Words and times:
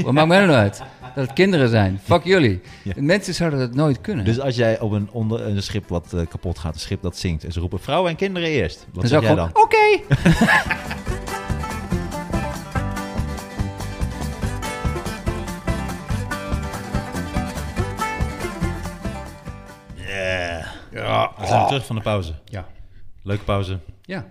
Wat 0.00 0.12
maakt 0.12 0.28
mij 0.28 0.40
er 0.40 0.46
nou 0.46 0.58
uit? 0.58 0.82
Dat 1.14 1.24
het 1.26 1.32
kinderen 1.32 1.68
zijn. 1.68 2.00
Fuck 2.02 2.24
jullie. 2.24 2.60
Mensen 2.96 3.34
zouden 3.34 3.58
dat 3.58 3.74
nooit 3.74 4.00
kunnen. 4.00 4.24
Dus 4.24 4.40
als 4.40 4.56
jij 4.56 4.80
op 4.80 4.92
een, 4.92 5.08
onder, 5.10 5.40
een 5.46 5.62
schip 5.62 5.88
wat 5.88 6.12
eh, 6.12 6.26
kapot 6.28 6.58
gaat, 6.58 6.74
een 6.74 6.80
schip 6.80 7.02
dat 7.02 7.16
zinkt, 7.16 7.44
en 7.44 7.52
ze 7.52 7.60
roepen 7.60 7.80
vrouwen 7.80 8.10
en 8.10 8.16
kinderen 8.16 8.48
eerst. 8.48 8.86
Wat 8.92 8.94
dan 8.94 9.08
zeg 9.08 9.22
zou 9.22 9.24
jij 9.24 9.34
dan? 9.34 9.62
oké. 9.62 9.76
Ja. 20.90 21.32
We 21.38 21.46
zijn 21.46 21.66
terug 21.66 21.86
van 21.86 21.96
de 21.96 22.02
pauze. 22.02 22.34
Ja. 22.44 22.66
Leuke 23.22 23.44
pauze. 23.44 23.78
Ja. 24.02 24.26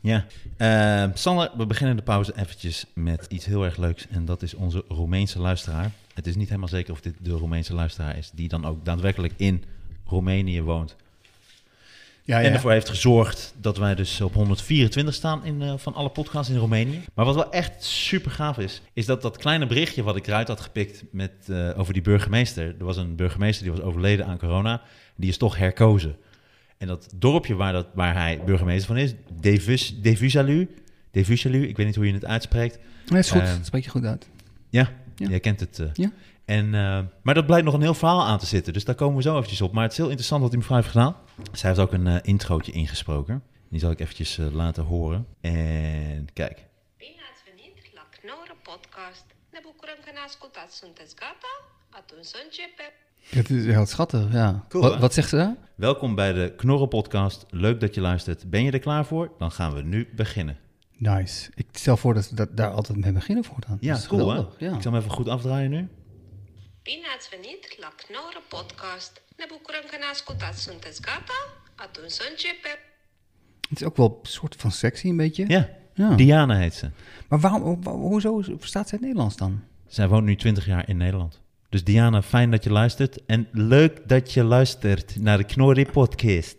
Ja. 0.00 0.26
Eh, 0.56 1.10
Sander, 1.14 1.50
we 1.56 1.66
beginnen 1.66 1.96
de 1.96 2.02
pauze 2.02 2.32
eventjes 2.36 2.84
met 2.94 3.26
iets 3.28 3.44
heel 3.44 3.64
erg 3.64 3.76
leuks. 3.76 4.06
En 4.10 4.24
dat 4.24 4.42
is 4.42 4.54
onze 4.54 4.84
Roemeense 4.88 5.38
luisteraar. 5.38 5.90
Het 6.14 6.26
is 6.26 6.36
niet 6.36 6.48
helemaal 6.48 6.68
zeker 6.68 6.92
of 6.92 7.00
dit 7.00 7.14
de 7.20 7.30
Roemeense 7.30 7.74
luisteraar 7.74 8.16
is, 8.16 8.30
die 8.34 8.48
dan 8.48 8.64
ook 8.64 8.84
daadwerkelijk 8.84 9.32
in 9.36 9.64
Roemenië 10.06 10.62
woont. 10.62 10.96
Ja, 12.24 12.42
En 12.42 12.52
ervoor 12.52 12.70
heeft 12.70 12.88
gezorgd 12.88 13.54
dat 13.60 13.76
wij 13.76 13.94
dus 13.94 14.20
op 14.20 14.34
124 14.34 15.14
staan 15.14 15.44
in, 15.44 15.62
eh, 15.62 15.72
van 15.76 15.94
alle 15.94 16.08
podcasts 16.08 16.52
in 16.52 16.58
Roemenië. 16.58 17.00
Maar 17.14 17.24
wat 17.24 17.34
wel 17.34 17.52
echt 17.52 17.84
super 17.84 18.30
gaaf 18.30 18.58
is, 18.58 18.82
is 18.92 19.06
dat 19.06 19.22
dat 19.22 19.36
kleine 19.36 19.66
berichtje 19.66 20.02
wat 20.02 20.16
ik 20.16 20.26
eruit 20.26 20.48
had 20.48 20.60
gepikt 20.60 21.04
met, 21.10 21.32
eh, 21.46 21.78
over 21.78 21.92
die 21.92 22.02
burgemeester. 22.02 22.74
Er 22.78 22.84
was 22.84 22.96
een 22.96 23.16
burgemeester 23.16 23.64
die 23.64 23.72
was 23.72 23.82
overleden 23.82 24.26
aan 24.26 24.38
corona. 24.38 24.82
Die 25.16 25.28
is 25.28 25.36
toch 25.36 25.56
herkozen. 25.56 26.16
En 26.80 26.86
dat 26.86 27.12
dorpje 27.16 27.54
waar, 27.54 27.72
dat, 27.72 27.86
waar 27.94 28.14
hij 28.14 28.42
burgemeester 28.44 28.86
van 28.86 28.96
is, 28.96 29.14
Devus, 29.40 30.00
Devusalu, 30.00 30.74
Devusalu, 31.10 31.66
ik 31.68 31.76
weet 31.76 31.86
niet 31.86 31.94
hoe 31.96 32.06
je 32.06 32.12
het 32.12 32.24
uitspreekt. 32.24 32.78
Nee, 33.06 33.18
is 33.20 33.30
goed. 33.30 33.40
Ehm, 33.40 33.56
dat 33.56 33.66
spreek 33.66 33.84
je 33.84 33.90
goed 33.90 34.04
uit. 34.04 34.28
Ja, 34.68 34.92
Ja. 35.16 35.28
jij 35.28 35.40
kent 35.40 35.60
het. 35.60 35.78
eh. 35.78 35.86
Ja. 35.92 36.12
En, 36.44 36.74
eh, 36.74 37.00
maar 37.22 37.34
dat 37.34 37.46
blijkt 37.46 37.64
nog 37.64 37.74
een 37.74 37.80
heel 37.80 37.94
verhaal 37.94 38.24
aan 38.24 38.38
te 38.38 38.46
zitten. 38.46 38.72
Dus 38.72 38.84
daar 38.84 38.94
komen 38.94 39.16
we 39.16 39.22
zo 39.22 39.36
eventjes 39.36 39.60
op. 39.60 39.72
Maar 39.72 39.82
het 39.82 39.92
is 39.92 39.96
heel 39.98 40.06
interessant 40.06 40.40
wat 40.42 40.50
die 40.50 40.58
mevrouw 40.58 40.76
heeft 40.78 40.90
gedaan. 40.90 41.16
Zij 41.52 41.68
heeft 41.68 41.80
ook 41.82 41.92
een 41.92 42.06
eh, 42.06 42.16
introotje 42.22 42.72
ingesproken. 42.72 43.42
Die 43.68 43.80
zal 43.80 43.90
ik 43.90 44.00
eventjes 44.00 44.36
laten 44.52 44.84
horen. 44.84 45.26
En 45.40 46.26
kijk. 46.32 46.68
Podcast. 48.62 49.24
Ne 49.52 49.60
bucurăm 49.62 49.98
că 50.04 50.10
ne 50.12 50.18
ascultați. 50.28 50.76
Sunteți 50.76 51.14
gata? 51.14 51.52
Atunci 52.00 52.24
să 52.24 52.38
începem. 52.44 52.92
Het 53.28 53.50
is 53.50 53.64
heel 53.64 53.86
schattig, 53.86 54.32
ja. 54.32 54.64
Cool, 54.68 54.82
wat, 54.82 54.98
wat 54.98 55.14
zegt 55.14 55.28
ze 55.28 55.36
daar? 55.36 55.56
Welkom 55.74 56.14
bij 56.14 56.32
de 56.32 56.52
Knorren 56.56 56.88
Podcast. 56.88 57.46
Leuk 57.50 57.80
dat 57.80 57.94
je 57.94 58.00
luistert. 58.00 58.50
Ben 58.50 58.62
je 58.64 58.70
er 58.70 58.78
klaar 58.78 59.04
voor? 59.06 59.32
Dan 59.38 59.50
gaan 59.52 59.74
we 59.74 59.82
nu 59.82 60.08
beginnen. 60.14 60.58
Nice. 60.96 61.50
Ik 61.54 61.66
stel 61.72 61.96
voor 61.96 62.14
dat 62.14 62.28
we 62.30 62.34
dat, 62.36 62.56
daar 62.56 62.70
altijd 62.70 62.98
mee 62.98 63.12
beginnen 63.12 63.44
voortaan. 63.44 63.76
Ja, 63.80 63.92
Dat 63.92 64.00
is 64.02 64.06
cool 64.08 64.20
hè? 64.20 64.26
geweldig, 64.34 64.60
Ja. 64.60 64.74
Ik 64.74 64.82
zal 64.82 64.92
hem 64.92 65.00
even 65.00 65.12
goed 65.14 65.28
afdraaien 65.28 65.70
nu. 65.70 65.88
Bine 66.82 67.06
ați 67.16 67.28
venit 67.30 67.76
la 67.80 67.92
Knorr 67.96 68.36
Podcast. 68.48 69.22
Ne 69.36 69.44
bucurăm 69.48 69.80
că 69.90 69.96
ne 69.98 70.04
ascultați. 70.10 70.62
Sunteți 70.62 71.00
gata? 71.02 71.38
Atunci 71.76 72.10
să 72.10 72.22
începem. 72.30 72.78
Het 73.68 73.80
is 73.80 73.86
ook 73.86 73.96
wel 73.96 74.18
een 74.22 74.28
soort 74.30 74.54
van 74.56 74.70
sexy, 74.70 75.06
een 75.08 75.16
beetje. 75.16 75.44
Ja, 75.48 75.68
Ja. 75.94 76.14
Diana 76.14 76.56
heet 76.58 76.74
ze. 76.74 76.90
Maar 77.28 77.38
waarom, 77.40 77.62
ho- 77.62 77.78
ho- 77.90 77.96
hoezo 78.08 78.40
verstaat 78.58 78.88
zij 78.88 78.98
het 78.98 79.00
Nederlands 79.06 79.36
dan? 79.36 79.62
Zij 79.86 80.08
woont 80.08 80.24
nu 80.24 80.36
20 80.36 80.66
jaar 80.66 80.88
in 80.88 80.96
Nederland. 80.96 81.40
Dus 81.70 81.84
Diana, 81.84 82.22
fijn 82.22 82.50
dat 82.50 82.64
je 82.64 82.70
luistert. 82.72 83.18
En 83.26 83.46
leuk 83.52 84.00
dat 84.06 84.32
je 84.32 84.44
luistert 84.44 85.16
naar 85.20 85.38
de 85.38 85.44
Knorri 85.44 85.86
Podcast. 85.86 86.56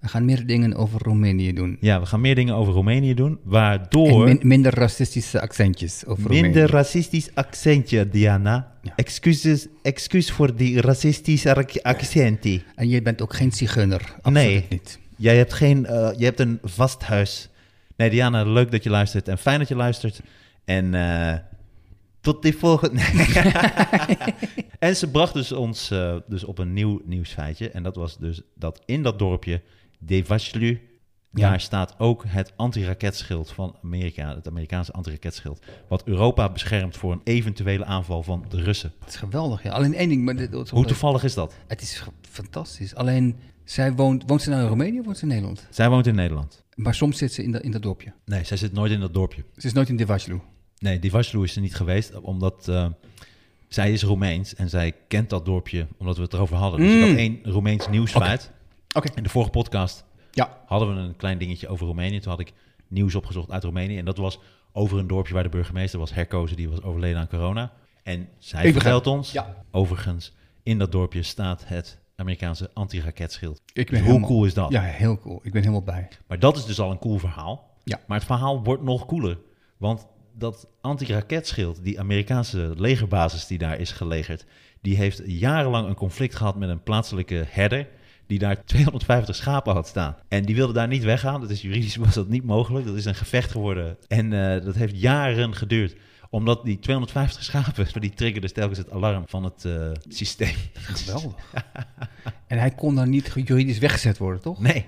We 0.00 0.08
gaan 0.08 0.24
meer 0.24 0.46
dingen 0.46 0.74
over 0.74 1.02
Roemenië 1.02 1.52
doen. 1.52 1.76
Ja, 1.80 2.00
we 2.00 2.06
gaan 2.06 2.20
meer 2.20 2.34
dingen 2.34 2.54
over 2.54 2.72
Roemenië 2.72 3.14
doen, 3.14 3.38
waardoor... 3.44 4.24
Min- 4.24 4.40
minder 4.42 4.74
racistische 4.74 5.40
accentjes 5.40 6.06
over 6.06 6.30
Minder 6.30 6.50
Roemenië. 6.52 6.72
racistisch 6.72 7.34
accentje, 7.34 8.08
Diana. 8.08 8.72
Ja. 8.82 8.92
Excuses, 8.96 9.66
excuus 9.82 10.30
voor 10.30 10.56
die 10.56 10.80
racistische 10.80 11.54
ac- 11.56 11.78
accenten. 11.82 12.62
En 12.74 12.88
jij 12.88 13.02
bent 13.02 13.22
ook 13.22 13.34
geen 13.34 13.52
zigeuner. 13.52 14.00
Absoluut 14.22 14.32
Nee. 14.48 14.66
niet. 14.68 14.98
Jij 15.16 15.36
hebt, 15.36 15.52
geen, 15.52 15.86
eh, 15.86 16.10
je 16.16 16.24
hebt 16.24 16.40
een 16.40 16.58
vast 16.62 17.02
huis. 17.02 17.48
Nee, 17.96 18.10
Diana, 18.10 18.42
leuk 18.44 18.70
dat 18.70 18.82
je 18.82 18.90
luistert 18.90 19.28
en 19.28 19.38
fijn 19.38 19.58
dat 19.58 19.68
je 19.68 19.76
luistert. 19.76 20.20
En 20.64 20.94
eh, 20.94 21.34
tot 22.32 22.42
die 22.42 22.56
volgende... 22.56 23.00
en 24.78 24.96
ze 24.96 25.10
bracht 25.10 25.34
dus 25.34 25.52
ons 25.52 25.90
eh, 25.90 26.16
dus 26.26 26.44
op 26.44 26.58
een 26.58 26.72
nieuw 26.72 27.00
nieuwsfeitje. 27.04 27.70
En 27.70 27.82
dat 27.82 27.96
was 27.96 28.18
dus 28.18 28.40
dat 28.54 28.82
in 28.84 29.02
dat 29.02 29.18
dorpje 29.18 29.62
Devaslu... 29.98 30.80
Ja. 31.32 31.48
Daar 31.48 31.60
staat 31.60 31.94
ook 31.98 32.24
het 32.26 32.52
antiraketschild 32.56 33.52
van 33.52 33.76
Amerika, 33.82 34.34
het 34.34 34.48
Amerikaanse 34.48 34.92
antiraketschild, 34.92 35.62
wat 35.88 36.02
Europa 36.04 36.52
beschermt 36.52 36.96
voor 36.96 37.12
een 37.12 37.20
eventuele 37.24 37.84
aanval 37.84 38.22
van 38.22 38.44
de 38.48 38.62
Russen. 38.62 38.92
Het 39.00 39.08
is 39.08 39.16
geweldig, 39.16 39.62
ja. 39.62 39.70
Alleen 39.70 39.94
één 39.94 40.08
ding, 40.08 40.24
maar 40.24 40.36
dit, 40.36 40.70
Hoe 40.70 40.86
toevallig 40.86 41.24
is 41.24 41.34
dat? 41.34 41.54
het 41.66 41.80
is 41.80 42.02
fantastisch. 42.30 42.94
Alleen, 42.94 43.36
zij 43.64 43.92
woont, 43.92 44.22
woont 44.26 44.42
ze 44.42 44.50
nou 44.50 44.62
in 44.62 44.68
Roemenië 44.68 44.98
of 44.98 45.04
woont 45.04 45.16
ze 45.16 45.22
in 45.22 45.28
Nederland? 45.28 45.66
Zij 45.70 45.88
woont 45.88 46.06
in 46.06 46.14
Nederland. 46.14 46.64
Maar 46.74 46.94
soms 46.94 47.18
zit 47.18 47.32
ze 47.32 47.42
in, 47.42 47.52
dat 47.52 47.62
in 47.62 47.70
dat 47.70 47.82
dorpje. 47.82 48.12
Nee, 48.24 48.44
zij 48.44 48.56
zit 48.56 48.72
nooit 48.72 48.92
in 48.92 49.00
dat 49.00 49.14
dorpje. 49.14 49.44
Ze 49.56 49.66
is 49.66 49.72
nooit 49.72 49.88
in 49.88 49.96
Devaslu. 49.96 50.40
Nee, 50.78 50.98
die 50.98 51.10
Vaslui 51.10 51.44
is 51.44 51.54
er 51.56 51.60
niet 51.60 51.74
geweest, 51.74 52.20
omdat 52.20 52.68
eh, 52.68 52.86
zij 53.68 53.92
is 53.92 54.02
Roemeens 54.02 54.54
en 54.54 54.68
zij 54.68 54.92
kent 55.08 55.30
dat 55.30 55.44
dorpje 55.44 55.86
omdat 55.98 56.16
we 56.16 56.22
het 56.22 56.32
erover 56.32 56.56
hadden. 56.56 56.80
Dus 56.80 56.90
ik 56.92 57.00
Mm. 57.02 57.08
had 57.08 57.16
één 57.18 57.38
Roemeens 57.42 57.88
nieuwsfeit. 57.88 58.50
Oké. 58.96 59.08
In 59.14 59.22
de 59.22 59.28
vorige 59.28 59.50
podcast 59.50 60.04
Ja. 60.30 60.58
hadden 60.66 60.94
we 60.94 61.00
een 61.00 61.16
klein 61.16 61.38
dingetje 61.38 61.68
over 61.68 61.86
Roemenië. 61.86 62.20
Toen 62.20 62.30
had 62.30 62.40
ik 62.40 62.52
nieuws 62.88 63.14
opgezocht 63.14 63.50
uit 63.50 63.64
Roemenië 63.64 63.98
en 63.98 64.04
dat 64.04 64.16
was 64.16 64.38
over 64.72 64.98
een 64.98 65.06
dorpje 65.06 65.34
waar 65.34 65.42
de 65.42 65.48
burgemeester 65.48 65.98
was 65.98 66.14
herkozen. 66.14 66.56
Die 66.56 66.68
was 66.68 66.82
overleden 66.82 67.20
aan 67.20 67.28
corona. 67.28 67.72
En 68.02 68.28
zij 68.38 68.72
vertelt 68.72 69.06
ons, 69.06 69.32
Ja. 69.32 69.64
overigens, 69.70 70.32
in 70.62 70.78
dat 70.78 70.92
dorpje 70.92 71.22
staat 71.22 71.62
het 71.66 71.98
Amerikaanse 72.16 72.70
antiraketschild. 72.74 73.60
Ik 73.66 73.74
ben 73.74 73.84
Dus 73.86 73.98
hoe 73.98 74.06
helemaal- 74.06 74.28
cool 74.28 74.44
is 74.44 74.54
dat? 74.54 74.70
Ja, 74.72 74.80
heel 74.82 75.18
cool. 75.18 75.40
Ik 75.42 75.52
ben 75.52 75.60
helemaal 75.60 75.82
bij. 75.82 76.08
Maar 76.26 76.38
dat 76.38 76.56
is 76.56 76.64
dus 76.64 76.80
al 76.80 76.90
een 76.90 76.98
cool 76.98 77.18
verhaal. 77.18 77.76
Ja. 77.84 78.00
Maar 78.06 78.16
het 78.18 78.26
verhaal 78.26 78.62
wordt 78.64 78.82
nog 78.82 79.06
cooler. 79.06 79.38
Want 79.76 80.06
dat 80.38 80.68
antiraketschild, 80.80 81.84
die 81.84 82.00
Amerikaanse 82.00 82.72
legerbasis 82.76 83.46
die 83.46 83.58
daar 83.58 83.80
is 83.80 83.90
gelegerd, 83.90 84.44
die 84.80 84.96
heeft 84.96 85.22
jarenlang 85.26 85.88
een 85.88 85.94
conflict 85.94 86.34
gehad 86.34 86.56
met 86.56 86.68
een 86.68 86.82
plaatselijke 86.82 87.44
herder. 87.48 87.88
Die 88.26 88.38
daar 88.38 88.64
250 88.64 89.36
schapen 89.36 89.74
had 89.74 89.88
staan. 89.88 90.16
En 90.28 90.44
die 90.44 90.54
wilde 90.54 90.72
daar 90.72 90.88
niet 90.88 91.04
weggaan. 91.04 91.40
Dat 91.40 91.50
is 91.50 91.62
juridisch 91.62 91.96
was 91.96 92.14
dat 92.14 92.28
niet 92.28 92.44
mogelijk. 92.44 92.86
Dat 92.86 92.96
is 92.96 93.04
een 93.04 93.14
gevecht 93.14 93.50
geworden. 93.50 93.96
En 94.08 94.32
eh, 94.32 94.64
dat 94.64 94.74
heeft 94.74 95.00
jaren 95.00 95.54
geduurd. 95.54 95.96
Omdat 96.30 96.64
die 96.64 96.78
250 96.78 97.42
schapen, 97.44 97.86
die 98.00 98.14
triggerden 98.14 98.52
telkens 98.52 98.78
het 98.78 98.90
alarm 98.90 99.24
van 99.26 99.44
het 99.44 99.64
eh, 99.64 99.90
systeem. 100.08 100.54
Geweldig. 100.72 101.34
en 102.46 102.58
hij 102.58 102.70
kon 102.70 102.94
dan 102.94 103.10
niet 103.10 103.32
juridisch 103.34 103.78
weggezet 103.78 104.18
worden, 104.18 104.40
toch? 104.40 104.60
Nee. 104.60 104.86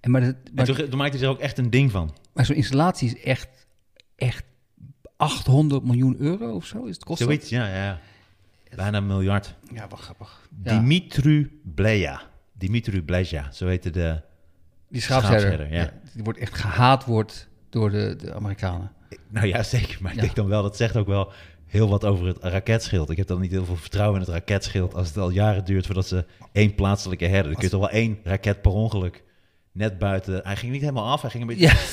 En 0.00 0.10
maar 0.10 0.20
dat, 0.20 0.34
En 0.44 0.54
maar, 0.54 0.64
toen, 0.64 0.76
toen 0.88 0.98
maakte 0.98 1.16
hij 1.16 1.26
er 1.26 1.32
ook 1.32 1.40
echt 1.40 1.58
een 1.58 1.70
ding 1.70 1.90
van. 1.90 2.14
maar 2.32 2.46
zo'n 2.46 2.56
installatie 2.56 3.08
is 3.08 3.22
echt, 3.22 3.66
echt 4.16 4.44
800 5.18 5.84
miljoen 5.84 6.16
euro 6.18 6.54
of 6.54 6.66
zo. 6.66 6.84
Is 6.84 6.94
het 6.94 7.04
kost? 7.04 7.22
Zoiets, 7.22 7.48
ja, 7.48 7.66
ja. 7.74 8.00
Bijna 8.76 8.96
een 8.96 9.06
miljard. 9.06 9.54
Ja, 9.72 9.88
wat 9.88 10.00
grappig. 10.00 10.48
Ja. 10.62 10.78
Dimitru 10.78 11.60
Bleja. 11.74 12.22
Dimitru 12.52 13.02
Bleja, 13.02 13.52
zo 13.52 13.66
heette 13.66 13.90
de... 13.90 14.20
Die 14.88 15.00
schaapsherder, 15.00 15.72
ja. 15.72 15.92
Die 16.12 16.24
wordt 16.24 16.38
echt 16.38 16.54
gehaat 16.54 17.04
wordt 17.04 17.48
door 17.68 17.90
de, 17.90 18.16
de 18.16 18.34
Amerikanen. 18.34 18.92
Nou 19.28 19.46
ja, 19.46 19.62
zeker. 19.62 19.98
Maar 20.00 20.12
ik 20.12 20.20
denk 20.20 20.34
dan 20.34 20.48
wel, 20.48 20.62
dat 20.62 20.76
zegt 20.76 20.96
ook 20.96 21.06
wel 21.06 21.32
heel 21.66 21.88
wat 21.88 22.04
over 22.04 22.26
het 22.26 22.38
raketschild. 22.40 23.10
Ik 23.10 23.16
heb 23.16 23.26
dan 23.26 23.40
niet 23.40 23.50
heel 23.50 23.64
veel 23.64 23.76
vertrouwen 23.76 24.20
in 24.20 24.26
het 24.26 24.34
raketschild 24.34 24.94
als 24.94 25.08
het 25.08 25.16
al 25.16 25.30
jaren 25.30 25.64
duurt 25.64 25.86
voordat 25.86 26.06
ze 26.06 26.24
één 26.52 26.74
plaatselijke 26.74 27.24
herder... 27.26 27.44
Dan 27.44 27.54
kun 27.54 27.64
je 27.64 27.70
toch 27.70 27.80
wel 27.80 27.90
één 27.90 28.18
raket 28.22 28.62
per 28.62 28.70
ongeluk 28.70 29.24
net 29.72 29.98
buiten... 29.98 30.40
Hij 30.44 30.56
ging 30.56 30.72
niet 30.72 30.80
helemaal 30.80 31.10
af, 31.10 31.20
hij 31.20 31.30
ging 31.30 31.42
een 31.42 31.48
beetje... 31.48 31.66
Ja, 31.66 31.74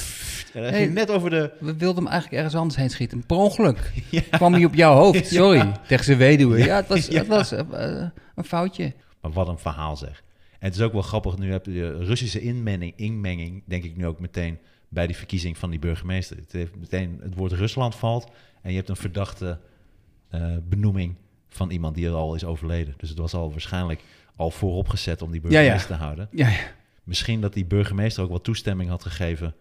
Net 0.62 1.12
over 1.12 1.30
de... 1.30 1.52
we 1.60 1.76
wilden 1.76 2.04
hem 2.04 2.12
eigenlijk 2.12 2.42
ergens 2.42 2.56
anders 2.62 2.76
heen 2.80 2.90
schieten. 2.90 3.26
Per 3.26 3.38
ongeluk 3.38 3.92
kwam 4.32 4.54
hij 4.54 4.66
op 4.66 4.74
jouw 4.74 4.96
hoofd. 4.96 5.28
Sorry, 5.34 5.72
tegen 5.88 6.06
zijn 6.06 6.18
weduwe. 6.18 6.58
Ja, 6.58 6.76
het 6.76 6.88
was, 6.88 7.08
het 7.08 7.28
was 7.28 7.52
eh, 7.52 7.60
eh, 7.60 8.10
een 8.36 8.44
foutje. 8.44 8.94
Maar 9.22 9.32
wat 9.32 9.48
een 9.48 9.58
verhaal 9.58 9.98
zeg. 9.98 10.24
En 10.60 10.68
het 10.68 10.76
is 10.76 10.82
ook 10.82 10.94
wel 10.94 11.02
grappig, 11.02 11.38
nu 11.38 11.52
heb 11.52 11.66
je 11.66 12.04
Russische 12.04 12.42
inmenging, 12.42 12.94
inmenging, 12.96 13.64
denk 13.66 13.84
ik 13.84 13.98
nu 13.98 14.06
ook 14.06 14.20
meteen 14.20 14.58
bij 14.90 15.08
die 15.08 15.16
verkiezing 15.16 15.58
van 15.58 15.70
die 15.70 15.80
burgemeester. 15.80 16.38
Het 16.38 16.52
heeft 16.52 16.76
meteen 16.76 17.20
het 17.24 17.36
woord 17.36 17.52
Rusland 17.52 17.96
valt 17.96 18.28
en 18.62 18.70
je 18.70 18.78
hebt 18.78 18.90
een 18.90 18.96
verdachte 18.96 19.60
eh, 20.30 20.42
benoeming 20.70 21.16
van 21.50 21.70
iemand 21.70 21.96
die 21.96 22.06
er 22.08 22.14
al 22.14 22.36
is 22.36 22.46
overleden. 22.46 22.94
Dus 22.98 23.10
het 23.10 23.18
was 23.18 23.34
al 23.34 23.52
waarschijnlijk 23.52 24.02
al 24.36 24.52
vooropgezet 24.52 25.22
om 25.22 25.32
die 25.32 25.42
Ja, 25.42 25.48
burgemeester 25.48 25.92
ja. 25.92 25.98
te 25.98 26.04
houden. 26.04 26.28
Ja, 26.32 26.48
ja. 26.48 26.74
Misschien 27.04 27.42
dat 27.42 27.54
die 27.54 27.66
burgemeester 27.66 28.24
ook 28.24 28.30
wat 28.30 28.44
toestemming 28.44 28.90
had 28.90 29.04
gegeven 29.04 29.56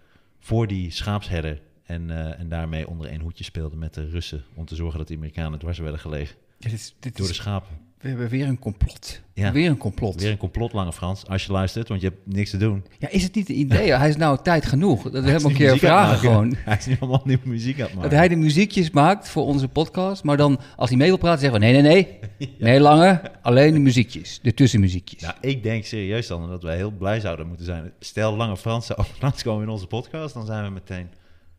voor 0.44 0.66
die 0.66 0.90
schaapsherder 0.90 1.60
en, 1.84 2.10
eh, 2.10 2.40
en 2.40 2.48
daarmee 2.48 2.88
onder 2.88 3.08
één 3.08 3.20
hoedje 3.20 3.44
speelde 3.44 3.76
met 3.76 3.94
de 3.94 4.08
Russen 4.08 4.44
om 4.54 4.64
te 4.64 4.74
zorgen 4.74 4.98
dat 4.98 5.08
de 5.08 5.14
Amerikanen 5.14 5.58
dwars 5.58 5.78
werden 5.78 6.00
gelegen 6.00 6.36
Ja, 6.58 6.68
dit 6.68 6.78
is, 6.78 6.94
dit 7.00 7.16
door 7.16 7.26
is 7.26 7.32
de 7.32 7.42
schapen. 7.42 7.78
We 8.04 8.10
hebben 8.10 8.28
weer 8.28 8.48
een 8.48 8.58
complot. 8.58 9.20
Ja. 9.32 9.52
Weer 9.52 9.70
een 9.70 9.76
complot. 9.76 10.20
Weer 10.20 10.30
een 10.30 10.36
complot, 10.36 10.72
Lange 10.72 10.92
Frans, 10.92 11.26
als 11.26 11.44
je 11.44 11.52
luistert, 11.52 11.88
want 11.88 12.00
je 12.00 12.06
hebt 12.06 12.20
niks 12.24 12.50
te 12.50 12.56
doen. 12.56 12.84
Ja, 12.98 13.08
is 13.08 13.22
het 13.22 13.34
niet 13.34 13.48
een 13.48 13.58
idee? 13.58 13.92
hij 13.92 14.08
is 14.08 14.16
nou 14.16 14.38
tijd 14.42 14.66
genoeg. 14.66 15.10
Dat 15.10 15.24
we 15.24 15.30
hem 15.30 15.44
een 15.44 15.54
keer 15.54 15.78
vragen 15.78 16.18
gewoon. 16.18 16.54
Hij 16.64 16.76
is 16.76 16.86
nu 16.86 16.96
allemaal 17.00 17.22
nieuwe 17.24 17.48
muziek 17.48 17.80
aan 17.80 17.84
het 17.84 17.94
maken. 17.94 18.10
Dat 18.10 18.18
hij 18.18 18.28
de 18.28 18.36
muziekjes 18.36 18.90
maakt 18.90 19.28
voor 19.28 19.44
onze 19.44 19.68
podcast. 19.68 20.24
Maar 20.24 20.36
dan, 20.36 20.60
als 20.76 20.88
hij 20.88 20.98
mee 20.98 21.08
wil 21.08 21.16
praten, 21.16 21.40
zeggen 21.40 21.60
we... 21.60 21.66
Nee, 21.66 21.82
nee, 21.82 21.92
nee. 21.92 22.18
Nee, 22.58 22.80
Lange. 22.80 23.20
Alleen 23.42 23.72
de 23.72 23.78
muziekjes. 23.78 24.40
De 24.42 24.54
tussenmuziekjes. 24.54 25.20
Ja, 25.20 25.36
ik 25.40 25.62
denk 25.62 25.84
serieus 25.84 26.26
dan 26.26 26.48
dat 26.48 26.62
wij 26.62 26.76
heel 26.76 26.90
blij 26.90 27.20
zouden 27.20 27.46
moeten 27.46 27.66
zijn. 27.66 27.92
Stel, 27.98 28.36
Lange 28.36 28.56
Frans 28.56 28.86
zou 28.86 29.04
langskomen 29.20 29.62
in 29.62 29.68
onze 29.68 29.86
podcast, 29.86 30.34
dan 30.34 30.46
zijn 30.46 30.64
we 30.64 30.70
meteen 30.70 31.08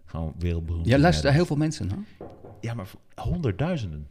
gewoon 0.06 0.34
wereldberoemd. 0.40 0.88
Ja, 0.88 0.98
luisteren 0.98 1.34
heel 1.34 1.46
veel 1.46 1.56
mensen 1.56 1.88
naar? 1.88 2.30
Ja, 2.62 2.74
maar 2.74 2.88
honderdduizenden. 3.16 4.08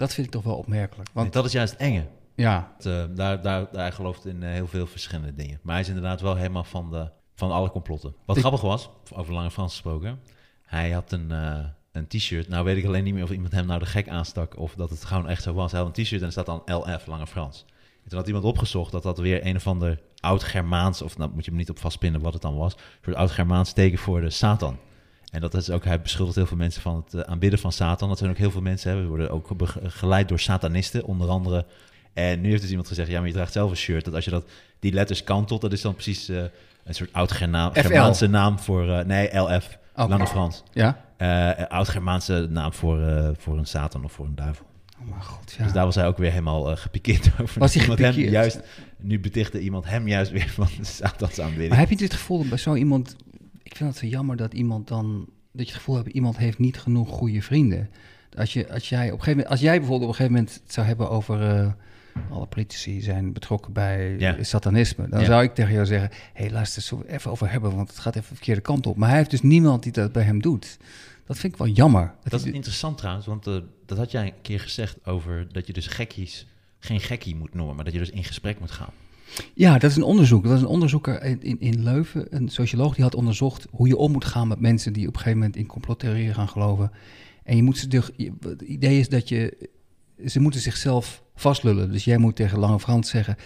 Dat 0.00 0.14
vind 0.14 0.26
ik 0.26 0.32
toch 0.32 0.42
wel 0.44 0.56
opmerkelijk. 0.56 1.08
Want 1.12 1.32
dat 1.32 1.44
is 1.44 1.52
juist 1.52 1.72
het 1.72 1.80
enge. 1.80 2.06
ja, 2.34 2.72
Het, 2.76 2.86
eh, 2.86 3.04
daar, 3.14 3.42
daar, 3.42 3.66
hij 3.72 3.92
gelooft 3.92 4.26
in 4.26 4.42
eh, 4.42 4.50
heel 4.50 4.66
veel 4.66 4.86
verschillende 4.86 5.34
dingen. 5.34 5.58
Maar 5.62 5.72
hij 5.72 5.82
is 5.82 5.88
inderdaad 5.88 6.20
wel 6.20 6.34
helemaal 6.34 6.64
van, 6.64 6.90
de, 6.90 7.10
van 7.34 7.50
alle 7.50 7.70
complotten. 7.70 8.14
Wat 8.24 8.36
Ik- 8.36 8.42
grappig 8.42 8.60
was, 8.62 8.88
over 9.14 9.32
Lange 9.34 9.50
Frans 9.50 9.72
gesproken. 9.72 10.20
Hij 10.62 10.90
had 10.90 11.12
een, 11.12 11.30
eh, 11.30 11.58
een 11.92 12.06
t-shirt. 12.06 12.48
Nou 12.48 12.64
weet 12.64 12.76
ik 12.76 12.84
alleen 12.86 13.04
niet 13.04 13.14
meer 13.14 13.22
of 13.22 13.30
iemand 13.30 13.52
hem 13.52 13.66
nou 13.66 13.78
de 13.80 13.86
gek 13.86 14.08
aanstak... 14.08 14.58
of 14.58 14.74
dat 14.74 14.90
het 14.90 15.04
gewoon 15.04 15.28
echt 15.28 15.42
zo 15.42 15.52
was. 15.52 15.72
Hij 15.72 15.80
had 15.80 15.96
een 15.98 16.04
t-shirt 16.04 16.20
en 16.20 16.26
er 16.26 16.32
staat 16.32 16.46
dan 16.46 16.62
LF, 16.66 17.06
Lange 17.06 17.26
Frans. 17.26 17.64
En 18.04 18.08
toen 18.08 18.18
had 18.18 18.26
iemand 18.26 18.44
opgezocht 18.44 18.92
dat 18.92 19.02
dat 19.02 19.18
weer 19.18 19.46
een 19.46 19.56
of 19.56 19.66
ander 19.66 20.00
oud-Germaans... 20.20 21.02
of 21.02 21.18
nou 21.18 21.30
moet 21.34 21.44
je 21.44 21.50
me 21.50 21.56
niet 21.56 21.70
op 21.70 21.78
vastpinnen 21.78 22.20
wat 22.20 22.32
het 22.32 22.42
dan 22.42 22.56
was... 22.56 22.72
een 22.72 22.80
soort 23.04 23.16
oud-Germaans 23.16 23.72
teken 23.72 23.98
voor 23.98 24.20
de 24.20 24.30
Satan. 24.30 24.78
En 25.30 25.40
dat 25.40 25.54
is 25.54 25.70
ook, 25.70 25.84
hij 25.84 26.00
beschuldigt 26.00 26.36
heel 26.36 26.46
veel 26.46 26.56
mensen 26.56 26.82
van 26.82 26.96
het 26.96 27.14
eh, 27.14 27.20
aanbidden 27.20 27.58
van 27.58 27.72
Satan. 27.72 28.08
Dat 28.08 28.18
zijn 28.18 28.30
ook 28.30 28.36
heel 28.36 28.50
veel 28.50 28.60
mensen, 28.60 28.90
hè. 28.90 29.00
we 29.00 29.06
worden 29.06 29.30
ook 29.30 29.56
begeleid 29.56 30.28
door 30.28 30.40
satanisten, 30.40 31.04
onder 31.04 31.28
andere. 31.28 31.64
En 32.12 32.40
nu 32.40 32.48
heeft 32.48 32.60
dus 32.60 32.70
iemand 32.70 32.88
gezegd, 32.88 33.10
ja, 33.10 33.18
maar 33.18 33.28
je 33.28 33.34
draagt 33.34 33.52
zelf 33.52 33.70
een 33.70 33.76
shirt. 33.76 34.04
Dat 34.04 34.14
als 34.14 34.24
je 34.24 34.30
dat, 34.30 34.44
die 34.78 34.92
letters 34.92 35.24
kantelt, 35.24 35.60
dat 35.60 35.72
is 35.72 35.80
dan 35.80 35.94
precies 35.94 36.28
eh, 36.28 36.42
een 36.84 36.94
soort 36.94 37.12
oud-Germaanse 37.12 38.26
naam 38.26 38.58
voor, 38.58 38.90
eh, 38.90 39.04
nee, 39.04 39.38
LF, 39.38 39.78
Oké. 39.94 40.08
Lange 40.08 40.26
Frans. 40.26 40.62
ja. 40.72 41.04
Eh 41.16 41.66
oud-Germaanse 41.68 42.46
naam 42.50 42.72
voor, 42.72 42.98
voor 43.38 43.58
een 43.58 43.66
Satan 43.66 44.04
of 44.04 44.12
voor 44.12 44.26
een 44.26 44.34
duivel. 44.34 44.66
Oh 45.02 45.08
mijn 45.08 45.22
god, 45.22 45.54
ja. 45.58 45.64
Dus 45.64 45.72
daar 45.72 45.84
was 45.84 45.94
hij 45.94 46.06
ook 46.06 46.18
weer 46.18 46.30
helemaal 46.30 46.70
eh, 46.70 46.76
gepikeerd 46.76 47.30
over. 47.40 47.60
Was 47.60 47.74
hij 47.74 47.82
Iemand 47.82 47.98
hem 47.98 48.12
gepikeerd? 48.12 48.32
juist, 48.34 48.60
nu 48.98 49.20
betichtte 49.20 49.60
iemand 49.60 49.84
hem 49.84 50.08
juist 50.08 50.30
weer 50.30 50.48
van 50.48 50.68
de 50.78 50.84
Satans 51.00 51.40
aanbidding. 51.40 51.68
Maar 51.68 51.78
heb 51.78 51.90
je 51.90 51.96
dit 51.96 52.12
gevoel 52.12 52.38
dat 52.38 52.48
bij 52.48 52.58
zo 52.58 52.74
iemand... 52.74 53.16
Ik 53.70 53.76
vind 53.76 53.88
het 53.90 53.98
zo 53.98 54.06
jammer 54.06 54.36
dat 54.36 54.54
iemand 54.54 54.88
dan... 54.88 55.28
Dat 55.52 55.66
je 55.66 55.72
het 55.72 55.82
gevoel 55.82 55.96
hebt, 55.96 56.08
iemand 56.08 56.36
heeft 56.36 56.58
niet 56.58 56.78
genoeg 56.78 57.08
goede 57.08 57.42
vrienden. 57.42 57.90
Als, 58.36 58.52
je, 58.52 58.72
als, 58.72 58.88
jij, 58.88 58.98
op 58.98 59.04
een 59.04 59.10
gegeven 59.10 59.30
moment, 59.30 59.48
als 59.48 59.60
jij 59.60 59.78
bijvoorbeeld 59.78 60.10
op 60.10 60.18
een 60.18 60.24
gegeven 60.24 60.38
moment 60.38 60.60
het 60.64 60.72
zou 60.72 60.86
hebben 60.86 61.10
over... 61.10 61.42
eh, 61.42 61.72
alle 62.30 62.46
politici 62.46 63.00
zijn 63.00 63.32
betrokken 63.32 63.72
bij 63.72 64.18
Ja. 64.18 64.42
satanisme. 64.42 65.08
Dan 65.08 65.20
Ja. 65.20 65.26
zou 65.26 65.42
ik 65.42 65.54
tegen 65.54 65.72
jou 65.72 65.86
zeggen... 65.86 66.10
hé, 66.32 66.44
hey, 66.46 66.50
we 66.50 66.56
het 66.58 67.06
even 67.06 67.30
over 67.30 67.50
hebben... 67.50 67.76
want 67.76 67.88
het 67.88 67.98
gaat 67.98 68.16
even 68.16 68.28
de 68.28 68.34
verkeerde 68.34 68.60
kant 68.60 68.86
op. 68.86 68.96
Maar 68.96 69.08
hij 69.08 69.18
heeft 69.18 69.30
dus 69.30 69.42
niemand 69.42 69.82
die 69.82 69.92
dat 69.92 70.12
bij 70.12 70.22
hem 70.22 70.42
doet. 70.42 70.78
Dat 71.26 71.38
vind 71.38 71.52
ik 71.52 71.58
wel 71.58 71.68
jammer. 71.68 72.14
Dat 72.22 72.40
is 72.46 72.52
interessant 72.52 72.98
trouwens, 72.98 73.26
want 73.26 73.46
eh, 73.46 73.56
dat 73.86 73.98
had 73.98 74.10
jij 74.10 74.24
een 74.26 74.32
keer 74.42 74.60
gezegd 74.60 75.06
over 75.06 75.46
dat 75.52 75.66
je 75.66 75.72
dus 75.72 75.86
gekkies 75.86 76.46
geen 76.78 77.00
gekkie 77.00 77.36
moet 77.36 77.54
noemen, 77.54 77.74
maar 77.74 77.84
dat 77.84 77.92
je 77.92 77.98
dus 77.98 78.10
in 78.10 78.24
gesprek 78.24 78.60
moet 78.60 78.70
gaan. 78.70 78.92
Ja, 79.54 79.78
dat 79.78 79.90
is 79.90 79.96
een 79.96 80.02
onderzoek. 80.02 80.42
Dat 80.42 80.52
was 80.52 80.60
een 80.60 80.66
onderzoeker 80.66 81.22
in, 81.22 81.60
in, 81.60 81.82
Leuven, 81.82 82.26
een 82.36 82.48
socioloog, 82.48 82.94
die 82.94 83.04
had 83.04 83.14
onderzocht 83.14 83.66
hoe 83.70 83.88
je 83.88 83.96
om 83.96 84.12
moet 84.12 84.24
gaan 84.24 84.48
met 84.48 84.60
mensen 84.60 84.92
die 84.92 85.06
op 85.06 85.12
een 85.14 85.18
gegeven 85.18 85.38
moment 85.38 85.56
in 85.56 85.66
complottheorieën 85.66 86.34
gaan 86.34 86.48
geloven. 86.48 86.90
En 87.44 87.56
je 87.56 87.62
moet 87.62 87.78
ze, 87.78 88.02
je- 88.16 88.32
het 88.40 88.62
idee 88.62 88.98
is 88.98 89.08
dat 89.08 89.28
je, 89.28 89.68
ze 90.26 90.40
moeten 90.40 90.60
zichzelf 90.60 91.22
vastlullen. 91.34 91.92
Dus 91.92 92.04
jij 92.04 92.18
moet 92.18 92.36
tegen 92.36 92.58
Lange 92.58 92.80
Frans 92.80 93.10
zeggen, 93.10 93.36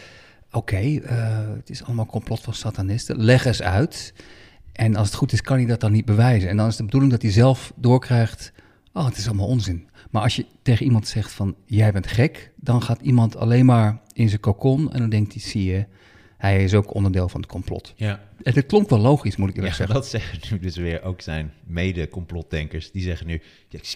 oké, 0.51 0.77
eh, 0.77 1.49
het 1.57 1.71
is 1.71 1.85
allemaal 1.85 2.07
complot 2.07 2.41
van 2.41 2.55
satanisten, 2.55 3.19
leg 3.25 3.45
eens 3.45 3.63
uit. 3.63 4.15
En 4.73 4.97
als 4.97 5.07
het 5.07 5.17
goed 5.17 5.33
is, 5.33 5.41
kan 5.41 5.57
hij 5.57 5.67
dat 5.67 5.81
dan 5.81 5.93
niet 5.93 6.05
bewijzen. 6.05 6.49
En 6.49 6.57
dan 6.57 6.69
is 6.69 6.77
de 6.77 6.85
bedoeling 6.85 7.13
dat 7.13 7.23
hij 7.23 7.31
zelf 7.31 7.73
doorkrijgt, 7.77 8.53
oh, 8.95 9.05
het 9.05 9.17
is 9.17 9.27
allemaal 9.27 9.47
onzin. 9.47 9.89
Maar 10.11 10.23
als 10.23 10.37
je 10.37 10.47
tegen 10.63 10.87
iemand 10.87 11.09
zegt 11.09 11.33
van, 11.33 11.55
jij 11.65 11.93
bent 11.93 12.07
gek, 12.07 12.53
dan 12.57 12.83
gaat 12.83 13.01
iemand 13.01 13.37
alleen 13.37 13.67
maar 13.67 14.01
in 14.13 14.29
zijn 14.29 14.41
kokon 14.41 14.93
en 14.93 14.99
dan 14.99 15.09
denkt 15.11 15.33
hij, 15.33 15.43
zie 15.43 15.65
je, 15.65 15.87
hij 16.53 16.65
is 16.65 16.75
ook 16.75 16.95
onderdeel 16.95 17.29
van 17.29 17.41
het 17.41 17.51
complot. 17.51 17.93
Ja, 17.97 18.21
En 18.43 18.53
dat 18.55 18.67
klonk 18.67 18.89
wel 18.91 18.99
logisch, 18.99 19.37
moet 19.37 19.49
ik 19.49 19.57
eerlijk 19.57 19.73
ja 19.73 19.79
zeggen. 19.79 19.95
dat 19.97 20.07
zeggen 20.21 20.39
nu 20.51 20.59
dus 20.59 20.77
weer 20.77 21.03
ook 21.03 21.21
zijn 21.21 21.53
mede-complotdenkers. 21.67 22.91
Die 22.91 23.03
zeggen 23.03 23.27
nu, 23.27 23.41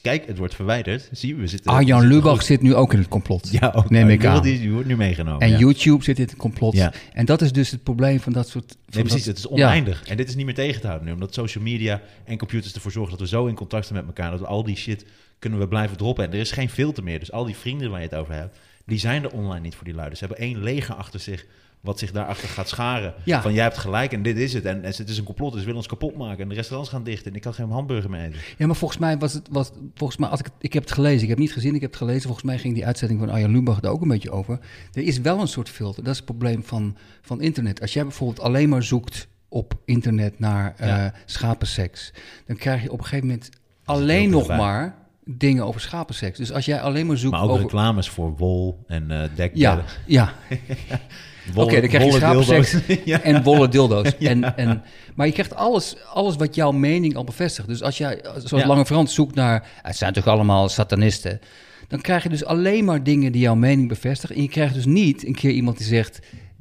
kijk, 0.03 0.27
het 0.27 0.39
wordt 0.39 0.55
verwijderd. 0.55 1.09
Zie 1.12 1.29
je, 1.35 1.41
we 1.41 1.47
zitten... 1.47 1.71
Arjan 1.73 2.00
zitten 2.00 2.17
Lubach 2.19 2.43
zit 2.43 2.61
nu 2.62 2.75
ook 2.75 2.93
in 2.93 2.99
het 2.99 3.09
complot. 3.09 3.49
Ja, 3.50 3.73
ook. 3.77 3.91
neem 3.91 4.09
ik 4.09 4.21
die 4.21 4.29
wordt- 4.29 4.45
aan. 4.47 4.50
Die, 4.53 4.61
die 4.61 4.73
wordt 4.73 4.87
nu 4.89 4.97
meegenomen. 4.97 5.41
En 5.41 5.49
ja. 5.50 5.59
YouTube 5.59 6.05
zit 6.05 6.19
in 6.19 6.25
het 6.25 6.37
complot. 6.37 6.75
Ja. 6.75 6.93
En 7.12 7.25
dat 7.25 7.43
is 7.43 7.53
dus 7.53 7.71
het 7.71 7.83
probleem 7.83 8.21
van 8.21 8.33
dat 8.33 8.49
soort... 8.49 8.65
Van 8.69 8.77
Nee, 8.95 9.03
precies. 9.03 9.25
dat- 9.25 9.37
Het 9.37 9.50
is 9.50 9.56
Ja. 9.59 9.67
oneindig. 9.67 10.03
En 10.09 10.17
dit 10.17 10.29
is 10.29 10.35
niet 10.35 10.45
meer 10.45 10.55
tegen 10.55 10.81
te 10.81 10.87
houden 10.87 11.09
nu. 11.09 11.15
Omdat 11.15 11.35
social 11.35 11.65
media 11.65 12.03
en 12.25 12.39
computers 12.39 12.75
ervoor 12.75 12.93
zorgen 12.93 13.11
dat 13.11 13.21
we 13.21 13.29
zo 13.29 13.47
in 13.47 13.55
contact 13.55 13.87
zijn 13.87 13.99
met 13.99 14.06
elkaar. 14.06 14.31
Dat 14.31 14.41
we 14.41 14.47
al 14.47 14.65
die 14.65 14.77
shit 14.77 15.05
kunnen 15.39 15.59
we 15.59 15.69
blijven 15.69 15.97
droppen. 15.97 16.25
En 16.25 16.33
er 16.33 16.39
is 16.39 16.50
geen 16.53 16.71
filter 16.71 17.03
meer. 17.05 17.19
Dus 17.19 17.33
al 17.33 17.45
die 17.45 17.56
vrienden 17.56 17.91
waar 17.91 18.00
je 18.00 18.06
het 18.06 18.15
over 18.19 18.35
hebt, 18.35 18.56
die 18.87 18.99
zijn 18.99 19.23
er 19.25 19.31
online 19.31 19.61
niet 19.61 19.75
voor 19.75 19.85
die 19.85 19.95
luiders. 19.95 20.19
Ze 20.21 20.27
hebben 20.27 20.45
één 20.45 20.62
leger 20.62 20.95
achter 20.95 21.21
zich 21.21 21.47
wat 21.81 21.99
zich 21.99 22.13
daarachter 22.13 22.49
gaat 22.49 22.69
scharen. 22.69 23.15
Ja. 23.25 23.43
Van 23.43 23.53
jij 23.53 23.63
hebt 23.63 23.79
gelijk 23.79 24.13
en 24.13 24.23
dit 24.23 24.37
is 24.37 24.53
het. 24.53 24.65
En, 24.65 24.83
en 24.83 24.93
het 24.97 25.09
is 25.09 25.19
een 25.19 25.25
complot, 25.25 25.51
dus 25.51 25.59
ze 25.59 25.67
willen 25.67 25.81
ons 25.81 25.89
kapot 25.89 26.17
maken. 26.17 26.43
En 26.43 26.49
de 26.49 26.55
restaurants 26.55 26.91
gaan 26.91 27.05
dicht 27.05 27.27
en 27.27 27.35
ik 27.35 27.41
kan 27.41 27.55
geen 27.55 27.71
hamburger 27.71 28.11
meer 28.11 28.21
eten. 28.21 28.41
Ja, 28.59 28.67
maar 28.67 28.77
volgens 28.77 29.01
mij 29.01 29.19
was 29.19 29.33
het... 29.33 29.49
Was, 29.51 29.71
volgens 29.95 30.19
mij, 30.19 30.29
als 30.29 30.41
ik, 30.41 30.49
ik 30.59 30.73
heb 30.73 30.83
het 30.83 30.93
gelezen, 30.93 31.23
ik 31.23 31.29
heb 31.29 31.39
niet 31.39 31.53
gezien, 31.53 31.75
ik 31.75 31.81
heb 31.81 31.91
het 31.91 31.99
gelezen. 31.99 32.23
Volgens 32.23 32.45
mij 32.45 32.59
ging 32.59 32.75
die 32.75 32.87
uitzending 32.87 33.21
van 33.21 33.31
Arjan 33.31 33.51
Lubach 33.51 33.83
er 33.83 33.91
ook 33.91 34.03
een 34.03 34.09
beetje 34.09 34.31
over. 34.31 34.59
Er 34.93 35.03
is 35.03 35.21
wel 35.21 35.41
een 35.41 35.49
soort 35.49 35.69
filter. 35.69 36.03
Dat 36.03 36.13
is 36.13 36.19
het 36.19 36.27
probleem 36.27 36.65
van, 36.65 36.97
van 37.23 37.41
internet. 37.41 37.81
Als 37.81 37.93
jij 37.93 38.03
bijvoorbeeld 38.03 38.41
alleen 38.41 38.69
maar 38.69 38.83
zoekt 38.83 39.29
op 39.49 39.75
internet 39.85 40.39
naar 40.39 40.75
eh, 40.77 41.07
schapenseks... 41.25 42.13
dan 42.47 42.57
krijg 42.57 42.83
je 42.83 42.93
op 42.93 42.99
een 42.99 43.05
gegeven 43.05 43.27
moment 43.27 43.51
alleen 43.85 44.31
nog 44.31 44.49
maar 44.49 44.97
dingen 45.25 45.67
over 45.67 45.81
schapenseks. 45.81 46.39
Dus 46.39 46.53
als 46.53 46.65
jij 46.65 46.81
alleen 46.81 47.07
maar 47.07 47.17
zoekt 47.17 47.33
Maar 47.33 47.43
ook 47.43 47.51
over... 47.51 47.63
reclames 47.63 48.09
voor 48.09 48.37
wol 48.37 48.85
en 48.87 49.09
dekbedden. 49.09 49.55
Ja, 49.55 49.85
ja. 50.07 50.33
Oké, 51.55 51.81
dan 51.81 51.89
krijg 51.89 52.05
je 52.05 52.12
schapenseks 52.12 52.77
ja. 53.05 53.23
en 53.23 53.43
wollen 53.43 53.71
dildo's. 53.71 54.17
En, 54.19 54.56
en, 54.56 54.83
maar 55.15 55.27
je 55.27 55.33
krijgt 55.33 55.55
alles, 55.55 55.97
alles 56.12 56.37
wat 56.37 56.55
jouw 56.55 56.71
mening 56.71 57.17
al 57.17 57.25
bevestigt. 57.25 57.69
Dus 57.69 57.83
als 57.83 57.99
jij, 57.99 58.21
zoals. 58.45 58.65
Lange 58.65 58.87
Frans, 58.87 59.15
zoekt 59.15 59.35
naar... 59.35 59.67
Het 59.83 59.97
zijn 59.97 60.12
toch 60.12 60.27
allemaal 60.27 60.69
satanisten? 60.69 61.41
Dan 61.89 62.00
krijg 62.00 62.23
je 62.23 62.29
dus 62.29 62.45
alleen 62.45 62.85
maar 62.85 63.03
dingen 63.03 63.33
die 63.33 63.41
jouw 63.41 63.55
mening 63.55 63.89
bevestigen. 63.89 64.37
En 64.37 64.43
je 64.43 64.49
krijgt 64.49 64.75
dus 64.75 64.87
niet 64.87 65.27
een 65.27 65.35
keer 65.35 65.50
iemand 65.50 65.77
die 65.77 65.87
zegt... 65.87 66.19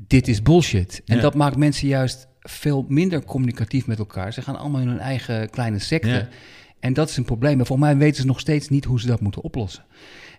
Dit 0.07 0.27
is 0.27 0.41
bullshit. 0.41 1.01
En 1.05 1.19
dat 1.19 1.35
maakt 1.35 1.57
mensen 1.57 1.87
juist 1.87 2.27
veel 2.39 2.85
minder 2.87 3.23
communicatief 3.23 3.87
met 3.87 3.99
elkaar. 3.99 4.33
Ze 4.33 4.41
gaan 4.41 4.55
allemaal 4.55 4.81
in 4.81 4.87
hun 4.87 4.99
eigen 4.99 5.49
kleine 5.49 5.79
secte. 5.79 6.27
En 6.79 6.93
dat 6.93 7.09
is 7.09 7.17
een 7.17 7.25
probleem. 7.25 7.59
En 7.59 7.65
voor 7.65 7.79
mij 7.79 7.97
weten 7.97 8.21
ze 8.21 8.27
nog 8.27 8.39
steeds 8.39 8.69
niet 8.69 8.85
hoe 8.85 8.99
ze 8.99 9.07
dat 9.07 9.21
moeten 9.21 9.41
oplossen. 9.41 9.83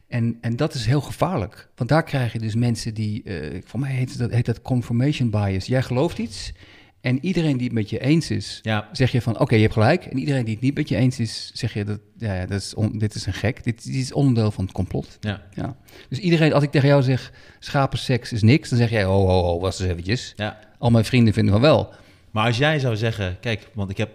En, 0.09 0.39
en 0.41 0.57
dat 0.57 0.75
is 0.75 0.87
heel 0.87 1.01
gevaarlijk. 1.01 1.69
Want 1.77 1.91
daar 1.91 2.03
krijg 2.03 2.33
je 2.33 2.39
dus 2.39 2.55
mensen 2.55 2.95
die, 2.95 3.23
eh, 3.23 3.63
voor 3.65 3.81
mij 3.81 3.91
heet 3.93 4.19
dat, 4.19 4.31
heet 4.31 4.47
dat 4.47 4.63
confirmation 4.63 5.31
bias. 5.31 5.67
Jij 5.67 5.83
gelooft 5.83 6.19
iets 6.19 6.53
en 7.01 7.25
iedereen 7.25 7.57
die 7.57 7.65
het 7.67 7.75
met 7.75 7.91
je 7.91 8.01
eens 8.01 8.31
is, 8.31 8.59
Ja. 8.63 8.89
zeg 8.93 9.11
je 9.13 9.23
van 9.23 9.39
oké, 9.41 9.55
je 9.55 9.61
hebt 9.61 9.73
gelijk. 9.73 10.05
En 10.05 10.19
iedereen 10.19 10.45
die 10.45 10.55
het 10.55 10.63
niet 10.63 10.75
met 10.75 10.89
je 10.89 10.97
eens 10.97 11.19
is, 11.19 11.51
zeg 11.55 11.75
je 11.75 11.85
dat, 11.85 12.01
ja, 12.19 12.35
ja, 12.35 12.47
dat 12.47 12.61
is 12.61 12.75
on- 12.75 12.99
dit 12.99 13.15
is 13.15 13.27
een 13.27 13.33
gek. 13.33 13.65
Dit, 13.65 13.85
dit 13.85 13.95
is 13.95 14.13
onderdeel 14.13 14.51
van 14.51 14.65
het 14.65 14.73
complot. 14.73 15.17
Ja. 15.21 15.43
Ja. 15.55 15.77
Dus 16.09 16.19
iedereen, 16.19 16.53
als 16.53 16.63
ik 16.63 16.71
tegen 16.71 16.89
jou 16.89 17.03
zeg 17.03 17.33
schapenseks 17.59 18.33
is 18.33 18.43
niks, 18.43 18.69
dan 18.69 18.79
zeg 18.79 18.91
jij 18.91 19.07
oh, 19.07 19.29
oh, 19.29 19.53
oh, 19.55 19.61
wacht 19.61 19.81
eens 19.81 19.89
eventjes. 19.91 20.33
ja. 20.37 20.59
Al 20.79 20.91
mijn 20.91 21.05
vrienden 21.05 21.35
vinden 21.35 21.53
van 21.53 21.63
wel. 21.63 21.93
Maar 22.39 22.47
als 22.47 22.59
jij 22.59 22.79
zou 22.79 22.97
zeggen, 22.97 23.37
kijk, 23.41 23.69
want 23.75 23.91
ik 23.91 23.97
heb, 23.97 24.11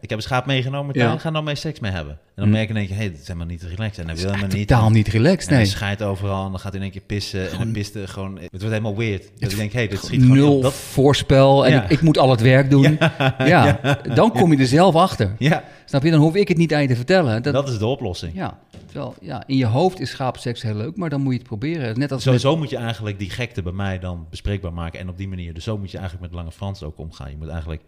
ik 0.00 0.10
heb 0.10 0.18
een 0.18 0.22
schaap 0.22 0.46
meegenomen, 0.46 0.98
Ja. 0.98 1.18
Ga 1.18 1.30
dan 1.30 1.44
mee 1.44 1.54
seks 1.54 1.80
mee 1.80 1.90
hebben. 1.92 2.12
En 2.12 2.18
dan 2.34 2.44
Hm. 2.44 2.50
merk 2.50 2.64
je 2.68 2.74
in 2.74 2.76
één 2.80 2.86
keer, 2.88 2.96
hé, 2.96 3.10
dat 3.10 3.20
is 3.20 3.26
helemaal 3.26 3.46
niet 3.46 3.62
relaxed. 3.62 3.98
En 3.98 4.06
hij 4.06 4.14
wil 4.16 4.26
helemaal 4.30 4.48
niet. 4.56 4.68
Totaal 4.68 4.90
niet 4.90 5.08
relaxed, 5.08 5.50
En 5.50 5.56
hij 5.78 5.96
nee. 5.98 6.08
overal 6.08 6.44
en 6.44 6.50
dan 6.50 6.60
gaat 6.60 6.72
hij 6.72 6.76
in 6.76 6.82
één 6.82 6.90
keer 6.92 7.02
pissen. 7.06 7.50
En 7.50 7.58
dan 7.58 7.72
pist 7.72 7.94
er 7.94 8.08
gewoon, 8.08 8.34
het 8.38 8.48
wordt 8.50 8.64
helemaal 8.64 8.96
weird. 8.96 9.30
Dat 9.38 9.50
ik 9.52 9.56
denk, 9.56 9.72
hé, 9.72 9.86
dit 9.86 9.98
schiet 10.04 10.20
gewoon 10.22 10.36
Nul 10.36 10.56
op. 10.56 10.62
Dat, 10.62 10.72
voorspel 10.74 11.66
en 11.66 11.72
Ja. 11.72 11.82
ik, 11.84 11.90
ik 11.90 12.00
moet 12.00 12.18
al 12.18 12.30
het 12.30 12.40
werk 12.40 12.70
doen. 12.70 12.98
Ja, 13.38 13.80
dan 14.14 14.32
kom 14.32 14.52
je 14.52 14.58
er 14.58 14.66
zelf 14.66 14.94
achter. 14.94 15.34
ja, 15.38 15.64
Snap 15.84 16.02
je? 16.02 16.10
Dan 16.10 16.20
hoef 16.20 16.34
ik 16.34 16.48
het 16.48 16.56
niet 16.56 16.74
aan 16.74 16.82
je 16.82 16.88
te 16.88 16.96
vertellen. 16.96 17.42
Dat, 17.42 17.52
dat 17.52 17.68
is 17.68 17.78
de 17.78 17.86
oplossing. 17.86 18.32
Ja, 18.34 18.58
terwijl, 18.94 19.14
ja, 19.20 19.42
in 19.46 19.56
je 19.56 19.66
hoofd 19.66 20.00
is 20.00 20.10
schapenseks 20.10 20.62
heel 20.62 20.74
leuk, 20.74 20.96
maar 20.96 21.10
dan 21.10 21.20
moet 21.20 21.32
je 21.32 21.38
het 21.38 21.48
proberen. 21.48 21.98
Net 21.98 22.12
als 22.12 22.22
Zo, 22.22 22.32
met- 22.50 22.58
moet 22.58 22.70
je 22.70 22.76
eigenlijk 22.76 23.18
die 23.18 23.30
gekte 23.30 23.62
bij 23.62 23.72
mij 23.72 23.98
dan 23.98 24.26
bespreekbaar 24.30 24.72
maken. 24.72 25.00
En 25.00 25.08
op 25.08 25.16
die 25.16 25.28
manier, 25.28 25.54
dus 25.54 25.64
zo 25.64 25.78
moet 25.78 25.90
je 25.90 25.98
eigenlijk 25.98 26.30
met 26.30 26.40
Lange 26.40 26.52
Frans 26.52 26.82
ook 26.82 26.98
omgaan. 26.98 27.30
Je 27.30 27.36
moet 27.36 27.48
eigenlijk 27.48 27.82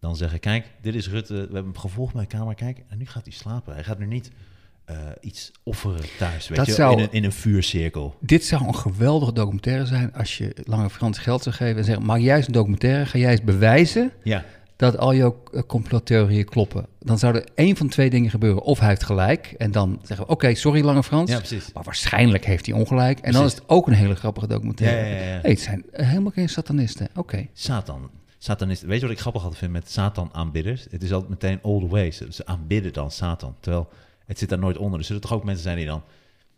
dan 0.00 0.16
zeggen, 0.16 0.40
kijk, 0.40 0.66
dit 0.82 0.94
is 0.94 1.08
Rutte. 1.08 1.32
We 1.34 1.38
hebben 1.40 1.62
hem 1.64 1.78
gevolgd 1.78 2.12
bij 2.12 2.22
de 2.22 2.28
kamer, 2.28 2.54
kijk. 2.54 2.82
En 2.88 2.98
nu 2.98 3.06
gaat 3.06 3.24
hij 3.24 3.32
slapen. 3.32 3.74
Hij 3.74 3.84
gaat 3.84 3.98
nu 3.98 4.06
niet 4.06 4.30
eh, 4.84 4.96
iets 5.20 5.50
offeren 5.62 6.04
thuis, 6.18 6.48
weet 6.48 6.58
Dat 6.58 6.66
je, 6.66 6.72
zou- 6.72 6.92
in, 6.96 7.02
een, 7.02 7.12
in 7.12 7.24
een 7.24 7.32
vuurcirkel. 7.32 8.16
Dit 8.20 8.44
zou 8.44 8.66
een 8.66 8.74
geweldige 8.74 9.32
documentaire 9.32 9.86
zijn 9.86 10.12
als 10.14 10.38
je 10.38 10.56
Lange 10.64 10.90
Frans 10.90 11.18
geld 11.18 11.42
zou 11.42 11.54
geven 11.54 11.76
en 11.76 11.84
zeggen, 11.84 12.04
maak 12.04 12.18
jij 12.18 12.36
eens 12.36 12.46
een 12.46 12.52
documentaire, 12.52 13.06
ga 13.06 13.18
jij 13.18 13.30
eens 13.30 13.42
bewijzen 13.42 14.12
Ja, 14.24 14.44
dat 14.78 14.98
al 14.98 15.14
jouw 15.14 15.42
eh, 15.52 15.62
complottheorieën 15.66 16.44
kloppen, 16.44 16.86
dan 16.98 17.18
zou 17.18 17.34
er 17.34 17.46
één 17.54 17.76
van 17.76 17.88
twee 17.88 18.10
dingen 18.10 18.30
gebeuren. 18.30 18.62
Of 18.62 18.78
hij 18.78 18.88
heeft 18.88 19.04
gelijk 19.04 19.54
en 19.56 19.70
dan 19.70 19.98
zeggen 20.02 20.26
we, 20.26 20.32
oké, 20.32 20.54
sorry 20.54 20.84
Lange 20.84 21.02
Frans. 21.02 21.30
Ja, 21.30 21.36
precies. 21.36 21.72
Maar 21.72 21.82
waarschijnlijk 21.82 22.44
heeft 22.44 22.66
hij 22.66 22.74
ongelijk. 22.74 23.18
En 23.18 23.32
dan 23.32 23.44
is 23.44 23.52
het 23.52 23.68
ook 23.68 23.86
een 23.86 23.92
hele 23.92 24.14
grappige 24.14 24.46
documentaire. 24.46 25.08
Ja, 25.08 25.14
ja. 25.14 25.40
Hey, 25.40 25.50
het 25.50 25.60
zijn 25.60 25.84
helemaal 25.90 26.30
geen 26.30 26.48
satanisten. 26.48 27.08
Oké. 27.14 27.46
Satan. 27.52 28.10
Satanist. 28.38 28.82
Weet 28.82 29.00
je 29.00 29.06
wat 29.06 29.14
ik 29.14 29.20
grappig 29.20 29.42
altijd 29.42 29.60
vind 29.60 29.72
met 29.72 29.90
Satan-aanbidders? 29.90 30.86
Het 30.90 31.02
is 31.02 31.12
altijd 31.12 31.30
meteen 31.30 31.58
all 31.62 31.78
the 31.78 31.88
way. 31.88 32.10
Ze, 32.10 32.42
aanbidden 32.44 32.92
dan 32.92 33.10
Satan. 33.10 33.56
Terwijl 33.60 33.88
het 34.26 34.38
zit 34.38 34.48
daar 34.48 34.58
nooit 34.58 34.76
onder. 34.76 34.98
Er 34.98 35.04
zullen 35.04 35.22
toch 35.22 35.32
ook 35.32 35.44
mensen 35.44 35.62
zijn 35.62 35.76
die 35.76 35.86
dan 35.86 36.02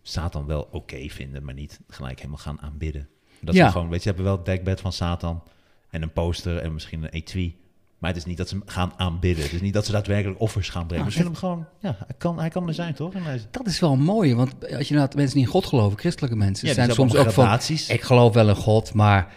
Satan 0.03 0.47
wel 0.47 0.69
oké 0.71 1.09
vinden, 1.09 1.45
maar 1.45 1.55
niet 1.55 1.81
gelijk 1.89 2.17
helemaal 2.17 2.39
gaan 2.39 2.61
aanbidden. 2.61 3.09
Dat 3.41 3.55
ze 3.55 3.71
gewoon, 3.71 3.89
weet 3.89 4.03
je, 4.03 4.09
hebben 4.09 4.27
wel 4.27 4.37
het 4.37 4.45
dekbed 4.45 4.81
van 4.81 4.93
Satan 4.93 5.43
en 5.91 6.03
een 6.03 6.13
poster 6.13 6.59
en 6.59 6.73
misschien 6.73 7.03
een 7.03 7.11
etui. 7.11 7.60
Maar 8.01 8.11
het 8.11 8.19
is 8.19 8.25
niet 8.25 8.37
dat 8.37 8.49
ze 8.49 8.55
hem 8.55 8.63
gaan 8.67 8.93
aanbidden. 8.97 9.45
Het 9.45 9.53
is 9.53 9.61
niet 9.61 9.73
dat 9.73 9.87
ze 9.87 9.93
daadwerkelijk 9.93 10.41
offers 10.41 10.69
gaan 10.69 10.87
brengen. 10.87 11.05
Nou, 11.07 11.17
ze 11.17 11.23
vinden 11.23 11.41
hem 11.41 11.51
gewoon, 11.51 11.67
ja, 11.81 11.97
hij 12.07 12.17
kan, 12.19 12.39
hij 12.39 12.49
kan 12.49 12.69
er 12.69 12.75
zijn, 12.75 12.95
toch? 12.95 13.13
Hij- 13.17 13.41
Dat 13.51 13.67
is 13.67 13.81
wel 13.81 13.97
mooi, 13.97 14.35
want 14.35 14.75
als 14.77 14.89
je 14.89 14.95
nou 14.95 15.09
mensen 15.15 15.35
die 15.37 15.45
in 15.45 15.51
God 15.51 15.67
geloven, 15.67 15.99
christelijke 15.99 16.37
mensen, 16.37 16.69
Ja, 16.69 16.75
zijn 16.75 16.91
soms 16.93 17.17
ook 17.17 17.31
van, 17.31 17.59
ik 17.89 18.03
geloof 18.03 18.35
wel 18.35 18.49
in 18.49 18.55
God, 18.55 18.95
maar 18.95 19.33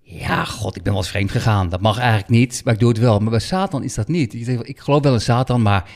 ja, 0.00 0.44
God, 0.44 0.76
ik 0.76 0.82
ben 0.82 0.92
wel 0.92 1.00
eens 1.02 1.10
vreemd 1.10 1.30
gegaan. 1.30 1.68
Dat 1.68 1.80
mag 1.80 1.98
eigenlijk 1.98 2.28
niet, 2.28 2.60
maar 2.64 2.74
ik 2.74 2.80
doe 2.80 2.88
het 2.88 2.98
wel. 2.98 3.18
Maar 3.18 3.30
bij 3.30 3.38
Satan 3.38 3.82
is 3.82 3.94
dat 3.94 4.08
niet. 4.08 4.32
Je 4.32 4.44
zegt, 4.44 4.68
ik 4.68 4.80
geloof 4.80 5.02
wel 5.02 5.12
in 5.14 5.20
Satan, 5.20 5.62
maar 5.62 5.88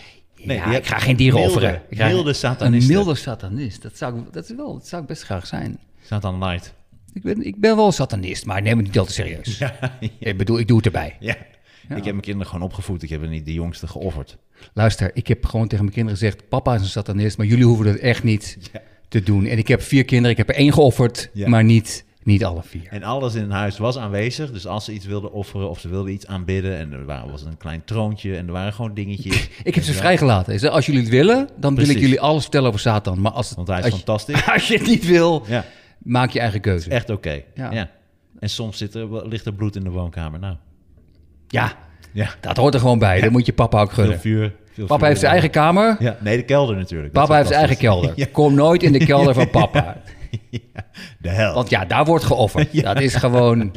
Nee, 0.42 0.56
ja, 0.56 0.76
ik 0.76 0.86
ga 0.86 0.98
geen 0.98 1.16
dieren 1.16 1.38
milde- 1.40 1.54
offeren. 1.54 1.82
Ik 1.88 1.98
milde 1.98 2.28
Een 2.28 2.34
satanisten. 2.34 2.94
milde 2.94 3.14
satanist, 3.14 3.82
dat 3.82 3.96
zou, 3.96 4.18
ik- 4.18 4.32
dat, 4.32 4.44
is 4.50 4.56
wel, 4.56 4.72
dat 4.72 4.86
zou 4.88 5.02
ik 5.02 5.08
best 5.08 5.22
graag 5.22 5.46
zijn. 5.46 5.78
Satan 6.02 6.38
light. 6.44 6.74
Ik 7.12 7.22
ben, 7.22 7.46
ik 7.46 7.60
ben 7.60 7.76
wel 7.76 7.86
een 7.86 7.92
satanist, 7.92 8.46
maar 8.46 8.62
neem 8.62 8.76
het 8.76 8.86
niet 8.86 8.98
al 8.98 9.04
te 9.04 9.12
serieus. 9.12 9.62
Ik 10.18 10.36
bedoel, 10.38 10.58
ik 10.58 10.68
doe 10.68 10.76
het 10.76 10.86
erbij. 10.86 11.16
Ja. 11.20 11.36
Ja. 11.88 11.96
Ik 11.96 12.04
heb 12.04 12.12
mijn 12.12 12.20
kinderen 12.24 12.46
gewoon 12.52 12.64
opgevoed. 12.66 13.02
Ik 13.02 13.08
heb 13.08 13.22
er 13.22 13.28
niet 13.28 13.44
de 13.44 13.52
jongste 13.52 13.86
geofferd. 13.86 14.36
Luister, 14.74 15.10
ik 15.14 15.26
heb 15.26 15.44
gewoon 15.46 15.68
tegen 15.68 15.84
mijn 15.84 15.94
kinderen 15.96 16.18
gezegd: 16.18 16.48
Papa 16.48 16.74
is 16.74 16.80
een 16.80 16.86
satanist, 16.86 17.36
maar 17.38 17.46
jullie 17.46 17.64
hoeven 17.64 17.84
dat 17.86 17.96
echt 17.96 18.22
niet 18.22 18.58
Ja. 18.72 18.80
te 19.08 19.22
doen. 19.22 19.46
En 19.46 19.58
ik 19.58 19.68
heb 19.68 19.82
vier 19.82 20.04
kinderen, 20.04 20.30
ik 20.30 20.36
heb 20.36 20.48
er 20.48 20.54
één 20.54 20.72
geofferd, 20.72 21.30
Ja. 21.32 21.48
maar 21.48 21.64
niet, 21.64 22.04
niet 22.22 22.44
alle 22.44 22.62
vier. 22.62 22.86
En 22.90 23.02
alles 23.02 23.34
in 23.34 23.50
huis 23.50 23.78
was 23.78 23.96
aanwezig. 23.98 24.52
Dus 24.52 24.66
als 24.66 24.84
ze 24.84 24.92
iets 24.92 25.06
wilden 25.06 25.32
offeren 25.32 25.68
of 25.70 25.80
ze 25.80 25.88
wilden 25.88 26.12
iets 26.12 26.26
aanbidden... 26.26 26.76
en 26.78 26.92
er 26.92 27.04
wa- 27.04 27.30
was 27.30 27.42
een 27.42 27.56
klein 27.56 27.84
troontje 27.84 28.36
en 28.36 28.46
er 28.46 28.52
waren 28.52 28.72
gewoon 28.72 28.94
dingetjes. 28.94 29.48
Ik 29.64 29.74
heb 29.74 29.84
ze 29.84 29.92
vrijgelaten. 29.92 30.70
Als 30.70 30.86
jullie 30.86 31.00
het 31.00 31.10
willen, 31.10 31.48
dan 31.56 31.74
wil 31.74 31.88
ik 31.88 31.98
jullie 31.98 32.20
alles 32.20 32.42
vertellen 32.42 32.68
over 32.68 32.80
Satan. 32.80 33.20
Maar 33.20 33.32
als, 33.32 33.46
het, 33.48 33.56
Want 33.56 33.68
hij 33.68 33.78
is 33.78 33.84
als, 33.84 33.92
je, 33.92 33.98
fantastisch. 33.98 34.46
als 34.54 34.68
je 34.68 34.78
het 34.78 34.86
niet 34.86 35.06
wil, 35.06 35.44
maak 35.98 36.30
je 36.30 36.40
eigen 36.40 36.60
keuze. 36.60 36.90
echt 36.90 37.10
oké. 37.10 37.42
Ja. 37.54 37.70
Ja. 37.72 37.90
En 38.38 38.50
soms 38.50 38.78
zit 38.78 38.94
er, 38.94 39.28
ligt 39.28 39.46
er 39.46 39.52
bloed 39.54 39.76
in 39.76 39.84
de 39.84 39.90
woonkamer. 39.90 40.40
Nou, 40.40 40.56
Ja, 41.48 41.72
ja. 42.12 42.30
dat 42.40 42.56
hoort 42.56 42.74
er 42.74 42.80
gewoon 42.80 42.98
bij. 42.98 43.20
Dat 43.20 43.30
moet 43.30 43.46
je 43.46 43.52
papa 43.52 43.80
ook 43.80 43.92
Veel 43.92 44.02
gunnen. 44.02 44.20
vuur. 44.20 44.54
Veel 44.72 44.86
Papa 44.86 44.98
vuur. 44.98 45.08
heeft 45.08 45.20
zijn 45.20 45.32
eigen 45.32 45.50
kamer. 45.50 45.96
Ja, 45.98 46.16
nee, 46.20 46.36
de 46.36 46.42
kelder 46.42 46.76
natuurlijk. 46.76 47.12
Papa 47.12 47.34
heeft 47.36 47.48
zijn 47.48 47.58
eigen 47.60 47.76
kelder. 47.78 48.28
Kom 48.32 48.54
nooit 48.54 48.82
in 48.82 48.92
de 48.92 49.04
kelder 49.06 49.34
van 49.34 49.50
papa. 49.60 49.96
De 51.18 51.28
hel. 51.28 51.54
Want 51.54 51.70
ja, 51.70 51.84
daar 51.84 52.04
wordt 52.04 52.24
geofferd. 52.24 52.82
Dat 52.82 53.00
is 53.00 53.14
gewoon... 53.14 53.72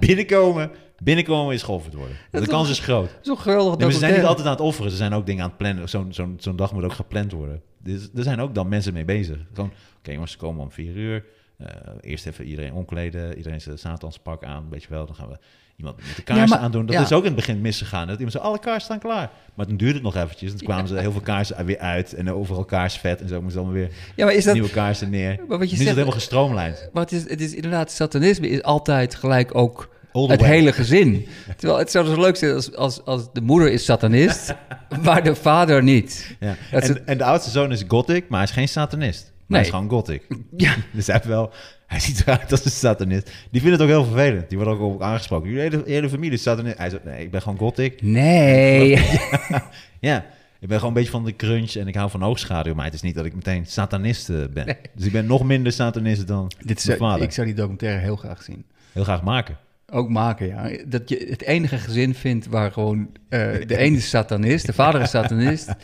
Binnenkomen, 0.00 0.70
binnenkomen 1.02 1.54
is 1.54 1.62
geofferd 1.62 1.94
worden. 1.94 2.16
De 2.30 2.46
kans 2.46 2.70
is 2.70 2.78
groot. 2.78 3.16
Zo 3.22 3.36
geweldig. 3.36 3.70
Nee, 3.76 3.82
maar 3.82 3.92
ze 3.92 3.98
zijn 3.98 4.14
niet 4.14 4.24
altijd 4.24 4.46
aan 4.46 4.52
het 4.52 4.60
offeren. 4.62 4.90
Ze 4.90 4.96
zijn 4.96 5.12
ook 5.12 5.26
dingen 5.26 5.42
aan 5.42 5.48
het 5.48 5.58
plannen. 5.58 5.88
Zo'n 5.88 6.06
zo'n 6.12 6.34
zo'n 6.38 6.56
dag 6.56 6.72
moet 6.72 6.84
ook 6.84 6.92
gepland 6.92 7.32
worden. 7.32 7.60
Dus 7.82 8.08
er 8.14 8.22
zijn 8.22 8.40
ook 8.40 8.54
dan 8.54 8.68
mensen 8.68 8.92
mee 8.92 9.04
bezig. 9.04 9.36
Gewoon, 9.54 9.72
oké 9.98 10.12
jongens, 10.12 10.32
ze 10.32 10.38
komen 10.38 10.62
om 10.62 10.70
vier 10.70 10.94
uur. 10.96 11.24
Eh, 11.58 11.66
eerst 12.00 12.26
even 12.26 12.44
iedereen 12.44 12.72
omkleden. 12.72 13.36
Iedereen 13.36 13.60
zijn 13.60 13.78
satanspak 13.78 14.44
aan. 14.44 14.66
Weet 14.70 14.82
je 14.82 14.88
wel, 14.88 15.06
dan 15.06 15.14
gaan 15.14 15.28
we 15.28 15.36
iemand 15.76 15.96
met 15.96 16.16
de 16.16 16.22
kaarsen 16.22 16.48
maar- 16.48 16.58
aandoen. 16.58 16.86
Dat 16.86 16.94
ja. 16.94 17.02
is 17.02 17.12
ook 17.12 17.20
in 17.20 17.26
het 17.26 17.34
begin 17.36 17.60
misgegaan. 17.60 18.06
Dat 18.06 18.14
iemand 18.16 18.32
zei, 18.32 18.44
alle 18.44 18.58
kaarsen 18.58 18.80
staan 18.82 18.98
klaar. 18.98 19.30
Maar 19.54 19.66
toen 19.66 19.76
duurde 19.76 19.94
het 19.94 20.02
nog 20.02 20.16
eventjes. 20.16 20.50
En 20.52 20.56
toen 20.56 20.66
kwamen 20.66 20.88
ze 20.88 20.98
heel 20.98 21.12
veel 21.12 21.20
kaarsen 21.20 21.64
weer 21.66 21.78
uit. 21.78 22.12
En 22.14 22.30
overal 22.32 22.64
kaarsvet. 22.64 23.20
En 23.20 23.28
zo 23.28 23.42
moesten 23.42 23.62
dan 23.62 23.72
weer 23.72 23.90
Ja, 24.16 24.24
maar 24.24 24.34
is 24.34 24.44
dat... 24.44 24.54
nieuwe 24.54 24.70
kaarsen 24.70 25.10
neer. 25.10 25.36
Maar 25.48 25.58
wat 25.58 25.58
je 25.58 25.58
nu 25.58 25.62
is 25.64 25.70
het 25.70 25.78
zegt- 25.78 25.90
helemaal 25.90 26.12
gestroomlijnd. 26.18 26.88
Maar 26.92 27.02
het 27.02 27.12
is, 27.12 27.28
het 27.30 27.40
is 27.40 27.54
inderdaad, 27.54 27.90
satanisme 27.90 28.48
is 28.48 28.62
altijd 28.62 29.14
gelijk 29.14 29.54
ook 29.54 29.92
het 30.12 30.40
way. 30.40 30.50
hele 30.50 30.72
gezin. 30.72 31.26
Terwijl 31.56 31.78
het 31.78 31.90
zou 31.90 32.06
zo 32.06 32.20
leuk 32.20 32.36
zijn 32.36 32.54
als, 32.54 32.74
als, 32.76 33.04
als 33.04 33.32
de 33.32 33.40
moeder 33.40 33.72
is 33.72 33.84
satanist, 33.84 34.54
maar 35.04 35.22
de 35.24 35.34
vader 35.34 35.82
niet. 35.82 36.36
En, 36.70 37.06
en 37.06 37.18
de 37.18 37.24
oudste 37.24 37.50
zoon 37.50 37.72
is 37.72 37.84
gothic, 37.88 38.28
maar 38.28 38.38
hij 38.38 38.48
is 38.48 38.54
geen 38.54 38.68
satanist. 38.68 39.32
Maar 39.46 39.60
Nee. 39.60 39.70
hij 39.70 39.70
is 39.70 39.74
gewoon 39.74 39.88
gothic. 39.90 40.22
Ja, 40.56 40.74
Dus 40.92 41.06
hij, 41.06 41.20
wel, 41.24 41.50
hij 41.86 42.00
ziet 42.00 42.20
eruit 42.20 42.50
als 42.50 42.64
een 42.64 42.70
satanist. 42.70 43.24
Die 43.50 43.60
vinden 43.60 43.72
het 43.72 43.82
ook 43.82 43.88
heel 43.88 44.04
vervelend. 44.04 44.48
Die 44.48 44.58
worden 44.58 44.74
ook 44.78 44.94
op 44.94 45.02
aangesproken. 45.02 45.48
Jullie 45.50 45.62
hele, 45.70 45.82
hele 45.86 46.08
familie 46.08 46.32
is 46.32 46.42
satanist. 46.42 46.78
Hij 46.78 46.90
zegt, 46.90 47.04
nee, 47.04 47.22
ik 47.24 47.30
ben 47.30 47.42
gewoon 47.42 47.58
gothic. 47.58 48.02
nee. 48.02 48.98
Ja, 50.00 50.24
ik 50.60 50.68
ben 50.68 50.78
gewoon 50.78 50.94
een 50.94 51.00
beetje 51.00 51.10
van 51.10 51.24
de 51.24 51.36
crunch 51.36 51.74
en 51.74 51.88
ik 51.88 51.94
hou 51.94 52.10
van 52.10 52.22
hoogschaduw. 52.22 52.74
Maar 52.74 52.84
het 52.84 52.94
is 52.94 53.02
niet 53.02 53.14
dat 53.14 53.24
ik 53.24 53.34
meteen 53.34 53.66
satanist 53.66 54.28
eh, 54.30 54.36
ben. 54.52 54.76
Dus 54.94 55.06
ik 55.06 55.12
ben 55.12 55.26
nog 55.26 55.44
minder 55.44 55.72
satanist 55.72 56.26
dan 56.26 56.50
Dit 56.60 56.80
zou, 56.80 56.96
vader. 56.98 57.22
ik 57.22 57.32
zou 57.32 57.46
die 57.46 57.56
documentaire 57.56 58.00
heel 58.00 58.16
graag 58.16 58.42
zien. 58.42 58.64
Heel 58.92 59.04
graag 59.04 59.22
maken. 59.22 59.56
Ook 59.94 60.08
maken, 60.08 60.46
ja. 60.46 60.70
Dat 60.86 61.08
je 61.08 61.26
het 61.30 61.42
enige 61.42 61.78
gezin 61.78 62.14
vindt 62.14 62.46
waar 62.46 62.72
gewoon... 62.72 63.10
eh, 63.28 63.40
de 63.66 63.76
ene 63.76 63.96
is 63.96 64.08
satanist, 64.08 64.66
de 64.66 64.72
vader 64.72 65.00
is 65.00 65.10
satanist. 65.10 65.66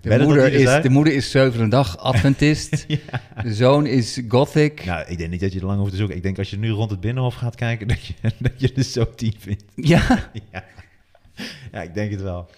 De, 0.00 0.18
moeder 0.18 0.44
er 0.44 0.52
is, 0.52 0.82
de 0.82 0.90
moeder 0.90 1.14
is 1.14 1.30
zevende 1.30 1.68
dag 1.68 1.98
Adventist. 1.98 2.86
De 3.42 3.54
zoon 3.54 3.86
is 3.86 4.20
gothic. 4.28 4.84
Nou, 4.84 5.04
ik 5.06 5.18
denk 5.18 5.30
niet 5.30 5.40
dat 5.40 5.52
je 5.52 5.60
er 5.60 5.66
lang 5.66 5.78
hoeft 5.78 5.90
te 5.90 5.96
zoeken. 5.96 6.16
Ik 6.16 6.22
denk 6.22 6.38
als 6.38 6.50
je 6.50 6.58
nu 6.58 6.70
rond 6.70 6.90
het 6.90 7.00
Binnenhof 7.00 7.34
gaat 7.34 7.54
kijken, 7.54 7.88
dat 7.92 8.04
je, 8.04 8.14
dat 8.38 8.52
je 8.56 8.72
er 8.72 8.82
zo 8.82 9.14
tien 9.14 9.34
vindt. 9.38 9.64
Ja. 9.74 10.30
Ja, 10.52 10.64
ja 11.72 11.82
ik 11.82 11.94
denk 11.94 12.10
het 12.10 12.22
wel. 12.22 12.50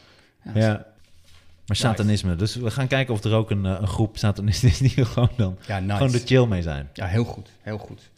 Ja. 0.54 0.86
Maar 1.66 1.76
satanisme. 1.76 2.36
Dus 2.36 2.56
we 2.56 2.70
gaan 2.70 2.86
kijken 2.86 3.14
of 3.14 3.24
er 3.24 3.34
ook 3.34 3.50
een, 3.50 3.66
eh, 3.66 3.76
een 3.80 3.88
groep 3.88 4.18
satanisten 4.18 4.68
is 4.68 4.78
die 4.78 5.04
gewoon 5.04 5.30
dan 5.36 5.58
nice. 5.68 5.96
gewoon 5.96 6.12
er 6.12 6.20
chill 6.24 6.46
mee 6.46 6.62
zijn. 6.62 6.88
Ja, 6.92 7.06
heel 7.06 7.24
goed, 7.24 7.48
heel 7.60 7.78
goed. 7.78 8.10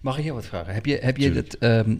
Mag 0.00 0.18
ik 0.18 0.24
je 0.24 0.32
wat 0.32 0.46
vragen? 0.46 0.74
Heb 0.74 0.86
je, 0.86 0.98
heb 1.02 1.16
je 1.16 1.32
dat... 1.32 1.54
ehm, 1.54 1.90
eh, 1.90 1.96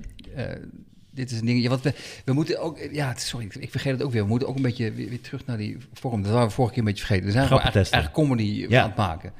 dit 1.11 1.31
is 1.31 1.41
een 1.41 1.47
ding... 1.47 1.63
Ja, 1.63 1.69
want 1.69 1.83
we, 1.83 1.95
we 2.25 2.33
moeten 2.33 2.61
ook... 2.61 2.79
Ja, 2.93 3.09
het- 3.09 3.21
sorry, 3.21 3.49
ik 3.59 3.71
vergeet 3.71 3.93
het 3.93 4.03
ook 4.03 4.13
weer. 4.13 4.23
We 4.23 4.29
moeten 4.29 4.49
ook 4.49 4.57
een 4.57 4.63
beetje 4.63 4.93
weer, 4.93 5.09
weer 5.09 5.21
terug 5.21 5.47
naar 5.47 5.57
die 5.57 5.77
vorm. 5.93 6.23
Dat 6.23 6.33
waren 6.33 6.49
we 6.49 6.55
vorige 6.55 6.73
keer 6.75 6.83
een 6.83 6.89
beetje 6.89 7.05
vergeten. 7.07 7.27
We 7.27 7.33
zijn 7.33 7.47
gewoon 7.47 7.63
eigenlijk, 7.63 7.89
Grappentesten. 7.89 8.23
eigenlijk 8.39 8.59
comedy 8.67 8.75
Ja. 8.75 8.83
aan 8.83 8.89
het 8.89 8.99
maken. 8.99 9.33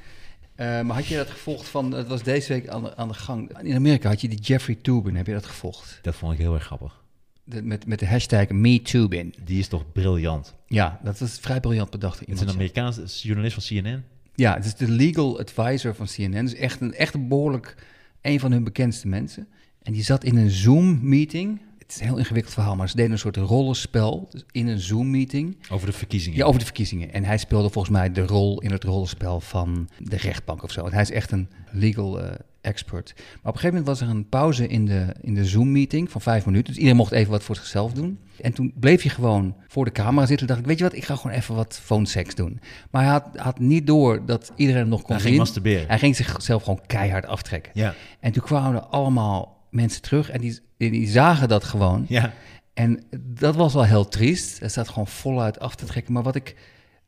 Eh, 0.55 0.81
maar 0.87 0.95
had 0.95 1.05
je 1.05 1.15
dat 1.15 1.29
gevolgd 1.29 1.67
van... 1.67 1.91
Het 1.91 2.07
was 2.07 2.23
deze 2.23 2.53
week 2.53 2.67
aan 2.67 2.83
de, 2.83 2.95
aan 2.95 3.07
de 3.07 3.13
gang. 3.13 3.59
In 3.61 3.75
Amerika 3.75 4.09
had 4.09 4.21
je 4.21 4.27
die 4.27 4.39
Jeffrey 4.39 4.77
Tubin. 4.81 5.15
Heb 5.15 5.27
je 5.27 5.33
dat 5.33 5.45
gevolgd? 5.45 5.99
Dat 6.01 6.15
vond 6.15 6.33
ik 6.33 6.39
heel 6.39 6.53
erg 6.53 6.63
grappig. 6.63 7.01
De- 7.43 7.61
met, 7.63 7.85
met 7.85 7.99
de 7.99 8.07
hashtag 8.07 8.49
MeTubin. 8.49 9.33
Die 9.43 9.59
is 9.59 9.67
toch 9.67 9.91
briljant. 9.91 10.55
Ja, 10.67 10.99
dat 11.03 11.19
was 11.19 11.37
vrij 11.41 11.59
briljant 11.59 11.89
bedacht. 11.89 12.19
Het 12.19 12.29
is 12.29 12.39
een. 12.41 12.49
Amerikaanse 12.49 13.03
journalist 13.21 13.53
van 13.53 13.63
CNN. 13.81 14.03
Ja, 14.35 14.53
het 14.53 14.65
is 14.65 14.75
de 14.75 14.91
legal 14.91 15.39
advisor 15.39 15.95
van 15.95 16.05
CNN. 16.05 16.31
Dus 16.45 16.53
echt 16.53 16.81
een, 16.81 16.93
echt 16.93 17.13
een 17.13 17.27
behoorlijk 17.27 17.75
een 18.21 18.39
van 18.39 18.51
hun 18.51 18.63
bekendste 18.63 19.07
mensen. 19.07 19.47
En 19.87 19.93
die 19.93 20.03
zat 20.03 20.23
in 20.23 20.37
een 20.37 20.49
Zoom-meeting. 20.49 21.61
Het 21.77 21.91
is 21.91 21.99
een 21.99 22.07
heel 22.07 22.17
ingewikkeld 22.17 22.53
verhaal, 22.53 22.75
maar 22.75 22.89
ze 22.89 22.95
deden 22.95 23.11
een 23.11 23.19
soort 23.19 23.35
rollenspel 23.35 24.29
in 24.51 24.67
een 24.67 24.79
Zoom-meeting. 24.79 25.57
Over 25.69 25.87
de 25.87 25.93
verkiezingen. 25.93 26.37
Ja, 26.37 26.45
over 26.45 26.59
de 26.59 26.65
verkiezingen. 26.65 27.13
En 27.13 27.23
hij 27.23 27.37
speelde 27.37 27.69
volgens 27.69 27.93
mij 27.93 28.11
de 28.11 28.25
rol 28.25 28.61
in 28.61 28.71
het 28.71 28.83
rollenspel 28.83 29.39
van 29.39 29.89
de 29.99 30.17
rechtbank 30.17 30.63
of 30.63 30.71
zo. 30.71 30.85
En 30.85 30.93
hij 30.93 31.01
is 31.01 31.11
echt 31.11 31.31
een 31.31 31.49
legal 31.71 32.21
eh, 32.21 32.31
expert. 32.61 33.13
Maar 33.15 33.25
op 33.25 33.43
een 33.43 33.59
gegeven 33.59 33.69
moment 33.69 33.87
was 33.87 34.01
er 34.01 34.15
een 34.15 34.29
pauze 34.29 34.67
in 34.67 34.85
de, 34.85 35.05
in 35.21 35.33
de 35.33 35.45
Zoom-meeting 35.45 36.11
van 36.11 36.21
vijf 36.21 36.45
minuten. 36.45 36.65
Dus 36.67 36.75
iedereen 36.75 36.97
mocht 36.97 37.11
even 37.11 37.31
wat 37.31 37.43
voor 37.43 37.55
zichzelf 37.55 37.93
doen. 37.93 38.19
En 38.41 38.53
toen 38.53 38.73
bleef 38.79 39.03
je 39.03 39.09
gewoon 39.09 39.55
voor 39.67 39.85
de 39.85 39.91
camera 39.91 40.25
zitten. 40.25 40.47
dacht 40.47 40.59
ik, 40.59 40.65
weet 40.65 40.77
je 40.77 40.83
wat, 40.83 40.95
ik 40.95 41.05
ga 41.05 41.15
gewoon 41.15 41.35
even 41.35 41.55
wat 41.55 41.79
phone-sex 41.83 42.35
doen. 42.35 42.59
Maar 42.91 43.03
hij 43.03 43.11
had, 43.11 43.27
had 43.35 43.59
niet 43.59 43.87
door 43.87 44.25
dat 44.25 44.51
iedereen 44.55 44.81
hem 44.81 44.89
nog 44.89 45.01
kon 45.01 45.09
Hij 45.11 45.19
zien. 45.19 45.27
ging 45.27 45.41
masturberen. 45.43 45.87
Hij 45.87 45.99
ging 45.99 46.15
zichzelf 46.15 46.63
gewoon 46.63 46.81
keihard 46.87 47.25
aftrekken. 47.25 47.71
Ja. 47.75 47.93
En 48.19 48.31
toen 48.31 48.43
kwamen 48.43 48.81
er 48.81 48.87
allemaal 48.87 49.55
mensen 49.77 50.01
terug 50.01 50.29
en 50.29 50.41
die, 50.41 50.59
die 50.77 51.07
zagen 51.07 51.47
dat 51.47 51.63
gewoon. 51.63 52.05
Ja. 52.09 52.33
En 52.73 53.03
dat 53.19 53.55
was 53.55 53.73
wel 53.73 53.83
heel 53.83 54.07
triest. 54.07 54.59
Hij 54.59 54.69
staat 54.69 54.87
gewoon 54.89 55.07
voluit 55.07 55.59
af 55.59 55.75
te 55.75 55.85
trekken. 55.85 56.13
Maar 56.13 56.23
wat 56.23 56.35
ik, 56.35 56.55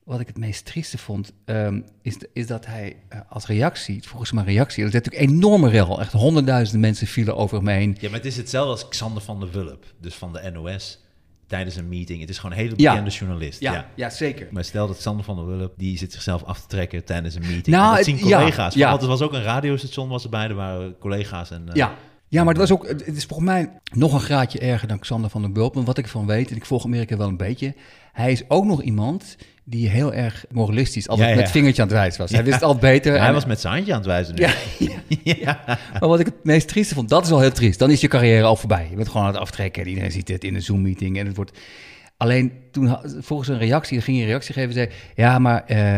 wat 0.03 0.19
ik 0.19 0.27
het 0.27 0.37
meest 0.37 0.65
trieste 0.65 0.97
vond, 0.97 1.31
ehm, 1.45 1.81
is, 2.01 2.17
is 2.33 2.47
dat 2.47 2.65
hij 2.65 2.95
eh, 3.09 3.19
als 3.29 3.45
reactie, 3.45 4.03
volgens 4.07 4.31
mijn 4.31 4.45
reactie, 4.45 4.83
dat 4.83 4.93
is 4.93 4.99
natuurlijk 4.99 5.23
een 5.31 5.35
enorme 5.37 5.69
rel. 5.69 5.99
Echt 5.99 6.11
honderdduizenden 6.13 6.81
mensen 6.81 7.07
vielen 7.07 7.35
over 7.37 7.57
hem 7.57 7.67
heen. 7.67 7.97
ja, 7.99 8.09
maar 8.09 8.17
het 8.17 8.27
is 8.27 8.37
hetzelfde 8.37 8.71
als 8.71 8.87
Xander 8.87 9.21
van 9.23 9.39
der 9.39 9.51
Wulp. 9.51 9.85
Dus 10.01 10.15
van 10.15 10.33
de 10.33 10.51
NOS. 10.53 11.03
Tijdens 11.47 11.75
een 11.75 11.89
meeting. 11.89 12.19
Het 12.21 12.29
is 12.29 12.37
gewoon 12.37 12.51
een 12.51 12.57
hele 12.63 12.73
Ja. 12.77 12.91
bekende 12.91 13.11
journalist. 13.11 13.59
Ja, 13.59 13.73
Ja. 13.73 13.89
ja, 13.95 14.09
zeker. 14.09 14.47
Maar 14.51 14.63
stel 14.63 14.87
dat 14.87 15.01
Sander 15.01 15.25
van 15.25 15.35
der 15.35 15.45
Wulp, 15.45 15.73
die 15.77 15.97
zit 15.97 16.11
zichzelf 16.13 16.43
af 16.43 16.61
te 16.61 16.67
trekken 16.67 17.03
tijdens 17.05 17.35
een 17.35 17.41
meeting. 17.41 17.67
Nou, 17.75 17.83
En 17.83 17.89
dat 17.89 17.97
het- 17.97 18.05
zien 18.05 18.19
collega's. 18.31 18.73
ja. 18.73 18.89
Want 18.89 19.01
er 19.01 19.07
was 19.07 19.21
ook 19.21 19.33
een 19.33 19.43
radiostation 19.43 20.09
was 20.09 20.23
erbij, 20.23 20.47
er 20.47 20.53
waren 20.55 20.97
collega's. 20.99 21.51
En, 21.51 21.69
eh, 21.69 21.75
Ja. 21.75 21.93
Ja, 22.29 22.43
maar 22.43 22.53
het 22.53 22.61
was 22.69 22.71
ook, 22.71 22.87
het 22.87 23.15
is 23.17 23.25
volgens 23.25 23.49
mij 23.49 23.69
nog 23.93 24.13
een 24.13 24.19
graadje 24.19 24.59
erger 24.59 24.87
dan 24.87 24.99
Xander 24.99 25.29
van 25.29 25.41
der 25.41 25.51
Bulp. 25.51 25.73
Want 25.73 25.87
wat 25.87 25.97
ik 25.97 26.07
van 26.07 26.25
weet, 26.25 26.49
en 26.49 26.55
ik 26.55 26.65
volg 26.65 26.85
Amerika 26.85 27.17
wel 27.17 27.27
een 27.27 27.37
beetje, 27.37 27.73
hij 28.13 28.31
is 28.31 28.43
ook 28.47 28.65
nog 28.65 28.81
iemand 28.81 29.35
die 29.63 29.89
heel 29.89 30.13
erg 30.13 30.45
moralistisch, 30.51 31.07
altijd 31.07 31.29
Ja, 31.29 31.35
ja. 31.35 31.41
met 31.41 31.51
vingertje 31.51 31.81
aan 31.81 31.87
het 31.87 31.97
wijzen 31.97 32.21
was. 32.21 32.31
Hij 32.31 32.43
wist 32.43 32.53
het 32.55 32.63
altijd 32.63 32.81
beter. 32.93 33.17
Hij 33.17 33.27
En- 33.27 33.33
was 33.33 33.45
met 33.45 33.59
zijn 33.59 33.73
handje 33.73 33.91
aan 33.93 33.97
het 33.99 34.07
wijzen 34.07 34.35
nu. 34.35 34.45
Ja. 35.23 35.59
Maar 35.99 36.09
wat 36.09 36.19
ik 36.19 36.25
het 36.25 36.43
meest 36.43 36.67
trieste 36.67 36.93
vond, 36.93 37.09
dat 37.09 37.25
is 37.25 37.31
al 37.31 37.39
heel 37.39 37.51
triest. 37.51 37.79
Dan 37.79 37.91
is 37.91 38.01
je 38.01 38.07
carrière 38.07 38.43
al 38.43 38.55
voorbij. 38.55 38.87
Je 38.89 38.95
bent 38.95 39.07
gewoon 39.07 39.25
aan 39.25 39.31
het 39.33 39.41
aftrekken. 39.41 39.81
en 39.83 39.89
Iedereen 39.89 40.11
ziet 40.11 40.27
het 40.27 40.43
in 40.43 40.55
een 40.55 40.61
Zoom-meeting. 40.61 41.17
En 41.19 41.25
het 41.25 41.35
wordt... 41.35 41.57
Alleen 42.17 42.51
toen, 42.71 42.97
volgens 43.19 43.49
een 43.49 43.57
reactie, 43.57 44.01
ging 44.01 44.17
je 44.17 44.23
een 44.23 44.29
reactie 44.29 44.53
geven 44.53 44.69
en 44.69 44.75
zei... 44.75 44.89
Ja, 45.15 45.39
maar 45.39 45.63
eh, 45.65 45.97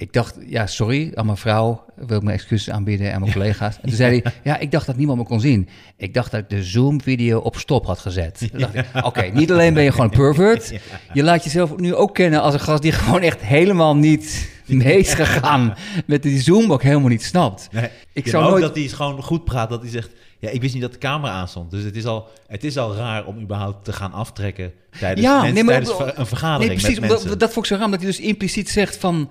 ik 0.00 0.12
dacht, 0.12 0.36
ja, 0.46 0.66
sorry 0.66 1.12
aan 1.14 1.26
mijn 1.26 1.36
vrouw. 1.36 1.84
Wil 1.94 2.16
ik 2.16 2.22
mijn 2.22 2.36
excuses 2.36 2.70
aanbieden 2.70 3.14
aan 3.14 3.20
mijn 3.20 3.32
collega's. 3.32 3.76
En 3.76 3.88
toen 3.88 3.96
zei 4.04 4.20
hij, 4.22 4.32
ja, 4.44 4.58
ik 4.58 4.70
dacht 4.70 4.86
dat 4.86 4.96
niemand 4.96 5.18
me 5.18 5.24
kon 5.24 5.40
zien. 5.40 5.68
Ik 5.96 6.14
dacht 6.14 6.30
dat 6.30 6.40
ik 6.40 6.48
de 6.48 6.64
Zoom-video 6.64 7.38
op 7.38 7.56
stop 7.56 7.86
had 7.86 7.98
gezet. 7.98 8.50
Oké, 9.02 9.22
niet 9.22 9.52
alleen 9.52 9.74
ben 9.74 9.82
je 9.82 9.90
gewoon 9.90 10.06
een 10.06 10.16
pervert. 10.16 10.72
Je 11.12 11.22
laat 11.22 11.44
jezelf 11.44 11.76
nu 11.76 11.94
ook 11.94 12.14
kennen 12.14 12.42
als 12.42 12.54
een 12.54 12.60
gast 12.60 12.82
die 12.82 12.92
gewoon 12.92 13.20
echt 13.20 13.40
helemaal 13.40 13.96
niet 13.96 14.50
mee 14.66 14.98
is 14.98 15.14
gegaan. 15.14 15.74
Met 16.06 16.22
die 16.22 16.40
Zoom 16.40 16.72
ook 16.72 16.82
helemaal 16.82 17.08
niet 17.08 17.24
snapt. 17.24 17.68
Nee. 17.72 17.88
Ik 18.12 18.28
zou 18.28 18.44
ook 18.44 18.50
nooit... 18.50 18.62
dat 18.62 18.74
hij 18.74 18.84
is 18.84 18.92
gewoon 18.92 19.22
goed 19.22 19.44
praat. 19.44 19.68
Dat 19.68 19.80
hij 19.80 19.90
zegt, 19.90 20.10
ja, 20.38 20.48
ik 20.48 20.60
wist 20.60 20.72
niet 20.72 20.82
dat 20.82 20.92
de 20.92 20.98
camera 20.98 21.32
aanstond. 21.32 21.70
Dus 21.70 21.84
het 21.84 21.96
is 21.96 22.06
al, 22.06 22.28
het 22.46 22.64
is 22.64 22.78
al 22.78 22.94
raar 22.94 23.24
om 23.24 23.40
überhaupt 23.40 23.84
te 23.84 23.92
gaan 23.92 24.12
aftrekken 24.12 24.72
tijdens, 24.98 25.26
Ja, 25.26 25.34
mensen, 25.34 25.54
nee, 25.54 25.64
maar 25.64 25.84
tijdens 25.84 26.18
een 26.18 26.26
vergadering 26.26 26.70
Nee, 26.70 26.80
precies. 26.80 27.00
met 27.00 27.10
mensen. 27.10 27.38
dat 27.38 27.52
vond 27.52 27.66
ik 27.66 27.72
zo 27.72 27.78
raar, 27.78 27.90
dat 27.90 28.00
hij 28.00 28.08
dus 28.08 28.20
impliciet 28.20 28.70
zegt 28.70 28.96
van... 28.96 29.30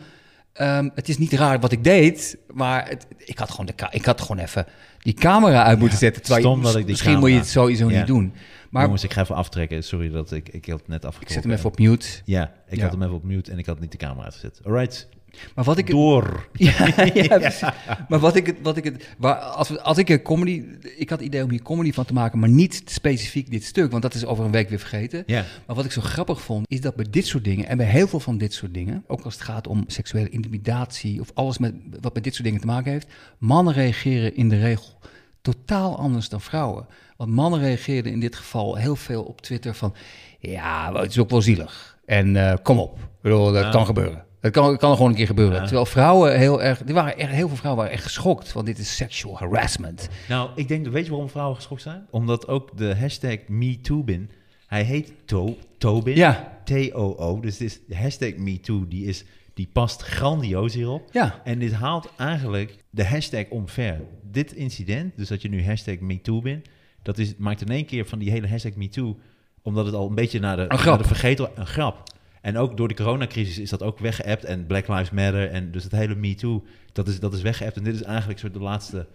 ehm, 0.60 0.90
het 0.96 1.10
is 1.10 1.18
niet 1.18 1.34
raar 1.34 1.60
wat 1.60 1.72
ik 1.72 1.84
deed, 1.84 2.38
maar 2.54 2.88
het, 2.90 3.08
ik, 3.18 3.38
had 3.38 3.50
gewoon 3.52 3.66
de 3.66 3.74
ik 3.92 4.06
had 4.06 4.22
gewoon 4.22 4.38
even 4.38 4.66
die 5.00 5.14
camera 5.14 5.64
uit 5.64 5.80
moeten 5.80 5.98
zetten. 5.98 6.22
Terwijl 6.22 6.44
je- 6.46 6.50
stom 6.52 6.64
dat 6.64 6.72
ik 6.76 6.82
die 6.82 6.90
misschien 6.92 7.20
moet 7.20 7.30
je 7.30 7.36
het 7.36 7.48
sowieso 7.48 7.90
Ja. 7.90 7.98
niet 7.98 8.08
doen. 8.08 8.34
Maar 8.70 8.84
Jongens, 8.84 9.04
ik 9.04 9.14
ga 9.14 9.22
even 9.22 9.36
aftrekken. 9.36 9.84
Sorry 9.84 10.10
dat 10.10 10.32
ik, 10.32 10.50
ik 10.50 10.66
had 10.66 10.80
het 10.80 10.88
net 10.88 11.06
afgetrokken. 11.06 11.28
ik 11.28 11.34
zet 11.34 11.44
hem 11.44 11.52
even 11.54 11.66
op 11.70 11.80
mute. 11.80 12.08
Ja, 12.26 12.52
ik 12.68 12.78
Ja. 12.78 12.84
had 12.84 12.92
hem 12.92 13.02
even 13.04 13.16
op 13.16 13.24
mute 13.24 13.52
en 13.52 13.58
ik 13.58 13.66
had 13.66 13.80
niet 13.80 13.92
de 13.92 13.98
camera 13.98 14.24
uitgezet. 14.24 14.60
Alright, 14.66 15.08
Maar 15.56 15.66
wat 15.66 15.78
ik... 15.78 15.88
door. 15.90 16.48
Ja, 16.54 16.74
ja, 17.14 17.38
precies. 17.40 17.70
Maar 18.08 18.20
wat 18.20 18.36
ik 18.36 18.56
wat 18.62 18.78
ik 18.78 18.84
het, 18.84 19.08
waar, 19.18 19.36
als, 19.36 19.80
als 19.80 19.98
ik 19.98 20.10
een 20.10 20.22
comedy, 20.22 20.64
ik 20.98 21.10
had 21.10 21.20
het 21.20 21.28
idee 21.28 21.44
om 21.44 21.50
hier 21.50 21.62
comedy 21.62 21.92
van 21.92 22.06
te 22.06 22.14
maken, 22.14 22.40
maar 22.40 22.50
niet 22.50 22.82
specifiek 22.86 23.52
dit 23.52 23.64
stuk, 23.64 23.92
want 23.92 24.04
dat 24.04 24.14
is 24.14 24.26
over 24.26 24.46
een 24.46 24.52
week 24.52 24.70
weer 24.70 24.80
vergeten. 24.80 25.24
Ja, 25.26 25.46
Maar 25.68 25.76
wat 25.76 25.86
ik 25.86 25.92
zo 25.92 26.02
grappig 26.02 26.42
vond, 26.42 26.66
is 26.72 26.82
dat 26.82 26.96
bij 26.96 27.06
dit 27.10 27.26
soort 27.28 27.44
dingen, 27.44 27.68
en 27.68 27.78
bij 27.78 27.86
heel 27.86 28.08
veel 28.08 28.20
van 28.20 28.38
dit 28.38 28.54
soort 28.54 28.74
dingen, 28.74 29.04
ook 29.08 29.22
als 29.22 29.34
het 29.34 29.44
gaat 29.44 29.68
om 29.68 29.84
seksuele 29.88 30.30
intimidatie 30.30 31.20
of 31.22 31.32
alles 31.34 31.58
met, 31.58 31.74
wat 32.02 32.14
met 32.14 32.24
dit 32.24 32.34
soort 32.34 32.46
dingen 32.46 32.62
te 32.62 32.68
maken 32.68 32.92
heeft, 32.92 33.08
mannen 33.38 33.74
reageren 33.74 34.36
in 34.36 34.50
de 34.50 34.60
regel 34.60 34.98
totaal 35.42 35.98
anders 35.98 36.30
dan 36.30 36.42
vrouwen. 36.42 36.86
Want 37.18 37.32
mannen 37.32 37.60
reageerden 37.60 38.12
in 38.12 38.20
dit 38.20 38.36
geval 38.36 38.76
heel 38.76 38.96
veel 38.96 39.24
op 39.24 39.42
Twitter 39.42 39.74
van, 39.76 39.94
ja, 40.40 40.94
het 40.94 41.12
is 41.12 41.20
ook 41.20 41.30
wel 41.30 41.42
zielig. 41.42 41.98
En 42.06 42.36
eh, 42.50 42.58
kom 42.64 42.80
op, 42.80 42.98
ik 43.00 43.06
bedoel, 43.22 43.52
dat 43.52 43.64
Ja. 43.64 43.70
kan 43.70 43.86
gebeuren. 43.86 44.24
Het 44.40 44.54
kan, 44.54 44.78
kan 44.78 44.96
gewoon 44.96 45.10
een 45.10 45.16
keer 45.16 45.26
gebeuren. 45.26 45.56
Ja. 45.56 45.64
Terwijl 45.64 45.86
vrouwen 45.86 46.38
heel 46.38 46.62
erg, 46.64 46.84
die 46.84 46.94
waren 46.96 47.18
echt, 47.18 47.32
heel 47.32 47.48
veel 47.48 47.58
vrouwen 47.58 47.84
waren 47.84 47.98
echt 47.98 48.06
geschokt, 48.08 48.54
want 48.54 48.66
dit 48.66 48.78
is 48.78 48.96
sexual 48.96 49.38
harassment. 49.38 50.10
nou, 50.28 50.50
ik 50.56 50.68
denk, 50.68 50.88
weet 50.88 51.04
je 51.06 51.10
waarom 51.12 51.30
vrouwen 51.30 51.56
geschokt 51.56 51.82
zijn? 51.82 52.06
Omdat 52.10 52.48
ook 52.48 52.78
de 52.78 52.96
hashtag 52.96 53.38
MeTooBin, 53.48 54.30
hij 54.68 54.84
heet 54.84 55.14
to, 55.26 55.58
Tobin, 55.78 56.16
Ja. 56.16 56.58
T-O-O. 56.64 57.40
Dus 57.40 57.58
dit 57.58 57.68
is, 57.68 57.80
de 57.88 57.98
hashtag 57.98 58.36
MeToo, 58.36 58.88
die, 58.88 59.06
is, 59.06 59.24
die 59.54 59.70
past 59.74 60.02
grandioos 60.02 60.74
hierop. 60.74 61.10
Ja, 61.12 61.42
En 61.44 61.60
dit 61.60 61.74
haalt 61.74 62.10
eigenlijk 62.18 62.76
de 62.90 63.06
hashtag 63.06 63.46
omver. 63.50 64.02
Dit 64.32 64.54
incident, 64.54 65.14
dus 65.18 65.28
dat 65.28 65.42
je 65.42 65.50
nu 65.50 65.66
hashtag 65.66 66.00
MeToo 66.00 66.42
bent, 66.42 66.68
dat 67.04 67.18
is, 67.18 67.34
maakt 67.38 67.62
in 67.62 67.68
één 67.68 67.86
keer 67.86 68.06
van 68.06 68.20
die 68.20 68.32
hele 68.32 68.48
hashtag 68.48 68.76
MeToo, 68.76 69.18
omdat 69.62 69.86
het 69.86 69.96
al 69.96 70.08
een 70.08 70.16
beetje 70.16 70.40
naar 70.40 70.56
de, 70.56 70.66
naar 70.86 70.98
de 70.98 71.04
vergeten, 71.04 71.50
een 71.56 71.68
grap. 71.68 72.04
En 72.42 72.58
ook 72.58 72.78
door 72.78 72.88
de 72.88 72.94
coronacrisis 72.94 73.58
is 73.58 73.70
dat 73.70 73.84
ook 73.84 74.00
weggeëpt 74.00 74.44
en 74.44 74.66
Black 74.66 74.88
Lives 74.88 75.10
Matter 75.10 75.50
en 75.50 75.72
dus 75.72 75.84
het 75.84 75.92
hele 75.92 76.16
MeToo, 76.16 76.66
dat 76.94 77.08
is, 77.08 77.20
dat 77.20 77.34
is 77.34 77.42
weggeëpt. 77.42 77.78
En 77.78 77.84
dit 77.84 77.96
is 77.96 78.04
eigenlijk 78.04 78.40
soort 78.40 78.54
de 78.54 78.60
laatste 78.60 79.08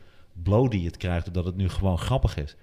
blow 0.42 0.70
die 0.70 0.86
het 0.86 0.96
krijgt, 0.96 1.24
doordat 1.24 1.44
het 1.44 1.56
nu 1.56 1.68
gewoon 1.68 1.98
grappig 1.98 2.36
is. 2.36 2.56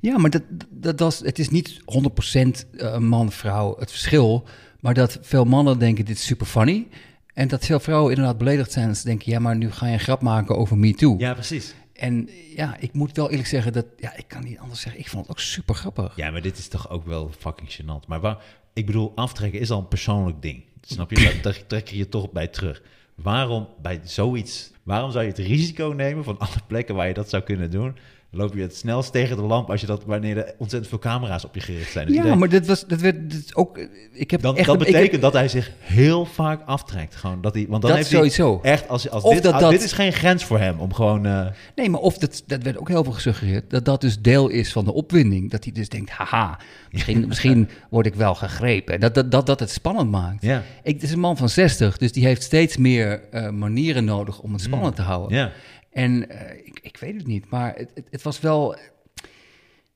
Ja, 0.00 0.18
maar 0.18 0.30
dat, 0.30 0.42
dat, 0.70 0.98
dat 0.98 1.12
is, 1.12 1.18
het 1.18 1.38
is 1.38 1.48
niet 1.48 1.80
100% 1.80 2.76
eh, 2.76 2.98
man-vrouw 2.98 3.76
het 3.78 3.90
verschil. 3.90 4.46
Maar 4.80 4.94
dat 4.94 5.18
veel 5.22 5.44
mannen 5.44 5.78
denken, 5.78 6.04
dit 6.04 6.16
is 6.16 6.26
super 6.26 6.46
funny. 6.46 6.88
En 7.34 7.48
dat 7.48 7.64
veel 7.64 7.80
vrouwen 7.80 8.10
inderdaad 8.10 8.38
beledigd 8.38 8.72
zijn. 8.72 8.88
En 8.88 8.96
ze 8.96 9.04
denken, 9.04 9.32
ja, 9.32 9.38
maar 9.38 9.56
nu 9.56 9.70
ga 9.70 9.86
je 9.86 9.92
een 9.92 10.00
grap 10.00 10.22
maken 10.22 10.56
over 10.56 10.78
Me 10.78 10.94
Too. 10.94 11.14
Ja, 11.18 11.32
precies. 11.34 11.74
En 11.92 12.28
ja, 12.56 12.76
ik 12.78 12.92
moet 12.92 13.16
wel 13.16 13.30
eerlijk 13.30 13.48
zeggen 13.48 13.72
dat... 13.72 13.86
Ja, 13.96 14.16
ik 14.16 14.24
kan 14.28 14.44
niet 14.44 14.58
anders 14.58 14.80
zeggen. 14.80 15.00
Ik 15.00 15.08
vond 15.08 15.22
het 15.22 15.30
ook 15.30 15.40
super 15.40 15.74
grappig. 15.74 16.16
Ja, 16.16 16.30
maar 16.30 16.42
dit 16.42 16.58
is 16.58 16.68
toch 16.68 16.90
ook 16.90 17.06
wel 17.06 17.30
fucking 17.38 17.76
gênant. 17.76 18.06
Maar 18.06 18.20
waar, 18.20 18.38
ik 18.72 18.86
bedoel, 18.86 19.12
aftrekken 19.14 19.60
is 19.60 19.70
al 19.70 19.78
een 19.78 19.88
persoonlijk 19.88 20.42
ding. 20.42 20.64
Snap 20.80 21.10
je? 21.10 21.38
Daar, 21.42 21.66
trek 21.66 21.88
je 21.88 21.96
je 21.96 22.08
toch 22.08 22.32
bij 22.32 22.46
terug. 22.48 22.82
Waarom 23.14 23.68
bij 23.82 24.00
zoiets, 24.04 24.72
waarom 24.82 25.10
zou 25.10 25.24
je 25.24 25.30
het 25.30 25.38
risico 25.38 25.92
nemen 25.96 26.24
van 26.24 26.38
alle 26.38 26.60
plekken 26.66 26.94
waar 26.94 27.08
je 27.08 27.14
dat 27.14 27.28
zou 27.28 27.42
kunnen 27.42 27.70
doen? 27.70 27.96
Loop 28.30 28.54
je 28.54 28.60
het 28.62 28.76
snelst 28.76 29.12
tegen 29.12 29.36
de 29.36 29.42
lamp 29.42 29.70
als 29.70 29.80
je 29.80 29.86
dat, 29.86 30.04
wanneer 30.04 30.36
er 30.36 30.54
ontzettend 30.58 30.88
veel 30.90 30.98
camera's 30.98 31.44
op 31.44 31.54
je 31.54 31.60
gericht 31.60 31.92
zijn. 31.92 32.06
Dus 32.06 32.16
ja, 32.16 32.34
maar 32.34 32.48
dit 32.48 32.66
was, 32.66 32.86
dat 32.86 33.00
werd 33.00 33.30
dit 33.30 33.54
ook... 33.54 33.78
Ik 34.12 34.30
heb 34.30 34.40
dan, 34.40 34.56
echt... 34.56 34.66
dat 34.66 34.76
heb- 34.78 34.86
betekent 34.86 35.22
dat 35.22 35.32
hij 35.32 35.48
zich 35.48 35.70
heel 35.80 36.24
vaak 36.24 36.60
aftrekt. 36.66 37.14
Gewoon 37.16 37.40
dat 37.40 37.54
hij, 37.54 37.66
want 37.68 37.82
dan 37.82 37.90
Dat 37.90 37.98
heeft 38.00 38.10
sowieso. 38.10 38.58
hij 38.62 38.72
echt, 38.72 38.88
als, 38.88 39.10
als 39.10 39.22
Of 39.22 39.34
dit, 39.34 39.42
dat 39.42 39.52
als- 39.52 39.62
dat- 39.62 39.70
dit 39.70 39.82
is 39.82 39.92
geen 39.92 40.12
grens 40.12 40.44
voor 40.44 40.58
hem 40.58 40.78
om 40.78 40.94
gewoon... 40.94 41.26
eh, 41.26 41.46
Nee, 41.74 41.90
maar 41.90 42.00
of 42.00 42.18
dat, 42.18 42.42
dat 42.46 42.62
werd 42.62 42.78
ook 42.78 42.88
heel 42.88 43.04
veel 43.04 43.12
gesuggereerd, 43.12 43.70
dat 43.70 43.84
dat 43.84 44.00
dus 44.00 44.20
deel 44.20 44.48
is 44.48 44.72
van 44.72 44.84
de 44.84 44.92
opwinding. 44.92 45.50
Dat 45.50 45.64
hij 45.64 45.72
dus 45.72 45.88
denkt, 45.88 46.10
haha, 46.10 46.58
misschien, 46.92 47.28
misschien 47.28 47.68
word 47.90 48.06
ik 48.06 48.14
wel 48.14 48.34
gegrepen. 48.34 48.94
En 48.94 49.00
dat, 49.00 49.14
dat, 49.14 49.30
dat, 49.30 49.46
dat 49.46 49.60
het 49.60 49.70
spannend 49.70 50.10
maakt. 50.10 50.42
ja, 50.42 50.62
Ik, 50.82 50.94
het 50.94 51.02
is 51.02 51.12
een 51.12 51.20
man 51.20 51.36
van 51.36 51.48
60, 51.48 51.96
dus 51.96 52.12
die 52.12 52.24
heeft 52.24 52.42
steeds 52.42 52.76
meer 52.76 53.20
eh, 53.30 53.50
manieren 53.50 54.04
nodig 54.04 54.40
om 54.40 54.52
het 54.52 54.62
spannend 54.62 54.96
te 54.96 55.02
houden. 55.02 55.36
ja. 55.38 55.50
En 55.98 56.30
eh, 56.30 56.66
ik, 56.66 56.80
ik 56.82 56.96
weet 56.96 57.14
het 57.16 57.26
niet, 57.26 57.50
maar 57.50 57.74
het, 57.76 57.90
het, 57.94 58.06
het 58.10 58.22
was 58.22 58.40
wel... 58.40 58.76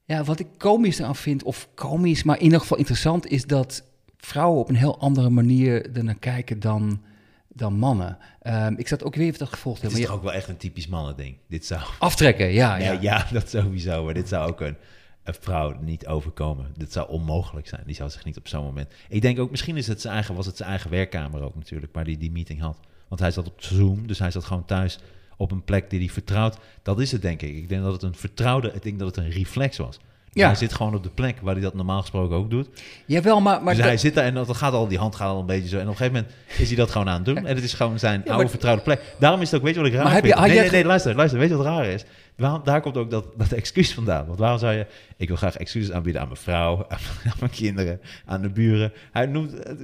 Ja, 0.05 0.25
wat 0.25 0.38
ik 0.38 0.47
komisch 0.59 0.99
eraan 0.99 1.17
vind, 1.17 1.43
of 1.43 1.69
komisch, 1.75 2.23
maar 2.23 2.37
in 2.37 2.43
ieder 2.43 2.61
geval 2.61 2.79
interessant... 2.79 3.27
is 3.27 3.47
dat 3.47 3.85
vrouwen 4.17 4.61
op 4.61 4.69
een 4.69 4.75
heel 4.75 4.99
andere 5.01 5.31
manier 5.31 5.97
ernaar 5.97 6.19
kijken 6.19 6.61
dan, 6.61 7.03
dan 7.49 7.75
mannen. 7.75 8.19
Ehm, 8.41 8.75
ik 8.77 8.88
zat 8.88 9.05
ook 9.05 9.15
weer 9.15 9.27
even 9.27 9.38
dat 9.38 9.49
gevolgd 9.49 9.83
Het 9.83 9.91
hebben. 9.91 10.01
is 10.03 10.09
maar 10.09 10.17
toch 10.17 10.27
ook 10.27 10.31
wel 10.33 10.41
echt 10.41 10.49
een 10.49 10.57
typisch 10.57 10.87
mannending. 10.87 11.37
Dit 11.49 11.67
zou... 11.67 11.81
Aftrekken, 11.99 12.53
ja. 12.53 12.77
Ja, 12.77 12.93
ja. 12.93 13.01
ja, 13.01 13.27
dat 13.33 13.51
sowieso. 13.51 14.05
Maar 14.05 14.15
dit 14.15 14.29
zou 14.29 14.51
ook 14.51 14.61
een, 14.61 14.77
een 15.23 15.35
vrouw 15.41 15.81
niet 15.81 16.07
overkomen. 16.07 16.75
Dit 16.77 16.93
zou 16.93 17.09
onmogelijk 17.09 17.69
zijn. 17.69 17.83
Die 17.87 17.95
zou 17.95 18.11
zich 18.11 18.25
niet 18.25 18.37
op 18.37 18.49
zo'n 18.49 18.65
moment... 18.65 18.93
Ik 19.09 19.23
denk 19.23 19.38
ook, 19.38 19.51
misschien 19.51 19.77
is 19.77 19.87
het 19.87 20.01
zijn 20.01 20.15
eigen, 20.15 20.35
was 20.35 20.47
het 20.47 20.57
zijn 20.57 20.69
eigen 20.69 20.91
werkkamer 20.91 21.43
ook 21.43 21.55
natuurlijk... 21.55 21.95
waar 21.95 22.05
hij 22.05 22.19
die 22.19 22.33
meeting 22.33 22.61
had. 22.61 22.81
Want 23.09 23.21
hij 23.21 23.31
zat 23.31 23.47
op 23.47 23.62
Zoom, 23.62 24.07
dus 24.07 24.19
hij 24.19 24.31
zat 24.31 24.45
gewoon 24.45 24.65
thuis 24.65 24.99
op 25.42 25.50
een 25.52 25.64
plek 25.64 25.90
die 25.90 25.98
hij 25.98 26.09
vertrouwt. 26.09 26.57
Dat 26.83 27.00
is 27.00 27.12
het, 27.12 27.22
denk 27.22 27.42
ik. 27.42 27.55
Ik 27.57 27.68
denk 27.68 27.83
dat 27.83 27.92
het 27.92 28.02
een 28.02 28.14
vertrouwde... 28.14 28.70
Ik 28.74 28.83
denk 28.83 28.98
dat 28.98 29.16
het 29.16 29.24
een 29.24 29.31
reflex 29.31 29.76
was. 29.76 29.98
Ja. 30.35 30.46
Hij 30.46 30.55
zit 30.57 30.74
gewoon 30.74 30.94
op 30.94 31.02
de 31.02 31.09
plek 31.11 31.37
waar 31.42 31.55
hij 31.55 31.62
dat 31.62 31.74
normaal 31.74 32.00
gesproken 32.00 32.37
ook 32.37 32.50
doet. 32.50 32.68
Jawel, 33.07 33.40
maar... 33.40 33.57
maar 33.62 33.68
dus 33.74 33.76
dat- 33.76 33.87
hij 33.87 33.96
zit 33.96 34.14
daar 34.14 34.24
en 34.24 34.35
dan 34.35 34.55
gaat 34.55 34.72
al, 34.72 34.88
die 34.88 34.98
hand 34.98 35.16
gaat 35.16 35.28
al 35.28 35.40
een 35.40 35.46
beetje 35.46 35.68
zo. 35.68 35.76
En 35.76 35.83
op 35.83 35.88
een 35.88 35.96
gegeven 35.96 36.12
moment 36.20 36.35
is 36.59 36.66
hij 36.68 36.76
dat 36.76 36.90
gewoon 36.90 37.09
aan 37.09 37.14
het 37.16 37.24
doen. 37.24 37.37
En 37.37 37.55
het 37.55 37.64
is 37.64 37.74
gewoon 37.74 37.98
zijn 37.98 38.24
oude 38.28 38.48
vertrouwde 38.48 38.83
plek. 38.83 39.14
Daarom 39.18 39.40
is 39.40 39.50
het 39.50 39.61
ook, 39.61 39.64
weet 39.66 39.74
je 39.74 39.81
wat 39.81 39.88
ik 39.88 39.94
raar 39.94 40.05
Maar 40.05 40.12
heb 40.12 40.24
je- 40.24 40.28
vind? 40.33 40.40
nee, 40.40 40.48
jij 40.48 40.57
nee, 40.59 40.68
het 40.68 40.76
nee, 40.81 40.85
luister, 40.87 41.14
luister. 41.14 41.38
Weet 41.38 41.48
je 41.48 41.57
wat 41.57 41.66
raar 41.66 41.87
is? 41.87 42.05
Waarom, 42.37 42.61
daar 42.64 42.81
komt 42.81 42.96
ook 42.96 43.11
dat, 43.11 43.26
dat 43.37 43.52
excuus 43.52 43.94
vandaan. 43.94 44.26
Want 44.26 44.38
waarom 44.38 44.59
zou 44.59 44.72
je... 44.74 44.87
Ik 45.16 45.29
wil 45.29 45.37
graag 45.37 45.57
excuses 45.57 45.92
aanbieden 45.92 46.20
aan 46.22 46.29
mijn 46.29 46.40
vrouw, 46.40 46.85
aan, 46.88 46.98
aan 47.31 47.37
mijn 47.38 47.51
kinderen, 47.51 48.01
aan 48.25 48.42
de 48.42 48.48
buren. 48.51 48.92
Hij 49.12 49.27
noemt 49.27 49.55
eh, 49.55 49.75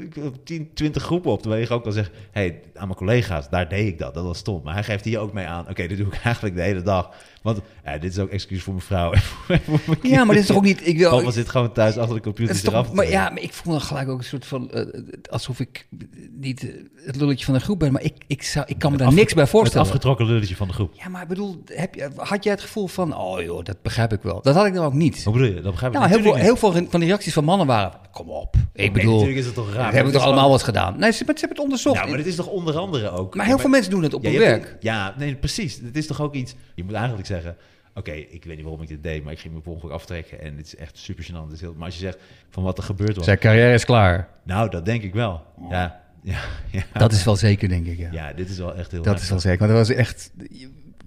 10, 0.45 0.71
20 0.75 1.03
groepen 1.03 1.31
op. 1.31 1.41
Terwijl 1.43 1.63
je 1.63 1.69
ook 1.71 1.85
al 1.87 1.93
zegt, 1.93 2.11
hey, 2.31 2.61
aan 2.75 2.87
mijn 2.87 2.99
collega's, 2.99 3.49
daar 3.51 3.69
deed 3.69 3.87
ik 3.87 3.99
dat. 3.99 4.15
Dat 4.15 4.25
was 4.25 4.39
stom. 4.39 4.61
Maar 4.65 4.75
hij 4.75 4.85
geeft 4.85 5.05
hier 5.05 5.19
ook 5.19 5.33
mee 5.33 5.47
aan. 5.47 5.69
Oké, 5.69 5.87
dit 5.87 5.99
doe 5.99 6.07
ik 6.07 6.21
eigenlijk 6.25 6.55
de 6.57 6.63
hele 6.63 6.83
dag. 6.83 7.11
Want 7.43 7.61
eh, 7.83 8.01
dit 8.01 8.13
is 8.13 8.19
ook 8.19 8.31
excuus 8.31 8.63
voor 8.63 8.73
mijn 8.73 8.85
vrouw 8.87 9.13
en 9.13 9.21
voor, 9.29 9.55
en 9.55 9.61
voor 9.61 9.81
mijn 9.87 9.99
Ja, 10.03 10.25
maar 10.25 10.35
dit 10.35 10.43
is 10.43 10.47
toch 10.49 10.57
ook 10.57 10.63
niet... 10.63 10.87
Ik 10.87 10.99
wil, 10.99 11.11
Papa 11.11 11.31
zit 11.31 11.49
gewoon 11.49 11.73
thuis 11.73 11.97
achter 11.97 12.15
de 12.15 12.21
computer 12.23 12.55
Het 12.55 12.63
is 12.67 12.73
af 12.73 12.87
toch, 12.87 12.95
maar 12.95 13.09
ja, 13.09 13.31
maar 13.31 13.43
ik 13.43 13.53
voel 13.53 13.73
dan 13.73 13.83
gelijk 13.83 14.09
ook 14.09 14.19
een 14.19 14.25
soort 14.25 14.47
van... 14.47 14.71
eh, 14.71 14.87
alsof 15.31 15.61
ik 15.61 15.87
niet 16.31 16.69
eh, 16.69 16.75
het 17.07 17.17
lulletje 17.17 17.45
van 17.45 17.55
de 17.55 17.61
groep 17.61 17.79
ben. 17.79 17.93
Maar 17.93 18.03
ik, 18.03 18.15
ik, 18.27 18.43
zou, 18.43 18.67
ik 18.69 18.79
kan 18.79 18.91
me 18.93 18.97
daar 18.99 19.07
Afge- 19.07 19.19
niks 19.19 19.33
bij 19.35 19.43
Het 19.43 19.53
voorstellen. 19.53 19.87
afgetrokken 19.87 20.27
lulletje 20.27 20.57
van 20.57 20.67
de 20.69 20.75
groep. 20.75 20.95
Ja, 20.95 21.09
maar 21.09 21.23
ik 21.23 21.29
bedoel, 21.29 21.63
heb 21.67 21.95
je, 21.95 22.11
had 22.17 22.45
jij 22.45 22.53
het 22.53 22.63
gevoel 22.63 22.87
van... 22.87 23.17
Oh 23.17 23.43
joh, 23.43 23.65
dat 23.65 23.83
begrijp 23.83 24.13
ik 24.13 24.23
wel. 24.23 24.43
Dat 24.43 24.55
had 24.55 24.67
ik 24.67 24.75
dan 24.75 24.85
ook 24.85 24.93
niet. 24.93 25.18
Hoe 25.25 25.33
bedoel 25.33 25.49
je? 25.49 25.61
Dat 25.61 25.71
begrijp 25.73 25.93
ik 25.93 25.99
Nou, 25.99 26.11
heel 26.11 26.23
veel, 26.23 26.35
heel 26.35 26.57
veel 26.57 26.73
van 26.73 27.01
die 27.01 27.09
reacties 27.09 27.33
van 27.33 27.45
mannen 27.45 27.67
waren... 27.67 27.93
Kom 28.13 28.29
op. 28.31 28.57
Ik 28.57 28.63
Nee, 28.75 28.91
bedoel, 28.91 29.13
natuurlijk 29.13 29.39
is 29.39 29.47
het 29.47 29.55
toch 29.55 29.67
raar. 29.67 29.77
we 29.77 29.83
hebben 29.83 30.05
het 30.05 30.13
toch 30.13 30.23
allemaal 30.23 30.51
wat 30.51 30.63
gedaan? 30.63 30.99
Nee, 30.99 31.13
ze, 31.13 31.25
maar 31.25 31.35
ze 31.35 31.41
hebben 31.41 31.49
het 31.49 31.59
onderzocht. 31.59 31.97
Ja, 32.01 32.07
maar 32.07 32.17
dit 32.17 32.27
is 32.27 32.35
toch 32.35 32.47
onder 32.47 32.77
andere 32.77 33.11
ook... 33.11 33.35
maar 33.35 33.47
heel 33.47 33.59
veel 33.59 33.71
mensen 33.71 33.91
doen 33.91 34.03
het 34.03 34.15
op 34.15 34.23
Ja, 34.25 34.31
hun 34.31 34.39
werk. 34.39 34.77
Ja, 34.81 35.15
nee, 35.19 35.35
precies. 35.35 35.81
Het 35.85 35.97
is 35.97 36.07
toch 36.07 36.21
ook 36.21 36.35
iets... 36.35 36.55
Je 36.75 36.85
moet 36.85 36.93
eigenlijk 36.95 37.27
zeggen... 37.27 37.57
Oké, 37.95 38.11
ik 38.13 38.45
weet 38.45 38.55
niet 38.55 38.63
waarom 38.65 38.83
ik 38.83 38.89
dit 38.89 39.03
deed, 39.03 39.25
maar 39.25 39.33
ik 39.33 39.39
ging 39.39 39.55
me 39.55 39.61
per 39.61 39.73
ongeluk 39.73 39.93
aftrekken. 39.93 40.41
En 40.41 40.57
het 40.57 40.67
is 40.67 40.77
echt 40.77 40.99
super 40.99 41.25
gênant. 41.25 41.45
Het 41.45 41.53
is 41.53 41.61
heel, 41.61 41.75
maar 41.77 41.85
als 41.85 41.95
je 41.95 42.01
zegt 42.01 42.19
van 42.51 42.63
wat 42.63 42.79
er 42.79 42.85
gebeurd 42.85 43.17
was... 43.17 43.25
Zijn 43.25 43.39
carrière 43.39 43.73
is 43.75 43.85
klaar. 43.85 44.29
Nou, 44.45 44.71
dat 44.71 44.85
denk 44.85 45.03
ik 45.03 45.15
wel. 45.15 45.43
Ja, 45.71 46.01
ja, 46.23 46.39
ja. 46.71 46.83
Dat 46.93 47.13
is 47.13 47.25
wel 47.25 47.37
zeker, 47.37 47.69
denk 47.69 47.87
ik. 47.87 47.99
Ja. 47.99 48.09
Ja, 48.13 48.33
dit 48.33 48.49
is 48.49 48.59
wel 48.59 48.75
echt 48.75 48.91
heel 48.91 49.03
Dat 49.03 49.13
erg. 49.15 49.23
is 49.23 49.29
wel 49.31 49.41
zeker. 49.41 49.59
Want 49.59 49.71
dat 49.71 49.87
was 49.87 49.97
echt... 49.97 50.31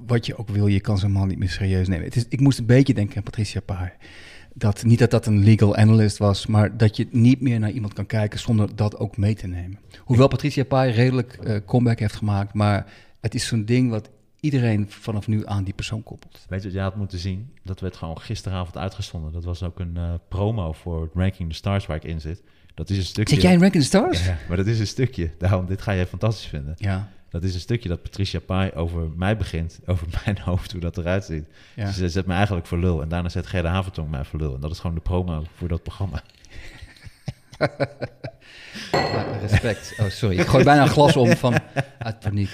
wat 0.07 0.25
je 0.25 0.37
ook 0.37 0.49
wil, 0.49 0.67
je 0.67 0.79
kan 0.79 0.97
zo'n 0.97 1.11
man 1.11 1.27
niet 1.27 1.37
meer 1.37 1.49
serieus 1.49 1.87
nemen. 1.87 2.05
Het 2.05 2.15
is, 2.15 2.25
ik 2.29 2.39
moest 2.39 2.59
een 2.59 2.65
beetje 2.65 2.93
denken 2.93 3.17
aan 3.17 3.23
Patricia 3.23 3.61
Pai. 3.61 3.91
Dat, 4.53 4.83
niet 4.83 4.99
dat 4.99 5.11
dat 5.11 5.25
een 5.25 5.43
legal 5.43 5.75
analyst 5.75 6.17
was, 6.17 6.45
maar 6.45 6.77
dat 6.77 6.97
je 6.97 7.07
niet 7.11 7.41
meer 7.41 7.59
naar 7.59 7.71
iemand 7.71 7.93
kan 7.93 8.05
kijken 8.05 8.39
zonder 8.39 8.75
dat 8.75 8.97
ook 8.97 9.17
mee 9.17 9.35
te 9.35 9.47
nemen. 9.47 9.79
Hoewel 9.99 10.27
Patricia 10.27 10.63
Pai 10.63 10.91
redelijk 10.91 11.33
eh, 11.33 11.57
comeback 11.65 11.99
heeft 11.99 12.15
gemaakt, 12.15 12.53
maar 12.53 12.93
het 13.19 13.35
is 13.35 13.47
zo'n 13.47 13.65
ding 13.65 13.89
wat 13.89 14.09
iedereen 14.39 14.85
vanaf 14.89 15.27
nu 15.27 15.47
aan 15.47 15.63
die 15.63 15.73
persoon 15.73 16.03
koppelt. 16.03 16.45
Weet 16.49 16.61
je 16.61 16.67
wat 16.67 16.75
je 16.75 16.83
had 16.83 16.95
moeten 16.95 17.19
zien? 17.19 17.53
Dat 17.63 17.79
werd 17.79 17.95
gewoon 17.95 18.19
gisteravond 18.19 18.77
uitgezonden. 18.77 19.31
Dat 19.31 19.43
was 19.43 19.63
ook 19.63 19.79
een 19.79 19.97
eh, 19.97 20.13
promo 20.29 20.71
voor 20.71 21.09
Ranking 21.13 21.49
the 21.49 21.55
Stars 21.55 21.85
waar 21.85 21.97
ik 21.97 22.03
in 22.03 22.21
zit. 22.21 22.43
Dat 22.73 22.89
is 22.89 22.97
een 22.97 23.03
stukje... 23.03 23.33
Zit 23.33 23.43
jij 23.43 23.53
in 23.53 23.59
Ranking 23.59 23.83
the 23.83 23.89
Stars? 23.89 24.25
Ja, 24.25 24.37
maar 24.47 24.57
dat 24.57 24.67
is 24.67 24.79
een 24.79 24.87
stukje. 24.87 25.31
Daarom, 25.37 25.65
dit 25.65 25.81
ga 25.81 25.91
je 25.91 26.05
fantastisch 26.05 26.45
vinden. 26.45 26.73
Ja. 26.77 27.11
Dat 27.31 27.43
is 27.43 27.53
een 27.53 27.59
stukje 27.59 27.89
dat 27.89 28.01
Patricia 28.01 28.39
Pai 28.39 28.71
over 28.71 29.09
mij 29.15 29.37
begint, 29.37 29.79
over 29.85 30.07
mijn 30.25 30.39
hoofd, 30.39 30.71
hoe 30.71 30.81
dat 30.81 30.97
eruit 30.97 31.25
ziet. 31.25 31.45
Ja. 31.75 31.85
Dus 31.85 31.95
ze 31.95 32.09
zet 32.09 32.25
me 32.25 32.33
eigenlijk 32.33 32.67
voor 32.67 32.77
lul. 32.77 33.01
En 33.01 33.09
daarna 33.09 33.29
zet 33.29 33.47
Gerda 33.47 33.69
Havertong 33.69 34.09
mij 34.09 34.23
voor 34.23 34.39
lul. 34.39 34.55
En 34.55 34.61
dat 34.61 34.71
is 34.71 34.79
gewoon 34.79 34.95
de 34.95 35.01
promo 35.01 35.43
voor 35.55 35.67
dat 35.67 35.83
programma. 35.83 36.23
Ja, 38.91 39.39
respect. 39.47 39.93
Oh, 39.99 40.07
sorry. 40.07 40.39
Ik 40.39 40.47
gooi 40.47 40.63
bijna 40.63 40.81
een 40.81 40.89
glas 40.89 41.15
om 41.15 41.35
van 41.35 41.59
uit 41.97 42.19
paniek. 42.19 42.49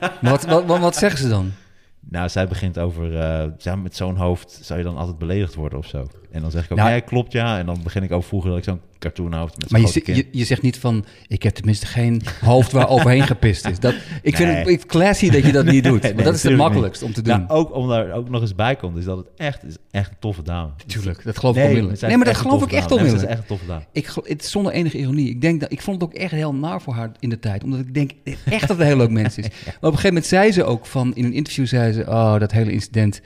Maar 0.00 0.18
wat, 0.20 0.44
wat, 0.44 0.64
wat, 0.64 0.78
wat 0.80 0.96
zeggen 0.96 1.20
ze 1.20 1.28
dan? 1.28 1.52
Nou, 2.00 2.28
zij 2.28 2.48
begint 2.48 2.78
over, 2.78 3.20
eh, 3.20 3.46
ja, 3.58 3.76
met 3.76 3.96
zo'n 3.96 4.16
hoofd 4.16 4.58
zou 4.62 4.78
je 4.78 4.84
dan 4.84 4.96
altijd 4.96 5.18
beledigd 5.18 5.54
worden 5.54 5.78
of 5.78 5.86
zo. 5.86 6.08
En 6.32 6.40
dan 6.40 6.50
zeg 6.50 6.64
ik 6.64 6.72
ook, 6.72 6.78
Nou- 6.78 6.90
ja, 6.90 7.00
klopt 7.00 7.32
ja. 7.32 7.58
En 7.58 7.66
dan 7.66 7.80
begin 7.82 8.02
ik 8.02 8.12
over 8.12 8.28
vroeger 8.28 8.50
dat 8.50 8.58
ik 8.58 8.64
zo'n 8.64 8.80
cartoonhoofd 8.98 9.58
met 9.58 9.70
Maar 9.70 9.80
je, 9.80 10.14
je, 10.14 10.26
je 10.30 10.44
zegt 10.44 10.62
niet 10.62 10.78
van, 10.78 11.04
ik 11.26 11.42
heb 11.42 11.54
tenminste 11.54 11.86
geen 11.86 12.22
hoofd 12.40 12.72
waar 12.72 12.88
overheen 12.88 13.22
gepist 13.26 13.66
is. 13.68 13.78
Dat, 13.78 13.94
ik 14.22 14.36
vind 14.36 14.48
Nee. 14.48 14.58
het 14.58 14.68
ik 14.68 14.86
classy 14.86 15.30
dat 15.30 15.44
je 15.44 15.52
dat 15.52 15.64
niet 15.64 15.84
doet. 15.84 16.02
Nee, 16.10 16.14
maar 16.14 16.24
dat 16.24 16.34
is 16.34 16.42
het 16.42 16.56
makkelijkst 16.56 17.02
om 17.02 17.12
te 17.12 17.22
doen. 17.22 17.38
Nou, 17.38 17.48
ook 17.50 17.74
om 17.74 17.88
daar 17.88 18.12
ook 18.12 18.28
nog 18.30 18.40
eens 18.40 18.54
bij 18.54 18.76
komt, 18.76 18.96
is 18.96 19.04
dat 19.04 19.16
het 19.16 19.26
echt, 19.36 19.64
is 19.64 19.76
echt 19.90 20.10
een 20.10 20.16
toffe 20.20 20.42
dame. 20.42 20.70
Tuurlijk, 20.86 21.24
dat 21.24 21.38
geloof 21.38 21.56
ik 21.56 21.62
onmiddellijk. 21.64 22.00
Nee, 22.00 22.16
maar 22.16 22.26
dat 22.26 22.36
geloof 22.36 22.62
ik 22.62 22.72
echt. 22.72 22.88
Nee, 22.90 22.98
ze 22.98 23.04
is 23.04 23.10
onmiddellijk. 23.12 23.30
echt 23.30 23.40
een 23.40 23.46
toffe 23.46 23.66
dame. 23.66 23.82
Ik, 23.92 24.10
het 24.24 24.42
is 24.42 24.50
zonder 24.50 24.72
enige 24.72 24.98
ironie. 24.98 25.28
Ik, 25.28 25.40
denk 25.40 25.60
dat, 25.60 25.72
ik 25.72 25.80
vond 25.82 26.00
het 26.00 26.10
ook 26.10 26.16
echt 26.16 26.32
heel 26.32 26.54
naar 26.54 26.82
voor 26.82 26.94
haar 26.94 27.10
in 27.18 27.28
de 27.28 27.38
tijd. 27.38 27.64
Omdat 27.64 27.80
ik 27.80 27.94
denk 27.94 28.10
echt 28.44 28.60
dat 28.60 28.68
het 28.68 28.80
een 28.80 28.86
heel 28.86 28.96
leuk 28.96 29.10
mens 29.10 29.38
is. 29.38 29.46
Maar 29.64 29.74
op 29.74 29.82
een 29.82 29.88
gegeven 29.90 30.06
moment 30.08 30.26
zei 30.26 30.52
ze 30.52 30.64
ook 30.64 30.86
van... 30.86 31.14
In 31.14 31.24
een 31.24 31.32
interview 31.32 31.66
zei 31.66 31.92
ze... 31.92 32.00
Oh, 32.06 32.38
dat 32.38 32.52
hele 32.52 32.72
incident... 32.72 33.20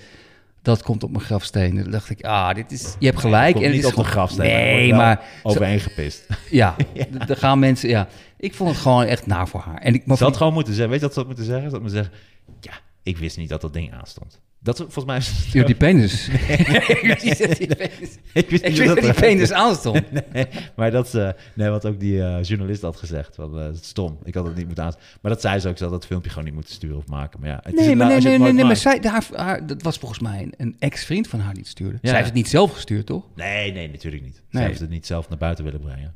Dat 0.64 0.82
komt 0.82 1.02
op 1.02 1.10
mijn 1.10 1.24
grafsteen. 1.24 1.82
Toen 1.82 1.90
dacht 1.90 2.10
ik... 2.10 2.24
Ah, 2.24 2.54
dit 2.54 2.72
is... 2.72 2.96
Je 2.98 3.06
hebt 3.06 3.18
gelijk. 3.20 3.52
Komt 3.52 3.64
en 3.66 3.72
niet 3.72 3.84
op 3.84 3.90
gewoon- 3.90 4.04
grafsteen. 4.04 4.46
Nee, 4.46 4.94
maar... 4.94 5.24
Overheen 5.42 5.80
gepist. 5.80 6.26
Ja, 6.50 6.76
er 7.28 7.36
gaan 7.36 7.58
mensen... 7.58 7.88
Ja, 7.88 8.08
ik 8.36 8.54
vond 8.54 8.70
het 8.70 8.78
gewoon 8.78 9.04
echt 9.04 9.26
naar 9.26 9.48
voor 9.48 9.60
haar. 9.60 9.78
En 9.78 9.94
ik, 9.94 10.06
maar 10.06 10.16
Ze 10.16 10.24
had 10.24 10.36
gewoon 10.36 10.52
moeten 10.52 10.72
zeggen, 10.74 10.90
weet 10.90 11.00
je 11.00 11.04
wat 11.06 11.14
ze 11.14 11.18
had 11.20 11.28
moeten 11.28 11.46
zeggen? 11.46 11.68
Ze 11.70 11.74
had 11.76 11.82
moeten 11.82 12.02
zeggen, 12.02 12.18
ja, 12.60 12.72
ik 13.02 13.18
wist 13.18 13.36
niet 13.36 13.48
dat 13.48 13.60
dat 13.60 13.72
ding 13.72 13.92
aanstond. 13.94 14.40
Dat 14.64 14.76
volgens 14.78 15.04
mij 15.04 15.16
is 15.16 15.52
Ja, 15.52 15.64
die 15.64 15.74
penis. 15.74 16.28
ik 16.28 17.00
wist 17.02 17.24
niet 17.24 17.38
dat 17.38 17.56
die 17.56 17.76
penis, 17.76 18.18
ik 18.32 18.50
wist 18.50 18.64
ik 18.64 18.68
niet 18.68 18.78
wist 18.78 18.86
dat 18.86 18.96
die 18.96 19.06
dat 19.06 19.16
penis 19.16 19.52
aanstond. 19.52 20.02
Nee, 20.32 20.46
maar 20.76 20.90
dat 20.90 21.08
ze, 21.08 21.34
nee, 21.54 21.68
wat 21.68 21.86
ook 21.86 22.00
die 22.00 22.22
eh, 22.22 22.42
journalist 22.42 22.82
had 22.82 22.96
gezegd, 22.96 23.34
van, 23.34 23.60
eh, 23.60 23.68
is 23.68 23.78
stom, 23.82 24.18
ik 24.24 24.34
had 24.34 24.46
het 24.46 24.56
niet 24.56 24.66
moeten 24.66 24.84
aan. 24.84 24.92
Maar 25.20 25.32
dat 25.32 25.40
zei 25.40 25.60
ze 25.60 25.68
ook, 25.68 25.76
ze 25.76 25.82
had 25.82 25.92
dat 25.92 26.06
filmpje 26.06 26.28
gewoon 26.30 26.44
niet 26.44 26.54
moeten 26.54 26.72
sturen 26.74 26.96
of 26.96 27.06
maken. 27.06 27.40
Maar 27.40 27.48
ja, 27.48 27.60
het 27.62 27.74
is 27.74 27.80
Nee, 27.80 27.96
maar, 27.96 27.96
nou, 27.96 28.08
nee, 28.08 28.14
als 28.14 28.24
je 28.24 28.28
nee, 28.28 28.46
het 28.46 28.56
nee, 28.56 28.64
maar 28.64 28.76
zij, 28.76 29.00
haar, 29.02 29.24
haar, 29.32 29.66
dat 29.66 29.82
was 29.82 29.98
volgens 29.98 30.20
mij 30.20 30.42
een, 30.42 30.54
een 30.56 30.76
ex-vriend 30.78 31.28
van 31.28 31.40
haar 31.40 31.52
die 31.52 31.62
het 31.62 31.70
stuurde. 31.70 31.98
Ja. 32.00 32.08
Zij 32.08 32.14
heeft 32.14 32.26
het 32.26 32.36
niet 32.36 32.48
zelf 32.48 32.72
gestuurd, 32.72 33.06
toch? 33.06 33.24
Nee, 33.34 33.72
nee, 33.72 33.88
natuurlijk 33.90 34.22
niet. 34.22 34.42
Nee. 34.50 34.62
Ze 34.62 34.68
heeft 34.68 34.80
het 34.80 34.90
niet 34.90 35.06
zelf 35.06 35.28
naar 35.28 35.38
buiten 35.38 35.64
willen 35.64 35.80
brengen. 35.80 36.14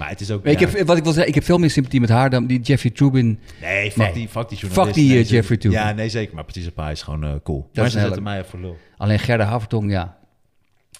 Maar 0.00 0.08
het 0.08 0.20
is 0.20 0.30
ook... 0.30 0.46
Ik 0.46 0.60
ja, 0.60 0.68
heb, 0.68 0.86
wat 0.86 0.96
ik 0.96 1.02
wil 1.02 1.12
zeggen, 1.12 1.28
ik 1.28 1.34
heb 1.34 1.44
veel 1.44 1.58
meer 1.58 1.70
sympathie 1.70 2.00
met 2.00 2.08
haar 2.08 2.30
dan 2.30 2.46
die 2.46 2.60
Jeffrey 2.60 2.92
Trubin. 2.92 3.38
Nee, 3.60 3.90
fuck, 3.90 3.96
Nee. 4.04 4.12
Die, 4.12 4.28
fuck 4.28 4.48
die 4.48 4.58
journalist. 4.58 4.86
Fuck 4.86 4.94
die, 4.94 5.12
Nee, 5.12 5.22
eh, 5.22 5.28
Jeffrey 5.28 5.56
Tubin. 5.56 5.78
Ja, 5.78 5.92
nee, 5.92 6.08
zeker. 6.08 6.34
Maar 6.34 6.44
Patricia 6.44 6.70
Pai 6.70 6.92
is 6.92 7.02
gewoon 7.02 7.24
eh, 7.24 7.34
cool. 7.42 7.68
is 7.72 7.78
maar 7.80 7.90
ze 7.90 8.00
zetten 8.00 8.22
mij 8.22 8.44
voor 8.44 8.60
lul. 8.60 8.76
Alleen 8.96 9.18
Gerda 9.18 9.44
Havertong, 9.44 9.90
ja. 9.90 10.16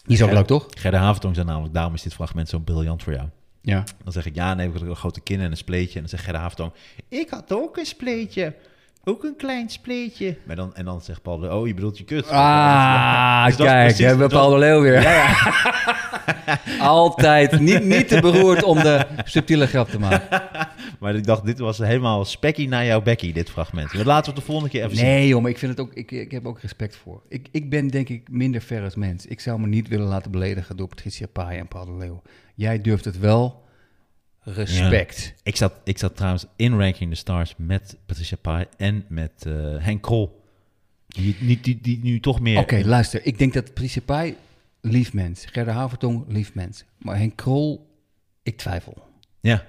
Die 0.05 0.17
is 0.17 0.23
ook 0.23 0.33
leuk, 0.33 0.47
toch? 0.47 0.67
Gerda 0.71 0.99
Havertong 0.99 1.35
zei 1.35 1.47
namelijk, 1.47 1.75
daarom 1.75 1.95
is 1.95 2.03
dit 2.03 2.15
fragment 2.15 2.49
zo 2.49 2.59
briljant 2.59 3.03
voor 3.03 3.13
jou. 3.13 3.29
Ja. 3.63 3.85
Dan 4.05 4.13
zeg 4.13 4.27
ik, 4.27 4.35
ja, 4.35 4.55
nee, 4.55 4.69
ik 4.69 4.73
heb 4.73 4.89
een 4.89 4.97
grote 4.97 5.21
kin 5.21 5.41
en 5.41 5.51
een 5.51 5.57
spleetje. 5.57 5.95
En 5.95 6.01
dan 6.01 6.09
zegt 6.09 6.23
Gerda 6.23 6.39
Havertong, 6.39 6.73
ik 7.09 7.31
had 7.31 7.53
ook 7.53 7.77
een 7.77 7.87
spleetje. 7.87 8.55
Ook 9.05 9.25
een 9.25 9.37
klein 9.37 9.69
spleetje. 9.69 10.37
Maar 10.45 10.57
dan, 10.57 10.75
en 10.75 10.85
dan 10.85 11.01
zegt 11.01 11.23
Paul, 11.23 11.39
de, 11.39 11.55
oh, 11.55 11.67
je 11.67 11.75
bedoelt 11.75 11.99
je 11.99 12.05
kut. 12.05 12.29
Ah, 12.29 13.47
Dus 13.47 13.57
kijk, 13.57 13.97
hebben 13.99 14.17
we 14.17 14.29
dat- 14.29 14.41
Paul 14.41 14.51
de 14.51 14.59
Leeuw 14.59 14.81
weer. 14.81 15.07
Altijd 16.81 17.61
niet, 17.61 17.85
niet 17.85 18.09
te 18.09 18.21
beroerd 18.21 18.63
om 18.63 18.79
de 18.79 19.07
subtiele 19.25 19.67
grap 19.67 19.89
te 19.89 19.99
maken. 19.99 20.43
Maar 21.01 21.15
ik 21.15 21.25
dacht, 21.27 21.45
dit 21.45 21.59
was 21.59 21.79
helemaal 21.79 22.25
spekkie 22.25 22.69
naar 22.69 22.85
jouw 22.87 23.03
bekkie, 23.03 23.33
dit 23.33 23.51
fragment. 23.51 23.95
Maar 23.95 24.05
laten 24.05 24.25
we 24.25 24.31
het 24.31 24.39
de 24.47 24.53
volgende 24.53 24.71
keer 24.71 24.85
even 24.85 24.97
zien. 24.97 25.07
Nee, 25.07 25.29
joh, 25.29 25.43
maar 25.43 25.51
ik, 25.51 25.59
vind 25.59 25.71
het 25.71 25.81
ook, 25.81 25.95
ik, 25.95 26.11
ik 26.11 26.31
heb 26.31 26.47
ook 26.47 26.61
respect 26.61 26.97
voor. 26.97 27.23
Ik, 27.29 27.49
ik 27.51 27.71
ben 27.71 27.89
denk 27.89 28.09
ik 28.09 28.29
minder 28.31 28.61
ver 28.61 28.83
als 28.85 28.95
mens. 28.95 29.27
Ik 29.27 29.41
zou 29.41 29.61
me 29.61 29.67
niet 29.67 29.89
willen 29.89 30.07
laten 30.07 30.31
beledigen 30.31 30.77
door 30.77 30.89
Patricia 30.89 31.27
Pai 31.33 31.59
en 31.59 31.69
Paul 31.69 31.85
de 31.85 31.93
Leeuw. 31.97 32.23
Jij 32.55 32.81
durft 32.81 33.05
het 33.05 33.19
wel. 33.19 33.63
Respect. 34.55 35.35
Ik 35.43 35.57
zat, 35.57 35.73
ik 35.85 35.99
zat 35.99 36.17
trouwens 36.17 36.47
in 36.57 36.79
Ranking 36.79 37.11
the 37.11 37.17
Stars 37.17 37.55
met 37.57 37.99
Patricia 38.07 38.37
Pai 38.37 38.65
en 38.77 39.05
met 39.09 39.45
eh, 39.47 39.53
Henk 39.79 40.03
Krol. 40.03 40.43
Die, 41.07 41.37
die, 41.41 41.61
die, 41.61 41.79
die 41.81 42.01
nu 42.03 42.21
toch 42.21 42.41
meer... 42.41 42.59
Oké, 42.59 42.83
luister. 42.85 43.27
Ik 43.27 43.39
denk 43.39 43.53
dat 43.53 43.65
Patricia 43.65 44.03
Pai, 44.05 44.37
lief 44.81 45.13
mens. 45.13 45.45
Gerda 45.47 45.73
Havertong, 45.73 46.25
lief 46.29 46.55
mens. 46.55 46.85
Maar 46.99 47.17
Henk 47.17 47.37
Krol, 47.37 47.91
ik 48.43 48.57
twijfel. 48.57 49.09
Ja. 49.41 49.67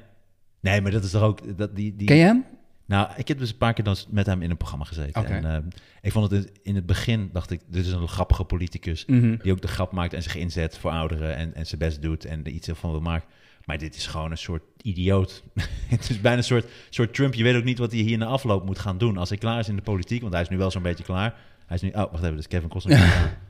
Nee, 0.59 0.81
maar 0.81 0.91
dat 0.91 1.03
is 1.03 1.11
toch 1.11 1.21
ook... 1.21 1.57
Dat, 1.57 1.75
die, 1.75 1.95
die, 1.95 2.07
Ken 2.07 2.15
je 2.17 2.23
hem? 2.23 2.45
Nou, 2.85 3.09
ik 3.15 3.27
heb 3.27 3.37
dus 3.37 3.49
een 3.51 3.57
paar 3.57 3.73
keer 3.73 3.83
dan 3.83 3.95
met 4.09 4.25
hem 4.25 4.41
in 4.41 4.49
een 4.49 4.57
programma 4.57 4.85
gezeten. 4.85 5.25
En 5.25 5.45
eh, 5.45 5.57
ik 6.01 6.11
vond 6.11 6.31
het 6.31 6.45
in- 6.45 6.51
in 6.63 6.75
het 6.75 6.85
begin, 6.85 7.29
dacht 7.33 7.51
ik, 7.51 7.61
dit 7.67 7.85
is 7.85 7.91
een 7.91 8.07
grappige 8.07 8.43
politicus. 8.43 9.05
Mhm. 9.05 9.37
Die 9.41 9.51
ook 9.51 9.61
de 9.61 9.67
grap 9.67 9.91
maakt 9.91 10.13
en 10.13 10.23
zich 10.23 10.35
inzet 10.35 10.77
voor 10.77 10.91
ouderen 10.91 11.35
en, 11.35 11.55
en 11.55 11.67
zijn 11.67 11.79
best 11.79 12.01
doet 12.01 12.25
en 12.25 12.43
er 12.43 12.51
iets 12.51 12.69
van 12.73 12.91
wil 12.91 13.01
maken. 13.01 13.27
Maar 13.65 13.77
dit 13.77 13.95
is 13.95 14.07
gewoon 14.07 14.31
een 14.31 14.37
soort 14.37 14.63
idioot. 14.81 15.43
het 15.89 16.09
is 16.09 16.21
bijna 16.21 16.37
een 16.37 16.43
soort, 16.43 16.65
soort 16.89 17.13
Trump. 17.13 17.33
Je 17.33 17.43
weet 17.43 17.55
ook 17.55 17.63
niet 17.63 17.77
wat 17.77 17.91
hij 17.91 18.01
hier 18.01 18.17
na 18.17 18.25
afloop 18.25 18.65
moet 18.65 18.79
gaan 18.79 18.97
doen. 18.97 19.17
Als 19.17 19.29
hij 19.29 19.37
klaar 19.37 19.59
is 19.59 19.69
in 19.69 19.75
de 19.75 19.81
politiek, 19.81 20.21
want 20.21 20.33
hij 20.33 20.41
is 20.41 20.49
nu 20.49 20.57
wel 20.57 20.71
zo'n 20.71 20.81
beetje 20.81 21.03
klaar. 21.03 21.35
Hij 21.65 21.75
is 21.75 21.81
nu, 21.81 21.89
oh, 21.89 21.95
wacht 21.95 22.17
even, 22.17 22.29
dit 22.29 22.39
is 22.39 22.47
Kevin 22.47 22.69
Costner. 22.69 23.39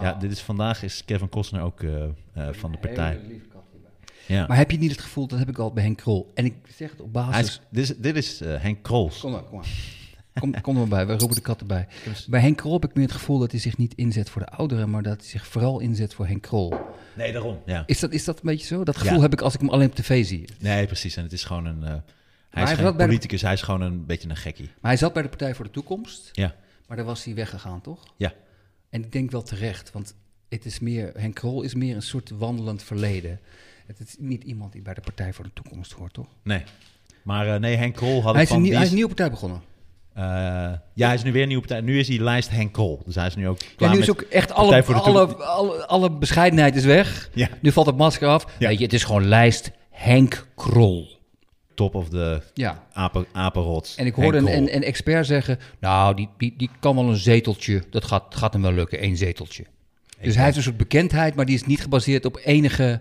Ja, 0.00 0.12
dit 0.12 0.30
is, 0.30 0.40
vandaag 0.40 0.82
is 0.82 1.04
Kevin 1.04 1.28
Costner 1.28 1.62
ook 1.62 1.82
eh, 1.82 2.04
eh, 2.04 2.10
van 2.50 2.72
de 2.72 2.78
partij. 2.78 3.20
Ja. 4.26 4.46
Maar 4.46 4.56
heb 4.56 4.70
je 4.70 4.78
niet 4.78 4.90
het 4.90 5.00
gevoel, 5.00 5.26
dat 5.26 5.38
heb 5.38 5.48
ik 5.48 5.58
al 5.58 5.72
bij 5.72 5.82
Henk 5.82 5.96
Krol. 5.96 6.30
En 6.34 6.44
ik 6.44 6.54
zeg 6.76 6.90
het 6.90 7.00
op 7.00 7.12
basis... 7.12 7.46
is, 7.46 7.60
dit 7.70 7.90
is, 7.90 7.96
dit 7.96 8.16
is 8.16 8.40
eh, 8.40 8.60
Henk 8.60 8.82
Krols. 8.82 9.20
Kom 9.20 9.30
maar, 9.30 9.42
kom 9.42 9.56
maar. 9.56 9.66
Kom, 10.40 10.60
kom 10.60 10.76
er 10.80 10.88
bij, 10.88 11.06
we 11.06 11.12
roepen 11.16 11.36
de 11.36 11.42
kat 11.42 11.60
erbij. 11.60 11.86
Bij 12.26 12.40
Henk 12.40 12.56
Krol 12.56 12.72
heb 12.72 12.84
ik 12.84 12.94
meer 12.94 13.04
het 13.04 13.14
gevoel 13.14 13.38
dat 13.38 13.50
hij 13.50 13.60
zich 13.60 13.76
niet 13.76 13.94
inzet 13.94 14.30
voor 14.30 14.42
de 14.42 14.48
ouderen, 14.48 14.90
maar 14.90 15.02
dat 15.02 15.20
hij 15.20 15.28
zich 15.28 15.46
vooral 15.46 15.80
inzet 15.80 16.14
voor 16.14 16.26
Henk 16.26 16.42
Krol. 16.42 16.74
Nee, 17.16 17.32
daarom. 17.32 17.58
Ja. 17.66 17.82
Is 17.86 18.00
dat, 18.00 18.12
is 18.12 18.24
dat 18.24 18.36
een 18.36 18.42
beetje 18.44 18.66
zo? 18.66 18.84
Dat 18.84 18.96
gevoel 18.96 19.16
Ja. 19.16 19.22
heb 19.22 19.32
ik 19.32 19.40
als 19.40 19.54
ik 19.54 19.60
hem 19.60 19.68
alleen 19.68 19.88
op 19.88 19.94
tv 19.94 20.24
zie. 20.26 20.44
Nee, 20.58 20.86
precies. 20.86 21.16
En 21.16 21.22
het 21.22 21.32
is 21.32 21.44
gewoon 21.44 21.64
een... 21.66 21.82
eh, 21.84 21.94
hij 22.50 22.62
is 22.62 22.70
geen 22.70 22.84
de- 22.84 22.94
politicus, 23.04 23.42
hij 23.42 23.52
is 23.52 23.62
gewoon 23.62 23.80
een 23.80 24.06
beetje 24.06 24.28
een 24.28 24.36
gekkie. 24.36 24.64
Maar 24.80 24.90
hij 24.90 24.96
zat 24.96 25.12
bij 25.12 25.22
de 25.22 25.28
Partij 25.28 25.54
voor 25.54 25.64
de 25.64 25.70
Toekomst, 25.70 26.28
Ja, 26.32 26.54
maar 26.86 26.96
daar 26.96 27.06
was 27.06 27.24
hij 27.24 27.34
weggegaan, 27.34 27.80
toch? 27.80 28.02
ja. 28.16 28.32
En 28.90 29.04
ik 29.04 29.12
denk 29.12 29.30
wel 29.30 29.42
terecht, 29.42 29.92
want 29.92 30.14
het 30.48 30.64
is 30.64 30.78
meer, 30.78 31.12
Henk 31.16 31.34
Krol 31.34 31.62
is 31.62 31.74
meer 31.74 31.94
een 31.96 32.02
soort 32.02 32.30
wandelend 32.30 32.82
verleden. 32.82 33.40
Het 33.86 34.00
is 34.00 34.16
niet 34.18 34.44
iemand 34.44 34.72
die 34.72 34.82
bij 34.82 34.94
de 34.94 35.00
Partij 35.00 35.32
voor 35.32 35.44
de 35.44 35.50
Toekomst 35.54 35.92
hoort, 35.92 36.12
toch? 36.12 36.26
Nee. 36.42 36.62
Maar 37.22 37.54
eh, 37.54 37.60
nee, 37.60 37.76
Henk 37.76 37.94
Krol 37.94 38.22
had 38.22 38.34
Hij 38.34 38.42
ik 38.42 38.48
is, 38.48 38.54
een 38.56 38.62
die 38.62 38.70
hij 38.70 38.78
is 38.80 38.84
is- 38.84 38.88
een 38.90 38.94
nieuwe 38.96 39.14
partij 39.14 39.30
begonnen. 39.30 39.60
Eh, 40.14 40.24
ja, 40.94 41.06
hij 41.06 41.14
is 41.14 41.22
nu 41.22 41.32
weer 41.32 41.42
een 41.42 41.48
nieuwe 41.48 41.66
partij. 41.66 41.84
Nu 41.84 41.98
is 41.98 42.08
hij 42.08 42.18
lijst 42.18 42.50
Henk 42.50 42.72
Krol. 42.72 43.02
Dus 43.04 43.14
hij 43.14 43.26
is 43.26 43.36
nu 43.36 43.48
ook 43.48 43.60
Ja, 43.60 43.66
klaar 43.76 43.94
nu 43.94 43.98
is 43.98 44.10
ook 44.10 44.20
echt 44.20 44.52
alle, 44.52 44.82
alle, 44.84 45.34
alle, 45.36 45.86
alle 45.86 46.10
bescheidenheid 46.10 46.76
is 46.76 46.84
weg. 46.84 47.30
Ja, 47.34 47.48
Nu 47.60 47.72
valt 47.72 47.86
het 47.86 47.96
masker 47.96 48.28
af. 48.28 48.46
Ja. 48.58 48.68
Weet 48.68 48.78
je, 48.78 48.84
het 48.84 48.92
is 48.92 49.04
gewoon 49.04 49.24
lijst 49.28 49.70
Henk 49.90 50.46
Krol. 50.54 51.08
top 51.74 51.94
of 51.94 52.08
de 52.08 52.42
Ja. 52.54 52.82
apen, 52.92 53.26
apenrots. 53.32 53.94
En 53.96 54.06
ik 54.06 54.14
hoorde 54.14 54.38
een, 54.38 54.56
een, 54.56 54.74
een 54.76 54.82
expert 54.82 55.26
zeggen, 55.26 55.58
nou, 55.80 56.14
die, 56.16 56.28
die, 56.38 56.54
die 56.56 56.70
kan 56.80 56.94
wel 56.96 57.08
een 57.08 57.16
zeteltje, 57.16 57.82
dat 57.90 58.04
gaat, 58.04 58.34
gaat 58.34 58.52
hem 58.52 58.62
wel 58.62 58.72
lukken, 58.72 58.98
één 58.98 59.16
zeteltje. 59.16 59.64
Dus 60.22 60.34
hij 60.34 60.44
heeft 60.44 60.56
een 60.56 60.62
soort 60.62 60.76
bekendheid, 60.76 61.34
maar 61.34 61.44
die 61.46 61.54
is 61.54 61.64
niet 61.64 61.80
gebaseerd 61.82 62.24
op 62.24 62.40
enige 62.44 63.00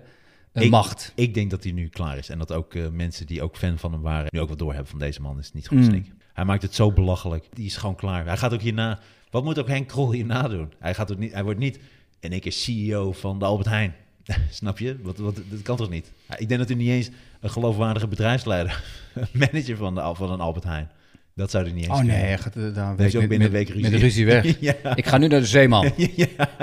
eh, 0.53 0.63
Ik- 0.63 0.69
macht. 0.69 1.11
Ik 1.15 1.33
denk 1.33 1.51
dat 1.51 1.63
hij 1.63 1.71
nu 1.71 1.87
klaar 1.87 2.17
is. 2.17 2.29
En 2.29 2.37
dat 2.37 2.51
ook 2.51 2.73
eh, 2.75 2.83
mensen 2.91 3.25
die 3.25 3.41
ook 3.41 3.57
fan 3.57 3.77
van 3.77 3.91
hem 3.91 4.01
waren... 4.01 4.27
nu 4.29 4.39
ook 4.39 4.49
wat 4.49 4.59
doorhebben 4.59 4.89
van 4.89 4.99
deze 4.99 5.21
man 5.21 5.39
is 5.39 5.51
niet 5.53 5.67
goed 5.67 5.77
Mm. 5.77 5.83
snik. 5.83 6.11
Hij 6.33 6.45
maakt 6.45 6.61
het 6.61 6.75
zo 6.75 6.91
belachelijk. 6.91 7.45
Die 7.53 7.65
is 7.65 7.77
gewoon 7.77 7.95
klaar. 7.95 8.25
Hij 8.25 8.37
gaat 8.37 8.53
ook 8.53 8.61
hierna... 8.61 8.99
Wat 9.29 9.43
moet 9.43 9.59
ook 9.59 9.67
Henk 9.67 9.87
Krol 9.87 10.11
hierna 10.11 10.47
doen? 10.47 10.73
Hij, 10.79 10.93
gaat 10.93 11.11
ook 11.11 11.17
niet, 11.17 11.33
hij 11.33 11.43
wordt 11.43 11.59
niet 11.59 11.79
in 12.19 12.31
één 12.31 12.41
keer 12.41 12.51
CEO 12.51 13.11
van 13.11 13.39
de 13.39 13.45
Albert 13.45 13.69
Heijn. 13.69 13.95
Snap 14.49 14.79
je? 14.79 14.97
Wat, 15.01 15.17
wat, 15.17 15.35
dat 15.35 15.61
kan 15.61 15.77
toch 15.77 15.89
niet? 15.89 16.11
Ik 16.37 16.47
denk 16.47 16.59
dat 16.59 16.69
hij 16.69 16.77
niet 16.77 16.89
eens 16.89 17.09
een 17.39 17.49
geloofwaardige 17.49 18.07
bedrijfsleider... 18.07 18.83
manager 19.31 19.77
van, 19.77 19.95
de, 19.95 20.11
van 20.15 20.31
een 20.31 20.39
Albert 20.39 20.65
Heijn. 20.65 20.89
Dat 21.35 21.51
zou 21.51 21.63
hij 21.63 21.73
niet 21.73 21.83
eens 21.87 21.97
Oh 21.97 22.03
nee, 22.03 22.15
hij 22.15 22.37
gaat 22.37 22.55
uh, 22.55 22.75
daar 22.75 22.97
Heeft 22.97 23.13
hij 23.13 23.21
ook 23.21 23.29
binnen 23.29 23.47
een 23.47 23.53
met, 23.53 23.67
week 23.67 23.81
met 23.81 23.91
ruzie. 23.91 23.91
de 23.91 23.97
ruzie 23.97 24.25
weg. 24.25 24.59
Ja. 24.83 24.95
Ik 24.95 25.05
ga 25.05 25.17
nu 25.17 25.27
naar 25.27 25.39
de 25.39 25.45
Zeeman. 25.45 25.91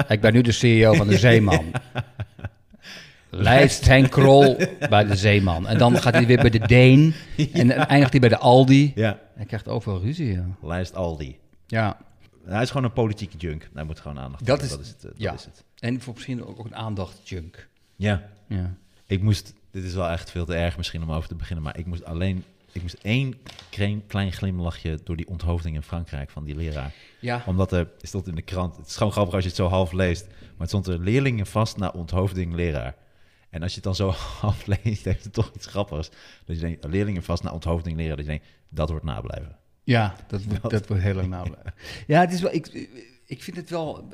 Ik 0.08 0.20
ben 0.20 0.32
nu 0.32 0.42
de 0.42 0.52
CEO 0.52 0.92
van 0.92 1.08
de 1.08 1.18
Zeeman. 1.18 1.64
Lijst 3.30 3.86
Henk 3.86 4.10
Krol 4.10 4.56
bij 4.90 5.04
de 5.04 5.16
Zeeman. 5.16 5.66
En 5.66 5.78
dan 5.78 5.96
gaat 6.02 6.12
hij 6.14 6.26
weer 6.26 6.36
bij 6.40 6.50
de 6.50 6.58
Deen. 6.58 7.14
En 7.52 7.66
dan 7.68 7.76
eindigt 7.76 8.10
hij 8.10 8.20
bij 8.20 8.28
de 8.28 8.38
Aldi. 8.38 8.92
Ja, 8.94 9.18
Hij 9.34 9.44
krijgt 9.46 9.68
overal 9.68 10.00
ruzie, 10.00 10.32
ja. 10.32 10.46
lijst 10.62 10.94
Aldi. 10.94 11.38
Ja, 11.66 11.96
Hij 12.44 12.62
is 12.62 12.68
gewoon 12.68 12.84
een 12.84 12.92
politieke 12.92 13.36
junk. 13.36 13.68
Hij 13.74 13.84
moet 13.84 14.00
gewoon 14.00 14.18
aandacht 14.18 14.46
Dat 14.46 14.60
hebben. 14.60 14.78
is- 14.80 14.86
dat 14.92 14.96
is 14.96 15.02
het. 15.02 15.12
eh, 15.12 15.18
ja. 15.20 15.30
Dat 15.30 15.38
is 15.40 15.44
het. 15.44 15.64
en 15.78 16.00
voor 16.00 16.14
misschien 16.14 16.44
ook, 16.44 16.58
ook 16.58 16.64
een 16.66 16.76
aandachtjunk. 16.76 17.68
Ja, 17.96 18.22
Ja. 18.48 18.74
ik 19.06 19.22
moest... 19.22 19.54
Dit 19.72 19.84
is 19.84 19.94
wel 19.94 20.08
echt 20.08 20.30
veel 20.30 20.44
te 20.44 20.54
erg 20.54 20.76
misschien 20.76 21.02
om 21.02 21.12
over 21.12 21.28
te 21.28 21.34
beginnen, 21.34 21.64
maar 21.64 21.78
ik 21.78 21.86
moest 21.86 22.04
alleen... 22.04 22.44
Ik 22.72 22.82
moest 22.82 22.96
één 23.02 23.34
klein, 23.70 24.02
klein 24.06 24.32
glimlachje 24.32 24.98
door 25.04 25.16
die 25.16 25.28
onthoofding 25.28 25.74
in 25.76 25.82
Frankrijk 25.82 26.30
van 26.30 26.44
die 26.44 26.54
leraar. 26.56 26.92
Ja. 27.20 27.42
Omdat 27.46 27.72
er, 27.72 27.78
het 27.98 28.08
stond 28.08 28.26
in 28.28 28.34
de 28.34 28.42
krant, 28.42 28.76
het 28.76 28.86
is 28.86 28.96
gewoon 28.96 29.12
grappig 29.12 29.34
als 29.34 29.42
je 29.42 29.48
het 29.48 29.58
zo 29.58 29.66
half 29.68 29.92
leest, 29.92 30.26
maar 30.26 30.58
het 30.58 30.68
stond 30.68 30.86
er 30.86 30.98
leerlingen 30.98 31.46
vast 31.46 31.76
na 31.76 31.88
onthoofding 31.88 32.54
leraar. 32.54 32.94
En 33.50 33.62
als 33.62 33.70
je 33.70 33.74
het 33.76 33.84
dan 33.84 33.94
zo 33.94 34.10
half 34.40 34.66
leest, 34.66 35.04
heeft 35.04 35.24
het 35.24 35.32
toch 35.32 35.50
iets 35.54 35.66
grappigs. 35.66 36.10
Dat 36.44 36.56
je 36.56 36.62
denkt, 36.62 36.84
leerlingen 36.84 37.22
vast 37.22 37.42
na 37.42 37.50
onthoofding 37.52 37.96
leraar, 37.96 38.16
dat 38.16 38.24
je 38.24 38.30
denkt, 38.30 38.46
dat 38.68 38.88
wordt 38.90 39.04
nablijven. 39.04 39.56
Ja, 39.84 40.14
dat, 40.28 40.44
wordt- 40.44 40.70
dat 40.70 40.86
wordt 40.86 41.02
heel 41.02 41.14
lang 41.14 41.28
nablijven. 41.28 41.74
Ja, 42.06 42.20
het 42.20 42.32
is 42.32 42.40
wel, 42.40 42.52
ik, 42.54 42.88
ik 43.26 43.42
vind 43.42 43.56
het 43.56 43.70
wel... 43.70 44.08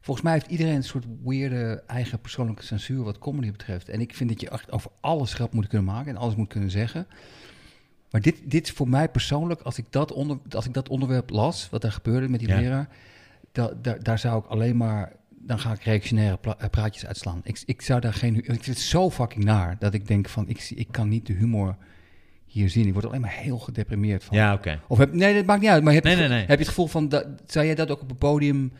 Volgens 0.00 0.24
mij 0.24 0.34
heeft 0.34 0.46
iedereen 0.46 0.74
een 0.74 0.84
soort 0.84 1.04
weirde 1.24 1.82
eigen 1.86 2.20
persoonlijke 2.20 2.62
censuur 2.64 3.02
wat 3.02 3.18
comedy 3.18 3.50
betreft. 3.50 3.88
En 3.88 4.00
ik 4.00 4.14
vind 4.14 4.30
dat 4.30 4.40
je 4.40 4.48
echt 4.50 4.70
over 4.72 4.90
alles 5.00 5.34
grap 5.34 5.52
moet 5.52 5.66
kunnen 5.66 5.86
maken 5.94 6.10
en 6.10 6.16
alles 6.16 6.34
moet 6.34 6.48
kunnen 6.48 6.70
zeggen. 6.70 7.06
Maar 8.10 8.20
dit, 8.20 8.50
dit 8.50 8.64
is 8.66 8.72
voor 8.72 8.88
mij 8.88 9.08
persoonlijk, 9.08 9.60
als 9.60 9.78
ik 9.78 9.86
dat, 9.90 10.12
onder, 10.12 10.38
als 10.50 10.66
ik 10.66 10.74
dat 10.74 10.88
onderwerp 10.88 11.30
las, 11.30 11.68
wat 11.70 11.84
er 11.84 11.92
gebeurde 11.92 12.28
met 12.28 12.40
die 12.40 12.48
Ja. 12.48 12.56
leraar, 12.60 12.88
da, 13.52 13.72
da- 13.82 13.98
daar 13.98 14.18
zou 14.18 14.38
ik 14.38 14.46
alleen 14.46 14.76
maar, 14.76 15.12
dan 15.46 15.58
ga 15.58 15.72
ik 15.72 15.82
reactionaire 15.82 16.38
eh, 16.58 16.68
praatjes 16.70 17.06
uitslaan. 17.06 17.40
Ik, 17.44 17.62
ik 17.64 17.82
zou 17.82 18.00
daar 18.00 18.14
geen, 18.14 18.44
het 18.46 18.78
zo 18.78 19.10
fucking 19.10 19.44
naar, 19.44 19.76
dat 19.78 19.94
ik 19.94 20.06
denk 20.06 20.28
van, 20.28 20.48
ik, 20.48 20.60
zie- 20.60 20.76
ik 20.76 20.88
kan 20.90 21.08
niet 21.08 21.26
de 21.26 21.32
humor 21.32 21.76
hier 22.46 22.70
zien. 22.70 22.86
Ik 22.86 22.92
word 22.92 23.06
alleen 23.06 23.20
maar 23.20 23.30
heel 23.36 23.58
gedeprimeerd 23.58 24.24
van. 24.24 24.36
Ja, 24.36 24.52
oké. 24.54 24.80
Of 24.88 24.98
heb, 24.98 25.12
nee, 25.12 25.34
dat 25.34 25.44
maakt 25.44 25.60
niet 25.60 25.70
uit. 25.70 25.82
Maar 25.84 25.92
heb, 25.94 26.04
Nee, 26.04 26.12
je, 26.14 26.18
nee, 26.20 26.28
nee. 26.28 26.38
heb 26.38 26.48
je 26.48 26.56
het 26.56 26.68
gevoel 26.68 26.86
van, 26.86 27.08
dat, 27.08 27.26
zou 27.46 27.66
jij 27.66 27.74
dat 27.74 27.90
ook 27.90 28.00
op 28.02 28.08
het 28.08 28.18
podium 28.18 28.72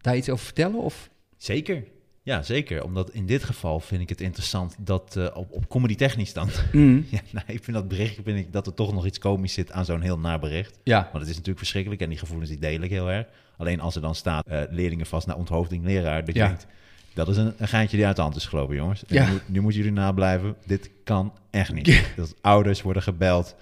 daar 0.00 0.16
iets 0.16 0.28
over 0.28 0.44
vertellen? 0.44 0.80
Of? 0.80 1.10
Zeker. 1.36 1.84
Ja, 2.30 2.42
zeker. 2.42 2.84
Omdat 2.84 3.10
in 3.10 3.26
dit 3.26 3.44
geval 3.44 3.80
vind 3.80 4.02
ik 4.02 4.08
het 4.08 4.20
interessant 4.20 4.74
dat 4.78 5.16
eh, 5.16 5.26
op, 5.34 5.52
op 5.52 5.68
comedy 5.68 5.94
technisch 5.94 6.32
dan... 6.32 6.48
ja, 7.10 7.20
nou, 7.30 7.44
ik 7.46 7.64
vind 7.64 7.76
dat 7.76 7.88
bericht, 7.88 8.18
vind 8.24 8.38
ik 8.38 8.52
dat 8.52 8.66
er 8.66 8.74
toch 8.74 8.92
nog 8.92 9.06
iets 9.06 9.18
komisch 9.18 9.52
zit 9.52 9.72
aan 9.72 9.84
zo'n 9.84 10.00
heel 10.00 10.18
naar 10.18 10.38
bericht. 10.38 10.78
Ja. 10.82 11.00
Want 11.02 11.12
het 11.12 11.22
is 11.22 11.30
natuurlijk 11.30 11.58
verschrikkelijk 11.58 12.00
en 12.02 12.08
die 12.08 12.18
gevoelens 12.18 12.50
die 12.50 12.58
deel 12.58 12.80
ik 12.80 12.90
heel 12.90 13.10
erg. 13.10 13.26
Alleen 13.56 13.80
als 13.80 13.94
er 13.94 14.00
dan 14.00 14.14
staat 14.14 14.46
eh, 14.46 14.60
leerlingen 14.70 15.06
vast 15.06 15.26
naar 15.26 15.36
onthoofding 15.36 15.84
leraar, 15.84 16.24
dat 16.24 16.34
je 16.34 16.40
Ja. 16.40 16.46
denkt, 16.46 16.66
dat 17.14 17.28
is 17.28 17.36
een, 17.36 17.52
een 17.58 17.68
geintje 17.68 17.96
die 17.96 18.06
uit 18.06 18.16
de 18.16 18.22
hand 18.22 18.36
is 18.36 18.46
gelopen, 18.46 18.76
jongens. 18.76 19.04
En 19.06 19.14
Ja. 19.14 19.30
nu, 19.30 19.38
nu 19.46 19.60
moeten 19.60 19.80
jullie 19.80 19.96
nablijven. 19.96 20.56
Dit 20.66 20.90
kan 21.04 21.32
echt 21.50 21.72
niet. 21.72 22.04
Dat 22.16 22.34
ouders 22.40 22.82
worden 22.82 23.02
gebeld, 23.02 23.54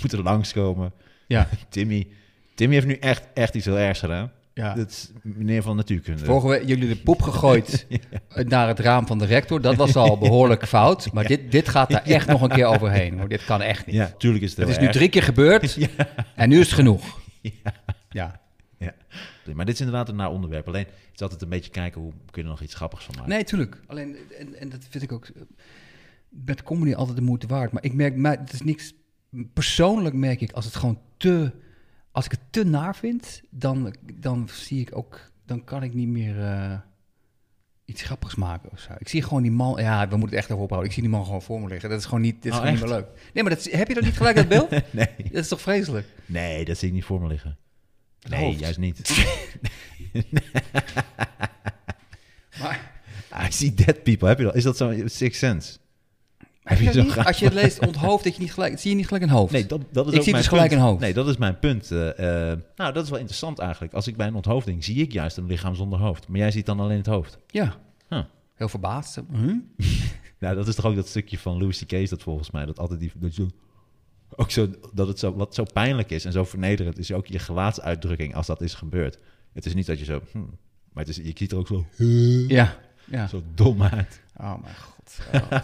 moeten 0.00 0.22
langskomen. 0.22 0.92
Ja. 1.26 1.48
Timmy, 1.68 2.06
Timmy 2.54 2.74
heeft 2.74 2.86
nu 2.86 2.94
echt, 2.94 3.26
echt 3.34 3.54
iets 3.54 3.64
heel 3.64 3.78
ergs 3.78 4.00
gedaan. 4.00 4.30
Ja. 4.60 4.74
Dat 4.74 4.88
is 4.88 5.10
meneer 5.22 5.62
van 5.62 5.76
natuurkunde. 5.76 6.24
Vorige 6.24 6.48
week 6.48 6.68
jullie 6.68 6.88
de 6.88 6.96
poep 6.96 7.22
gegooid 7.22 7.86
naar 8.34 8.68
het 8.68 8.78
raam 8.78 9.06
van 9.06 9.18
de 9.18 9.24
rector. 9.24 9.60
Dat 9.60 9.76
was 9.76 9.96
al 9.96 10.18
behoorlijk 10.18 10.66
fout. 10.66 11.12
Maar 11.12 11.26
dit, 11.34 11.52
dit 11.52 11.68
gaat 11.68 11.90
daar 11.90 12.04
echt 12.04 12.26
nog 12.26 12.42
een 12.42 12.48
keer 12.48 12.66
overheen. 12.66 13.18
Hoor. 13.18 13.28
Dit 13.28 13.44
kan 13.44 13.62
echt 13.62 13.86
niet. 13.86 13.94
Ja, 13.94 14.12
tuurlijk 14.18 14.44
is 14.44 14.50
het 14.50 14.58
het 14.58 14.68
is 14.68 14.78
nu 14.78 14.90
drie 14.90 15.08
keer 15.08 15.22
gebeurd. 15.22 15.78
En 16.34 16.48
nu 16.48 16.60
is 16.60 16.66
het 16.66 16.74
genoeg. 16.74 17.20
Ja. 17.40 17.60
Ja. 18.10 18.40
Maar 19.54 19.64
dit 19.64 19.74
is 19.74 19.80
inderdaad 19.80 20.08
een 20.08 20.16
naar 20.16 20.30
onderwerp. 20.30 20.66
Alleen 20.68 20.84
het 20.84 21.14
is 21.14 21.22
altijd 21.22 21.42
een 21.42 21.48
beetje 21.48 21.70
kijken 21.70 22.00
hoe 22.00 22.12
kun 22.12 22.42
je 22.42 22.42
er 22.42 22.54
nog 22.54 22.62
iets 22.62 22.74
grappigs 22.74 23.04
van 23.04 23.14
maken. 23.14 23.30
Nee, 23.30 23.44
tuurlijk. 23.44 23.80
Alleen, 23.86 24.16
en, 24.38 24.54
en 24.54 24.68
dat 24.68 24.86
vind 24.88 25.04
ik 25.04 25.12
ook 25.12 25.24
eh, 25.24 25.42
met 26.28 26.62
comedy 26.62 26.94
altijd 26.94 27.16
de 27.16 27.22
moeite 27.22 27.46
waard. 27.46 27.72
Maar 27.72 27.84
ik 27.84 27.92
merk, 27.92 28.16
mij, 28.16 28.36
het 28.40 28.52
is 28.52 28.62
niks. 28.62 28.94
Persoonlijk 29.52 30.14
merk 30.14 30.40
ik 30.40 30.52
als 30.52 30.64
het 30.64 30.76
gewoon 30.76 30.98
te. 31.16 31.52
Als 32.12 32.24
ik 32.24 32.30
het 32.30 32.40
te 32.50 32.64
naar 32.64 32.96
vind, 32.96 33.40
dan, 33.50 33.94
dan 34.14 34.48
zie 34.52 34.80
ik 34.80 34.96
ook. 34.96 35.20
Dan 35.46 35.64
kan 35.64 35.82
ik 35.82 35.94
niet 35.94 36.08
meer 36.08 36.40
eh, 36.44 36.78
iets 37.84 38.02
grappigs 38.02 38.34
maken 38.34 38.70
of 38.72 38.80
zo. 38.80 38.92
Ik 38.98 39.08
zie 39.08 39.22
gewoon 39.22 39.42
die 39.42 39.50
man. 39.52 39.80
Ja, 39.82 40.08
we 40.08 40.16
moeten 40.16 40.36
het 40.36 40.38
echt 40.38 40.50
over 40.50 40.62
ophouden. 40.62 40.88
Ik 40.88 40.94
zie 40.94 41.02
die 41.04 41.12
man 41.12 41.24
gewoon 41.24 41.42
voor 41.42 41.60
me 41.60 41.68
liggen. 41.68 41.88
Dat 41.90 41.98
is 41.98 42.04
gewoon 42.04 42.20
niet, 42.20 42.34
dat 42.34 42.44
is 42.44 42.50
Oh, 42.50 42.56
gewoon 42.56 42.72
niet 42.72 42.82
meer 42.82 42.92
leuk. 42.92 43.06
Nee, 43.34 43.42
maar 43.44 43.54
dat, 43.54 43.64
heb 43.64 43.88
je 43.88 43.94
dat 43.94 44.02
niet 44.04 44.16
gelijk, 44.16 44.36
dat 44.36 44.48
beeld? 44.48 44.70
nee. 44.90 45.08
Dat 45.16 45.42
is 45.42 45.48
toch 45.48 45.60
vreselijk? 45.60 46.06
nee, 46.26 46.64
dat 46.64 46.78
zie 46.78 46.88
ik 46.88 46.94
niet 46.94 47.04
voor 47.04 47.20
me 47.20 47.26
liggen. 47.26 47.58
Het 48.20 48.30
Nee, 48.30 48.44
hoofd. 48.44 48.58
juist 48.58 48.78
niet. 48.78 49.00
Maar 52.60 52.90
I 53.46 53.52
see 53.52 53.74
dead 53.74 54.02
people. 54.02 54.28
Heb 54.28 54.38
je 54.38 54.44
dat? 54.44 54.54
Is 54.54 54.62
dat 54.62 54.76
zo? 54.76 54.94
Six 55.06 55.38
Sense? 55.38 55.78
Heb 56.62 56.78
je 56.80 56.92
zo 56.92 57.20
Als 57.20 57.38
je 57.38 57.44
het 57.44 57.54
leest 57.54 57.86
onthoofd, 57.86 58.24
dat 58.24 58.34
je 58.34 58.40
niet 58.40 58.52
gelijk, 58.52 58.78
zie 58.78 58.90
je 58.90 58.96
niet 58.96 59.06
gelijk 59.06 59.24
een 59.24 59.30
hoofd. 59.30 59.52
Nee, 59.52 59.66
dat, 59.66 59.80
dat 59.92 60.06
is 60.06 60.12
Ik 60.12 60.18
ook 60.18 60.22
zie 60.24 60.32
mijn 60.32 60.42
dus 60.44 60.52
gelijk 60.52 60.68
punt. 60.68 60.80
een 60.80 60.86
hoofd. 60.86 61.00
Nee, 61.00 61.12
dat 61.12 61.28
is 61.28 61.36
mijn 61.36 61.58
punt. 61.58 61.90
eh, 61.90 62.50
eh, 62.52 62.58
nou, 62.76 62.92
dat 62.92 63.04
is 63.04 63.10
wel 63.10 63.18
interessant 63.18 63.58
eigenlijk. 63.58 63.92
Als 63.94 64.06
ik 64.06 64.16
bij 64.16 64.26
een 64.26 64.34
onthoofding 64.34 64.84
zie 64.84 64.96
ik 64.96 65.12
juist 65.12 65.36
een 65.36 65.46
lichaam 65.46 65.74
zonder 65.74 65.98
hoofd. 65.98 66.28
Maar 66.28 66.38
jij 66.38 66.50
ziet 66.50 66.66
dan 66.66 66.80
alleen 66.80 66.96
het 66.96 67.06
hoofd. 67.06 67.38
Ja. 67.46 67.76
Huh. 68.08 68.22
Heel 68.54 68.68
verbaasd. 68.68 69.20
Huh? 69.32 69.54
Nou, 70.38 70.54
dat 70.56 70.68
is 70.68 70.74
toch 70.74 70.84
ook 70.86 70.94
dat 70.94 71.08
stukje 71.08 71.38
van 71.38 71.58
Louis 71.58 71.84
C.K. 71.84 72.08
dat 72.08 72.22
volgens 72.22 72.50
mij. 72.50 72.66
Dat 72.66 72.78
altijd 72.78 73.00
die... 73.00 73.12
Dat, 73.16 73.36
je, 73.36 73.46
ook 74.36 74.50
zo, 74.50 74.68
dat 74.92 75.08
het 75.08 75.18
zo, 75.18 75.34
wat 75.34 75.54
zo 75.54 75.64
pijnlijk 75.72 76.10
is 76.10 76.24
en 76.24 76.32
zo 76.32 76.44
vernederend 76.44 76.98
is 76.98 77.12
ook 77.12 77.26
je 77.26 77.38
gelaatsuitdrukking 77.38 78.34
als 78.34 78.46
dat 78.46 78.60
is 78.60 78.74
gebeurd. 78.74 79.18
Het 79.52 79.66
is 79.66 79.74
niet 79.74 79.86
dat 79.86 79.98
je 79.98 80.04
zo... 80.04 80.20
hm, 80.32 80.38
maar 80.92 81.04
het 81.04 81.08
is, 81.08 81.16
je 81.16 81.32
ziet 81.34 81.52
er 81.52 81.58
ook 81.58 81.66
zo, 81.66 81.84
Ja. 82.48 82.76
ja. 83.04 83.26
zo 83.26 83.42
dom 83.54 83.82
uit. 83.82 84.20
Oh 84.36 84.62
mijn 84.62 84.74
god. 84.76 84.99
Oh, 85.34 85.58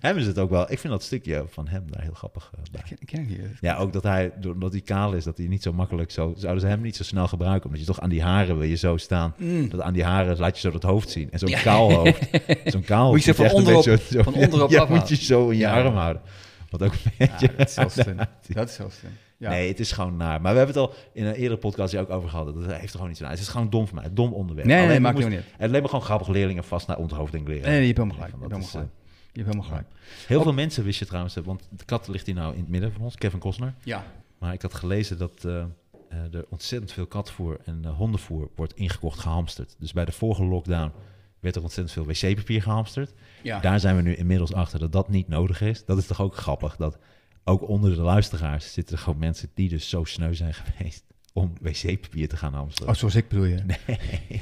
Hebben 0.00 0.22
ze 0.22 0.28
het 0.28 0.38
ook 0.38 0.50
wel... 0.50 0.62
Ik 0.72 0.78
vind 0.78 0.92
dat 0.92 1.02
stukje 1.02 1.44
van 1.48 1.68
hem 1.68 1.84
daar 1.90 2.02
heel 2.02 2.14
grappig 2.14 2.50
eh, 2.54 2.60
bij. 2.72 2.82
ik 2.98 3.06
ken, 3.06 3.26
die. 3.26 3.40
Ja, 3.60 3.76
ook 3.76 3.92
dat 3.92 4.02
hij, 4.02 4.32
doordat 4.40 4.72
hij 4.72 4.80
kaal 4.80 5.12
is, 5.12 5.24
dat 5.24 5.36
hij 5.38 5.46
niet 5.46 5.62
zo 5.62 5.72
makkelijk 5.72 6.10
zo... 6.10 6.34
Zouden 6.36 6.60
ze 6.60 6.66
hem 6.68 6.80
niet 6.80 6.96
zo 6.96 7.02
snel 7.02 7.28
gebruiken, 7.28 7.64
omdat 7.64 7.80
je 7.80 7.86
toch 7.86 8.00
aan 8.00 8.08
die 8.10 8.22
haren 8.22 8.58
wil 8.58 8.68
je 8.68 8.76
zo 8.76 8.96
staan. 8.96 9.34
Dat 9.68 9.80
aan 9.80 9.92
die 9.92 10.04
haren 10.04 10.38
laat 10.38 10.54
je 10.54 10.60
zo 10.60 10.70
dat 10.70 10.82
hoofd 10.82 11.10
zien. 11.10 11.30
En 11.30 11.38
zo'n 11.38 11.50
kaal 11.62 11.92
hoofd, 11.96 12.28
zo'n 12.64 12.84
kaal 12.84 13.02
hoofd... 13.04 13.14
Moet 13.16 13.24
je 13.24 13.34
van 13.34 13.50
onderop- 13.50 13.82
zo- 13.82 14.22
van 14.22 14.34
onderop 14.34 14.70
Ja, 14.70 14.80
afhalen. 14.80 15.00
moet 15.00 15.08
je 15.08 15.16
zo 15.16 15.48
in 15.48 15.58
je 15.58 15.68
arm 15.68 15.94
houden. 15.94 16.22
Wat 16.70 16.82
ook 16.82 16.92
een 16.92 17.12
beetje... 17.18 17.50
Dat 17.56 17.68
is 17.86 17.92
slim. 18.02 18.16
Dat 18.48 18.68
is 18.68 18.74
zo 18.74 18.88
slim. 19.00 19.12
Ja. 19.40 19.48
Nee, 19.50 19.68
het 19.68 19.80
is 19.80 19.92
gewoon 19.92 20.16
naar. 20.16 20.40
Maar 20.40 20.52
we 20.52 20.58
hebben 20.58 20.76
het 20.82 20.90
al 20.90 20.94
in 21.12 21.24
een 21.24 21.34
eerdere 21.34 21.56
podcast 21.60 21.92
hier 21.92 22.00
ook 22.00 22.10
over 22.10 22.28
gehad. 22.28 22.46
Dat 22.46 22.64
heeft 22.64 22.82
er 22.82 22.88
gewoon 22.90 23.08
niet 23.08 23.22
aan. 23.22 23.30
Het 23.30 23.38
is 23.38 23.48
gewoon 23.48 23.70
dom 23.70 23.86
voor 23.86 23.94
mij. 24.00 24.08
Dom 24.12 24.32
onderwerp. 24.32 24.68
Nee, 24.68 24.76
nee, 24.76 24.86
Alleen 24.88 25.02
maakt 25.02 25.28
niet 25.28 25.40
Het 25.56 25.70
leek 25.70 25.82
me 25.82 25.88
gewoon 25.88 26.04
grappig 26.04 26.28
leerlingen 26.28 26.64
vast 26.64 26.86
naar 26.86 26.96
onthoofding 26.98 27.46
leren. 27.48 27.62
Nee, 27.62 27.70
nee, 27.70 27.80
je 27.80 27.86
hebt 27.86 27.98
helemaal 27.98 28.16
gelijk. 28.16 28.32
Je 28.34 28.40
Van, 28.40 28.50
hebt 28.50 28.70
helemaal 28.70 28.88
is, 28.88 28.90
gelijk. 28.90 29.32
Je 29.32 29.40
hebt 29.42 29.54
helemaal 29.54 29.68
gelijk. 29.68 29.86
eh, 30.22 30.28
Heel 30.28 30.42
veel 30.42 30.52
mensen 30.52 30.84
wist 30.84 30.98
je 30.98 31.06
trouwens, 31.06 31.36
eh, 31.36 31.44
want 31.44 31.68
de 31.70 31.84
kat 31.84 32.08
ligt 32.08 32.26
hier 32.26 32.34
nou 32.34 32.52
in 32.54 32.60
het 32.60 32.68
midden 32.68 32.92
van 32.92 33.02
ons, 33.02 33.14
Kevin 33.14 33.38
Costner. 33.38 33.74
Ja. 33.84 34.04
Maar 34.38 34.52
ik 34.52 34.62
had 34.62 34.74
gelezen 34.74 35.18
dat 35.18 35.44
eh, 35.44 35.56
eh, 35.60 36.34
er 36.34 36.44
ontzettend 36.48 36.92
veel 36.92 37.06
katvoer 37.06 37.58
en 37.64 37.80
eh, 37.84 37.96
hondenvoer 37.96 38.48
wordt 38.54 38.74
ingekocht, 38.74 39.18
gehamsterd. 39.18 39.76
Dus 39.78 39.92
bij 39.92 40.04
de 40.04 40.12
vorige 40.12 40.44
lockdown 40.44 40.92
werd 41.40 41.56
er 41.56 41.62
ontzettend 41.62 41.94
veel 41.94 42.06
wc-papier 42.30 42.62
gehamsterd. 42.62 43.12
Ja. 43.42 43.60
Daar 43.60 43.80
zijn 43.80 43.96
we 43.96 44.02
nu 44.02 44.14
inmiddels 44.14 44.52
achter 44.52 44.78
dat 44.78 44.92
dat 44.92 45.08
niet 45.08 45.28
nodig 45.28 45.60
is. 45.60 45.84
Dat 45.84 45.98
is 45.98 46.06
toch 46.06 46.20
ook 46.20 46.36
grappig, 46.36 46.76
dat 46.76 46.98
ook 47.44 47.68
onder 47.68 47.94
de 47.94 48.00
luisteraars 48.00 48.72
zitten 48.72 48.96
er 48.96 49.02
gewoon 49.02 49.18
mensen 49.18 49.50
die 49.54 49.68
dus 49.68 49.88
zo 49.88 50.04
sneu 50.04 50.34
zijn 50.34 50.54
geweest 50.74 51.04
om 51.32 51.52
wc-papier 51.60 52.28
te 52.28 52.36
gaan 52.36 52.54
hamsteren. 52.54 52.92
Oh, 52.92 52.98
zoals 52.98 53.14
ik 53.14 53.28
bedoel 53.28 53.44
je. 53.44 53.58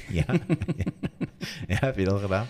Ja. 0.08 0.24
ja, 1.68 1.76
heb 1.80 1.98
je 1.98 2.04
dat 2.04 2.20
gedaan? 2.20 2.46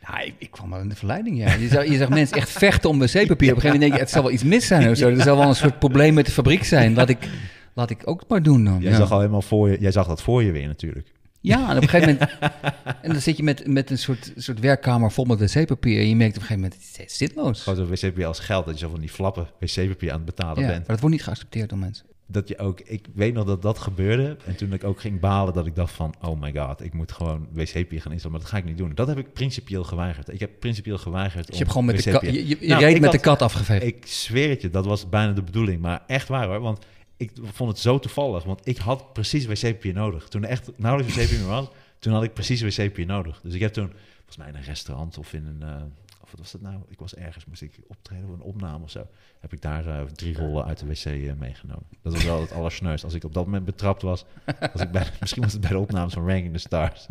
Ja, 0.00 0.20
ik, 0.20 0.34
ik 0.38 0.50
kwam 0.50 0.70
wel 0.70 0.80
in 0.80 0.88
de 0.88 0.94
verleiding, 0.94 1.38
ja. 1.38 1.54
Je 1.54 1.68
zag, 1.68 1.86
je 1.86 1.96
zag 1.96 2.08
mensen 2.08 2.36
echt 2.36 2.50
vechten 2.50 2.90
om 2.90 2.98
wc-papier. 2.98 3.30
Op 3.30 3.40
een 3.40 3.46
gegeven 3.46 3.62
moment 3.62 3.80
denk 3.80 3.92
je, 3.92 3.98
het 3.98 4.10
zal 4.10 4.22
wel 4.22 4.32
iets 4.32 4.42
mis 4.42 4.66
zijn 4.66 4.90
of 4.90 4.96
zo. 4.96 5.08
Er 5.08 5.22
zal 5.22 5.36
wel 5.36 5.48
een 5.48 5.54
soort 5.54 5.78
probleem 5.78 6.14
met 6.14 6.26
de 6.26 6.32
fabriek 6.32 6.64
zijn. 6.64 6.94
Laat 6.94 7.08
ik, 7.08 7.28
laat 7.72 7.90
ik 7.90 8.02
ook 8.04 8.24
maar 8.28 8.42
doen 8.42 8.64
dan. 8.64 8.80
Jij 8.80 8.90
ja. 8.90 8.96
zag 8.96 9.10
al 9.10 9.18
helemaal 9.18 9.42
voor 9.42 9.70
je, 9.70 9.76
jij 9.80 9.92
zag 9.92 10.06
dat 10.06 10.22
voor 10.22 10.42
je 10.42 10.52
weer 10.52 10.66
natuurlijk. 10.66 11.12
Ja, 11.42 11.70
en 11.70 11.76
op 11.76 11.82
een 11.82 11.88
gegeven 11.88 12.12
moment... 12.18 12.30
En 13.02 13.10
dan 13.12 13.20
zit 13.20 13.36
je 13.36 13.42
met, 13.42 13.66
met 13.66 13.90
een 13.90 13.98
soort, 13.98 14.32
soort 14.36 14.60
werkkamer 14.60 15.12
vol 15.12 15.24
met 15.24 15.38
wc-papier. 15.54 16.00
En 16.00 16.08
je 16.08 16.16
merkt 16.16 16.36
op 16.36 16.40
een 16.42 16.46
gegeven 16.46 16.62
moment, 16.70 16.96
het 16.96 17.06
is 17.06 17.16
zinloos. 17.16 17.62
Gewoon 17.62 17.78
zo'n 17.78 17.88
wc-papier 17.88 18.26
als 18.26 18.38
geld, 18.38 18.64
dat 18.66 18.74
je 18.78 18.84
zo 18.84 18.90
van 18.90 19.00
die 19.00 19.08
flappen 19.08 19.46
wc-papier 19.60 20.10
aan 20.10 20.16
het 20.16 20.24
betalen 20.24 20.54
Ja, 20.60 20.62
maar 20.66 20.72
bent. 20.74 20.86
dat 20.86 21.00
wordt 21.00 21.14
niet 21.14 21.24
geaccepteerd 21.24 21.68
door 21.68 21.78
mensen. 21.78 22.06
Dat 22.26 22.48
je 22.48 22.58
ook, 22.58 22.80
ik 22.80 23.06
weet 23.14 23.34
nog 23.34 23.44
dat 23.44 23.62
dat 23.62 23.78
gebeurde. 23.78 24.36
En 24.46 24.56
toen 24.56 24.72
ik 24.72 24.84
ook 24.84 25.00
ging 25.00 25.20
balen, 25.20 25.54
dat 25.54 25.66
ik 25.66 25.76
dacht 25.76 25.92
van, 25.94 26.14
oh 26.20 26.40
my 26.40 26.52
god, 26.56 26.82
ik 26.84 26.92
moet 26.92 27.12
gewoon 27.12 27.46
wc-papier 27.52 28.00
gaan 28.00 28.12
instellen. 28.12 28.30
Maar 28.36 28.40
dat 28.40 28.50
ga 28.50 28.56
ik 28.56 28.64
niet 28.64 28.78
doen. 28.78 28.92
Dat 28.94 29.06
heb 29.08 29.18
ik 29.18 29.32
principieel 29.32 29.84
geweigerd. 29.84 30.32
Ik 30.32 30.40
heb 30.40 30.50
principieel 30.60 30.98
geweigerd 30.98 31.46
Dus 31.46 31.52
je 31.56 31.60
hebt 31.62 31.70
gewoon 31.72 31.86
met 31.86 32.02
de 32.04 32.10
kat... 32.10 32.22
Je, 32.22 32.32
je, 32.48 32.56
je 32.60 32.66
Nou, 32.68 32.80
reed 32.80 32.94
ik 32.94 33.00
met 33.00 33.10
had- 33.10 33.12
de 33.20 33.28
kat 33.28 33.42
afgeveegd. 33.42 33.82
Ik 33.84 34.06
zweer 34.06 34.48
het 34.48 34.62
je, 34.62 34.70
dat 34.70 34.84
was 34.86 35.08
bijna 35.08 35.32
de 35.32 35.42
bedoeling. 35.42 35.80
Maar 35.80 36.02
echt 36.06 36.28
waar 36.28 36.46
hoor, 36.46 36.60
want 36.60 36.84
ik 37.22 37.32
vond 37.42 37.70
het 37.70 37.78
zo 37.78 37.98
toevallig. 37.98 38.44
Want 38.44 38.60
ik 38.66 38.76
had 38.76 39.12
precies 39.12 39.46
wc-papier 39.46 39.92
nodig. 39.92 40.28
Toen 40.28 40.44
echt 40.44 40.70
nauwelijks 40.76 41.16
wc-papier 41.16 41.46
was, 41.46 41.68
toen 41.98 42.12
had 42.12 42.22
ik 42.22 42.32
precies 42.34 42.62
wc-papier 42.62 43.06
nodig. 43.06 43.40
Dus 43.42 43.54
ik 43.54 43.60
heb 43.60 43.72
toen, 43.72 43.92
volgens 44.16 44.36
mij 44.36 44.48
in 44.48 44.54
een 44.54 44.62
restaurant 44.62 45.18
of 45.18 45.32
in 45.32 45.46
een... 45.46 45.62
eh, 45.68 45.82
of 46.22 46.30
wat 46.30 46.40
was 46.40 46.52
dat 46.52 46.60
nou? 46.60 46.80
Ik 46.88 46.98
was 46.98 47.14
ergens, 47.14 47.44
moest 47.44 47.62
ik 47.62 47.78
optreden 47.86 48.24
voor 48.24 48.34
een 48.34 48.40
opname 48.40 48.84
of 48.84 48.90
zo. 48.90 49.06
Heb 49.40 49.52
ik 49.52 49.62
daar 49.62 49.86
eh, 49.86 50.00
drie 50.02 50.36
rollen 50.36 50.64
uit 50.64 50.78
de 50.78 50.86
wc 50.86 51.04
eh, 51.04 51.32
meegenomen. 51.38 51.84
Dat 52.02 52.12
was 52.12 52.24
wel 52.24 52.40
het 52.40 52.52
allersneus. 52.58 53.04
Als 53.04 53.14
ik 53.14 53.24
op 53.24 53.34
dat 53.34 53.44
moment 53.44 53.64
betrapt 53.64 54.02
was, 54.02 54.24
was 54.72 54.82
ik 54.82 54.90
bij, 54.90 55.06
misschien 55.20 55.42
was 55.42 55.52
het 55.52 55.60
bij 55.60 55.70
de 55.70 55.78
opnames 55.78 56.12
van 56.12 56.28
Ranking 56.28 56.52
the 56.52 56.58
Stars. 56.58 57.06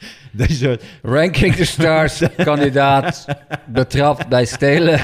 Deze 0.32 0.80
Ranking 1.02 1.54
the 1.54 1.64
Stars, 1.64 2.22
kandidaat, 2.36 3.24
betrapt 3.66 4.28
bij 4.28 4.44
stelen 4.44 5.00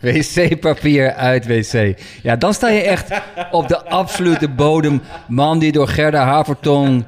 Wc-papier 0.00 1.12
uit 1.12 1.46
wc. 1.46 1.98
Ja, 2.22 2.36
dan 2.36 2.54
sta 2.54 2.68
je 2.68 2.80
echt 2.80 3.20
op 3.50 3.68
de 3.68 3.84
absolute 3.84 4.48
bodem. 4.48 5.02
Man 5.28 5.58
die 5.58 5.72
door 5.72 5.88
Gerda 5.88 6.24
Havertong 6.24 7.04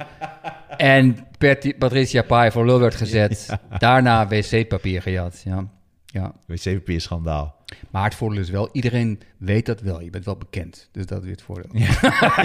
en 0.76 1.18
Patricia 1.78 2.22
Pai 2.22 2.50
voor 2.50 2.66
lul 2.66 2.80
werd 2.80 2.94
gezet. 2.94 3.48
Daarna 3.78 4.28
wc-papier 4.28 5.02
gejat. 5.02 5.42
Ja. 5.44 5.66
ja. 6.06 6.32
Wc-papier 6.46 7.00
schandaal. 7.00 7.54
Maar 7.90 8.04
het 8.04 8.14
voordeel 8.14 8.40
is 8.40 8.50
wel, 8.50 8.68
iedereen 8.72 9.20
weet 9.38 9.66
dat 9.66 9.80
wel. 9.80 10.00
Je 10.00 10.10
bent 10.10 10.24
wel 10.24 10.36
bekend. 10.36 10.88
Dus 10.92 11.06
dat 11.06 11.24
is 11.24 11.30
het 11.30 11.42
voordeel. 11.42 11.70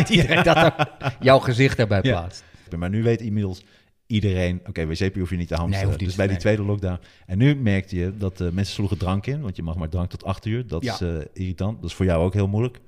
iedereen 0.07 0.43
dat 0.43 0.73
jouw 1.19 1.39
gezicht 1.39 1.77
daarbij 1.77 1.99
Ja. 2.01 2.19
plaatst. 2.19 2.43
Maar 2.77 2.89
nu 2.89 3.03
weet 3.03 3.21
inmiddels 3.21 3.63
iedereen... 4.11 4.61
Oké, 4.67 4.85
wc-papier 4.87 5.19
hoef 5.19 5.29
je 5.29 5.35
niet 5.37 5.47
te 5.47 5.55
hamsteren. 5.55 5.89
niet 5.89 5.99
dus 5.99 6.15
bij 6.15 6.25
die 6.25 6.33
nee. 6.33 6.43
tweede 6.43 6.63
lockdown. 6.63 6.99
En 7.25 7.37
nu 7.37 7.55
merkte 7.55 7.95
je 7.95 8.17
dat 8.17 8.41
eh, 8.41 8.49
mensen 8.49 8.73
sloegen 8.73 8.97
drank 8.97 9.25
in. 9.25 9.41
Want 9.41 9.55
je 9.55 9.63
mag 9.63 9.75
maar 9.75 9.89
drank 9.89 10.09
tot 10.09 10.23
acht 10.23 10.45
uur. 10.45 10.67
Dat 10.67 10.83
Ja. 10.83 10.93
is 10.93 11.01
eh, 11.01 11.15
irritant. 11.33 11.81
Dat 11.81 11.89
is 11.89 11.95
voor 11.95 12.05
jou 12.05 12.23
ook 12.23 12.33
heel 12.33 12.47
moeilijk. 12.47 12.79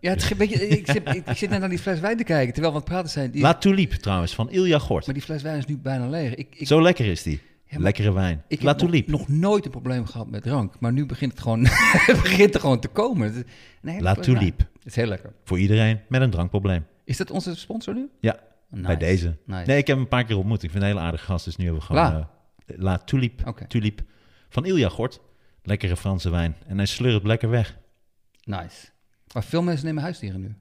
Ja, 0.00 0.10
het, 0.10 0.22
is- 0.22 0.28
weet 0.36 0.50
je, 0.50 0.68
ik, 0.68 0.86
zit, 0.90 1.08
ik, 1.14 1.26
ik 1.28 1.36
zit 1.36 1.50
net 1.50 1.60
naar 1.60 1.68
die 1.68 1.78
fles 1.78 2.00
wijn 2.00 2.16
te 2.16 2.24
kijken, 2.24 2.52
terwijl 2.54 2.74
we 2.74 2.78
aan 2.80 2.84
het 2.84 2.92
praten 2.94 3.10
zijn. 3.10 3.30
Die, 3.30 3.42
La 3.42 3.54
Tulipe 3.54 3.96
trouwens, 3.96 4.34
van 4.34 4.50
Ilja 4.50 4.78
Gort. 4.78 5.04
maar 5.06 5.14
die 5.14 5.24
fles 5.24 5.42
wijn 5.42 5.58
is 5.58 5.66
nu 5.66 5.78
bijna 5.78 6.08
leeg. 6.08 6.34
Ik, 6.34 6.46
ik, 6.56 6.66
Zo 6.66 6.82
lekker 6.82 7.06
is 7.06 7.22
die. 7.22 7.40
maar 7.70 7.80
Lekkere 7.80 8.12
wijn. 8.12 8.42
ik 8.48 8.62
La 8.62 8.68
heb 8.70 8.80
nog, 8.80 8.90
Tulipe. 8.90 9.10
nog 9.10 9.28
nooit 9.28 9.64
een 9.64 9.70
probleem 9.70 10.06
gehad 10.06 10.30
met 10.30 10.42
drank. 10.42 10.74
Maar 10.80 10.92
nu 10.92 11.06
begint 11.06 11.32
het 11.32 11.40
gewoon, 11.40 11.66
het 11.66 12.22
begint 12.22 12.54
er 12.54 12.60
gewoon 12.60 12.80
te 12.80 12.88
komen. 12.88 13.34
Een 13.82 13.88
hele 13.90 14.02
La. 14.02 14.14
Tulipe. 14.14 14.62
Het 14.78 14.86
is 14.86 14.96
heel 14.96 15.06
lekker. 15.06 15.32
Voor 15.44 15.58
iedereen 15.58 16.00
met 16.08 16.20
een 16.20 16.30
drankprobleem. 16.30 16.84
Is 17.04 17.16
dat 17.16 17.30
onze 17.30 17.56
sponsor 17.56 17.94
nu? 17.94 18.08
Ja, 18.20 18.38
Nice. 18.70 18.86
bij 18.86 18.96
deze. 18.96 19.36
Nice. 19.44 19.66
Nee, 19.66 19.78
ik 19.78 19.86
heb 19.86 19.96
hem 19.96 19.98
een 19.98 20.08
paar 20.08 20.24
keer 20.24 20.36
ontmoet. 20.36 20.62
Ik 20.62 20.70
vind 20.70 20.82
een 20.82 20.88
hele 20.88 21.00
aardige 21.00 21.24
gast. 21.24 21.44
Dus 21.44 21.56
nu 21.56 21.64
hebben 21.64 21.82
we 21.82 21.86
gewoon 21.88 22.02
La. 22.02 22.30
La 22.66 22.98
Tulipe. 22.98 23.46
Oké. 23.46 23.66
Tulipe. 23.66 24.02
Van 24.48 24.66
Ilja 24.66 24.88
Gort. 24.88 25.20
Lekkere 25.62 25.96
Franse 25.96 26.30
wijn. 26.30 26.56
En 26.66 26.76
hij 26.76 26.86
slurpt 26.86 27.26
lekker 27.26 27.50
weg. 27.50 27.76
Nice. 28.44 28.88
Maar 29.34 29.44
veel 29.44 29.62
mensen 29.62 29.86
nemen 29.86 30.02
huisdieren 30.02 30.40
nu. 30.40 30.54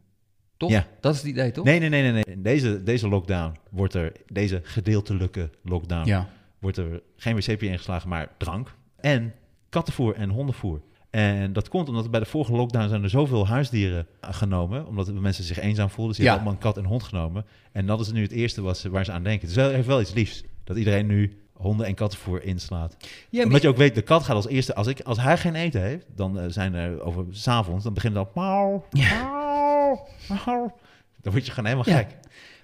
Toch? 0.57 0.69
Ja. 0.69 0.87
Dat 0.99 1.13
is 1.13 1.19
het 1.19 1.29
idee, 1.29 1.51
toch? 1.51 1.65
Nee, 1.65 1.79
nee, 1.79 1.89
nee, 1.89 2.01
nee. 2.01 2.11
nee. 2.11 2.23
In 2.23 2.41
deze, 2.43 2.83
deze 2.83 3.07
lockdown 3.07 3.57
wordt 3.69 3.93
er, 3.93 4.11
deze 4.27 4.61
gedeeltelijke 4.63 5.49
lockdown, 5.63 6.07
Ja. 6.07 6.29
wordt 6.59 6.77
er 6.77 7.01
geen 7.15 7.35
wc-papier 7.35 7.69
ingeslagen, 7.71 8.09
maar 8.09 8.29
drank. 8.37 8.75
En 8.97 9.33
kattenvoer 9.69 10.15
en 10.15 10.29
hondenvoer. 10.29 10.81
En 11.09 11.53
dat 11.53 11.69
komt 11.69 11.89
omdat 11.89 12.11
bij 12.11 12.19
de 12.19 12.25
vorige 12.25 12.51
lockdown 12.51 12.87
zijn 12.89 13.03
er 13.03 13.09
zoveel 13.09 13.47
huisdieren 13.47 14.07
genomen. 14.21 14.87
Omdat 14.87 15.05
de 15.05 15.13
mensen 15.13 15.43
zich 15.43 15.59
eenzaam 15.59 15.89
voelden. 15.89 16.15
Ze 16.15 16.21
Ja. 16.21 16.27
hebben 16.27 16.47
allemaal 16.47 16.63
een 16.67 16.73
kat 16.73 16.83
en 16.83 16.89
hond 16.89 17.03
genomen. 17.03 17.45
En 17.71 17.85
dat 17.85 17.99
is 17.99 18.11
nu 18.11 18.21
het 18.21 18.31
eerste 18.31 18.61
wat 18.61 18.77
ze, 18.77 18.89
waar 18.89 19.05
ze 19.05 19.11
aan 19.11 19.23
denken. 19.23 19.41
Het 19.41 19.49
is 19.57 19.63
wel, 19.63 19.69
heeft 19.71 19.87
wel 19.87 20.01
iets 20.01 20.13
liefs. 20.13 20.43
Dat 20.63 20.77
iedereen 20.77 21.05
nu 21.05 21.37
honden 21.53 21.85
en 21.85 21.95
kattenvoer 21.95 22.43
inslaat. 22.43 22.97
Ja, 23.29 23.43
Omdat 23.43 23.61
je 23.61 23.67
ook 23.67 23.77
weet, 23.77 23.95
de 23.95 24.01
kat 24.01 24.23
gaat 24.23 24.35
als 24.35 24.47
eerste. 24.47 24.75
Als, 24.75 24.87
ik, 24.87 25.01
als 25.01 25.19
hij 25.21 25.37
geen 25.37 25.55
eten 25.55 25.81
heeft, 25.81 26.05
dan 26.15 26.39
eh, 26.39 26.45
zijn 26.49 26.73
er 26.73 27.01
over 27.01 27.25
s'avonds, 27.29 27.83
dan 27.83 27.93
begint 27.93 28.15
het 28.15 28.25
al. 28.25 28.31
Mauw, 28.35 28.85
mauw, 28.91 30.07
mauw. 30.45 30.77
Dan 31.21 31.31
word 31.33 31.45
je 31.45 31.51
gewoon 31.51 31.69
helemaal 31.69 31.93
Ja. 31.93 31.97
gek. 31.97 32.17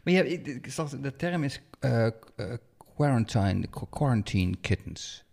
Maar 0.03 0.13
ja, 0.13 0.21
ik, 0.21 0.47
ik 0.47 0.71
zag, 0.71 0.89
de 0.89 1.15
term 1.15 1.43
is 1.43 1.62
eh, 1.79 2.05
eh, 2.05 2.12
quarantine, 2.95 3.67
qu- 3.67 3.86
quarantine 3.89 4.55
kittens. 4.62 5.23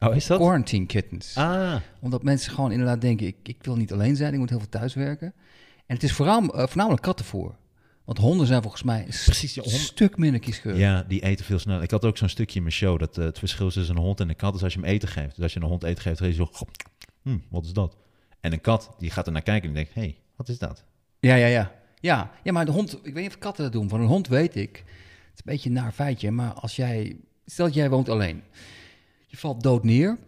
Oh, 0.00 0.14
is 0.14 0.26
dat? 0.26 0.38
Quarantine 0.38 0.86
kittens. 0.86 1.36
Ah, 1.36 1.74
Omdat 2.00 2.22
mensen 2.22 2.52
gewoon 2.52 2.72
inderdaad 2.72 3.00
denken, 3.00 3.26
ik, 3.26 3.36
ik 3.42 3.56
wil 3.62 3.76
niet 3.76 3.92
alleen 3.92 4.16
zijn, 4.16 4.32
ik 4.32 4.38
moet 4.38 4.48
heel 4.50 4.58
veel 4.58 4.68
thuiswerken. 4.68 5.32
En 5.86 5.94
het 5.94 6.02
is 6.02 6.12
vooral, 6.12 6.42
eh, 6.42 6.66
voornamelijk 6.66 7.02
kattenvoer. 7.02 7.54
Want 8.04 8.18
honden 8.18 8.46
zijn 8.46 8.62
volgens 8.62 8.82
mij 8.82 8.98
een 9.00 9.04
Precies, 9.24 9.58
stuk 9.64 10.16
minder 10.16 10.40
kieskeurig. 10.40 10.80
ja, 10.80 11.02
die 11.08 11.22
eten 11.22 11.44
veel 11.44 11.58
sneller. 11.58 11.82
Ik 11.82 11.90
had 11.90 12.04
ook 12.04 12.16
zo'n 12.18 12.28
stukje 12.28 12.56
in 12.56 12.62
mijn 12.62 12.74
show, 12.74 12.98
dat 12.98 13.18
eh, 13.18 13.24
het 13.24 13.38
verschil 13.38 13.70
tussen 13.70 13.96
een 13.96 14.02
hond 14.02 14.20
en 14.20 14.28
een 14.28 14.36
kat 14.36 14.54
is 14.54 14.62
als 14.62 14.72
je 14.74 14.80
hem 14.80 14.88
eten 14.88 15.08
geeft. 15.08 15.34
Dus 15.34 15.42
als 15.42 15.52
je 15.52 15.60
een 15.60 15.66
hond 15.66 15.82
eten 15.82 16.02
geeft, 16.02 16.18
dan 16.18 16.28
is 16.28 16.36
hij 16.36 16.46
zo, 16.46 16.52
"Gop, 16.52 16.70
hm, 17.22 17.38
wat 17.50 17.64
is 17.64 17.72
dat? 17.72 17.96
En 18.40 18.52
een 18.52 18.60
kat, 18.60 18.94
die 18.98 19.10
gaat 19.10 19.26
er 19.26 19.32
naar 19.32 19.42
kijken 19.42 19.68
en 19.68 19.74
denkt, 19.74 19.94
hé, 19.94 20.00
hey, 20.00 20.18
wat 20.36 20.48
is 20.48 20.58
dat? 20.58 20.84
Ja, 21.20 21.34
ja, 21.34 21.46
ja. 21.46 21.72
Ja, 22.00 22.30
ja 22.42 22.52
maar 22.52 22.64
de 22.64 22.72
hond, 22.72 22.92
ik 23.02 23.14
weet 23.14 23.22
niet 23.22 23.32
of 23.32 23.38
katten 23.38 23.64
dat 23.64 23.72
doen. 23.72 23.88
Van 23.88 24.00
een 24.00 24.06
hond 24.06 24.28
weet 24.28 24.56
ik. 24.56 24.76
Het 24.76 24.84
is 25.34 25.38
een 25.38 25.42
beetje 25.44 25.68
een 25.68 25.74
naar 25.74 25.92
feitje, 25.92 26.30
maar 26.30 26.52
als 26.52 26.76
jij, 26.76 27.16
stel 27.46 27.66
dat 27.66 27.74
jij 27.74 27.90
woont 27.90 28.08
alleen. 28.08 28.42
Je 29.26 29.36
valt 29.36 29.62
dood 29.62 29.84
neer. 29.84 30.18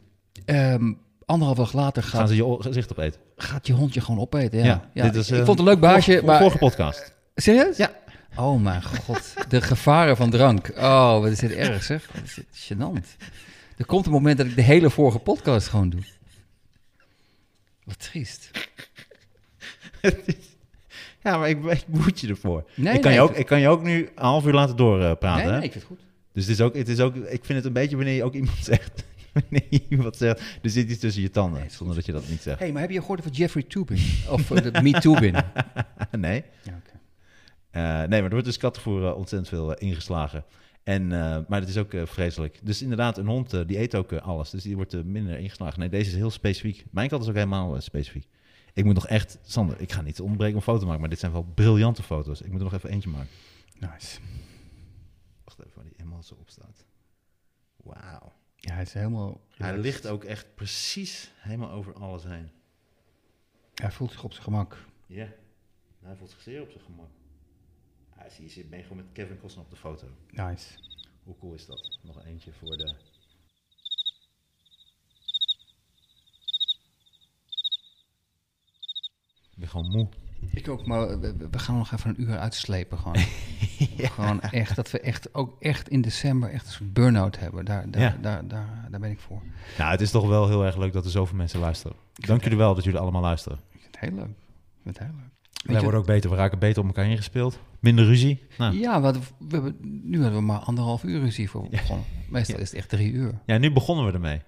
Ehm 0.45 0.93
anderhalf 1.25 1.59
dag 1.59 1.73
later 1.73 2.03
Gaan 2.03 2.21
gaat, 2.21 2.29
ze 2.29 2.37
je 2.37 2.57
gezicht 2.61 2.91
opeten? 2.93 3.21
gaat 3.37 3.67
je 3.67 3.73
hond 3.73 3.95
je 3.95 4.01
gewoon 4.01 4.21
opeten. 4.21 4.59
Ja, 4.59 4.65
Ja, 4.65 4.89
ja. 4.93 5.03
dit 5.03 5.15
is, 5.15 5.31
ik 5.31 5.39
eh, 5.39 5.45
vond 5.45 5.59
het 5.59 5.59
een 5.59 5.73
leuk 5.75 5.81
baasje, 5.83 6.05
Vorige, 6.11 6.25
maar... 6.27 6.39
vorige 6.39 6.59
podcast. 6.59 7.15
Serieus? 7.35 7.77
Ja. 7.77 7.91
Oh 8.37 8.63
mijn 8.63 8.83
god, 8.83 9.35
de 9.49 9.61
gevaren 9.61 10.17
van 10.17 10.31
drank. 10.31 10.73
Oh, 10.77 11.21
wat 11.21 11.31
is 11.31 11.39
dit 11.39 11.53
erg 11.53 11.83
zeg. 11.93 12.09
Wat 12.15 12.23
is 12.25 12.35
dit 12.35 12.47
gênant. 12.73 13.17
Er 13.77 13.87
komt 13.87 14.07
een 14.07 14.13
moment 14.13 14.39
dat 14.39 14.47
ik 14.47 14.55
de 14.57 14.63
hele 14.63 14.91
vorige 14.91 15.19
podcast 15.19 15.69
gewoon 15.69 15.91
doe. 15.91 16.01
Wat 17.85 17.99
triest. 17.99 18.51
Ja, 21.23 21.37
maar 21.39 21.49
ik, 21.49 21.65
ik 21.65 21.85
moet 21.87 22.21
je 22.21 22.29
ervoor. 22.29 22.71
Nee, 22.75 22.95
ik, 22.95 23.01
kan 23.01 23.11
nee, 23.11 23.21
je 23.21 23.27
ook, 23.27 23.35
ik- 23.37 23.47
kan 23.47 23.61
je 23.61 23.69
ook 23.69 23.83
nu 23.83 23.99
een 24.15 24.25
half 24.25 24.47
uur 24.47 24.53
laten 24.53 24.77
doorpraten. 24.77 25.45
Nee, 25.45 25.53
hè? 25.53 25.59
nee, 25.59 25.67
ik 25.67 25.73
vind 25.73 25.85
het 25.89 25.99
goed. 25.99 26.08
Dus 26.39 26.47
het 26.47 26.59
is, 26.59 26.65
ook, 26.65 26.75
het 26.75 26.89
is 26.89 27.01
ook, 27.01 27.15
ik 27.17 27.45
vind 27.45 27.59
het 27.59 27.65
een 27.65 27.73
beetje 27.73 27.97
wanneer 27.97 28.15
je 28.15 28.25
ook 28.25 28.35
iemand 28.35 28.57
zegt, 28.73 29.05
wanneer 29.33 29.67
je 29.71 29.83
iemand 29.89 30.17
zegt, 30.17 30.41
er 30.63 30.71
zit 30.71 30.91
iets 30.91 31.01
tussen 31.01 31.23
je 31.23 31.31
tanden, 31.31 31.61
Nee, 31.61 31.71
zonder 31.71 31.97
dat 31.97 32.07
je 32.07 32.13
dat 32.13 32.29
niet 32.29 32.43
zegt. 32.43 32.59
Hey, 32.59 32.73
maar 32.73 32.81
heb 32.81 32.91
je 32.91 33.01
gehoord 33.01 33.19
over 33.19 33.31
Jeffrey 33.31 33.63
Tubin? 33.63 33.99
Of 34.31 34.51
uh, 34.51 34.63
de 34.63 34.83
Me 34.83 34.91
Tubin? 34.93 35.35
Nee. 36.11 36.45
Ja. 36.63 36.81
Eh, 37.71 37.83
nee, 37.83 38.07
maar 38.09 38.23
er 38.23 38.31
wordt 38.31 38.45
dus 38.45 38.57
kattenvoer 38.57 39.07
eh, 39.07 39.17
ontzettend 39.17 39.49
veel 39.49 39.75
eh, 39.75 39.89
ingeslagen. 39.89 40.45
En, 40.83 41.03
eh, 41.03 41.39
maar 41.49 41.61
het 41.61 41.69
is 41.69 41.77
ook 41.77 41.93
eh, 41.95 42.07
vreselijk. 42.07 42.59
Dus 42.63 42.83
inderdaad, 42.83 43.19
een 43.19 43.27
hond 43.27 43.53
eh, 43.53 43.61
die 43.67 43.79
eet 43.79 43.95
ook 43.95 44.13
eh, 44.13 44.27
alles. 44.27 44.51
Dus 44.51 44.63
die 44.63 44.77
wordt 44.77 44.95
eh, 44.95 45.03
minder 45.03 45.39
ingeslagen. 45.39 45.81
Nee, 45.81 45.89
deze 45.89 46.11
is 46.11 46.17
heel 46.17 46.31
specifiek. 46.31 46.85
Mijn 46.91 47.09
kat 47.09 47.23
is 47.23 47.29
ook 47.29 47.35
helemaal 47.35 47.75
eh, 47.75 47.81
specifiek. 47.81 48.27
Ik 48.75 48.85
moet 48.85 48.95
nog 48.95 49.07
echt... 49.07 49.39
Sander, 49.43 49.81
ik 49.81 49.93
ga 49.93 50.03
niet 50.03 50.21
ontbreken 50.21 50.57
om 50.57 50.63
foto 50.63 50.79
te 50.79 50.85
maken, 50.85 51.01
maar 51.01 51.11
dit 51.11 51.19
zijn 51.19 51.33
wel 51.33 51.47
briljante 51.55 52.03
foto's. 52.03 52.41
Ik 52.41 52.51
moet 52.51 52.59
er 52.59 52.65
nog 52.65 52.75
even 52.75 52.91
eentje 52.91 53.09
maken. 53.09 53.29
Nice. 53.79 54.19
Wacht 55.45 55.59
even, 55.61 55.73
waar 55.75 55.85
die 55.85 55.95
helemaal 56.09 56.23
zo 56.23 56.35
op 56.35 56.51
staat. 56.51 56.85
Wauw. 57.77 58.33
Ja, 58.57 58.73
hij 58.73 58.83
is 58.83 58.93
helemaal... 58.93 59.41
Hij 59.51 59.79
ligt 59.79 60.07
ook 60.07 60.25
echt 60.25 60.55
precies 60.55 61.33
helemaal 61.37 61.71
over 61.71 61.95
alles 61.95 62.25
heen. 62.25 62.51
Hij 63.75 63.91
voelt 63.91 64.11
zich 64.11 64.25
op 64.25 64.33
zijn 64.33 64.45
gemak. 64.45 64.85
Ja, 65.07 65.29
hij 66.01 66.17
voelt 66.17 66.31
zich 66.31 66.41
zeer 66.41 66.63
op 66.63 66.71
zijn 66.71 66.85
gemak. 66.85 67.11
Hij 68.11 68.31
zie 68.31 68.45
je 68.45 68.51
zit 68.51 68.71
ben 68.71 68.79
je 68.79 68.85
gewoon 68.85 69.05
met 69.05 69.13
Kevin 69.13 69.39
Costner 69.39 69.65
op 69.65 69.71
de 69.71 69.77
foto. 69.77 70.09
Nice. 70.31 70.79
Hoe 71.23 71.37
cool 71.39 71.55
is 71.55 71.67
dat? 71.67 71.99
Nog 72.03 72.25
eentje 72.25 72.53
voor 72.53 72.77
de... 72.77 72.97
Ik 79.51 79.65
ben 79.65 79.69
gewoon 79.69 79.91
moe. 79.91 80.09
Ik 80.51 80.69
ook, 80.69 80.87
maar 80.87 81.21
we, 81.21 81.35
we 81.51 81.59
gaan 81.59 81.77
nog 81.77 81.93
even 81.93 82.11
een 82.11 82.23
uur 82.23 82.39
uitslepen 82.39 82.99
gewoon. 82.99 83.17
Gewoon 84.15 84.41
echt, 84.41 84.77
dat 84.77 84.91
we 84.91 85.01
echt, 85.01 85.35
ook 85.35 85.57
echt 85.63 85.89
in 85.89 86.01
december 86.01 86.51
echt 86.51 86.67
een 86.67 86.73
soort 86.73 86.93
burn-out 86.93 87.39
hebben. 87.39 87.65
Daar, 87.65 87.91
daar, 87.91 88.03
Ja. 88.03 88.17
daar, 88.21 88.49
daar, 88.49 88.87
daar 88.91 89.01
ben 89.01 89.11
ik 89.11 89.21
voor. 89.21 89.43
Nou, 89.79 89.91
het 89.91 90.01
is 90.01 90.11
toch 90.11 90.27
wel 90.29 90.49
heel 90.49 90.65
erg 90.65 90.77
leuk 90.77 90.93
dat 90.93 91.05
er 91.05 91.11
zoveel 91.11 91.37
mensen 91.37 91.61
luisteren. 91.61 91.97
Dank 92.15 92.43
jullie 92.43 92.59
wel 92.59 92.75
dat 92.75 92.85
jullie 92.85 93.01
allemaal 93.01 93.23
luisteren. 93.23 93.59
Ik 93.73 93.81
vind 93.81 93.95
het 94.01 94.11
heel 94.11 94.19
leuk. 94.19 94.29
Ik 94.29 94.81
vind 94.83 94.99
het 94.99 95.07
heel 95.07 95.17
leuk. 95.17 95.27
Wij 95.65 95.75
je- 95.77 95.83
worden 95.83 96.01
ook 96.01 96.07
beter, 96.07 96.31
we 96.31 96.37
raken 96.37 96.59
beter 96.59 96.81
op 96.83 96.87
elkaar 96.89 97.07
ingespeeld. 97.11 97.59
Minder 97.81 98.05
ruzie. 98.05 98.43
Nou, 98.59 98.75
ja. 98.75 98.81
Ja, 98.81 99.01
we 99.01 99.21
hebben, 99.49 99.77
nu 100.05 100.21
hadden 100.23 100.39
we 100.39 100.45
maar 100.45 100.59
anderhalf 100.59 101.03
uur 101.03 101.21
ruzie 101.21 101.51
voor 101.51 101.69
begonnen. 101.69 102.05
Meestal 102.29 102.59
is 102.59 102.69
het 102.71 102.79
echt 102.79 102.89
drie 102.89 103.13
uur. 103.13 103.39
nu 103.47 103.73
begonnen 103.73 104.07
we 104.07 104.13
ermee. 104.13 104.41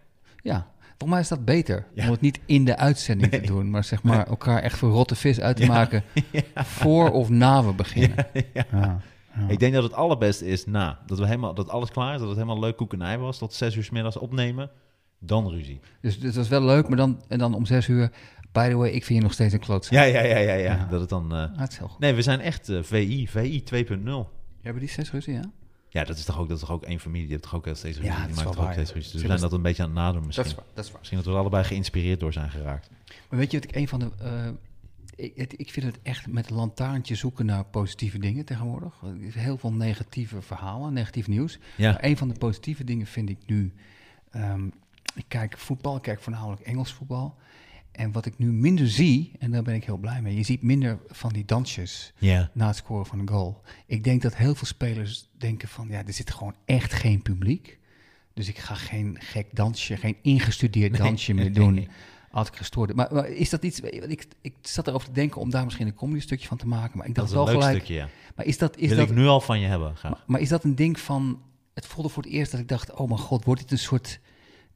Ja, 0.42 0.70
volgens 1.00 1.10
mij 1.10 1.20
is 1.20 1.28
dat 1.28 1.44
beter. 1.44 1.86
Ja. 1.94 2.04
Om 2.04 2.10
het 2.10 2.20
niet 2.20 2.40
in 2.46 2.64
de 2.64 2.76
uitzending 2.76 3.32
te 3.32 3.40
doen, 3.40 3.70
maar 3.70 3.84
zeg 3.84 4.02
maar 4.02 4.26
elkaar 4.26 4.62
echt 4.62 4.78
voor 4.78 4.90
rotte 4.90 5.14
vis 5.14 5.40
uit 5.40 5.56
te 5.56 5.66
maken 5.66 6.02
voor 6.80 7.10
of 7.10 7.28
na 7.28 7.64
we 7.64 7.72
beginnen. 7.72 8.26
Ja. 8.52 8.66
Ja. 8.72 9.00
Ik 9.48 9.58
denk 9.58 9.74
dat 9.74 9.82
het 9.82 9.92
allerbeste 9.92 10.46
is 10.46 10.66
na. 10.66 10.98
Dat, 11.06 11.18
we 11.18 11.26
helemaal, 11.26 11.54
dat 11.54 11.68
alles 11.68 11.90
klaar 11.90 12.14
is, 12.14 12.18
dat 12.18 12.28
het 12.28 12.38
helemaal 12.38 12.60
leuk 12.60 12.76
koekenij 12.76 13.18
was. 13.18 13.38
Tot 13.38 13.54
zes 13.54 13.76
uur 13.76 13.84
's 13.84 13.90
middags 13.90 14.16
opnemen. 14.16 14.70
Dan 15.18 15.48
ruzie. 15.48 15.80
Dus, 16.00 16.20
dus 16.20 16.34
dat 16.34 16.44
is 16.44 16.50
wel 16.50 16.62
leuk, 16.62 16.88
maar 16.88 16.96
dan, 16.96 17.22
en 17.28 17.38
dan 17.38 17.54
om 17.54 17.66
zes 17.66 17.88
uur, 17.88 18.10
by 18.52 18.68
the 18.68 18.76
way, 18.76 18.90
ik 18.90 19.04
vind 19.04 19.18
je 19.18 19.24
nog 19.24 19.32
steeds 19.32 19.52
een 19.52 19.60
klootzak. 19.60 19.92
Ja, 19.92 20.02
ja, 20.02 20.22
ja, 20.22 20.38
ja. 20.38 20.52
ja. 20.52 20.74
Ja. 20.74 20.86
Dat 20.90 21.00
het 21.00 21.08
dan... 21.08 21.32
Ah, 21.32 21.58
het 21.58 21.72
is 21.72 21.78
heel 21.78 21.88
goed. 21.88 21.98
Nee, 21.98 22.14
we 22.14 22.22
zijn 22.22 22.40
echt 22.40 22.68
eh, 22.68 22.82
VI, 22.82 23.28
VI 23.28 23.64
2.0. 23.74 23.88
Hebben 24.62 24.80
die 24.80 24.88
zes 24.90 25.10
ruzie, 25.10 25.34
ja? 25.34 25.50
Ja, 25.92 26.04
dat 26.04 26.16
is 26.16 26.24
toch 26.24 26.38
ook, 26.38 26.48
dat 26.48 26.56
is 26.56 26.62
toch 26.64 26.72
ook 26.72 26.82
één 26.84 27.00
familie. 27.00 27.22
Die 27.22 27.30
heeft 27.32 27.42
toch 27.42 27.54
ook 27.54 27.64
wel 27.64 27.74
steeds 27.74 27.96
ruzie. 27.98 28.12
Ja, 28.12 28.26
die 28.26 28.34
maakt 28.34 28.58
ook 28.58 28.72
steeds 28.72 28.92
ruzie. 28.92 29.12
Dus 29.12 29.20
we 29.22 29.26
zijn 29.28 29.40
dat 29.40 29.52
een 29.52 29.62
beetje 29.62 29.82
aan 29.82 29.88
het 29.88 29.98
nadoen 29.98 30.26
misschien. 30.26 30.44
Dat 30.44 30.52
is 30.52 30.58
waar, 30.58 30.68
dat 30.74 30.84
is 30.84 30.90
waar. 30.90 30.98
Misschien 30.98 31.18
dat 31.18 31.26
we 31.28 31.34
er 31.34 31.40
allebei 31.40 31.64
geïnspireerd 31.64 32.20
door 32.20 32.32
zijn 32.32 32.50
geraakt. 32.50 32.90
Maar 33.28 33.38
weet 33.38 33.50
je 33.50 33.58
wat 33.60 33.68
ik 33.68 33.74
een 33.76 33.88
van 33.88 33.98
de... 33.98 34.10
eh, 34.18 34.48
ik, 35.14 35.32
het- 35.36 35.58
ik 35.60 35.70
vind 35.70 35.86
het 35.86 35.98
echt 36.02 36.26
met 36.26 36.50
lantaarntje 36.50 37.14
zoeken 37.14 37.46
naar 37.46 37.64
positieve 37.64 38.18
dingen 38.18 38.44
tegenwoordig. 38.44 39.00
Heel 39.30 39.58
veel 39.58 39.72
negatieve 39.72 40.42
verhalen, 40.42 40.92
negatief 40.92 41.28
nieuws. 41.28 41.58
Ja. 41.76 41.90
Maar 41.92 42.04
een 42.04 42.16
van 42.16 42.28
de 42.28 42.34
positieve 42.38 42.84
dingen 42.84 43.06
vind 43.06 43.28
ik 43.28 43.38
nu... 43.46 43.72
ehm, 44.30 44.66
ik 45.14 45.24
kijk 45.28 45.58
voetbal, 45.58 45.96
ik 45.96 46.02
kijk 46.02 46.20
voornamelijk 46.20 46.60
Engels 46.62 46.92
voetbal. 46.92 47.36
En 48.00 48.12
wat 48.12 48.26
ik 48.26 48.38
nu 48.38 48.52
minder 48.52 48.88
zie, 48.88 49.32
en 49.38 49.50
daar 49.50 49.62
ben 49.62 49.74
ik 49.74 49.84
heel 49.84 49.96
blij 49.96 50.22
mee... 50.22 50.36
je 50.36 50.42
ziet 50.42 50.62
minder 50.62 50.98
van 51.08 51.32
die 51.32 51.44
dansjes 51.44 52.12
na 52.52 52.66
het 52.66 52.76
scoren 52.76 53.06
van 53.06 53.18
een 53.18 53.28
goal. 53.28 53.62
Ik 53.86 54.04
denk 54.04 54.22
dat 54.22 54.36
heel 54.36 54.54
veel 54.54 54.66
spelers 54.66 55.28
denken 55.38 55.68
van... 55.68 55.88
ja, 55.88 56.06
er 56.06 56.12
zit 56.12 56.30
gewoon 56.30 56.54
echt 56.64 56.92
geen 56.92 57.22
publiek. 57.22 57.78
Dus 58.34 58.48
ik 58.48 58.58
ga 58.58 58.74
geen 58.74 59.16
gek 59.20 59.46
dansje, 59.56 59.96
geen 59.96 60.16
ingestudeerd 60.22 60.96
dansje 60.96 61.34
meer 61.34 61.52
doen. 61.52 61.88
had 62.30 62.46
ik 62.46 62.56
gestoord. 62.56 62.94
Maar, 62.94 63.08
maar 63.12 63.28
is 63.28 63.50
dat 63.50 63.64
iets... 63.64 63.80
Ik, 63.80 64.26
ik 64.40 64.54
zat 64.62 64.86
erover 64.86 65.06
te 65.06 65.14
denken 65.14 65.40
om 65.40 65.50
daar 65.50 65.64
misschien 65.64 65.86
een 65.86 65.94
comedy 65.94 66.20
stukje 66.20 66.46
van 66.48 66.56
te 66.56 66.66
maken. 66.66 66.98
Maar 66.98 67.06
ik 67.06 67.14
Dat 67.14 67.28
dacht 67.28 67.38
is 67.48 67.52
wel 67.52 67.60
gelijk... 67.60 67.76
stukje, 67.76 67.94
ja. 67.94 68.08
Maar 68.36 68.46
is 68.46 68.58
dat... 68.58 68.76
Is 68.76 68.88
Wil 68.88 68.96
dat 68.96 69.08
ik 69.08 69.14
nu 69.14 69.26
al 69.26 69.40
van 69.40 69.60
je 69.60 69.66
hebben, 69.66 69.96
graag. 69.96 70.12
maar, 70.12 70.22
maar 70.26 70.40
is 70.40 70.48
dat 70.48 70.64
een 70.64 70.74
ding 70.74 71.00
van... 71.00 71.42
Het 71.74 71.86
voelde 71.86 72.08
voor 72.08 72.22
het 72.22 72.32
eerst 72.32 72.50
dat 72.50 72.60
ik 72.60 72.68
dacht... 72.68 72.92
Oh 72.92 73.08
mijn 73.08 73.20
god, 73.20 73.44
wordt 73.44 73.60
dit 73.60 73.70
een 73.70 73.78
soort... 73.78 74.20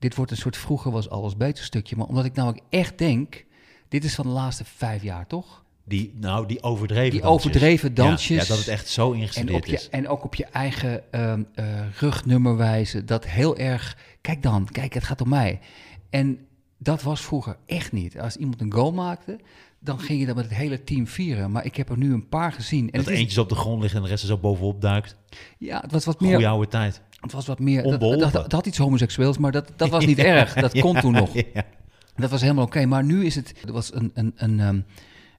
Dit 0.04 0.14
wordt 0.14 0.30
een 0.30 0.36
soort 0.36 0.56
vroeger 0.56 0.90
was 0.90 1.10
alles 1.10 1.36
beter 1.36 1.64
stukje. 1.64 1.96
Maar 1.96 2.06
omdat 2.06 2.24
ik 2.24 2.34
namelijk 2.34 2.62
echt 2.70 2.98
denk... 2.98 3.44
Dit 3.88 4.04
is 4.04 4.14
van 4.14 4.26
de 4.26 4.32
laatste 4.32 4.64
vijf 4.64 5.02
jaar, 5.02 5.26
toch? 5.26 5.64
Die, 5.84 6.12
nou, 6.16 6.46
die 6.46 6.62
overdreven 6.62 7.10
Die 7.10 7.20
dansjes. 7.20 7.46
overdreven 7.46 7.94
dansjes. 7.94 8.42
Ja, 8.42 8.48
dat 8.48 8.58
het 8.58 8.68
echt 8.68 8.88
zo 8.88 9.12
En 9.12 9.18
ingestudeerd 9.18 9.66
je, 9.66 9.72
is. 9.72 9.88
en 9.88 10.08
ook 10.08 10.24
op 10.24 10.34
je 10.34 10.44
eigen 10.44 11.12
eh, 11.12 11.34
rugnummer 11.98 12.56
wijzen. 12.56 13.06
Dat 13.06 13.26
heel 13.26 13.56
erg... 13.56 13.96
Kijk 14.20 14.42
dan, 14.42 14.68
kijk, 14.72 14.94
het 14.94 15.04
gaat 15.04 15.20
om 15.20 15.28
mij. 15.28 15.60
En 16.10 16.46
dat 16.78 17.02
was 17.02 17.20
vroeger 17.20 17.56
echt 17.66 17.92
niet. 17.92 18.18
Als 18.20 18.36
iemand 18.36 18.60
een 18.60 18.72
goal 18.72 18.92
maakte... 18.92 19.38
Dan 19.78 20.00
ging 20.00 20.20
je 20.20 20.26
dat 20.26 20.36
met 20.36 20.44
het 20.44 20.54
hele 20.54 20.84
team 20.84 21.06
vieren. 21.06 21.50
Maar 21.50 21.64
ik 21.64 21.76
heb 21.76 21.90
er 21.90 21.98
nu 21.98 22.12
een 22.12 22.28
paar 22.28 22.52
gezien. 22.52 22.84
En 22.84 22.92
dat 22.92 23.04
het 23.04 23.14
is, 23.14 23.20
eentjes 23.20 23.38
op 23.38 23.48
de 23.48 23.54
grond 23.54 23.80
liggen 23.80 23.98
en 23.98 24.04
de 24.04 24.10
rest 24.10 24.22
er 24.22 24.28
zo 24.28 24.38
bovenop 24.38 24.80
duikt. 24.80 25.16
ja, 25.58 25.80
het 25.80 25.92
was 25.92 26.04
wat 26.04 26.20
meer... 26.20 26.30
Goeie 26.30 26.48
oude 26.48 26.68
tijd. 26.68 27.02
Het 27.24 27.32
was 27.32 27.46
wat 27.46 27.58
meer. 27.58 27.82
Dat, 27.82 28.00
dat, 28.00 28.32
dat 28.32 28.52
had 28.52 28.66
iets 28.66 28.78
homoseksueels, 28.78 29.38
maar 29.38 29.52
dat, 29.52 29.72
dat 29.76 29.88
was 29.88 30.06
niet 30.12 30.18
erg. 30.18 30.54
Dat 30.54 30.80
kon 30.80 31.00
toen 31.00 31.12
nog. 31.12 31.34
Ja. 31.34 31.64
Dat 32.16 32.30
was 32.30 32.40
helemaal 32.40 32.64
oké. 32.64 32.86
Maar 32.86 33.04
nu 33.04 33.24
is 33.24 33.34
het. 33.34 33.54
Er 33.66 33.72
was 33.72 33.94
een, 33.94 34.10
een, 34.14 34.32
een, 34.36 34.60
ehm, 34.60 34.80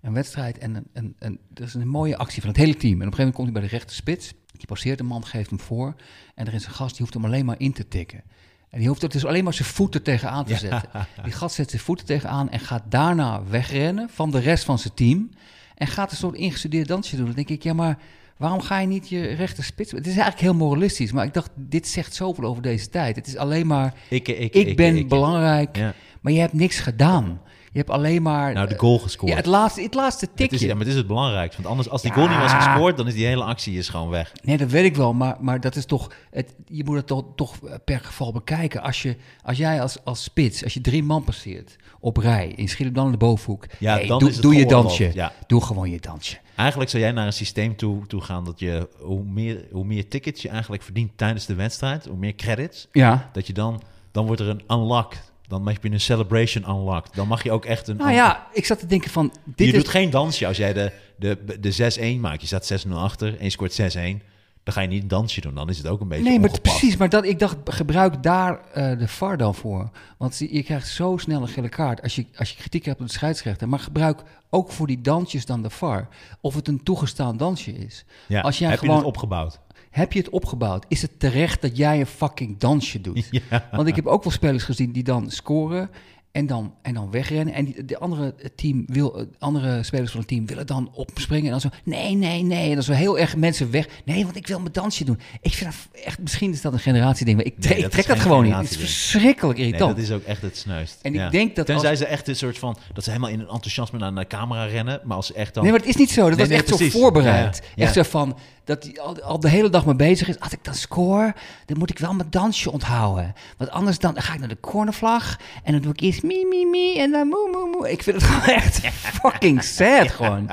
een 0.02 0.14
wedstrijd 0.14 0.58
en 0.58 0.76
een, 0.76 0.88
een, 0.94 1.16
een, 1.20 1.40
er 1.54 1.64
is 1.64 1.74
een 1.74 1.88
mooie 1.88 2.18
actie 2.18 2.42
van 2.42 2.50
het 2.50 2.60
hele 2.60 2.76
team. 2.76 3.02
En 3.02 3.08
op 3.08 3.14
een 3.14 3.18
gegeven 3.18 3.18
moment 3.18 3.36
komt 3.36 3.48
hij 3.48 3.60
bij 3.60 3.70
de 3.70 3.76
rechte 3.76 3.94
spits. 3.94 4.34
Die 4.52 4.68
passeert 4.68 5.00
een 5.00 5.06
man, 5.06 5.26
geeft 5.26 5.50
hem 5.50 5.60
voor. 5.60 5.96
En 6.36 6.48
er 6.48 6.54
is 6.54 6.66
een 6.66 6.72
gast 6.72 6.92
die 6.92 7.00
hoeft 7.00 7.14
hem 7.14 7.26
alleen 7.26 7.46
maar 7.46 7.56
in 7.60 7.74
te 7.74 7.88
tikken. 7.88 8.24
En 8.70 8.80
die 8.80 8.88
hoeft 8.88 9.04
er 9.04 9.10
dus 9.10 9.26
alleen 9.26 9.44
maar 9.44 9.54
zijn 9.54 9.68
voeten 9.68 10.04
tegenaan 10.04 10.46
te 10.46 10.56
zetten. 10.56 10.90
Die 11.24 11.32
gast 11.32 11.56
zet 11.56 11.70
zijn 11.70 11.82
voeten 11.82 12.06
tegenaan 12.06 12.50
en 12.50 12.60
gaat 12.60 12.84
daarna 12.90 13.44
wegrennen 13.44 14.10
van 14.10 14.32
de 14.32 14.40
rest 14.40 14.64
van 14.64 14.80
zijn 14.80 14.94
team. 14.94 15.30
En 15.76 15.88
gaat 15.88 16.12
een 16.12 16.18
soort 16.18 16.36
ingestudeerd 16.36 16.88
dansje 16.88 17.16
doen. 17.16 17.26
Dan 17.26 17.36
denk 17.36 17.50
ik, 17.50 17.64
ja, 17.64 17.74
maar 17.74 17.98
waarom 18.38 18.62
ga 18.62 18.80
je 18.80 18.88
niet 18.88 19.10
je 19.10 19.22
rechter 19.28 19.64
spits... 19.64 19.92
Het 19.92 20.00
is 20.08 20.14
eigenlijk 20.14 20.40
heel 20.42 20.54
moralistisch, 20.54 21.12
maar 21.12 21.26
ik 21.26 21.34
dacht, 21.34 21.50
dit 21.56 21.88
zegt 21.88 22.14
zoveel 22.16 22.44
over 22.44 22.62
deze 22.62 22.90
tijd. 22.90 23.16
Het 23.16 23.28
is 23.28 23.38
alleen 23.38 23.68
maar, 23.68 23.94
Ik, 24.10 24.28
ik, 24.28 24.54
ik, 24.54 24.76
ben 24.76 25.08
belangrijk, 25.08 25.78
Ja. 25.78 25.94
maar 26.22 26.34
je 26.34 26.40
hebt 26.40 26.54
niks 26.54 26.80
gedaan. 26.80 27.42
Je 27.72 27.82
hebt 27.82 27.94
alleen 27.94 28.22
maar... 28.22 28.54
Nou, 28.54 28.68
de 28.68 28.78
goal 28.80 29.00
gescoord. 29.00 29.32
Ja, 29.32 29.38
het 29.38 29.46
laatste, 29.46 29.82
het 29.82 29.94
laatste 29.94 30.26
Het 30.32 30.40
is, 30.42 30.48
tikje. 30.50 30.66
ja, 30.68 30.72
maar 30.74 30.82
het 30.84 30.92
is 30.92 30.98
het 30.98 31.08
belangrijkste. 31.08 31.56
Want 31.62 31.68
anders, 31.70 31.90
als 31.90 32.02
die 32.02 32.12
Ja. 32.12 32.18
goal 32.18 32.30
niet 32.30 32.38
was 32.38 32.54
gescoord, 32.54 32.98
dan 32.98 33.08
is 33.08 33.14
die 33.14 33.26
hele 33.26 33.44
actie 33.44 33.78
is 33.78 33.90
gewoon 33.90 34.10
weg. 34.10 34.32
Nee, 34.44 34.58
dat 34.58 34.70
weet 34.70 34.86
ik 34.86 34.96
wel, 34.96 35.14
maar, 35.14 35.36
maar 35.40 35.60
dat 35.62 35.76
is 35.76 35.86
toch, 35.86 36.12
het, 36.32 36.54
je 36.66 36.84
moet 36.84 36.96
het 36.96 37.08
toch, 37.08 37.24
toch 37.36 37.56
per 37.86 38.00
geval 38.00 38.32
bekijken. 38.32 38.82
Als, 38.82 39.02
je, 39.02 39.16
als 39.44 39.58
jij 39.58 39.82
als, 39.82 39.98
als 40.04 40.24
spits, 40.24 40.64
als 40.64 40.74
je 40.74 40.82
drie 40.82 41.04
man 41.04 41.24
passeert 41.24 41.76
op 42.00 42.18
rij, 42.18 42.54
schiet 42.56 42.86
hem 42.86 42.94
dan 42.94 43.06
in 43.06 43.12
de 43.12 43.18
bovenhoek, 43.18 43.66
Ja, 43.80 43.98
dan 44.06 44.20
doe, 44.20 44.28
is 44.30 44.34
het 44.34 44.44
doe 44.44 44.56
je 44.56 44.66
dansje. 44.66 45.12
ja. 45.14 45.32
Doe 45.48 45.62
gewoon 45.64 45.90
je 45.90 46.00
dansje. 46.00 46.38
Eigenlijk 46.56 46.90
zou 46.90 47.04
jij 47.04 47.12
naar 47.12 47.26
een 47.26 47.34
systeem 47.34 47.76
toe, 47.76 48.08
toe 48.08 48.22
gaan 48.22 48.46
dat 48.46 48.60
je, 48.60 48.90
hoe 49.00 49.24
meer, 49.24 49.66
hoe 49.72 49.86
meer 49.86 50.08
tickets 50.08 50.42
je 50.42 50.50
eigenlijk 50.50 50.84
verdient 50.84 51.12
tijdens 51.16 51.46
de 51.46 51.56
wedstrijd, 51.56 52.06
hoe 52.06 52.18
meer 52.18 52.36
credits, 52.36 52.88
Ja. 52.92 53.30
dat 53.34 53.48
je 53.48 53.54
dan, 53.54 53.82
dan 54.12 54.26
wordt 54.26 54.42
er 54.42 54.48
een 54.50 54.64
unlocked. 54.68 55.34
Dan 55.48 55.68
heb 55.68 55.84
je 55.84 55.92
een 55.92 56.00
celebration 56.00 56.64
unlocked. 56.70 57.16
Dan 57.16 57.28
mag 57.28 57.44
je 57.44 57.52
ook 57.52 57.66
echt 57.66 57.88
een... 57.88 57.98
Nou 57.98 58.12
ja, 58.12 58.48
ik 58.54 58.66
zat 58.66 58.80
te 58.80 58.86
denken 58.86 59.10
van, 59.12 59.34
dit 59.46 59.68
je 59.68 59.74
is... 59.74 59.80
doet 59.84 59.88
geen 59.92 60.10
dansje 60.10 60.48
als 60.48 60.58
jij 60.58 60.74
de, 60.74 60.92
de, 61.18 61.38
de 61.60 62.16
6-1 62.18 62.20
maakt. 62.20 62.42
Je 62.42 62.48
staat 62.48 62.86
6-0 62.88 62.92
achter 62.92 63.38
en 63.38 63.44
je 63.44 63.50
scoort 63.50 63.82
6-1. 63.98 64.35
Dan 64.66 64.74
ga 64.74 64.82
je 64.82 64.88
niet 64.88 65.02
een 65.02 65.08
dansje 65.08 65.42
doen. 65.42 65.56
Dan 65.56 65.70
is 65.70 65.78
het 65.78 65.88
ook 65.88 66.02
een 66.02 66.08
beetje 66.08 66.24
Nee, 66.24 66.40
maar 66.40 66.62
precies. 66.62 66.98
Maar 66.98 67.10
dat, 67.10 67.26
ik 67.26 67.40
dacht, 67.40 67.58
gebruik 67.64 68.24
daar 68.24 68.60
eh, 68.74 69.00
de 69.00 69.08
VAR 69.08 69.38
dan 69.38 69.56
voor. 69.56 69.90
Want 70.18 70.38
je 70.38 70.54
je 70.56 70.64
krijgt 70.64 70.88
zo 70.88 71.18
snel 71.18 71.42
een 71.42 71.48
gele 71.48 71.70
kaart 71.70 72.02
als 72.02 72.16
je, 72.16 72.26
als 72.36 72.50
je 72.50 72.56
kritiek 72.56 72.86
hebt 72.86 73.00
op 73.00 73.08
de 73.08 73.14
scheidsrechter. 73.14 73.70
Maar 73.70 73.80
gebruik 73.80 74.24
ook 74.50 74.72
voor 74.72 74.88
die 74.88 75.02
dansjes 75.02 75.46
dan 75.46 75.62
de 75.62 75.70
VAR. 75.70 76.08
Of 76.42 76.56
het 76.56 76.68
een 76.68 76.84
toegestaan 76.84 77.38
dansje 77.38 77.72
is. 77.72 78.06
Ja, 78.28 78.42
als 78.42 78.58
jij 78.60 78.70
heb 78.70 78.80
gewoon, 78.80 78.96
je 78.96 79.02
het 79.02 79.10
opgebouwd? 79.10 79.60
Heb 79.90 80.14
je 80.14 80.20
het 80.20 80.30
opgebouwd? 80.30 80.86
Is 80.88 81.02
het 81.02 81.20
terecht 81.20 81.62
dat 81.62 81.78
jij 81.78 82.00
een 82.00 82.06
fucking 82.06 82.58
dansje 82.58 83.02
doet? 83.02 83.28
Ja. 83.50 83.68
Want 83.72 83.88
ik 83.88 83.96
heb 83.96 84.06
ook 84.06 84.24
wel 84.24 84.34
spelers 84.34 84.64
gezien 84.64 84.92
die 84.92 85.04
dan 85.04 85.32
scoren 85.32 85.90
en 86.36 86.48
dan, 86.48 86.74
en 86.82 86.94
dan 86.94 87.12
wegrennen. 87.12 87.54
En 87.54 87.66
die, 87.66 87.86
de 87.86 87.98
andere, 87.98 88.36
team 88.56 88.84
wil, 88.88 89.20
eh, 89.20 89.26
andere 89.40 89.84
spelers 89.84 90.12
van 90.12 90.20
het 90.20 90.30
team 90.30 90.46
willen 90.46 90.68
dan 90.68 90.90
opspringen. 90.94 91.46
En 91.46 91.52
dan 91.52 91.62
zo, 91.62 91.70
nee, 91.84 92.16
nee, 92.16 92.44
nee. 92.44 92.70
En 92.70 92.74
dan 92.74 92.84
zo 92.84 92.92
heel 92.92 93.20
erg 93.20 93.36
mensen 93.36 93.72
weg. 93.72 93.88
Nee, 94.06 94.24
want 94.24 94.36
ik 94.36 94.48
wil 94.48 94.60
mijn 94.60 94.72
dansje 94.74 95.06
doen. 95.06 95.20
Ik 95.42 95.54
vind 95.54 95.72
dat 95.72 96.04
echt, 96.04 96.20
misschien 96.20 96.52
is 96.52 96.62
dat 96.62 96.74
een 96.74 96.80
generatieding. 96.80 97.38
Maar 97.38 97.46
ik, 97.46 97.54
Nee, 97.58 97.64
trek- 97.64 97.78
ik 97.78 97.84
dat 97.84 97.92
trek 97.92 98.18
gewoon 98.18 98.44
niet. 98.44 98.54
Het 98.56 98.70
is 98.72 98.78
verschrikkelijk 98.78 99.58
Nee, 99.58 99.68
irritant. 99.68 99.96
dat 99.96 100.04
is 100.06 100.12
ook 100.12 100.24
echt 100.24 100.42
het 100.42 100.58
snuist. 100.58 101.00
En 101.02 101.14
ik 101.16 101.32
denk 101.32 101.56
dat 101.56 101.66
Tenzij 101.66 101.90
als- 101.90 102.00
ze 102.00 102.06
echt 102.06 102.28
een 102.28 102.36
soort 102.36 102.58
van... 102.58 102.78
Dat 102.94 103.04
ze 103.04 103.10
helemaal 103.10 103.32
in 103.32 103.40
een 103.40 103.48
enthousiasme 103.50 104.00
naar 104.00 104.16
de 104.16 104.28
camera 104.28 104.66
rennen. 104.66 105.02
Maar 105.04 105.18
als 105.18 105.28
ze 105.28 105.34
echt 105.34 105.54
dan... 105.54 105.64
Nee, 105.64 105.72
maar 105.72 105.82
het 105.82 105.90
is 105.90 105.96
niet 105.96 106.12
zo. 106.12 106.30
Dat 106.30 106.38
Nee, 106.38 106.48
was 106.48 106.56
echt 106.58 106.66
precies. 106.66 106.94
zo 106.94 107.00
voorbereid. 107.00 107.56
Ja, 107.64 107.70
ja. 107.76 107.84
Echt 107.84 107.94
zo 107.94 108.04
van, 108.04 108.38
dat 108.66 108.84
hij 108.84 109.02
al, 109.02 109.22
al 109.22 109.40
de 109.40 109.50
hele 109.50 109.70
dag 109.70 109.86
mee 109.86 109.96
bezig 109.96 110.28
is. 110.28 110.40
Als 110.40 110.52
ik 110.52 110.64
dan 110.64 110.74
score, 110.74 111.36
dan 111.66 111.78
moet 111.78 111.90
ik 111.90 112.00
wel 112.00 112.14
mijn 112.14 112.30
dansje 112.30 112.72
onthouden. 112.72 113.34
Want 113.58 113.70
anders 113.70 114.00
dan, 114.00 114.14
dan 114.14 114.24
ga 114.24 114.34
ik 114.34 114.40
naar 114.40 114.48
de 114.48 114.60
cornervlag. 114.60 115.40
En 115.64 115.72
dan 115.72 115.82
doe 115.82 115.92
ik 115.92 116.00
eerst 116.00 116.24
mi, 116.24 116.46
mi, 116.50 116.66
mi. 116.66 117.00
En 117.00 117.12
dan 117.12 117.28
moe, 117.28 117.50
moe, 117.52 117.70
moe. 117.70 117.92
Ik 117.92 118.04
vind 118.04 118.22
het 118.22 118.26
gewoon 118.32 118.56
echt 118.56 118.88
fucking 118.88 119.64
sad 119.78 120.12
gewoon. 120.12 120.46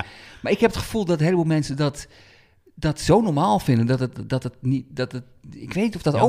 Maar 0.42 0.52
ik 0.52 0.60
heb 0.60 0.70
het 0.70 0.80
gevoel 0.80 1.04
dat 1.04 1.18
een 1.18 1.24
heleboel 1.24 1.44
mensen 1.44 1.76
dat, 1.76 2.06
dat 2.74 3.00
zo 3.00 3.20
normaal 3.20 3.58
vinden. 3.58 3.86
Dat 3.86 4.00
het, 4.00 4.28
dat 4.28 4.42
het 4.42 4.54
niet, 4.60 4.86
dat 4.88 5.12
het, 5.12 5.24
ik 5.50 5.72
weet 5.72 5.84
niet 5.84 5.96
of 5.96 6.02
dat 6.02 6.14
Ja, 6.14 6.20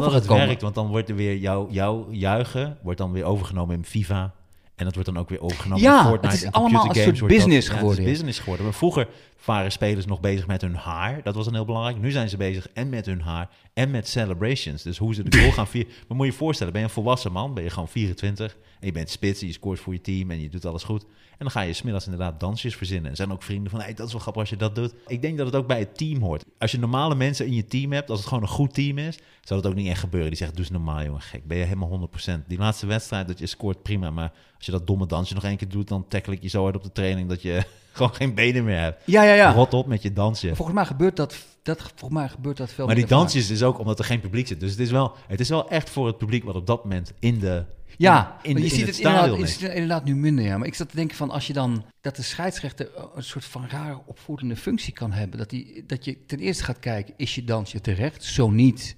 werkt, 0.45 0.61
want 0.61 0.75
dan 0.75 0.87
wordt 0.87 1.09
er 1.09 1.15
weer 1.15 1.37
jouw 1.37 1.67
jouw 1.69 2.07
juichen 2.11 2.77
wordt 2.81 2.97
dan 2.97 3.11
weer 3.11 3.23
overgenomen 3.23 3.75
in 3.75 3.85
FIFA. 3.85 4.33
En 4.75 4.85
dat 4.85 4.93
wordt 4.93 5.09
dan 5.09 5.17
ook 5.19 5.29
weer 5.29 5.41
overgenomen 5.41 5.83
Ja, 5.83 6.03
Fortnite. 6.05 6.35
het 6.35 6.43
is 6.45 6.51
allemaal 6.51 6.89
een 6.89 6.95
soort 6.95 7.19
dat- 7.19 7.27
business 7.27 7.67
ja, 7.67 7.73
geworden. 7.77 8.03
is 8.03 8.09
business 8.09 8.39
geworden. 8.39 8.65
Maar 8.65 8.73
vroeger 8.75 9.07
waren 9.45 9.71
spelers 9.71 10.05
nog 10.05 10.19
bezig 10.19 10.47
met 10.47 10.61
hun 10.61 10.75
haar. 10.75 11.19
Dat 11.23 11.35
was 11.35 11.45
dan 11.45 11.53
heel 11.53 11.65
belangrijk. 11.65 11.97
Nu 11.99 12.11
zijn 12.11 12.29
ze 12.29 12.37
bezig 12.37 12.67
en 12.73 12.89
met 12.89 13.05
hun 13.05 13.21
haar 13.21 13.49
en 13.73 13.91
met 13.91 14.07
celebrations. 14.07 14.83
Dus 14.83 14.97
hoe 14.97 15.13
ze 15.13 15.23
de 15.29 15.37
goal 15.39 15.51
gaan 15.51 15.67
vieren. 15.67 15.91
Maar 16.07 16.17
moet 16.17 16.25
je 16.25 16.31
je 16.31 16.37
voorstellen, 16.37 16.73
ben 16.73 16.81
je 16.81 16.87
een 16.87 16.93
volwassen 16.93 17.31
man, 17.31 17.53
ben 17.53 17.63
je 17.63 17.69
gewoon 17.69 17.87
24 17.87 18.51
en 18.51 18.57
je 18.85 18.91
bent 18.91 19.09
spits, 19.09 19.39
je 19.39 19.51
scoort 19.51 19.79
voor 19.79 19.93
je 19.93 20.01
team 20.01 20.31
en 20.31 20.41
je 20.41 20.49
doet 20.49 20.65
alles 20.65 20.83
goed. 20.83 21.03
En 21.03 21.39
dan 21.39 21.51
ga 21.51 21.61
je 21.61 21.73
smiddags 21.73 22.05
inderdaad 22.05 22.39
dansjes 22.39 22.75
verzinnen. 22.75 23.09
En 23.09 23.15
zijn 23.15 23.31
ook 23.31 23.43
vrienden 23.43 23.71
van, 23.71 23.79
hey, 23.79 23.93
dat 23.93 24.05
is 24.07 24.11
wel 24.11 24.21
grappig 24.21 24.41
als 24.41 24.49
je 24.49 24.57
dat 24.57 24.75
doet. 24.75 24.93
Ik 25.07 25.21
denk 25.21 25.37
dat 25.37 25.45
het 25.45 25.55
ook 25.55 25.67
bij 25.67 25.79
het 25.79 25.97
team 25.97 26.21
hoort. 26.21 26.45
Als 26.57 26.71
je 26.71 26.79
normale 26.79 27.15
mensen 27.15 27.45
in 27.45 27.53
je 27.53 27.65
team 27.65 27.91
hebt, 27.91 28.09
als 28.09 28.19
het 28.19 28.27
gewoon 28.27 28.43
een 28.43 28.49
goed 28.49 28.73
team 28.73 28.97
is, 28.97 29.17
zou 29.41 29.61
dat 29.61 29.71
ook 29.71 29.77
niet 29.77 29.87
echt 29.87 29.99
gebeuren. 29.99 30.31
Die 30.31 30.39
doe 30.39 30.57
eens 30.57 30.69
normaal 30.69 31.03
jongen, 31.03 31.21
gek. 31.21 31.47
Ben 31.47 31.57
je 31.57 31.63
helemaal 31.63 32.09
100%. 32.41 32.47
Die 32.47 32.57
laatste 32.57 32.85
wedstrijd 32.85 33.27
dat 33.27 33.39
je 33.39 33.45
scoort, 33.45 33.81
prima. 33.81 34.09
Maar 34.09 34.31
als 34.55 34.65
je 34.65 34.71
dat 34.71 34.87
domme 34.87 35.05
dansje 35.05 35.33
nog 35.33 35.43
één 35.43 35.57
keer 35.57 35.69
doet, 35.69 35.87
dan 35.87 36.07
tackle 36.07 36.33
ik 36.33 36.41
je 36.41 36.49
zo 36.49 36.63
hard 36.63 36.75
op 36.75 36.83
de 36.83 36.91
training 36.91 37.29
dat 37.29 37.41
je 37.41 37.63
gewoon 37.91 38.13
geen 38.15 38.33
benen 38.33 38.63
meer 38.63 38.79
hebt. 38.79 39.01
Ja, 39.05 39.23
ja, 39.23 39.33
ja. 39.33 39.51
Rot 39.51 39.73
op 39.73 39.87
met 39.87 40.01
je 40.01 40.13
dansje. 40.13 40.55
Volgens 40.55 40.77
mij 40.77 40.85
gebeurt 40.85 41.15
dat, 41.15 41.45
dat, 41.63 41.81
volgens 41.81 42.19
mij 42.19 42.29
gebeurt 42.29 42.57
dat 42.57 42.71
veel 42.71 42.85
Maar 42.85 42.95
die 42.95 43.07
vaak. 43.07 43.17
dansjes 43.17 43.49
is 43.49 43.63
ook 43.63 43.79
omdat 43.79 43.99
er 43.99 44.05
geen 44.05 44.19
publiek 44.19 44.47
zit. 44.47 44.59
Dus 44.59 44.71
het 44.71 44.79
is 44.79 44.91
wel, 44.91 45.15
het 45.27 45.39
is 45.39 45.49
wel 45.49 45.69
echt 45.69 45.89
voor 45.89 46.07
het 46.07 46.17
publiek 46.17 46.43
wat 46.43 46.55
op 46.55 46.67
dat 46.67 46.83
moment 46.83 47.13
in 47.19 47.39
de 47.39 47.63
Ja, 47.97 48.37
in, 48.41 48.57
je 48.57 48.63
in 48.63 48.69
ziet 48.69 48.79
het, 48.79 48.87
het, 48.87 48.97
inderdaad, 48.97 49.37
is. 49.37 49.61
het 49.61 49.71
inderdaad 49.73 50.05
nu 50.05 50.15
minder. 50.15 50.45
Ja. 50.45 50.57
Maar 50.57 50.67
ik 50.67 50.75
zat 50.75 50.89
te 50.89 50.95
denken 50.95 51.17
van 51.17 51.29
als 51.29 51.47
je 51.47 51.53
dan 51.53 51.85
dat 52.01 52.15
de 52.15 52.21
scheidsrechter 52.21 52.89
een 53.15 53.23
soort 53.23 53.45
van 53.45 53.67
rare 53.69 54.01
opvoedende 54.05 54.55
functie 54.55 54.93
kan 54.93 55.11
hebben. 55.11 55.37
Dat, 55.37 55.49
die, 55.49 55.83
dat 55.87 56.05
je 56.05 56.25
ten 56.25 56.39
eerste 56.39 56.63
gaat 56.63 56.79
kijken, 56.79 57.13
is 57.17 57.35
je 57.35 57.43
dansje 57.43 57.81
terecht? 57.81 58.23
Zo 58.23 58.49
niet, 58.49 58.95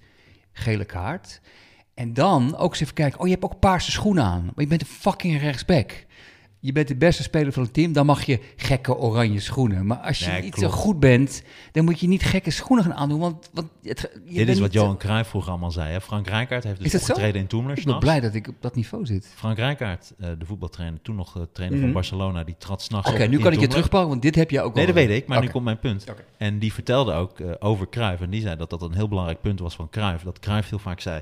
gele 0.54 0.86
kaart. 0.86 1.42
En 1.94 2.14
dan 2.14 2.58
ook 2.58 2.72
eens 2.72 2.82
even 2.82 2.94
kijken, 2.94 3.20
oh 3.20 3.26
je 3.26 3.32
hebt 3.32 3.44
ook 3.44 3.60
paarse 3.60 3.92
schoenen 3.92 4.24
aan. 4.24 4.44
Maar 4.44 4.64
je 4.64 4.68
bent 4.68 4.82
een 4.82 4.88
fucking 4.88 5.42
rechtsback. 5.42 6.06
Je 6.66 6.72
bent 6.72 6.88
de 6.88 6.96
beste 6.96 7.24
speler 7.24 7.52
van 7.54 7.64
het 7.64 7.74
team, 7.74 7.94
dan 7.94 8.06
mag 8.06 8.24
je 8.26 8.40
gekke 8.56 8.96
oranje 8.98 9.40
schoenen. 9.40 9.86
Maar 9.86 9.98
als 9.98 10.20
je 10.20 10.26
Nee, 10.32 10.42
niet 10.42 10.54
klopt. 10.56 10.74
zo 10.74 10.78
goed 10.80 11.00
bent, 11.00 11.44
dan 11.72 11.86
moet 11.86 12.00
je 12.00 12.08
niet 12.08 12.24
gekke 12.24 12.52
schoenen 12.52 12.86
gaan 12.86 12.94
aandoen. 12.94 13.20
Want, 13.20 13.50
want 13.54 13.68
het, 13.84 14.00
je 14.26 14.34
Dit 14.34 14.36
bent 14.36 14.50
is 14.50 14.60
wat 14.60 14.74
Johan 14.74 14.98
Cruijff 14.98 15.30
vroeger 15.30 15.52
allemaal 15.52 15.72
zei. 15.72 15.92
Hè? 15.92 16.02
Frank 16.02 16.28
Rijkaard 16.28 16.64
heeft 16.64 16.82
dus 16.82 16.94
opgetreden 16.96 17.42
in 17.42 17.48
Toemler. 17.48 17.78
Ik 17.78 17.86
ben 17.86 18.00
blij 18.00 18.20
dat 18.20 18.34
ik 18.34 18.48
op 18.48 18.56
dat 18.60 18.76
niveau 18.76 19.06
zit. 19.06 19.32
Frank 19.36 19.58
Rijkaard, 19.58 20.14
eh, 20.20 20.30
de 20.40 20.46
voetbaltrainer, 20.46 21.02
toen 21.02 21.16
nog 21.16 21.32
de 21.34 21.48
trainer 21.52 21.78
Mhm. 21.78 21.86
van 21.86 21.96
Barcelona, 21.96 22.44
die 22.44 22.56
trad 22.58 22.82
s'nachts 22.82 23.12
Oké, 23.12 23.26
nu 23.28 23.40
kan 23.40 23.54
ik 23.54 23.60
je 23.60 23.68
terugpakken, 23.68 24.10
want 24.10 24.22
dit 24.22 24.36
heb 24.36 24.50
je 24.52 24.62
ook 24.62 24.74
Nee, 24.76 24.88
al. 24.88 24.94
dat 24.94 25.04
weet 25.06 25.18
ik, 25.22 25.28
maar 25.28 25.42
nu 25.42 25.48
komt 25.48 25.64
mijn 25.66 25.80
punt. 25.80 26.06
En 26.38 26.60
die 26.60 26.74
vertelde 26.74 27.14
ook 27.14 27.40
eh, 27.40 27.52
over 27.60 27.90
Cruijff. 27.90 28.22
En 28.22 28.30
die 28.30 28.42
zei 28.42 28.56
dat 28.56 28.70
dat 28.70 28.82
een 28.82 28.94
heel 28.96 29.08
belangrijk 29.08 29.42
punt 29.42 29.60
was 29.60 29.76
van 29.76 29.90
Cruijff. 29.90 30.24
Dat 30.24 30.40
Cruijff 30.40 30.70
heel 30.70 30.80
vaak 30.80 31.00
zei, 31.00 31.22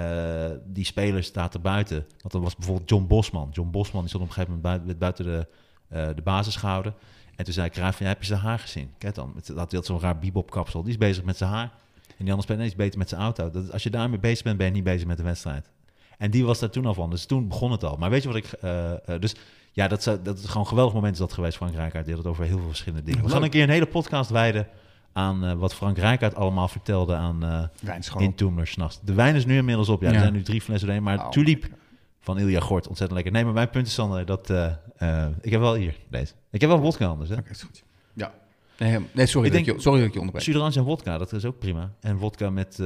eh, 0.00 0.56
die 0.66 0.84
speler 0.84 1.24
staat 1.24 1.54
er 1.54 1.60
buiten. 1.60 2.06
Want 2.20 2.32
dat 2.32 2.42
was 2.42 2.56
bijvoorbeeld 2.56 2.88
John 2.90 3.06
Bosman. 3.06 3.48
John 3.52 3.70
Bosman 3.70 4.00
die 4.00 4.08
stond 4.08 4.22
op 4.24 4.28
een 4.28 4.34
gegeven 4.34 4.60
moment 4.62 4.82
buiten, 4.84 4.98
buiten 4.98 5.24
de, 5.24 5.46
eh, 5.88 6.16
de 6.16 6.22
basis 6.22 6.56
gehouden. 6.56 6.94
En 7.36 7.44
toen 7.44 7.54
zei 7.54 7.68
Cruijff 7.68 7.96
van, 7.96 8.06
ja, 8.06 8.12
heb 8.12 8.20
je 8.22 8.26
zijn 8.28 8.40
haar 8.40 8.58
gezien? 8.58 8.90
Kijk 8.98 9.14
dan, 9.14 9.32
met, 9.34 9.46
dat 9.46 9.72
had 9.72 9.86
zo'n 9.86 10.00
raar 10.00 10.18
bebop-kapsel. 10.18 10.82
Die 10.82 10.90
is 10.92 10.98
bezig 10.98 11.24
met 11.24 11.36
zijn 11.36 11.50
haar. 11.50 11.70
En 12.06 12.26
die 12.26 12.34
andere 12.34 12.42
speler 12.42 12.60
nee, 12.60 12.68
die 12.70 12.76
is 12.78 12.84
beter 12.84 12.98
met 12.98 13.08
zijn 13.08 13.20
auto. 13.20 13.50
Dat, 13.50 13.72
als 13.72 13.82
je 13.82 13.90
daarmee 13.90 14.18
bezig 14.18 14.44
bent, 14.44 14.56
ben 14.56 14.66
je 14.66 14.72
niet 14.72 14.84
bezig 14.84 15.06
met 15.06 15.16
de 15.16 15.22
wedstrijd. 15.22 15.70
En 16.18 16.30
die 16.30 16.44
was 16.44 16.58
daar 16.58 16.70
toen 16.70 16.86
al 16.86 16.94
van. 16.94 17.10
Dus 17.10 17.26
toen 17.26 17.48
begon 17.48 17.70
het 17.70 17.84
al. 17.84 17.96
Maar 17.96 18.10
weet 18.10 18.22
je 18.22 18.28
wat 18.28 18.36
ik... 18.36 18.44
eh, 18.52 18.92
dus 19.20 19.34
ja, 19.72 19.88
dat, 19.88 20.02
zou- 20.02 20.22
dat 20.22 20.38
is 20.38 20.44
gewoon 20.44 20.62
een 20.62 20.68
geweldig 20.68 20.94
moment 20.94 21.12
is 21.12 21.18
dat 21.18 21.32
geweest, 21.32 21.56
Frank 21.56 21.74
Rijkaard. 21.74 22.04
Die 22.04 22.14
had 22.14 22.22
het 22.24 22.32
over 22.32 22.44
heel 22.44 22.58
veel 22.58 22.68
verschillende 22.68 23.04
dingen. 23.04 23.24
We 23.24 23.30
gaan 23.30 23.42
een 23.42 23.50
keer 23.50 23.62
een 23.62 23.68
hele 23.70 23.86
podcast 23.86 24.30
wijden 24.30 24.66
aan 25.12 25.44
eh, 25.44 25.52
wat 25.52 25.74
Frank 25.74 25.98
Rijkaard 25.98 26.34
allemaal 26.34 26.68
vertelde 26.68 27.14
aan 27.14 27.44
eh 27.44 27.64
gewoon 28.00 28.22
in 28.22 28.34
Toemler 28.34 28.66
s'nachts. 28.66 29.00
De 29.04 29.14
wijn 29.14 29.34
is 29.34 29.44
nu 29.46 29.56
inmiddels 29.56 29.88
op. 29.88 30.00
Ja, 30.00 30.08
Ja. 30.08 30.14
er 30.14 30.20
zijn 30.20 30.32
nu 30.32 30.42
drie 30.42 30.60
flessen 30.60 30.86
doorheen. 30.86 31.04
Maar 31.04 31.18
Oh, 31.18 31.28
Tulip, 31.30 31.66
van 32.20 32.38
Ilja 32.38 32.60
Gort. 32.60 32.86
Ontzettend 32.88 33.12
lekker. 33.12 33.32
Nee, 33.32 33.44
maar 33.44 33.52
mijn 33.52 33.70
punt 33.70 33.86
is, 33.86 33.94
Sander, 33.94 34.26
dat... 34.26 34.50
eh, 34.50 34.66
eh, 34.96 35.26
ik 35.40 35.50
heb 35.50 35.60
wel 35.60 35.74
hier 35.74 35.96
deze. 36.10 36.32
Ik 36.50 36.60
heb 36.60 36.70
wel 36.70 36.80
wodka 36.80 37.06
anders, 37.06 37.30
hè? 37.30 37.36
Oké, 37.36 37.50
is 37.50 37.62
goed. 37.62 37.82
Ja. 38.12 38.32
Nee, 38.78 38.98
nee 39.12 39.26
sorry, 39.26 39.46
Ik 39.48 39.54
dat 39.54 39.64
denk- 39.64 39.76
je, 39.76 39.82
sorry 39.82 39.98
dat 39.98 40.06
ik 40.08 40.12
je 40.14 40.18
onderbreek. 40.20 40.44
Suderans 40.46 40.76
en 40.76 40.82
wodka, 40.84 41.18
dat 41.18 41.32
is 41.32 41.44
ook 41.44 41.58
prima. 41.58 41.90
En 42.00 42.16
wodka 42.16 42.50
met 42.50 42.78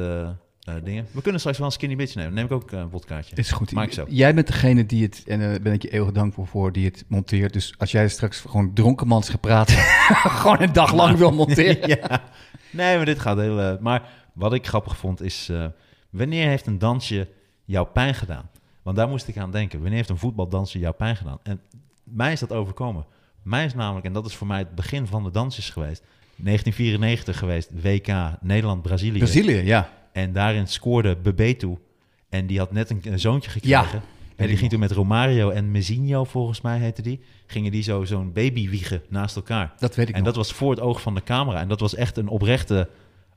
eh, 0.65 0.77
eh, 0.77 0.85
dingen. 0.85 1.07
We 1.11 1.23
kunnen 1.23 1.41
straks 1.41 1.59
wel 1.59 1.67
een 1.67 1.73
skinny 1.73 1.97
bitch 1.97 2.15
nemen. 2.15 2.35
Neem 2.35 2.45
ik 2.45 2.53
ook 2.53 2.73
eh, 2.73 2.79
een 2.79 2.91
wodkaatje. 2.91 3.35
Dit 3.35 3.45
is 3.45 3.51
goed. 3.53 3.73
Maak 3.73 3.87
ik 3.87 3.93
zo. 3.93 4.05
Jij 4.09 4.35
bent 4.35 4.47
degene 4.47 4.87
die 4.87 5.03
het, 5.03 5.23
en 5.27 5.41
daar 5.41 5.61
ben 5.61 5.73
ik 5.73 5.83
je 5.83 5.91
eeuwig 5.91 6.13
dankbaar 6.13 6.47
voor, 6.47 6.73
die 6.73 6.85
het 6.85 7.05
monteert. 7.09 7.53
Dus 7.53 7.75
als 7.79 7.91
jij 7.91 8.09
straks 8.09 8.41
gewoon 8.41 8.73
dronkenmans 8.75 9.29
gepraat, 9.29 9.71
gewoon 10.41 10.63
een 10.63 10.73
dag 10.73 10.95
lang 10.95 11.17
wil 11.17 11.33
monteren. 11.33 11.89
ja. 12.01 12.23
Nee, 12.71 12.97
maar 12.97 13.07
dit 13.07 13.19
gaat 13.19 13.39
heel... 13.39 13.61
eh, 13.61 13.79
maar 13.79 14.03
wat 14.33 14.53
ik 14.53 14.67
grappig 14.67 14.97
vond 14.97 15.23
is... 15.23 15.49
eh, 15.49 15.67
wanneer 16.11 16.49
heeft 16.49 16.67
een 16.67 16.79
dansje 16.79 17.29
jou 17.65 17.87
pijn 17.87 18.15
gedaan? 18.15 18.51
Want 18.83 18.97
daar 18.97 19.09
moest 19.09 19.29
ik 19.29 19.37
aan 19.37 19.51
denken. 19.51 19.79
Wanneer 19.79 19.97
heeft 19.97 20.09
een 20.11 20.19
voetbaldansje 20.19 20.79
jou 20.79 20.95
pijn 20.95 21.17
gedaan? 21.17 21.39
En 21.43 21.61
mij 22.05 22.33
is 22.33 22.41
dat 22.41 22.53
overkomen. 22.53 23.05
Mij 23.43 23.65
is 23.65 23.75
namelijk, 23.75 24.07
en 24.07 24.13
dat 24.13 24.27
is 24.27 24.35
voor 24.35 24.47
mij 24.47 24.59
het 24.59 24.75
begin 24.75 25.07
van 25.07 25.23
de 25.25 25.31
dansjes 25.31 25.71
geweest... 25.71 26.03
1994 26.37 27.39
geweest, 27.39 27.71
WK 27.83 28.15
Nederland-Brazilië. 28.41 29.19
Brazilië, 29.19 29.57
ja. 29.57 29.89
En 30.15 30.33
daarin 30.33 30.69
scoorde 30.69 31.17
Bebeto. 31.17 31.81
En 32.29 32.47
die 32.47 32.59
had 32.59 32.73
net 32.73 32.91
een, 32.91 33.01
een 33.03 33.21
zoontje 33.21 33.51
gekregen. 33.51 34.03
en 34.37 34.47
die 34.47 34.57
ging 34.57 34.71
toen 34.71 34.81
met 34.81 34.91
Romario 34.91 35.51
en 35.51 35.71
Mezinho, 35.71 36.25
volgens 36.25 36.61
mij 36.61 36.79
heette 36.79 37.03
die... 37.03 37.21
gingen 37.47 37.73
die 37.73 37.83
zo 37.83 38.05
zo'n 38.05 38.33
baby 38.33 38.69
wiegen 38.69 39.03
naast 39.09 39.37
elkaar. 39.37 39.73
Dat 39.79 39.95
weet 39.95 40.09
ik 40.09 40.15
En 40.15 40.23
nog. 40.23 40.29
dat 40.29 40.37
was 40.37 40.53
voor 40.53 40.71
het 40.71 40.81
oog 40.81 41.01
van 41.01 41.15
de 41.15 41.23
camera. 41.23 41.61
En 41.61 41.69
dat 41.69 41.81
was 41.81 41.95
echt 41.95 42.17
een 42.17 42.29
oprechte 42.29 42.89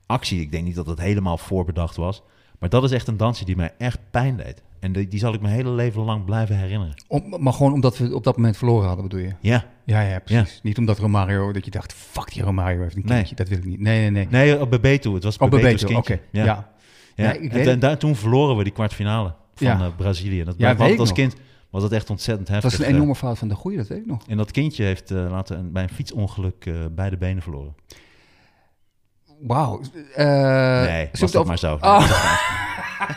actie. 0.06 0.40
Ik 0.40 0.50
denk 0.50 0.64
niet 0.64 0.74
dat 0.74 0.86
het 0.86 1.00
helemaal 1.00 1.38
voorbedacht 1.38 1.96
was. 1.96 2.22
Maar 2.58 2.68
dat 2.68 2.84
is 2.84 2.90
echt 2.90 3.08
een 3.08 3.16
dansje 3.16 3.44
die 3.44 3.56
mij 3.56 3.74
echt 3.78 3.98
pijn 4.10 4.36
deed. 4.36 4.62
En 4.80 4.92
die, 4.92 5.08
die 5.08 5.18
zal 5.18 5.34
ik 5.34 5.40
mijn 5.40 5.54
hele 5.54 5.70
leven 5.70 6.02
lang 6.02 6.24
blijven 6.24 6.56
herinneren. 6.56 6.94
Om, 7.08 7.34
maar 7.42 7.52
gewoon 7.52 7.72
omdat 7.72 7.98
we 7.98 8.14
op 8.14 8.24
dat 8.24 8.36
moment 8.36 8.56
verloren 8.56 8.86
hadden, 8.86 9.08
bedoel 9.08 9.24
je? 9.24 9.32
Ja. 9.40 9.64
Ja, 9.84 10.00
ja, 10.00 10.18
precies. 10.18 10.60
Niet 10.62 10.78
omdat 10.78 10.98
Romario, 10.98 11.52
dat 11.52 11.64
je 11.64 11.70
dacht, 11.70 11.92
fuck 11.92 12.32
die 12.32 12.42
Romario 12.42 12.80
heeft 12.82 12.96
een 12.96 13.02
Nee. 13.04 13.16
kindje. 13.16 13.34
Dat 13.34 13.48
wil 13.48 13.58
ik 13.58 13.64
niet. 13.64 13.80
Nee, 13.80 14.00
nee, 14.00 14.10
nee. 14.10 14.26
Nee, 14.30 14.60
op 14.60 14.70
Bebeto. 14.70 15.14
Het 15.14 15.24
was 15.24 15.36
Oh, 15.38 15.50
Bebeto's 15.50 15.80
Bebeto, 15.80 15.98
oké. 15.98 16.20
Ja. 16.32 16.44
Ja. 16.44 16.72
Nee, 17.16 17.50
en 17.50 17.78
daar- 17.78 17.98
toen 17.98 18.16
verloren 18.16 18.56
we 18.56 18.62
die 18.64 18.72
kwartfinale 18.72 19.34
van 19.54 19.66
eh, 19.66 19.86
Brazilië. 19.96 20.44
Dat, 20.44 20.54
Ja, 20.58 20.76
was 20.76 20.88
als 20.98 21.08
nog. 21.08 21.12
kind 21.12 21.36
was 21.70 21.82
dat 21.82 21.92
echt 21.92 22.10
ontzettend 22.10 22.46
Dat 22.48 22.56
heftig. 22.62 22.78
was 22.78 22.86
een 22.86 22.92
eh. 22.92 22.96
enorme 22.98 23.14
fout 23.14 23.38
van 23.38 23.48
de 23.48 23.54
goeie, 23.54 23.76
dat 23.78 23.88
weet 23.88 23.98
ik 23.98 24.06
nog. 24.06 24.22
En 24.28 24.36
dat 24.36 24.50
kindje 24.50 24.84
heeft 24.84 25.10
eh, 25.10 25.30
later 25.30 25.56
een, 25.58 25.72
bij 25.72 25.82
een 25.82 25.88
fietsongeluk 25.88 26.66
eh, 26.66 26.74
beide 26.90 27.16
benen 27.16 27.42
verloren. 27.42 27.74
Wauw. 29.40 29.80
Eh, 30.14 30.82
nee, 30.82 31.08
was 31.10 31.20
dat 31.20 31.36
over- 31.36 31.46
maar 31.46 31.58
zo. 31.58 31.78
Oh. 31.80 32.00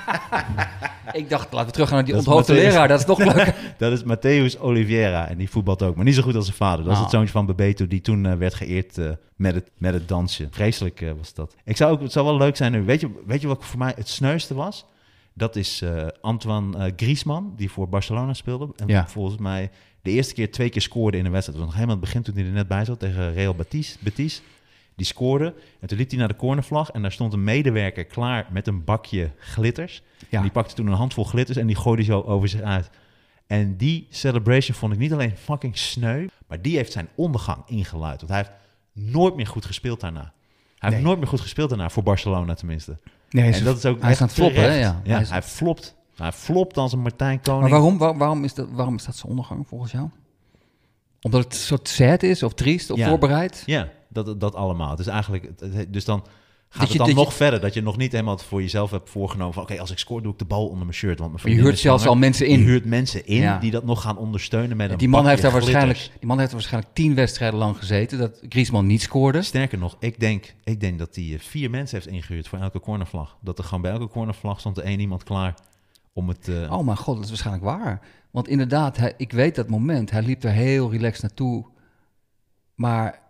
Ik 1.11 1.29
dacht, 1.29 1.51
laten 1.51 1.65
we 1.67 1.71
teruggaan 1.73 1.95
naar 1.97 2.05
die 2.05 2.13
Dat 2.15 2.25
onthoofde 2.27 2.53
Matthäus. 2.53 2.57
leraar. 2.57 2.87
Dat 2.87 2.99
is 2.99 3.05
toch 3.05 3.17
leuk. 3.33 3.53
Dat 3.77 3.91
is 3.91 4.03
Matthäus 4.03 4.59
Oliveira 4.59 5.27
en 5.27 5.37
die 5.37 5.49
voetbalt 5.49 5.81
ook, 5.83 5.95
maar 5.95 6.05
niet 6.05 6.15
zo 6.15 6.21
goed 6.21 6.35
als 6.35 6.45
zijn 6.45 6.57
vader. 6.57 6.83
Dat 6.83 6.91
is 6.91 6.97
Ah. 6.97 7.03
het 7.03 7.11
zoontje 7.13 7.31
van 7.31 7.45
Bebeto 7.45 7.87
die 7.87 8.01
toen 8.01 8.25
eh, 8.25 8.33
werd 8.37 8.53
geëerd 8.53 8.97
eh, 8.97 9.09
met, 9.35 9.55
het, 9.55 9.69
met 9.77 9.93
het 9.93 10.07
dansje. 10.07 10.47
Vreselijk 10.51 11.01
eh, 11.01 11.11
was 11.17 11.33
dat. 11.33 11.55
Ik 11.65 11.77
zou 11.77 11.91
ook, 11.91 12.01
het 12.01 12.11
zou 12.11 12.25
wel 12.25 12.37
leuk 12.37 12.55
zijn 12.55 12.71
nu. 12.71 12.83
Weet 12.83 12.99
je, 13.01 13.21
weet 13.25 13.41
je 13.41 13.47
wat 13.47 13.65
voor 13.65 13.79
mij 13.79 13.93
het 13.95 14.07
sneuiste 14.09 14.53
was? 14.53 14.85
Dat 15.33 15.55
is 15.55 15.83
Antoine 16.21 16.93
Griezmann, 16.95 17.53
die 17.55 17.71
voor 17.71 17.89
Barcelona 17.89 18.33
speelde. 18.33 18.67
En 18.75 18.87
Ja. 18.87 19.07
volgens 19.07 19.37
mij 19.37 19.69
de 20.01 20.11
eerste 20.11 20.33
keer 20.33 20.51
twee 20.51 20.69
keer 20.69 20.81
scoorde 20.81 21.17
in 21.17 21.25
een 21.25 21.31
wedstrijd. 21.31 21.59
Dat 21.59 21.67
was 21.67 21.75
nog 21.77 21.85
helemaal 21.85 21.95
het 22.03 22.13
begin 22.13 22.21
toen 22.23 22.35
hij 22.35 22.45
er 22.45 22.51
net 22.57 22.67
bij 22.67 22.85
zat 22.85 22.99
tegen 22.99 23.33
Real 23.33 23.55
Betis. 23.55 23.97
Betis. 23.99 24.41
Die 24.95 25.05
scoorde 25.05 25.53
en 25.79 25.87
toen 25.87 25.97
liep 25.97 26.09
hij 26.09 26.19
naar 26.19 26.27
de 26.27 26.35
cornervlag 26.35 26.91
en 26.91 27.01
daar 27.01 27.11
stond 27.11 27.33
een 27.33 27.43
medewerker 27.43 28.05
klaar 28.05 28.47
met 28.51 28.67
een 28.67 28.83
bakje 28.83 29.31
glitters. 29.39 30.01
Ja. 30.29 30.37
En 30.37 30.41
die 30.41 30.51
pakte 30.51 30.75
toen 30.75 30.87
een 30.87 30.93
handvol 30.93 31.23
glitters 31.25 31.57
en 31.57 31.67
die 31.67 31.75
gooide 31.75 32.03
zo 32.03 32.21
over 32.21 32.47
zich 32.49 32.61
uit. 32.61 32.89
En 33.47 33.77
die 33.77 34.07
celebration 34.09 34.75
vond 34.77 34.93
ik 34.93 34.99
niet 34.99 35.13
alleen 35.13 35.37
fucking 35.37 35.77
sneu, 35.77 36.27
maar 36.47 36.61
die 36.61 36.75
heeft 36.75 36.91
zijn 36.91 37.07
ondergang 37.15 37.63
ingeluid. 37.65 38.17
Want 38.19 38.29
hij 38.31 38.37
heeft 38.37 38.51
nooit 39.13 39.35
meer 39.35 39.47
goed 39.47 39.65
gespeeld 39.65 39.99
daarna. 39.99 40.19
Hij 40.21 40.89
Nee. 40.89 40.91
heeft 40.91 41.03
nooit 41.03 41.17
meer 41.19 41.27
goed 41.27 41.39
gespeeld 41.41 41.69
daarna, 41.69 41.89
voor 41.89 42.03
Barcelona 42.03 42.53
tenminste. 42.53 42.97
Nee, 43.29 43.43
hij 43.43 43.53
en 43.53 43.63
dat 43.63 43.77
is 43.77 43.85
ook 43.85 44.01
hij 44.01 44.11
is 44.11 44.21
aan 44.21 44.27
het 44.27 44.35
floppen, 44.35 44.61
hè? 44.61 44.79
Ja. 44.79 45.01
Ja, 45.03 45.11
Hij 45.13 45.21
is- 45.21 45.29
hij 45.29 45.41
flopt. 45.43 45.95
Hij 46.15 46.31
flopt 46.31 46.77
als 46.77 46.93
een 46.93 46.99
Martijn 46.99 47.41
Koning. 47.41 47.61
Maar 47.61 47.71
waarom, 47.71 47.97
waar- 47.97 48.17
waarom, 48.17 48.43
is 48.43 48.53
dat, 48.53 48.67
waarom 48.71 48.95
is 48.95 49.05
dat 49.05 49.15
zijn 49.15 49.29
ondergang 49.29 49.67
volgens 49.67 49.91
jou? 49.91 50.09
Omdat 51.21 51.43
het 51.43 51.53
een 51.53 51.59
soort 51.59 51.87
sad 51.87 52.23
is 52.23 52.43
of 52.43 52.53
triest 52.53 52.89
of 52.91 52.97
Ja. 52.97 53.07
voorbereid? 53.09 53.63
Ja, 53.65 53.89
dat, 54.11 54.39
dat 54.39 54.55
allemaal. 54.55 54.89
Het 54.89 54.99
is 54.99 55.07
eigenlijk, 55.07 55.49
dus 55.93 56.05
dan 56.05 56.23
gaat 56.69 56.79
Dat 56.79 56.89
het 56.89 56.97
dan 56.97 57.07
je- 57.07 57.13
nog 57.13 57.33
verder. 57.33 57.59
Dat 57.61 57.73
je 57.73 57.81
nog 57.81 57.97
niet 57.97 58.11
helemaal 58.11 58.37
voor 58.37 58.61
jezelf 58.61 58.91
hebt 58.91 59.09
voorgenomen 59.09 59.53
van... 59.53 59.63
oké, 59.63 59.79
als 59.79 59.91
ik 59.91 59.97
scoor 59.97 60.21
doe 60.21 60.31
ik 60.31 60.39
de 60.39 60.45
bal 60.45 60.65
onder 60.65 60.79
mijn 60.85 60.93
shirt. 60.93 61.19
Want 61.19 61.43
mijn 61.43 61.55
je 61.55 61.61
huurt 61.61 61.79
zelfs 61.79 62.05
al 62.05 62.15
mensen 62.15 62.45
Je 62.49 62.51
in. 62.53 62.59
huurt 62.63 62.85
mensen 62.85 63.25
in 63.25 63.35
Ja. 63.41 63.57
die 63.59 63.71
dat 63.71 63.83
nog 63.85 64.01
gaan 64.01 64.17
ondersteunen 64.17 64.77
met 64.77 64.91
een 64.91 64.97
Die 64.97 65.09
man, 65.09 65.27
heeft 65.27 65.41
daar 65.41 65.51
waarschijnlijk, 65.51 66.09
die 66.19 66.27
man 66.27 66.37
heeft 66.37 66.49
er 66.51 66.55
waarschijnlijk 66.57 66.93
tien 66.93 67.15
wedstrijden 67.15 67.59
lang 67.59 67.77
gezeten 67.77 68.17
dat 68.17 68.39
Griezmann 68.49 68.87
niet 68.87 69.01
scoorde. 69.01 69.41
Sterker 69.41 69.77
nog, 69.77 69.95
ik 69.99 70.19
denk, 70.19 70.53
ik 70.63 70.79
denk 70.79 70.99
dat 70.99 71.15
hij 71.15 71.23
eh, 71.33 71.39
vier 71.39 71.69
mensen 71.69 71.97
heeft 71.99 72.09
ingehuurd 72.11 72.47
voor 72.47 72.59
elke 72.59 72.79
cornervlag. 72.79 73.37
Dat 73.41 73.57
er 73.57 73.63
gewoon 73.63 73.81
bij 73.81 73.91
elke 73.91 74.07
cornervlag 74.07 74.59
stond 74.59 74.77
er 74.77 74.83
één 74.83 74.99
iemand 74.99 75.23
klaar 75.23 75.55
om 76.13 76.27
het... 76.27 76.47
eh, 76.47 76.71
Oh 76.77 76.85
mijn 76.85 76.97
god, 76.97 77.15
dat 77.15 77.23
is 77.23 77.29
waarschijnlijk 77.29 77.65
waar. 77.65 78.01
Want 78.31 78.47
inderdaad, 78.47 78.97
hij, 78.97 79.13
ik 79.17 79.31
weet 79.31 79.55
dat 79.55 79.67
moment. 79.69 80.11
Hij 80.11 80.21
liep 80.21 80.43
er 80.43 80.51
heel 80.51 80.91
relaxed 80.91 81.21
naartoe. 81.21 81.65
Maar 82.75 83.20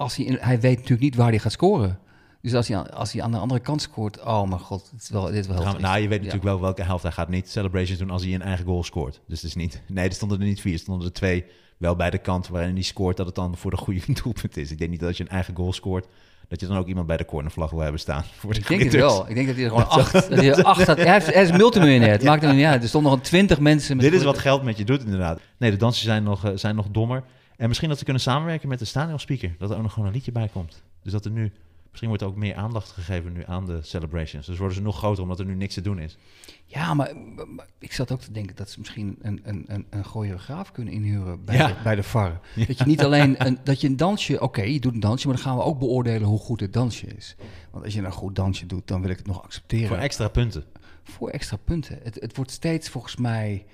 als 0.00 0.16
hij, 0.16 0.24
in- 0.26 0.38
hij 0.40 0.60
weet 0.60 0.74
natuurlijk 0.74 1.00
niet 1.00 1.14
waar 1.14 1.28
hij 1.28 1.38
gaat 1.38 1.52
scoren. 1.52 1.98
Dus 2.42 2.54
als 2.54 2.68
hij, 2.68 2.76
aan- 2.76 2.90
als 2.90 3.12
hij 3.12 3.22
aan 3.22 3.30
de 3.30 3.36
andere 3.38 3.60
kant 3.60 3.82
scoort, 3.82 4.20
oh 4.22 4.48
mijn 4.48 4.60
god, 4.60 4.88
dit 4.92 5.02
is 5.02 5.08
wel, 5.10 5.24
dit 5.24 5.34
is 5.34 5.46
wel 5.46 5.60
triest. 5.60 5.78
nou, 5.78 5.94
je 6.00 6.08
weet 6.08 6.18
Ja. 6.18 6.24
natuurlijk 6.24 6.42
wel 6.44 6.60
welke 6.60 6.82
helft 6.82 7.02
hij 7.02 7.12
gaat 7.12 7.28
niet 7.28 7.48
celebrations 7.50 7.98
doen 7.98 8.10
als 8.10 8.22
hij 8.24 8.34
een 8.34 8.42
eigen 8.42 8.64
goal 8.64 8.82
scoort. 8.82 9.20
Dus 9.26 9.40
het 9.40 9.48
is 9.50 9.54
niet... 9.56 9.82
Nee, 9.86 10.08
er 10.08 10.14
stonden 10.14 10.40
er 10.40 10.46
niet 10.46 10.60
vier, 10.60 10.72
er 10.72 10.78
stonden 10.78 11.06
er 11.06 11.12
twee 11.12 11.44
wel 11.76 11.96
bij 11.96 12.10
de 12.10 12.18
kant 12.18 12.48
waarin 12.48 12.74
hij 12.74 12.82
scoort 12.82 13.16
dat 13.16 13.26
het 13.26 13.34
dan 13.34 13.56
voor 13.56 13.70
de 13.70 13.76
goede 13.76 14.00
doelpunt 14.22 14.56
is. 14.56 14.70
Ik 14.70 14.78
denk 14.78 14.90
niet 14.90 15.00
dat 15.00 15.08
als 15.08 15.16
je 15.18 15.24
een 15.24 15.30
eigen 15.30 15.54
goal 15.56 15.72
scoort, 15.72 16.06
dat 16.48 16.60
je 16.60 16.66
dan 16.66 16.76
ook 16.76 16.86
iemand 16.86 17.06
bij 17.06 17.16
de 17.16 17.24
cornervlag 17.24 17.70
wil 17.70 17.80
hebben 17.80 18.00
staan. 18.00 18.24
Voor 18.38 18.52
de 18.54 18.60
Ik 18.60 18.68
denk 18.68 18.82
het 18.82 18.92
wel. 18.94 19.28
Ik 19.28 19.34
denk 19.34 19.46
dat 19.46 19.56
hij 19.56 19.64
er 19.64 19.70
gewoon 19.70 19.88
acht, 19.98 20.12
dat 20.12 20.28
hij 20.28 20.62
acht 20.62 20.86
had. 20.86 20.96
Hij, 20.96 21.12
heeft, 21.12 21.34
hij 21.34 21.42
is 21.42 21.52
multimiljonair. 21.52 22.12
Het 22.12 22.22
maakt 22.24 22.42
hem 22.42 22.56
niet 22.56 22.64
uit. 22.64 22.82
Er 22.82 22.88
stonden 22.88 23.12
nog 23.12 23.20
twintig 23.20 23.58
mensen 23.60 23.96
met 23.96 24.04
Dit 24.04 24.14
is 24.14 24.24
wat 24.24 24.38
geld 24.38 24.62
met 24.62 24.78
je 24.78 24.84
doet, 24.84 25.04
inderdaad. 25.04 25.40
Nee, 25.56 25.70
de 25.70 25.76
dansen 25.76 26.04
zijn 26.04 26.22
nog, 26.22 26.44
eh, 26.44 26.50
zijn 26.54 26.74
nog 26.76 26.86
dommer. 26.90 27.22
En 27.60 27.68
misschien 27.68 27.88
dat 27.88 27.98
ze 27.98 28.04
kunnen 28.04 28.22
samenwerken 28.22 28.68
met 28.68 28.78
de 28.78 28.84
stadionspeaker. 28.84 29.54
Dat 29.58 29.70
er 29.70 29.76
ook 29.76 29.82
nog 29.82 29.92
gewoon 29.92 30.08
een 30.08 30.14
liedje 30.14 30.32
bij 30.32 30.48
komt. 30.48 30.82
Dus 31.02 31.12
dat 31.12 31.24
er 31.24 31.30
nu... 31.30 31.52
Misschien 31.88 32.08
wordt 32.08 32.22
er 32.22 32.28
ook 32.28 32.36
meer 32.36 32.54
aandacht 32.54 32.90
gegeven 32.90 33.32
nu 33.32 33.42
aan 33.46 33.66
de 33.66 33.78
celebrations. 33.82 34.46
Dus 34.46 34.58
worden 34.58 34.76
ze 34.76 34.82
nog 34.82 34.96
groter 34.96 35.22
omdat 35.22 35.38
er 35.38 35.44
nu 35.44 35.54
niks 35.54 35.74
te 35.74 35.80
doen 35.80 35.98
is. 35.98 36.16
Ja, 36.64 36.94
maar, 36.94 37.16
maar 37.46 37.66
ik 37.78 37.92
zat 37.92 38.12
ook 38.12 38.20
te 38.20 38.32
denken 38.32 38.56
dat 38.56 38.70
ze 38.70 38.78
misschien 38.78 39.18
een, 39.22 39.40
een, 39.44 39.64
een, 39.66 39.86
een 39.90 40.04
choreograaf 40.04 40.72
kunnen 40.72 40.92
inhuren 40.94 41.44
bij, 41.44 41.56
Ja. 41.56 41.66
de, 41.66 41.74
bij 41.82 41.94
de 41.94 42.02
VAR. 42.02 42.40
Dat 42.66 42.78
je 42.78 42.84
niet 42.84 43.04
alleen 43.04 43.46
een, 43.46 43.58
dat 43.64 43.80
je 43.80 43.86
een 43.86 43.96
dansje, 43.96 44.40
oké, 44.40 44.62
je 44.62 44.80
doet 44.80 44.94
een 44.94 45.00
dansje, 45.00 45.26
maar 45.26 45.36
dan 45.36 45.44
gaan 45.44 45.56
we 45.56 45.62
ook 45.62 45.78
beoordelen 45.78 46.28
hoe 46.28 46.38
goed 46.38 46.60
het 46.60 46.72
dansje 46.72 47.06
is. 47.06 47.36
Want 47.70 47.84
als 47.84 47.94
je 47.94 48.02
een 48.02 48.12
goed 48.12 48.36
dansje 48.36 48.66
doet, 48.66 48.88
dan 48.88 49.00
wil 49.00 49.10
ik 49.10 49.16
het 49.18 49.26
nog 49.26 49.42
accepteren. 49.42 49.88
Voor 49.88 49.96
extra 49.96 50.28
punten. 50.28 50.64
Voor 51.02 51.28
extra 51.30 51.56
punten. 51.56 51.98
Het, 52.02 52.14
het 52.20 52.36
wordt 52.36 52.50
steeds 52.50 52.88
volgens 52.88 53.16
mij, 53.16 53.64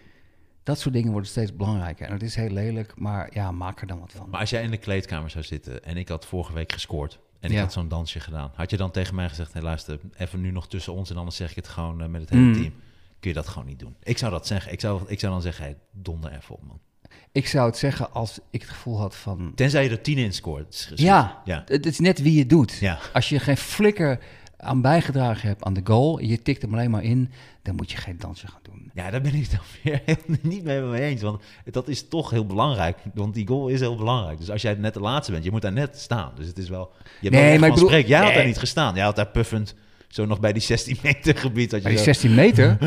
dat 0.66 0.78
soort 0.78 0.94
dingen 0.94 1.10
worden 1.12 1.30
steeds 1.30 1.56
belangrijker. 1.56 2.06
En 2.06 2.12
het 2.12 2.22
is 2.22 2.34
heel 2.34 2.50
lelijk, 2.50 2.92
maar 2.96 3.28
ja, 3.32 3.50
maak 3.50 3.80
er 3.80 3.86
dan 3.86 3.98
wat 4.00 4.12
van. 4.16 4.30
Maar 4.30 4.40
als 4.40 4.50
jij 4.50 4.62
in 4.62 4.70
de 4.70 4.76
kleedkamer 4.76 5.30
zou 5.30 5.44
zitten 5.44 5.84
en 5.84 5.96
ik 5.96 6.08
had 6.08 6.26
vorige 6.26 6.52
week 6.52 6.72
gescoord... 6.72 7.18
en 7.40 7.48
ik 7.50 7.54
Ja. 7.56 7.62
had 7.62 7.72
zo'n 7.72 7.88
dansje 7.88 8.20
gedaan... 8.20 8.50
had 8.54 8.70
je 8.70 8.76
dan 8.76 8.90
tegen 8.90 9.14
mij 9.14 9.28
gezegd... 9.28 9.52
Hey, 9.52 9.62
luister, 9.62 9.98
even 10.16 10.40
nu 10.40 10.50
nog 10.50 10.68
tussen 10.68 10.92
ons... 10.92 11.10
en 11.10 11.16
anders 11.16 11.36
zeg 11.36 11.50
ik 11.50 11.56
het 11.56 11.68
gewoon 11.68 12.02
eh, 12.02 12.08
met 12.08 12.20
het 12.20 12.30
hele 12.30 12.42
Mm. 12.42 12.52
team. 12.52 12.72
Kun 13.20 13.30
je 13.30 13.36
dat 13.36 13.48
gewoon 13.48 13.66
niet 13.68 13.78
doen. 13.78 13.96
Ik 14.02 14.18
zou 14.18 14.32
dat 14.32 14.46
zeggen. 14.46 14.72
Ik 14.72 14.80
zou, 14.80 15.02
ik 15.06 15.20
zou 15.20 15.32
dan 15.32 15.42
zeggen, 15.42 15.64
hey, 15.64 15.76
donder 15.92 16.32
even 16.32 16.54
op, 16.54 16.62
man. 16.66 16.80
Ik 17.32 17.46
zou 17.46 17.66
het 17.66 17.76
zeggen 17.76 18.12
als 18.12 18.38
ik 18.50 18.60
het 18.60 18.70
gevoel 18.70 18.98
had 18.98 19.16
van, 19.16 19.52
Tenzij 19.54 19.84
je 19.84 19.90
er 19.90 20.00
tien 20.00 20.18
in 20.18 20.32
scoort. 20.32 20.92
ja, 20.94 21.42
Ja. 21.44 21.62
het 21.66 21.86
is 21.86 21.98
net 21.98 22.22
wie 22.22 22.34
je 22.38 22.46
doet. 22.46 22.72
Ja. 22.72 22.98
Als 23.12 23.28
je 23.28 23.38
geen 23.38 23.56
flikker 23.56 24.18
aan 24.56 24.80
bijgedragen 24.80 25.48
hebt 25.48 25.64
aan 25.64 25.74
de 25.74 25.80
goal, 25.84 26.18
je 26.20 26.42
tikt 26.42 26.62
hem 26.62 26.72
alleen 26.72 26.90
maar 26.90 27.02
in, 27.02 27.30
dan 27.62 27.74
moet 27.74 27.90
je 27.90 27.96
geen 27.96 28.18
dansje 28.18 28.46
gaan 28.46 28.60
doen. 28.62 28.65
Ja, 28.96 29.10
daar 29.10 29.20
ben 29.20 29.34
ik 29.34 29.42
het 29.42 29.50
dan 29.50 29.60
weer 29.82 30.00
niet 30.52 30.64
mee 30.64 30.80
mee 30.80 31.02
eens. 31.02 31.22
Want 31.22 31.42
dat 31.64 31.88
is 31.88 32.08
toch 32.08 32.30
heel 32.30 32.46
belangrijk. 32.46 32.98
Want 33.14 33.34
die 33.34 33.46
goal 33.46 33.68
is 33.68 33.80
heel 33.80 33.96
belangrijk. 33.96 34.38
Dus 34.38 34.50
als 34.50 34.62
jij 34.62 34.74
net 34.74 34.94
de 34.94 35.00
laatste 35.00 35.32
bent, 35.32 35.44
je 35.44 35.50
moet 35.50 35.62
daar 35.62 35.72
net 35.72 35.98
staan. 35.98 36.32
Dus 36.36 36.46
het 36.46 36.58
is 36.58 36.68
wel... 36.68 36.90
Je 37.20 37.28
hebt 37.28 37.42
Nee, 37.42 37.58
maar 37.58 37.68
ik 37.68 37.74
bedoel- 37.74 37.88
spreek. 37.88 38.06
Jij 38.06 38.24
had 38.24 38.34
daar 38.34 38.46
niet 38.46 38.58
gestaan. 38.58 38.94
Jij 38.94 39.04
had 39.04 39.16
daar 39.16 39.26
puffend 39.28 39.74
zo 40.08 40.26
nog 40.26 40.40
bij 40.40 40.52
die 40.52 40.62
16 40.62 40.96
meter 41.02 41.36
gebied. 41.36 41.70
Dat 41.70 41.78
je 41.82 41.86
Bij 41.86 41.94
die 41.96 42.04
zo- 42.04 42.12
16 42.12 42.34
meter? 42.34 42.78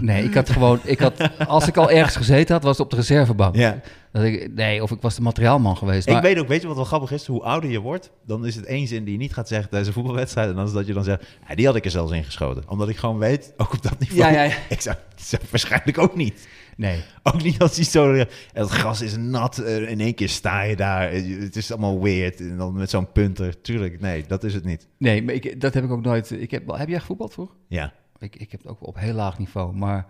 Nee, 0.00 0.24
ik 0.24 0.34
had 0.34 0.50
gewoon, 0.50 0.80
ik 0.84 0.98
had, 0.98 1.30
als 1.46 1.66
ik 1.68 1.76
al 1.76 1.90
ergens 1.90 2.16
gezeten 2.16 2.54
had, 2.54 2.62
was 2.64 2.76
het 2.76 2.84
op 2.86 2.90
de 2.90 2.96
reservebank. 2.96 3.56
Ja. 3.56 3.80
Dat 4.12 4.24
ik, 4.24 4.54
nee, 4.54 4.82
of 4.82 4.90
ik 4.90 5.00
was 5.00 5.14
de 5.14 5.22
materiaalman 5.22 5.76
geweest. 5.76 6.06
Ik 6.06 6.12
maar- 6.12 6.22
weet 6.22 6.38
ook, 6.38 6.48
weet 6.48 6.60
je 6.60 6.66
wat 6.66 6.76
wel 6.76 6.84
grappig 6.84 7.10
is? 7.10 7.26
Hoe 7.26 7.42
ouder 7.42 7.70
je 7.70 7.80
wordt, 7.80 8.10
dan 8.26 8.46
is 8.46 8.54
het 8.56 8.64
één 8.64 8.86
zin 8.86 9.04
die 9.04 9.12
je 9.12 9.18
niet 9.18 9.32
gaat 9.34 9.48
zeggen 9.48 9.68
tijdens 9.68 9.88
een 9.88 9.94
voetbalwedstrijd. 10.02 10.48
En 10.50 10.56
dan 10.56 10.66
is 10.66 10.72
dat 10.72 10.86
je 10.86 10.92
dan 10.92 11.04
zegt, 11.04 11.24
ja, 11.48 11.54
die 11.54 11.66
had 11.66 11.76
ik 11.76 11.84
er 11.84 11.90
zelfs 11.90 12.12
in 12.12 12.24
geschoten. 12.24 12.62
Omdat 12.68 12.88
ik 12.88 12.96
gewoon 12.96 13.18
weet, 13.18 13.52
ook 13.56 13.72
op 13.72 13.82
dat 13.82 13.98
niveau, 13.98 14.20
Ja, 14.20 14.28
ja, 14.30 14.42
ja. 14.42 14.54
ik 14.68 14.80
zou, 14.80 14.96
zou 15.16 15.42
waarschijnlijk 15.50 15.98
ook 15.98 16.16
niet. 16.16 16.48
Nee. 16.76 17.00
Ook 17.22 17.42
niet 17.42 17.58
als 17.58 17.76
hij 17.76 17.84
zo... 17.84 18.12
Het 18.52 18.68
gras 18.68 19.00
is 19.00 19.16
nat, 19.16 19.58
eh, 19.58 19.90
in 19.90 20.00
één 20.00 20.14
keer 20.14 20.28
sta 20.28 20.62
je 20.62 20.76
daar. 20.76 21.08
eh, 21.08 21.40
Het 21.40 21.56
is 21.56 21.70
allemaal 21.70 22.02
weird. 22.02 22.40
En 22.40 22.56
dan 22.56 22.72
met 22.74 22.90
zo'n 22.90 23.12
punter. 23.12 23.60
Tuurlijk, 23.60 24.00
nee, 24.00 24.24
dat 24.28 24.44
is 24.44 24.54
het 24.54 24.64
niet. 24.64 24.88
Nee, 24.98 25.22
maar 25.22 25.34
ik, 25.34 25.60
dat 25.60 25.74
heb 25.74 25.84
ik 25.84 25.90
ook 25.90 26.02
nooit. 26.04 26.30
Ik 26.30 26.50
heb, 26.50 26.62
heb 26.76 26.88
jij 26.88 26.98
gevoetbald 27.00 27.32
voor? 27.32 27.50
Ja, 27.68 27.92
Ik, 28.18 28.36
ik 28.36 28.50
heb 28.50 28.60
het 28.62 28.70
ook 28.70 28.86
op 28.86 28.98
heel 28.98 29.14
laag 29.14 29.38
niveau. 29.38 29.74
Maar 29.76 30.06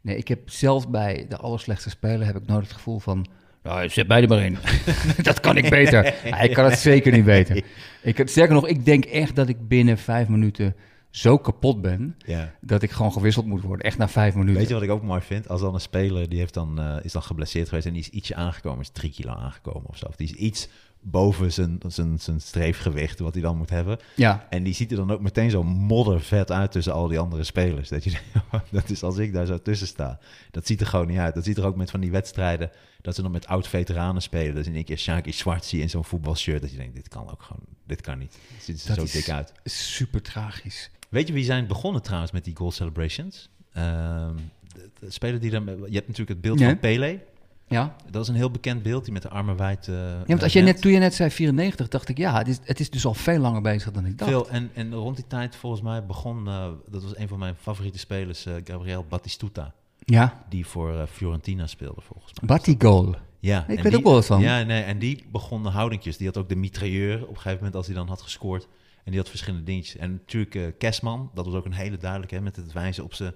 nee, 0.00 0.16
ik 0.16 0.28
heb 0.28 0.50
zelfs 0.50 0.90
bij 0.90 1.26
de 1.28 1.36
allerslechtste 1.36 1.90
speler 1.90 2.26
heb 2.26 2.36
ik 2.36 2.46
nooit 2.46 2.62
het 2.64 2.72
gevoel 2.72 2.98
van... 2.98 3.26
Nou, 3.62 3.88
zet 3.88 4.08
mij 4.08 4.22
er 4.22 4.28
maar 4.28 4.42
in. 4.44 4.58
dat 5.22 5.40
kan 5.40 5.56
ik 5.56 5.70
beter. 5.70 6.14
Ik 6.44 6.52
kan 6.54 6.64
het 6.64 6.78
zeker 6.78 7.12
niet 7.12 7.24
beter. 7.24 7.64
Ik, 8.02 8.22
sterker 8.28 8.54
nog, 8.54 8.66
ik 8.68 8.84
denk 8.84 9.04
echt 9.04 9.36
dat 9.36 9.48
ik 9.48 9.68
binnen 9.68 9.98
vijf 9.98 10.28
minuten 10.28 10.74
zo 11.10 11.38
kapot 11.38 11.80
ben... 11.82 12.16
Ja. 12.26 12.54
dat 12.60 12.82
ik 12.82 12.90
gewoon 12.90 13.12
gewisseld 13.12 13.46
moet 13.46 13.62
worden. 13.62 13.86
Echt 13.86 13.98
na 13.98 14.08
vijf 14.08 14.34
minuten. 14.34 14.56
Weet 14.58 14.68
je 14.68 14.74
wat 14.74 14.82
ik 14.82 14.90
ook 14.90 15.02
mooi 15.02 15.20
vind? 15.20 15.48
Als 15.48 15.60
dan 15.60 15.74
een 15.74 15.80
speler 15.80 16.28
die 16.28 16.38
heeft 16.38 16.54
dan, 16.54 16.80
eh, 16.80 16.96
is 17.04 17.12
dan 17.12 17.22
geblesseerd 17.22 17.68
geweest 17.68 17.86
en 17.86 17.92
die 17.92 18.02
is 18.02 18.08
ietsje 18.08 18.34
aangekomen, 18.34 18.80
is 18.80 18.88
drie 18.90 19.10
kilo 19.10 19.32
aangekomen 19.32 19.88
of 19.88 19.96
zo. 19.96 20.06
Of 20.06 20.16
die 20.16 20.28
is 20.28 20.34
iets 20.34 20.68
boven 21.02 21.52
zijn, 21.52 21.78
zijn, 21.86 22.18
zijn 22.18 22.40
streefgewicht, 22.40 23.18
wat 23.18 23.32
hij 23.34 23.42
dan 23.42 23.56
moet 23.56 23.70
hebben. 23.70 23.98
Ja, 24.16 24.46
En 24.50 24.62
die 24.62 24.74
ziet 24.74 24.90
er 24.90 24.96
dan 24.96 25.10
ook 25.10 25.20
meteen 25.20 25.50
zo 25.50 25.62
moddervet 25.62 26.50
uit 26.50 26.72
tussen 26.72 26.92
al 26.92 27.08
die 27.08 27.18
andere 27.18 27.44
spelers. 27.44 27.88
Dat, 27.88 28.04
je, 28.04 28.18
dat 28.70 28.90
is 28.90 29.02
als 29.02 29.16
ik 29.16 29.32
daar 29.32 29.46
zo 29.46 29.62
tussen 29.62 29.86
sta. 29.86 30.18
Dat 30.50 30.66
ziet 30.66 30.80
er 30.80 30.86
gewoon 30.86 31.06
niet 31.06 31.18
uit. 31.18 31.34
Dat 31.34 31.44
ziet 31.44 31.56
er 31.58 31.64
ook 31.66 31.76
met 31.76 31.90
van 31.90 32.00
die 32.00 32.10
wedstrijden, 32.10 32.70
dat 33.00 33.14
ze 33.14 33.22
dan 33.22 33.30
met 33.30 33.46
oud-veteranen 33.46 34.22
spelen. 34.22 34.52
Dat 34.54 34.62
is 34.62 34.68
in 34.68 34.74
één 34.74 34.84
keer 34.84 34.98
Shaki 34.98 35.32
Zwart 35.32 35.64
zie 35.64 35.80
in 35.80 35.90
zo'n 35.90 36.04
voetbalshirt. 36.04 36.60
Dat 36.60 36.70
je 36.70 36.76
denkt, 36.76 36.94
dit 36.94 37.08
kan 37.08 37.30
ook 37.30 37.42
gewoon, 37.42 37.62
dit 37.86 38.00
kan 38.00 38.18
niet. 38.18 38.38
Het 38.54 38.64
ziet 38.64 38.80
er 38.82 38.86
Dat 38.88 38.96
zo 38.96 39.02
is- 39.02 39.12
dik 39.12 39.28
uit. 39.34 39.52
super 39.64 40.22
tragisch. 40.22 40.90
Weet 41.10 41.26
je 41.26 41.32
wie 41.32 41.44
zijn 41.44 41.66
begonnen 41.66 42.02
trouwens 42.02 42.32
met 42.32 42.44
die 42.44 42.56
goal 42.56 42.70
celebrations? 42.70 43.48
Ehm, 43.72 44.34
de, 44.74 44.90
de 45.00 45.10
speler 45.10 45.40
die 45.40 45.50
dan, 45.50 45.64
je 45.66 45.72
hebt 45.72 46.06
natuurlijk 46.08 46.28
het 46.28 46.40
beeld 46.40 46.58
Nee. 46.58 46.68
van 46.68 46.78
Pele. 46.78 47.20
Ja, 47.68 47.96
Dat 48.10 48.22
is 48.22 48.28
een 48.28 48.34
heel 48.34 48.50
bekend 48.50 48.82
beeld, 48.82 49.04
die 49.04 49.12
met 49.12 49.22
de 49.22 49.28
armen 49.28 49.56
wijd. 49.56 49.88
eh, 49.88 49.94
ja 49.94 50.22
want 50.26 50.42
als 50.42 50.52
je 50.52 50.60
net, 50.60 50.80
toen 50.80 50.92
je 50.92 50.98
net 50.98 51.14
zei 51.14 51.30
94, 51.30 51.88
dacht 51.88 52.08
ik... 52.08 52.18
ja, 52.18 52.38
het 52.38 52.48
is, 52.48 52.58
het 52.64 52.80
is 52.80 52.90
dus 52.90 53.04
al 53.04 53.14
veel 53.14 53.38
langer 53.38 53.62
bezig 53.62 53.92
dan 53.92 54.06
ik 54.06 54.18
dacht. 54.18 54.30
Veel, 54.30 54.48
en, 54.48 54.70
en 54.74 54.94
rond 54.94 55.16
die 55.16 55.26
tijd 55.26 55.56
volgens 55.56 55.82
mij 55.82 56.06
begon, 56.06 56.46
eh, 56.48 56.68
dat 56.90 57.02
was 57.02 57.16
een 57.16 57.28
van 57.28 57.38
mijn 57.38 57.54
favoriete 57.60 57.98
spelers, 57.98 58.46
eh, 58.46 58.54
Gabriel 58.64 59.04
Batistuta. 59.08 59.72
Ja, 60.04 60.44
Die 60.48 60.66
voor 60.66 61.06
Fiorentina 61.12 61.66
speelde 61.66 62.00
volgens 62.00 62.32
mij. 62.40 62.48
Batigol. 62.56 63.14
Ja, 63.40 63.60
Ik 63.60 63.66
weet 63.66 63.82
die- 63.84 63.96
ook 63.96 64.04
wel 64.04 64.12
wat 64.12 64.26
van. 64.26 64.40
Ja, 64.40 64.62
nee, 64.62 64.82
en 64.82 64.98
die 64.98 65.24
begon 65.32 65.62
de 65.62 65.68
houdingjes. 65.68 66.16
Die 66.16 66.26
had 66.26 66.36
ook 66.36 66.48
de 66.48 66.56
mitrailleur 66.56 67.22
op 67.22 67.28
een 67.28 67.34
gegeven 67.36 67.56
moment 67.56 67.74
als 67.74 67.86
hij 67.86 67.94
dan 67.94 68.08
had 68.08 68.22
gescoord. 68.22 68.68
En 69.04 69.10
die 69.10 69.20
had 69.20 69.28
verschillende 69.28 69.64
dingetjes. 69.64 69.96
En 69.96 70.12
natuurlijk 70.12 70.78
Kesman, 70.78 71.30
dat 71.34 71.44
was 71.44 71.54
ook 71.54 71.64
een 71.64 71.72
hele 71.72 71.96
duidelijke, 71.96 72.34
hè, 72.34 72.40
met 72.40 72.56
het 72.56 72.72
wijzen 72.72 73.04
op 73.04 73.14
zijn 73.14 73.32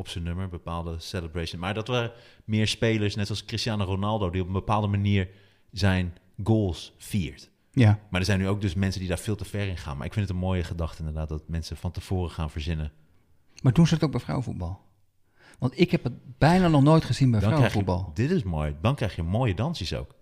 op 0.00 0.08
zijn 0.08 0.24
nummer, 0.24 0.48
bepaalde 0.48 0.98
celebration. 0.98 1.60
Maar 1.60 1.74
dat 1.74 1.88
waren 1.88 2.12
meer 2.44 2.68
spelers, 2.68 3.14
net 3.14 3.30
als 3.30 3.44
Cristiano 3.44 3.84
Ronaldo, 3.84 4.30
die 4.30 4.40
op 4.40 4.46
een 4.46 4.52
bepaalde 4.52 4.86
manier 4.86 5.28
zijn 5.70 6.16
goals 6.44 6.94
viert. 6.98 7.50
Ja. 7.72 7.98
Maar 8.10 8.20
er 8.20 8.26
zijn 8.26 8.38
nu 8.38 8.48
ook 8.48 8.60
dus 8.60 8.74
mensen 8.74 9.00
die 9.00 9.08
daar 9.08 9.18
veel 9.18 9.36
te 9.36 9.44
ver 9.44 9.68
in 9.68 9.76
gaan. 9.76 9.96
Maar 9.96 10.06
ik 10.06 10.12
vind 10.12 10.28
het 10.28 10.34
een 10.34 10.42
mooie 10.42 10.64
gedachte 10.64 10.98
inderdaad, 10.98 11.28
dat 11.28 11.48
mensen 11.48 11.76
van 11.76 11.90
tevoren 11.90 12.30
gaan 12.30 12.50
verzinnen. 12.50 12.92
Maar 13.62 13.72
doen 13.72 13.86
ze 13.86 13.94
het 13.94 14.04
ook 14.04 14.10
bij 14.10 14.20
vrouwenvoetbal? 14.20 14.80
Want 15.58 15.80
ik 15.80 15.90
heb 15.90 16.04
het 16.04 16.38
bijna 16.38 16.68
nog 16.68 16.82
nooit 16.82 17.04
gezien 17.04 17.30
bij 17.30 17.40
Dan 17.40 17.48
krijg 17.48 17.64
je, 17.64 17.70
vrouwenvoetbal. 17.70 18.14
dit 18.14 18.36
is 18.36 18.42
mooi, 18.42 18.76
dan 18.80 18.94
krijg 18.94 19.16
je 19.16 19.22
mooie 19.22 19.54
dansjes 19.54 19.94
ook. 19.94 20.14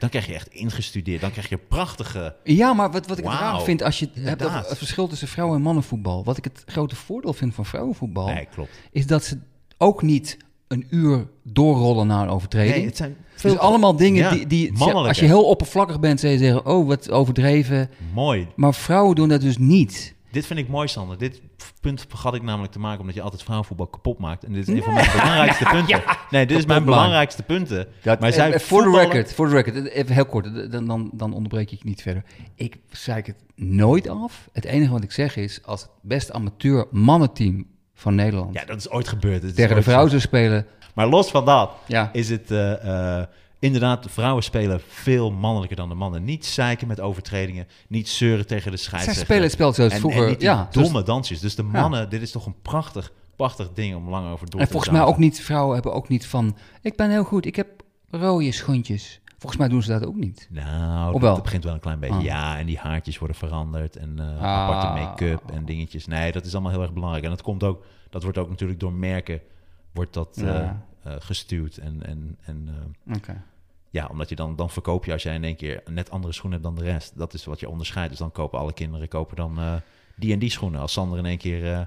Dan 0.00 0.08
krijg 0.08 0.26
je 0.26 0.34
echt 0.34 0.48
ingestudeerd, 0.48 1.20
dan 1.20 1.30
krijg 1.30 1.48
je 1.48 1.58
prachtige... 1.58 2.36
Ja, 2.44 2.72
maar 2.72 2.90
wat, 2.90 3.06
wat 3.06 3.18
ik 3.18 3.24
het 3.24 3.32
Wauw, 3.32 3.52
raar 3.52 3.62
vind 3.62 3.82
als 3.82 3.98
je 3.98 4.04
het 4.04 4.14
hebt 4.14 4.26
inderdaad. 4.28 4.56
over 4.56 4.68
het 4.68 4.78
verschil 4.78 5.08
tussen 5.08 5.28
vrouwen- 5.28 5.56
en 5.56 5.62
mannenvoetbal. 5.62 6.24
Wat 6.24 6.36
ik 6.36 6.44
het 6.44 6.62
grote 6.66 6.96
voordeel 6.96 7.32
vind 7.32 7.54
van 7.54 7.64
vrouwenvoetbal, 7.66 8.26
Nee, 8.26 8.46
klopt. 8.54 8.70
is 8.92 9.06
dat 9.06 9.24
ze 9.24 9.38
ook 9.78 10.02
niet 10.02 10.36
een 10.68 10.86
uur 10.90 11.26
doorrollen 11.44 12.06
na 12.06 12.22
een 12.22 12.28
overtreding. 12.28 12.76
Nee, 12.76 12.84
het 12.86 12.96
zijn 12.96 13.16
is 13.42 13.58
allemaal 13.58 13.96
dingen 13.96 14.22
Ja, 14.22 14.30
die, 14.30 14.46
die 14.46 14.78
als 14.78 15.18
je 15.18 15.26
heel 15.26 15.44
oppervlakkig 15.44 16.00
bent, 16.00 16.20
zou 16.20 16.32
je 16.32 16.38
zeggen, 16.38 16.66
oh, 16.66 16.86
wat 16.86 17.10
overdreven. 17.10 17.90
Mooi. 18.14 18.48
Maar 18.56 18.74
vrouwen 18.74 19.14
doen 19.14 19.28
dat 19.28 19.40
dus 19.40 19.58
niet. 19.58 20.14
Dit 20.30 20.46
vind 20.46 20.58
ik 20.58 20.68
mooi, 20.68 20.88
Sander. 20.88 21.18
Dit 21.18 21.42
punt 21.80 22.06
had 22.14 22.34
ik 22.34 22.42
namelijk 22.42 22.72
te 22.72 22.78
maken 22.78 23.00
omdat 23.00 23.14
je 23.14 23.22
altijd 23.22 23.42
vrouwenvoetbal 23.42 23.86
kapot 23.86 24.18
maakt. 24.18 24.44
En 24.44 24.52
dit 24.52 24.68
is 24.68 24.74
een 24.74 24.82
van 24.82 24.94
mijn 24.94 25.10
belangrijkste 25.10 25.64
punten. 25.74 26.02
nee, 26.30 26.46
dit 26.46 26.58
is 26.58 26.66
mijn 26.66 26.84
belangrijkste 26.84 27.42
punten. 27.42 27.86
maar 28.20 28.32
zij 28.32 28.52
Eh, 28.52 28.58
voor 28.60 28.78
de 28.78 28.84
voetballen- 28.84 29.10
record, 29.10 29.32
voor 29.34 29.48
de 29.48 29.54
record, 29.54 29.86
eh, 29.86 29.96
even 29.96 30.14
heel 30.14 30.26
kort, 30.26 30.46
eh, 30.46 30.70
dan, 30.70 30.86
dan, 30.86 31.10
dan 31.12 31.32
onderbreek 31.34 31.70
ik 31.70 31.78
je 31.78 31.88
niet 31.88 32.02
verder. 32.02 32.22
Ik 32.54 32.76
zeik 32.90 33.26
het 33.26 33.36
nooit 33.54 34.08
af. 34.08 34.48
Het 34.52 34.64
enige 34.64 34.92
wat 34.92 35.02
ik 35.02 35.12
zeg 35.12 35.36
is, 35.36 35.60
als 35.64 35.80
het 35.82 35.90
best 36.02 36.32
amateur 36.32 36.86
mannenteam 36.90 37.66
van 37.94 38.14
Nederland 38.14 38.54
Ja, 38.54 38.64
dat 38.64 38.76
is 38.76 38.90
ooit 38.90 39.08
gebeurd. 39.08 39.42
Is 39.42 39.54
tegen 39.54 39.68
de 39.68 39.74
ooit 39.74 39.84
vrouw 39.84 40.08
zou 40.08 40.20
spelen. 40.20 40.66
Maar 40.94 41.06
los 41.06 41.30
van 41.30 41.44
dat 41.44 41.70
ja, 41.86 42.10
is 42.12 42.28
het 42.28 42.50
eh, 42.50 43.18
eh, 43.20 43.26
inderdaad, 43.60 44.02
de 44.02 44.08
vrouwen 44.08 44.42
spelen 44.42 44.80
veel 44.88 45.30
mannelijker 45.30 45.76
dan 45.76 45.88
de 45.88 45.94
mannen. 45.94 46.24
Niet 46.24 46.46
zeiken 46.46 46.86
met 46.88 47.00
overtredingen, 47.00 47.66
niet 47.88 48.08
zeuren 48.08 48.46
tegen 48.46 48.70
de 48.70 48.76
zij 48.76 48.86
scheidsrechter. 48.86 49.24
spelen 49.24 49.42
het 49.42 49.52
spel 49.52 49.72
zoals 49.72 49.92
en, 49.92 49.98
vroeger. 49.98 50.22
en 50.22 50.28
niet 50.28 50.38
die 50.40 50.48
ja, 50.48 50.68
domme 50.70 51.02
dansjes. 51.02 51.40
Dus 51.40 51.54
de 51.54 51.62
mannen, 51.62 52.10
dit 52.10 52.22
is 52.22 52.30
toch 52.30 52.46
een 52.46 52.60
prachtig, 52.62 53.12
prachtig 53.36 53.72
ding 53.72 53.96
om 53.96 54.08
lang 54.08 54.32
over 54.32 54.50
door 54.50 54.60
En 54.60 54.66
te 54.66 54.72
volgens 54.72 54.92
mij 54.92 55.02
ook 55.02 55.18
niet, 55.18 55.40
vrouwen 55.40 55.74
hebben 55.74 55.92
ook 55.92 56.08
niet 56.08 56.26
van, 56.26 56.56
ik 56.82 56.96
ben 56.96 57.10
heel 57.10 57.24
goed, 57.24 57.46
ik 57.46 57.56
heb 57.56 57.68
rode 58.10 58.52
schoentjes. 58.52 59.20
Volgens 59.38 59.60
mij 59.60 59.70
doen 59.70 59.82
ze 59.82 59.90
dat 59.90 60.06
ook 60.06 60.16
niet. 60.16 60.48
Nou, 60.50 61.20
dat, 61.20 61.42
begint 61.42 61.64
wel 61.64 61.74
een 61.74 61.80
klein 61.80 62.00
beetje. 62.00 62.14
Ah. 62.14 62.22
Ja, 62.22 62.58
en 62.58 62.66
die 62.66 62.78
haartjes 62.78 63.18
worden 63.18 63.36
veranderd 63.36 63.96
en 63.96 64.18
eh, 64.18 64.26
Ah. 64.26 64.44
aparte 64.44 65.00
make-up 65.00 65.50
en 65.50 65.64
dingetjes. 65.64 66.06
Nee, 66.06 66.32
dat 66.32 66.44
is 66.44 66.52
allemaal 66.52 66.72
heel 66.72 66.82
erg 66.82 66.92
belangrijk. 66.92 67.24
En 67.24 67.30
dat 67.30 67.42
komt 67.42 67.62
ook, 67.62 67.84
dat 68.10 68.22
wordt 68.22 68.38
ook 68.38 68.48
natuurlijk 68.48 68.80
door 68.80 68.92
merken, 68.92 69.40
wordt 69.92 70.12
dat 70.12 70.36
eh, 70.36 70.60
eh, 70.60 70.70
gestuurd. 71.18 71.78
En, 71.78 72.06
en, 72.06 72.36
en 72.40 72.68
Oké. 73.14 73.42
Ja, 73.90 74.06
omdat 74.10 74.28
je 74.28 74.34
dan, 74.34 74.56
dan 74.56 74.70
verkoop 74.70 75.04
je 75.04 75.12
als 75.12 75.22
jij 75.22 75.34
in 75.34 75.44
één 75.44 75.56
keer 75.56 75.80
een 75.84 75.94
net 75.94 76.10
andere 76.10 76.32
schoenen 76.32 76.60
hebt 76.62 76.74
dan 76.74 76.84
de 76.84 76.90
rest. 76.92 77.18
Dat 77.18 77.34
is 77.34 77.44
wat 77.44 77.60
je 77.60 77.68
onderscheidt. 77.68 78.10
Dus 78.10 78.18
dan 78.18 78.32
kopen 78.32 78.58
alle 78.58 78.72
kinderen 78.72 79.08
kopen 79.08 79.36
dan 79.36 79.58
eh, 79.58 79.72
die 80.16 80.32
en 80.32 80.38
die 80.38 80.50
schoenen. 80.50 80.80
Als 80.80 80.92
Sander 80.92 81.18
in 81.18 81.26
één 81.26 81.38
keer 81.38 81.72
eh 81.72 81.80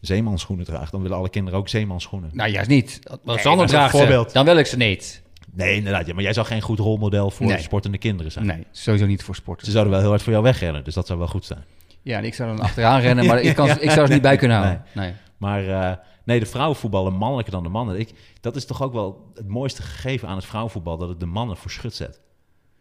zeemanschoenen 0.00 0.64
draagt, 0.64 0.92
dan 0.92 1.02
willen 1.02 1.16
alle 1.16 1.28
kinderen 1.28 1.58
ook 1.58 1.68
zeemanschoenen. 1.68 2.30
Nou, 2.32 2.50
juist 2.50 2.68
niet. 2.68 3.00
Als 3.04 3.18
maar 3.24 3.38
Sander 3.38 3.66
draagt 3.66 3.90
ze, 3.90 3.96
voorbeeld. 3.96 4.32
dan 4.32 4.44
wil 4.44 4.56
ik 4.56 4.66
ze 4.66 4.76
niet. 4.76 5.22
Nee, 5.52 5.76
inderdaad. 5.76 6.06
Ja, 6.06 6.14
maar 6.14 6.22
jij 6.22 6.32
zou 6.32 6.46
geen 6.46 6.60
goed 6.60 6.78
rolmodel 6.78 7.30
voor 7.30 7.46
Nee. 7.46 7.58
sportende 7.58 7.98
kinderen 7.98 8.32
zijn. 8.32 8.46
Nee, 8.46 8.66
sowieso 8.70 9.06
niet 9.06 9.22
voor 9.22 9.34
sporten. 9.34 9.66
Ze 9.66 9.72
zouden 9.72 9.92
wel 9.92 10.00
heel 10.02 10.10
hard 10.10 10.22
voor 10.22 10.32
jou 10.32 10.44
wegrennen, 10.44 10.84
dus 10.84 10.94
dat 10.94 11.06
zou 11.06 11.18
wel 11.18 11.28
goed 11.28 11.44
zijn. 11.44 11.64
Ja, 12.02 12.18
en 12.18 12.24
ik 12.24 12.34
zou 12.34 12.48
dan 12.56 12.60
achteraan 12.60 13.00
rennen, 13.00 13.26
maar 13.26 13.40
ik, 13.48 13.54
kan, 13.54 13.68
ik 13.80 13.90
zou 13.90 14.06
ze 14.06 14.12
niet 14.12 14.22
bij 14.22 14.36
kunnen 14.36 14.56
houden. 14.56 14.84
Nee. 14.94 15.12
Maar 15.36 15.68
eh, 15.68 15.96
nee, 16.26 16.40
de 16.40 16.46
vrouwenvoetballen 16.46 17.12
mannelijker 17.12 17.52
dan 17.52 17.62
de 17.62 17.68
mannen. 17.68 17.98
Ik, 17.98 18.12
dat 18.40 18.56
is 18.56 18.64
toch 18.66 18.82
ook 18.82 18.92
wel 18.92 19.30
het 19.34 19.48
mooiste 19.48 19.82
gegeven 19.82 20.28
aan 20.28 20.36
het 20.36 20.44
vrouwenvoetbal, 20.44 20.96
dat 20.96 21.08
het 21.08 21.20
de 21.20 21.26
mannen 21.26 21.56
voor 21.56 21.70
schut 21.70 21.94
zet. 21.94 22.20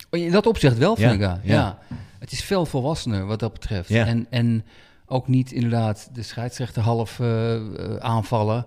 Oh, 0.09 0.19
In 0.19 0.31
dat 0.31 0.45
opzicht 0.47 0.77
wel, 0.77 0.95
vind 0.95 1.19
Ja, 1.19 1.35
ik. 1.35 1.43
Ja. 1.43 1.53
ja. 1.53 1.79
Het 2.19 2.31
is 2.31 2.43
veel 2.43 2.65
volwassener 2.65 3.25
wat 3.25 3.39
dat 3.39 3.53
betreft. 3.53 3.89
Ja. 3.89 4.05
En, 4.05 4.27
en 4.29 4.65
ook 5.05 5.27
niet 5.27 5.51
inderdaad 5.51 6.09
de 6.15 6.23
scheidsrechter 6.23 6.81
half 6.81 7.19
eh, 7.19 7.55
eh, 7.55 7.95
aanvallen. 7.95 8.65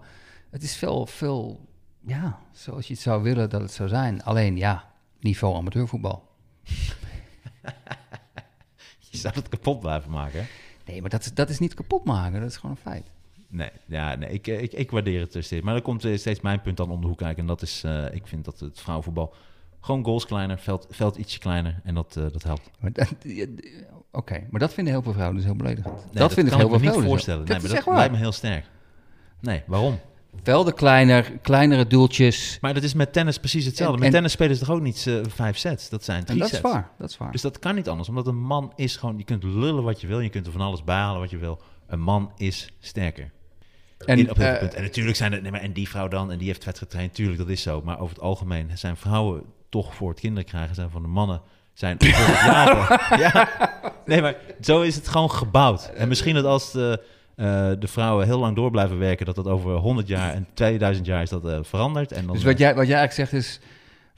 Het 0.50 0.62
is 0.62 0.76
veel, 0.76 1.06
veel, 1.06 1.66
ja, 2.06 2.38
zoals 2.52 2.86
je 2.86 2.92
het 2.92 3.02
zou 3.02 3.22
willen 3.22 3.50
dat 3.50 3.60
het 3.60 3.72
zou 3.72 3.88
zijn. 3.88 4.22
Alleen, 4.22 4.56
ja, 4.56 4.90
niveau 5.20 5.56
amateurvoetbal. 5.56 6.26
Je 9.10 9.16
zou 9.18 9.34
het 9.34 9.48
kapot 9.48 9.80
blijven 9.80 10.10
maken. 10.10 10.40
hè? 10.40 10.46
Nee, 10.86 11.00
maar 11.00 11.10
dat 11.10 11.30
dat 11.34 11.48
is 11.48 11.58
niet 11.58 11.74
kapot 11.74 12.04
maken. 12.04 12.40
Dat 12.40 12.50
is 12.50 12.56
gewoon 12.56 12.76
een 12.76 12.90
feit. 12.92 13.10
Nee, 13.50 13.70
ja, 13.86 14.14
nee 14.14 14.30
ik, 14.30 14.46
eh, 14.46 14.62
ik, 14.62 14.72
ik 14.72 14.90
waardeer 14.90 15.20
het 15.20 15.30
steeds. 15.44 15.60
Maar 15.64 15.74
dan 15.74 15.82
komt 15.82 16.04
eh, 16.04 16.16
steeds 16.18 16.40
mijn 16.40 16.60
punt 16.60 16.76
dan 16.76 16.90
om 16.90 17.00
de 17.00 17.06
hoek 17.06 17.18
kijken. 17.18 17.38
En 17.40 17.46
dat 17.46 17.62
is, 17.62 17.82
eh, 17.84 18.04
ik 18.14 18.26
vind 18.26 18.44
dat 18.44 18.60
het 18.60 18.80
vrouwenvoetbal 18.80 19.34
gewoon 19.80 20.04
goals 20.04 20.26
kleiner, 20.26 20.58
veld, 20.58 20.86
veld 20.90 21.16
ietsje 21.16 21.38
kleiner. 21.38 21.80
En 21.84 21.94
dat, 21.94 22.12
dat 22.12 22.42
helpt. 22.42 22.70
Dat- 22.92 23.14
Oké, 24.12 24.46
maar 24.50 24.60
dat 24.60 24.74
vinden 24.74 24.92
heel 24.92 25.02
veel 25.02 25.12
vrouwen 25.12 25.36
dus 25.36 25.44
heel 25.44 25.54
beledigend. 25.56 25.94
Nee, 25.94 26.04
dat 26.12 26.32
vind 26.32 26.46
ik 26.46 26.52
heel 26.52 26.60
veel 26.60 26.70
niet 26.70 26.78
vrouwen. 26.80 27.00
dus 27.02 27.10
voorstellen. 27.10 27.38
Nee, 27.44 27.48
Dat 27.48 27.56
maar 27.62 27.70
is 27.70 27.76
dat 27.76 27.84
waar. 27.84 27.96
lijkt 27.96 28.12
me 28.12 28.18
heel 28.18 28.32
sterk. 28.32 28.64
Nee, 29.40 29.62
waarom? 29.66 29.98
Velden 30.42 30.74
kleiner, 30.74 31.32
kleinere 31.42 31.86
doeltjes. 31.86 32.58
Maar 32.60 32.74
dat 32.74 32.82
is 32.82 32.94
met 32.94 33.12
tennis 33.12 33.38
precies 33.38 33.64
hetzelfde. 33.64 33.94
En- 33.94 33.98
met 33.98 34.08
en- 34.08 34.14
tennis 34.14 34.32
spelen 34.32 34.56
ze 34.56 34.64
toch 34.64 34.74
ook 34.74 34.80
niet 34.82 35.10
vijf 35.28 35.56
sets? 35.58 35.88
Dat 35.88 36.04
zijn 36.04 36.18
En 36.18 36.24
drie 36.24 36.38
dat 36.38 36.48
is 36.48 36.54
sets. 36.56 36.72
waar, 36.72 36.90
dat 36.98 37.10
is 37.10 37.16
waar. 37.18 37.32
Dus 37.32 37.42
dat 37.42 37.58
kan 37.58 37.74
niet 37.74 37.88
anders. 37.88 38.08
Omdat 38.08 38.26
een 38.26 38.40
man 38.40 38.72
is 38.76 38.96
gewoon... 38.96 39.18
Je 39.18 39.24
kunt 39.24 39.42
lullen 39.42 39.82
wat 39.82 40.00
je 40.00 40.06
wil. 40.06 40.20
Je 40.20 40.28
kunt 40.28 40.46
er 40.46 40.52
van 40.52 40.60
alles 40.60 40.84
bijhalen 40.84 41.20
wat 41.20 41.30
je 41.30 41.36
wil. 41.38 41.58
Een 41.86 42.00
man 42.00 42.32
is 42.36 42.72
sterker. 42.80 43.30
En, 44.06 44.18
in, 44.18 44.30
op 44.30 44.36
heel 44.36 44.56
veel 44.56 44.68
eh. 44.68 44.76
En 44.76 44.82
natuurlijk 44.82 45.16
zijn 45.16 45.32
het... 45.32 45.42
Nee, 45.42 45.50
maar 45.50 45.60
en 45.60 45.72
die 45.72 45.88
vrouw 45.88 46.08
dan. 46.08 46.32
En 46.32 46.38
die 46.38 46.46
heeft 46.46 46.64
vet 46.64 46.78
getraind. 46.78 47.14
Tuurlijk, 47.14 47.38
dat 47.38 47.48
is 47.48 47.62
zo. 47.62 47.82
Maar 47.84 48.00
over 48.00 48.14
het 48.14 48.24
algemeen 48.24 48.70
zijn 48.74 48.96
vrouwen 48.96 49.42
toch 49.68 49.94
voor 49.94 50.08
het 50.08 50.20
kinderen 50.20 50.48
krijgen. 50.48 50.74
Zijn 50.74 50.90
van 50.90 51.02
de 51.02 51.08
mannen 51.08 51.40
zijn 51.72 51.96
jagen. 52.46 53.00
ja. 53.18 53.48
Nee, 54.06 54.22
maar 54.22 54.36
zo 54.60 54.82
is 54.82 54.94
het 54.94 55.08
gewoon 55.08 55.30
gebouwd. 55.30 55.90
En 55.94 56.08
misschien 56.08 56.34
dat 56.34 56.44
als 56.44 56.72
de, 56.72 57.02
eh, 57.36 57.70
de 57.78 57.88
vrouwen 57.88 58.26
heel 58.26 58.38
lang 58.38 58.56
door 58.56 58.70
blijven 58.70 58.98
werken... 58.98 59.26
dat 59.26 59.34
dat 59.34 59.46
over 59.46 59.72
100 59.74 60.08
jaar 60.08 60.34
en 60.34 60.46
2000 60.54 61.06
jaar 61.06 61.22
is 61.22 61.30
dat 61.30 61.46
eh, 61.46 61.58
veranderd. 61.62 62.12
En 62.12 62.26
dan, 62.26 62.34
Dus 62.34 62.44
wat 62.44 62.58
jij, 62.58 62.74
wat 62.74 62.86
jij 62.86 62.96
eigenlijk 62.96 63.30
zegt 63.30 63.44
is... 63.44 63.60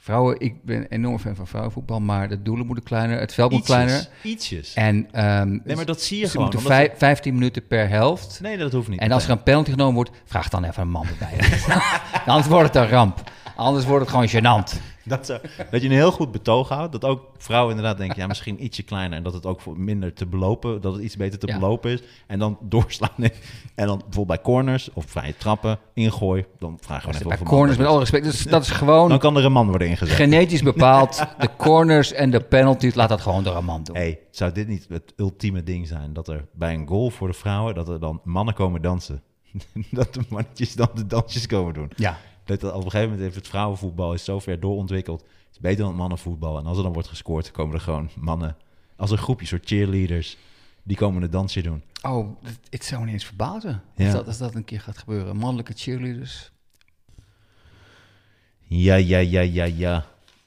Vrouwen, 0.03 0.39
ik 0.39 0.63
ben 0.63 0.85
enorm 0.89 1.19
fan 1.19 1.35
van 1.35 1.47
vrouwenvoetbal, 1.47 1.99
maar 1.99 2.29
de 2.29 2.41
doelen 2.41 2.65
moeten 2.65 2.83
kleiner, 2.83 3.19
het 3.19 3.33
veld 3.33 3.51
moet 3.51 3.59
ietsjes, 3.59 3.75
kleiner. 3.77 4.07
Ietsjes. 4.23 4.73
En 4.73 5.07
ehm, 5.11 5.59
Nee, 5.63 5.75
maar 5.75 5.85
dat 5.85 6.01
zie 6.01 6.17
je 6.19 6.25
ze 6.25 6.31
gewoon. 6.31 6.43
moeten 6.45 6.63
omdat 6.63 6.77
vijf- 6.77 6.97
15 6.97 7.33
minuten 7.33 7.67
per 7.67 7.89
helft. 7.89 8.39
Nee, 8.41 8.57
dat 8.57 8.71
hoeft 8.71 8.87
niet. 8.87 8.99
En 8.99 9.11
als 9.11 9.23
er 9.23 9.29
een 9.31 9.43
penalty 9.43 9.69
genomen 9.71 9.93
wordt, 9.95 10.11
vraag 10.25 10.49
dan 10.49 10.63
even 10.63 10.81
een 10.81 10.89
man 10.89 11.05
erbij. 11.07 11.59
Anders 12.25 12.47
wordt 12.47 12.73
het 12.73 12.83
een 12.83 12.89
ramp. 12.89 13.31
Anders 13.55 13.85
wordt 13.85 14.01
het 14.09 14.09
gewoon 14.15 14.29
gênant. 14.29 14.77
Dat, 15.05 15.25
zo, 15.25 15.37
dat 15.71 15.81
je 15.81 15.87
een 15.87 15.93
heel 15.93 16.11
goed 16.11 16.31
betoog 16.31 16.69
houdt. 16.69 16.91
Dat 16.91 17.05
ook 17.05 17.21
vrouwen 17.37 17.75
inderdaad 17.75 17.97
denken, 17.97 18.17
ja, 18.21 18.27
misschien 18.27 18.63
ietsje 18.63 18.83
kleiner. 18.83 19.17
En 19.17 19.23
dat 19.23 19.33
het 19.33 19.45
ook 19.45 19.61
voor 19.61 19.79
minder 19.79 20.13
te 20.13 20.25
belopen, 20.25 20.81
dat 20.81 20.93
het 20.93 21.03
iets 21.03 21.17
beter 21.17 21.39
te 21.39 21.47
Ja. 21.47 21.59
belopen 21.59 21.91
is. 21.91 22.01
En 22.27 22.39
dan 22.39 22.57
doorslaan. 22.69 23.09
En 23.75 23.87
dan 23.87 23.97
bijvoorbeeld 23.97 24.27
bij 24.27 24.41
corners 24.41 24.89
of 24.93 25.05
vrije 25.07 25.37
trappen, 25.37 25.79
ingooi. 25.93 26.45
Dan 26.59 26.79
je 26.87 26.93
gewoon 26.93 27.15
even 27.15 27.27
Bij 27.27 27.37
corners, 27.37 27.77
met 27.77 27.87
alle 27.87 27.99
respect, 27.99 28.23
dus 28.23 28.43
dat 28.43 28.61
is 28.61 28.69
gewoon 28.69 29.09
Dan 29.09 29.19
kan 29.19 29.37
er 29.37 29.45
een 29.45 29.51
man 29.51 29.67
worden 29.69 29.87
ingezet. 29.87 30.15
genetisch 30.15 30.61
bepaald. 30.73 31.25
De 31.39 31.49
corners 31.57 32.11
en 32.13 32.31
de 32.31 32.39
penalties, 32.41 32.95
laat 32.95 33.09
dat 33.09 33.21
gewoon 33.21 33.43
door 33.43 33.55
een 33.55 33.65
man 33.65 33.83
doen. 33.83 33.95
hey, 33.95 34.19
zou 34.31 34.51
dit 34.51 34.67
niet 34.67 34.85
het 34.89 35.13
ultieme 35.17 35.63
ding 35.63 35.87
zijn? 35.87 36.13
Dat 36.13 36.27
er 36.27 36.45
bij 36.53 36.73
een 36.73 36.87
goal 36.87 37.09
voor 37.09 37.27
de 37.27 37.33
vrouwen, 37.33 37.75
dat 37.75 37.89
er 37.89 37.99
dan 37.99 38.21
mannen 38.23 38.53
komen 38.53 38.81
dansen. 38.81 39.21
dat 39.91 40.13
de 40.13 40.21
mannetjes 40.29 40.73
dan 40.75 40.89
de 40.93 41.07
dansjes 41.07 41.45
komen 41.47 41.73
doen. 41.73 41.91
Ja, 41.95 42.17
Dat 42.59 42.69
op 42.71 42.75
een 42.75 42.83
gegeven 42.83 43.09
moment 43.09 43.21
heeft 43.21 43.35
het 43.35 43.47
vrouwenvoetbal 43.47 44.13
is 44.13 44.23
zo 44.23 44.39
ver 44.39 44.59
doorontwikkeld. 44.59 45.21
Het 45.21 45.51
is 45.51 45.59
beter 45.59 45.77
dan 45.77 45.87
het 45.87 45.97
mannenvoetbal. 45.97 46.57
En 46.57 46.65
als 46.65 46.77
er 46.77 46.83
dan 46.83 46.93
wordt 46.93 47.07
gescoord, 47.07 47.51
komen 47.51 47.75
er 47.75 47.81
gewoon 47.81 48.09
mannen. 48.19 48.57
Als 48.95 49.11
een 49.11 49.17
groepje, 49.17 49.45
soort 49.45 49.65
cheerleaders. 49.65 50.37
Die 50.83 50.97
komen 50.97 51.23
een 51.23 51.29
dansje 51.29 51.61
doen. 51.61 51.83
oh, 52.01 52.29
het, 52.69 52.85
zou 52.85 53.03
niet 53.03 53.13
eens 53.13 53.25
verbazen 53.25 53.83
Ja. 53.95 54.05
als, 54.05 54.13
dat, 54.13 54.27
als 54.27 54.37
dat 54.37 54.55
een 54.55 54.63
keer 54.63 54.81
gaat 54.81 54.97
gebeuren. 54.97 55.37
Mannelijke 55.37 55.73
cheerleaders. 55.75 56.51
Ja, 58.61 58.95
ja, 58.95 59.17
ja, 59.17 59.41
ja, 59.41 59.63
ja. 59.63 60.05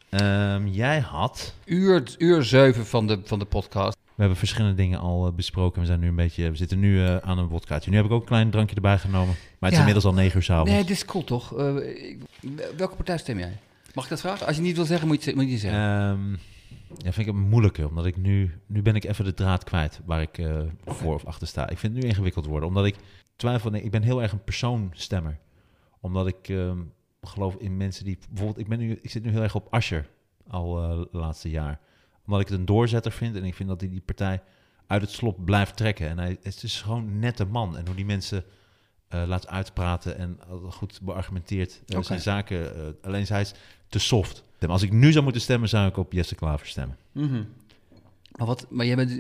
Ehm, 0.09 0.67
jij 0.67 1.01
had... 1.01 1.55
Uur, 1.65 2.15
uur 2.19 2.43
zeven 2.43 2.87
van 2.87 3.07
de, 3.07 3.21
van 3.25 3.39
de 3.39 3.45
podcast. 3.45 3.97
We 4.15 4.21
hebben 4.21 4.37
verschillende 4.39 4.75
dingen 4.77 4.99
al 4.99 5.27
eh, 5.27 5.33
besproken. 5.33 5.81
We, 5.81 5.87
zijn 5.87 6.01
nu 6.01 6.09
een 6.09 6.15
beetje, 6.17 6.51
we 6.51 6.57
zitten 6.57 6.79
nu 6.79 7.05
eh, 7.05 7.17
aan 7.17 7.39
een 7.39 7.47
wodkaatje. 7.49 7.91
Nu 7.91 7.97
heb 7.97 8.05
ik 8.05 8.11
ook 8.13 8.21
een 8.21 8.27
klein 8.27 8.51
drankje 8.51 8.75
erbij 8.75 8.99
genomen. 8.99 9.35
Maar 9.59 9.59
het 9.61 9.73
is 9.73 9.79
inmiddels 9.79 10.05
al 10.05 10.15
negen 10.15 10.37
uur 10.37 10.43
s'avonds. 10.43 10.71
Nee, 10.71 10.81
dit 10.81 10.91
is 10.91 11.05
cool 11.05 11.25
toch? 11.25 11.57
Eh, 11.59 11.75
welke 12.77 12.97
partij 12.97 13.19
stem 13.19 13.39
jij? 13.39 13.59
Mag 13.95 14.05
ik 14.05 14.11
dat 14.11 14.21
vragen? 14.21 14.47
Als 14.47 14.57
je 14.57 14.63
niet 14.63 14.77
wil 14.77 14.85
zeggen, 14.85 15.09
moet 15.09 15.25
je, 15.25 15.31
het- 15.31 15.51
het 15.51 15.61
zeggen. 15.61 15.81
Ehm, 15.81 16.31
ja, 16.89 17.13
vind 17.13 17.17
ik 17.17 17.27
het 17.27 17.35
moeilijker, 17.35 17.89
omdat 17.89 18.07
ik 18.07 18.17
nu... 18.17 18.55
Nu 18.67 18.83
ben 18.83 18.95
ik 18.95 19.05
even 19.05 19.25
de 19.25 19.35
draad 19.35 19.65
kwijt 19.65 20.01
waar 20.05 20.21
ik 20.23 20.43
voor 20.85 21.15
of 21.15 21.25
achter 21.25 21.47
sta. 21.47 21.69
Ik 21.69 21.79
vind 21.79 21.95
het 21.95 22.03
nu 22.03 22.09
ingewikkeld 22.09 22.47
worden, 22.47 22.69
omdat 22.69 22.87
ik 22.87 22.95
twijfel... 23.37 23.71
nee, 23.71 23.83
ik 23.83 23.91
ben 23.91 24.03
heel 24.03 24.23
erg 24.23 24.33
een 24.33 24.45
persoonstemmer. 24.45 25.39
Omdat 26.01 26.27
ik 26.27 26.49
ehm, 26.49 26.79
geloof 27.23 27.55
in 27.57 27.77
mensen 27.77 28.05
die... 28.05 28.19
Bijvoorbeeld, 28.29 28.59
ik, 28.59 28.69
ben 28.69 28.79
nu, 28.79 28.99
ik 29.03 29.11
zit 29.11 29.23
nu 29.25 29.31
heel 29.31 29.43
erg 29.43 29.55
op 29.55 29.67
Asher 29.71 30.09
al 30.49 30.99
het 30.99 31.09
laatste 31.13 31.51
jaar. 31.51 31.81
Omdat 32.27 32.41
ik 32.41 32.49
het 32.49 32.59
een 32.59 32.65
doorzetter 32.65 33.13
vind 33.13 33.37
en 33.37 33.45
ik 33.45 33.55
vind 33.55 33.69
dat 33.69 33.81
hij 33.81 33.91
die 33.91 34.01
partij 34.01 34.43
uit 34.87 35.03
het 35.03 35.11
slop 35.11 35.45
blijft 35.45 35.77
trekken. 35.77 36.09
En 36.09 36.19
hij 36.19 36.39
het 36.43 36.63
is 36.63 36.83
gewoon 36.83 37.07
een 37.07 37.19
nette 37.19 37.45
man. 37.45 37.77
En 37.77 37.87
hoe 37.87 37.95
die 37.95 38.05
mensen 38.05 38.45
eh, 39.09 39.23
laat 39.27 39.49
uitpraten 39.49 40.19
en 40.19 40.39
goed 40.71 41.01
beargumenteerd 41.03 41.83
eh, 41.87 42.03
zijn 42.03 42.21
zaken. 42.21 42.77
eh, 42.77 42.83
alleen 43.03 43.25
hij 43.29 43.41
is 43.41 43.55
te 43.89 43.99
soft. 43.99 44.45
Als 44.67 44.83
ik 44.83 44.93
nu 44.93 45.13
zou 45.13 45.25
moeten 45.25 45.43
stemmen, 45.43 45.69
zou 45.69 45.89
ik 45.89 45.97
op 45.97 46.13
Jesse 46.13 46.35
Klaver 46.35 46.67
stemmen. 46.67 46.97
Mhm. 47.13 47.45
Maar, 48.37 48.47
wat, 48.47 48.67
maar 48.71 48.87
jij 48.87 48.97
bent 48.97 49.11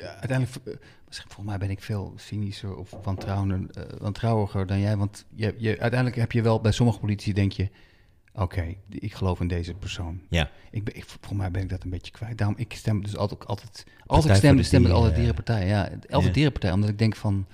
uiteindelijk, 0.00 0.78
volgens 1.08 1.46
mij 1.46 1.58
ben 1.58 1.70
ik 1.70 1.82
veel 1.82 2.12
cynischer 2.16 2.76
of 2.76 2.90
wantrouwender, 3.02 3.86
wantrouwiger 3.98 4.66
dan 4.66 4.80
jij. 4.80 4.96
Want 4.96 5.24
je, 5.34 5.54
je, 5.58 5.68
uiteindelijk 5.80 6.20
heb 6.20 6.32
je 6.32 6.42
wel 6.42 6.60
bij 6.60 6.72
sommige 6.72 6.98
politici 6.98 7.32
denk 7.32 7.52
je, 7.52 7.68
oké, 8.34 8.74
ik 8.88 9.14
geloof 9.14 9.40
in 9.40 9.48
deze 9.48 9.74
persoon. 9.74 10.20
Ja. 10.28 10.50
Ik 10.70 10.84
ben, 10.84 10.96
ik, 10.96 11.04
volgens 11.04 11.32
mij 11.40 11.50
ben 11.50 11.62
ik 11.62 11.68
dat 11.68 11.84
een 11.84 11.90
beetje 11.90 12.12
kwijt. 12.12 12.38
Daarom, 12.38 12.56
ik 12.58 12.72
stem 12.72 13.02
dus 13.02 13.16
altijd, 13.16 13.46
altijd 13.46 13.84
als 14.06 14.24
ik 14.26 14.34
stem, 14.34 14.56
de 14.56 14.62
stem 14.62 14.86
ik 14.86 14.92
altijd 14.92 15.14
dierenpartij. 15.14 15.66
Ja, 15.66 15.82
altijd 15.82 16.24
Ja. 16.24 16.30
dierenpartij, 16.32 16.72
omdat 16.72 16.88
ik 16.88 16.98
denk 16.98 17.16
van, 17.16 17.46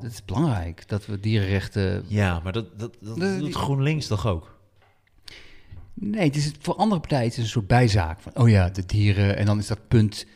het 0.00 0.12
is 0.12 0.24
belangrijk 0.24 0.88
dat 0.88 1.06
we 1.06 1.20
dierenrechten... 1.20 2.04
Ja, 2.06 2.40
maar 2.40 2.52
dat, 2.52 2.78
dat, 2.78 2.96
dat 3.00 3.18
Dat- 3.18 3.38
doet 3.38 3.54
GroenLinks 3.54 4.06
toch 4.06 4.26
ook? 4.26 4.54
Nee, 5.94 6.24
het 6.26 6.36
is 6.36 6.52
voor 6.60 6.74
andere 6.74 7.00
partijen 7.00 7.26
is 7.26 7.36
een 7.36 7.46
soort 7.46 7.66
bijzaak. 7.66 8.20
Van, 8.20 8.36
oh 8.36 8.48
ja, 8.48 8.68
de 8.68 8.86
dieren. 8.86 9.36
En 9.36 9.46
dan 9.46 9.58
is 9.58 9.66
dat 9.66 9.88
punt 9.88 10.26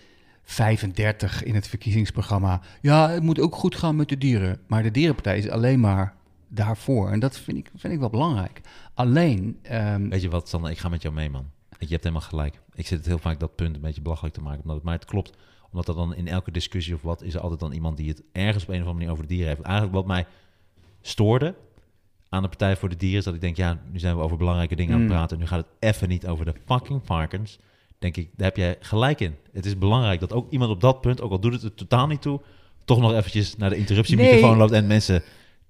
35 0.45 1.43
in 1.43 1.55
het 1.55 1.69
verkiezingsprogramma. 1.69 2.61
Ja, 2.81 3.11
het 3.11 3.23
moet 3.23 3.41
ook 3.41 3.55
goed 3.55 3.75
gaan 3.77 3.97
met 3.97 4.09
de 4.09 4.19
dieren. 4.19 4.61
Maar 4.67 4.83
de 4.83 4.91
dierenpartij 4.91 5.39
is 5.39 5.49
alleen 5.49 5.81
maar 5.81 6.15
daarvoor. 6.51 7.11
En 7.11 7.21
dat 7.21 7.39
vind 7.39 7.57
ik, 7.57 7.71
vind 7.77 7.93
ik 7.93 7.99
wel 7.99 8.11
belangrijk. 8.11 8.61
Alleen, 8.95 9.59
ehm, 9.63 10.09
Weet 10.09 10.23
je 10.23 10.29
wat, 10.29 10.49
Sander, 10.49 10.71
ik 10.71 10.79
ga 10.79 10.89
met 10.89 11.03
jou 11.03 11.15
mee, 11.15 11.31
man. 11.31 11.51
Je 11.79 11.87
hebt 11.89 12.03
helemaal 12.05 12.29
gelijk. 12.29 12.61
Ik 12.75 12.87
zit 12.87 12.99
het 12.99 13.07
heel 13.07 13.19
vaak 13.19 13.41
dat 13.41 13.55
punt 13.55 13.75
een 13.75 13.81
beetje 13.81 14.01
belachelijk 14.01 14.35
te 14.35 14.41
maken. 14.41 14.61
Omdat 14.61 14.77
het, 14.77 14.85
maar 14.85 14.95
het 14.95 15.05
klopt. 15.05 15.37
Omdat 15.71 15.89
er 15.89 15.95
dan 15.95 16.15
in 16.15 16.29
elke 16.29 16.51
discussie 16.51 16.95
of 16.95 17.03
wat... 17.03 17.23
is 17.23 17.35
er 17.35 17.41
altijd 17.41 17.61
dan 17.61 17.73
iemand 17.73 17.97
die 17.97 18.09
het 18.09 18.23
ergens 18.33 18.63
op 18.65 18.69
een 18.69 18.75
of 18.75 18.81
andere 18.81 18.95
manier 18.99 19.11
over 19.11 19.23
de 19.23 19.29
dieren 19.29 19.49
heeft. 19.49 19.61
Eigenlijk 19.63 19.95
wat 19.95 20.07
mij 20.07 20.27
stoorde 21.01 21.55
aan 22.29 22.43
de 22.43 22.49
Partij 22.49 22.77
voor 22.77 22.89
de 22.89 22.97
Dieren... 22.97 23.19
is 23.19 23.25
dat 23.25 23.35
ik 23.35 23.41
denk, 23.41 23.57
ja, 23.57 23.81
nu 23.93 23.99
zijn 23.99 24.17
we 24.17 24.23
over 24.23 24.37
belangrijke 24.37 24.77
dingen 24.77 24.95
aan 24.95 25.01
het 25.01 25.09
Mm. 25.09 25.15
praten. 25.17 25.39
Nu 25.39 25.47
gaat 25.47 25.59
het 25.59 25.91
even 25.91 26.09
niet 26.09 26.27
over 26.27 26.45
de 26.45 26.55
fucking 26.67 27.01
varkens. 27.05 27.59
Denk 27.99 28.17
ik, 28.17 28.31
daar 28.37 28.47
heb 28.47 28.57
jij 28.57 28.77
gelijk 28.81 29.21
in. 29.21 29.37
Het 29.53 29.67
is 29.67 29.79
belangrijk 29.79 30.21
dat 30.21 30.33
ook 30.33 30.51
iemand 30.51 30.71
op 30.71 30.81
dat 30.81 31.01
punt... 31.01 31.21
ook 31.21 31.31
al 31.31 31.41
doet 31.41 31.53
het 31.53 31.63
er 31.63 31.75
totaal 31.75 32.07
niet 32.07 32.23
toe... 32.23 32.41
toch 32.85 33.01
nog 33.01 33.13
eventjes 33.13 33.57
naar 33.57 33.71
de 33.71 33.77
interruptiemicrofoon 33.77 34.49
Nee. 34.51 34.59
loopt... 34.59 34.73
en 34.73 34.87
mensen... 34.87 35.23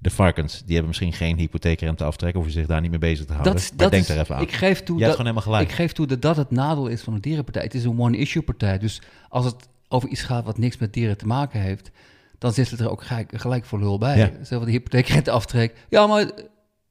De 0.02 0.10
varkens, 0.10 0.58
die 0.58 0.68
hebben 0.70 0.86
misschien 0.86 1.12
geen 1.12 1.38
hypotheekrente 1.38 2.04
aftrek... 2.04 2.36
of 2.36 2.50
zich 2.50 2.66
daar 2.66 2.80
niet 2.80 2.90
mee 2.90 2.98
bezig 2.98 3.26
te 3.26 3.32
houden. 3.32 3.52
dat, 3.52 3.62
maar 3.68 3.78
dat 3.78 3.90
denk 3.90 4.02
is, 4.02 4.08
er 4.08 4.18
even 4.20 4.36
aan. 4.36 4.42
ik 4.42 4.52
geef 4.52 4.82
toe 4.82 4.98
dat, 4.98 5.10
gewoon 5.10 5.26
helemaal 5.26 5.42
gelijk. 5.42 5.68
ik 5.68 5.74
geef 5.74 5.92
toe 5.92 6.06
dat 6.06 6.22
dat 6.22 6.36
het 6.36 6.50
nadeel 6.50 6.86
is 6.86 7.02
van 7.02 7.14
de 7.14 7.20
dierenpartij. 7.20 7.62
Het 7.62 7.74
is 7.74 7.84
een 7.84 7.98
one-issue 8.00 8.42
partij. 8.42 8.78
Dus 8.78 9.00
als 9.28 9.44
het 9.44 9.68
over 9.88 10.08
iets 10.08 10.22
gaat 10.22 10.44
wat 10.44 10.58
niks 10.58 10.78
met 10.78 10.92
dieren 10.92 11.16
te 11.18 11.26
maken 11.26 11.60
heeft... 11.60 11.90
dan 12.38 12.52
zit 12.52 12.70
het 12.70 12.80
er 12.80 12.90
ook 12.90 13.02
gelijk, 13.02 13.32
gelijk 13.40 13.64
voor 13.64 13.78
lul 13.78 13.98
bij. 13.98 14.16
Ja. 14.18 14.30
Zelfs 14.42 14.64
de 14.64 14.70
hypotheekrenteaftrek. 14.70 15.74
Ja, 15.88 16.06
maar, 16.06 16.20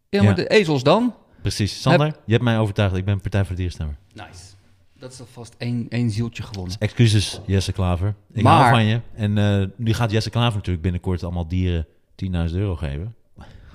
ja, 0.10 0.22
maar 0.24 0.24
Ja. 0.24 0.34
de 0.34 0.48
ezels 0.48 0.84
dan? 0.84 1.16
Precies. 1.42 1.82
Sander, 1.82 2.06
je 2.26 2.32
hebt 2.32 2.44
mij 2.44 2.60
overtuigd. 2.60 2.96
Ik 2.96 3.06
ben 3.06 3.22
Partij 3.22 3.40
voor 3.42 3.50
de 3.50 3.56
Dierenstemmer. 3.56 3.96
Nice. 4.14 4.44
Dat 5.00 5.12
is 5.14 5.20
alvast 5.20 5.56
één, 5.58 5.86
één 5.90 6.12
zieltje 6.12 6.44
gewonnen. 6.44 6.76
Excuses, 6.80 7.42
Jesse 7.46 7.72
Klaver. 7.72 8.16
Ik 8.34 8.44
Maar- 8.44 8.60
hou 8.60 8.70
van 8.70 8.86
je. 8.86 9.00
En 9.16 9.38
eh, 9.38 9.66
nu 9.76 9.94
gaat 9.94 10.12
Jesse 10.12 10.30
Klaver 10.30 10.56
natuurlijk 10.56 10.84
binnenkort 10.84 11.24
allemaal 11.24 11.48
dieren 11.48 11.88
10.000 12.26 12.56
euro 12.56 12.76
geven. 12.76 13.16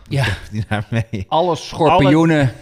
Ja, 0.08 0.24
hij 0.50 0.64
daar 0.68 0.86
mee? 0.90 1.24
alle 1.28 1.56
schorpioenen. 1.56 2.52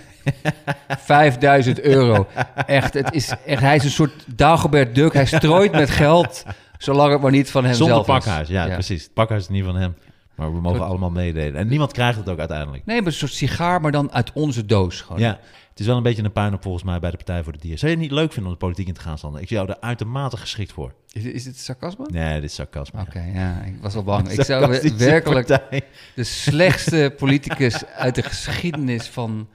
5000 0.89 1.81
euro. 1.95 2.27
Echt, 2.67 2.95
het 2.95 3.13
is 3.15 3.35
echt, 3.47 3.61
hij 3.63 3.77
is 3.77 3.85
een 3.85 3.91
soort 3.91 4.25
Dagobert 4.37 4.95
Duck. 4.95 5.13
Hij 5.13 5.27
strooit 5.27 5.73
met 5.73 5.91
geld, 5.91 6.45
zolang 6.79 7.13
het 7.13 7.21
maar 7.23 7.31
niet 7.31 7.51
van 7.51 7.65
hemzelf 7.65 7.91
Zonder 7.91 8.17
is. 8.17 8.25
pakhuis. 8.25 8.49
Ja, 8.49 8.67
precies. 8.69 9.03
Het 9.03 9.13
pakhuis 9.15 9.43
is 9.43 9.49
niet 9.49 9.65
van 9.65 9.77
hem. 9.77 9.95
Maar 10.35 10.53
we 10.55 10.61
mogen 10.61 10.79
Soort- 10.79 10.91
allemaal 10.91 11.11
meedelen. 11.11 11.57
En 11.57 11.69
niemand 11.69 11.93
krijgt 11.93 12.19
het 12.19 12.29
ook 12.29 12.39
uiteindelijk. 12.39 12.87
Nee, 12.87 12.97
maar 12.99 13.07
een 13.07 13.13
soort 13.13 13.33
sigaar, 13.33 13.81
maar 13.81 13.93
dan 13.93 14.13
uit 14.13 14.31
onze 14.35 14.67
doos. 14.67 15.01
Gewoon. 15.01 15.21
Ja, 15.21 15.39
het 15.73 15.81
is 15.81 15.87
wel 15.87 15.97
een 15.97 16.03
beetje 16.03 16.23
een 16.23 16.33
puinhoop 16.33 16.63
volgens 16.63 16.85
mij 16.85 16.99
bij 16.99 17.11
de 17.11 17.17
Partij 17.17 17.43
voor 17.43 17.53
de 17.53 17.59
Dieren. 17.59 17.79
Zou 17.79 17.91
je 17.91 17.97
het 17.97 18.07
niet 18.07 18.17
leuk 18.17 18.33
vinden 18.33 18.53
om 18.53 18.59
de 18.59 18.65
politiek 18.65 18.87
in 18.87 18.95
te 18.95 19.01
gaan, 19.01 19.19
Sander? 19.19 19.41
Ik 19.41 19.49
zie 19.49 19.57
jou 19.57 19.69
er 19.69 19.81
uitermate 19.81 20.37
geschikt 20.37 20.73
voor. 20.73 20.95
Is, 21.13 21.25
is 21.25 21.45
dit 21.45 21.59
sarcasme? 21.59 22.07
Nee, 22.11 22.35
dit 22.35 22.51
is 22.51 22.55
sarcasme. 22.55 23.01
Oké, 23.01 23.31
ja, 23.35 23.63
ik 23.63 23.77
was 23.81 23.95
al 23.95 24.03
bang. 24.03 24.29
Ik 24.33 24.43
zou 24.43 24.81
werkelijk 24.97 25.47
partij. 25.47 25.83
de 26.15 26.25
slechtste 26.25 27.15
politicus 27.17 27.87
uit 27.87 28.15
de 28.15 28.23
geschiedenis 28.23 29.09
van. 29.09 29.49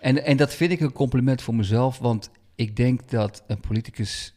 En, 0.00 0.24
en 0.24 0.36
dat 0.36 0.54
vind 0.54 0.72
ik 0.72 0.80
een 0.80 0.92
compliment 0.92 1.42
voor 1.42 1.54
mezelf, 1.54 1.98
want 1.98 2.30
ik 2.54 2.76
denk 2.76 3.10
dat 3.10 3.42
een 3.46 3.60
politicus 3.60 4.34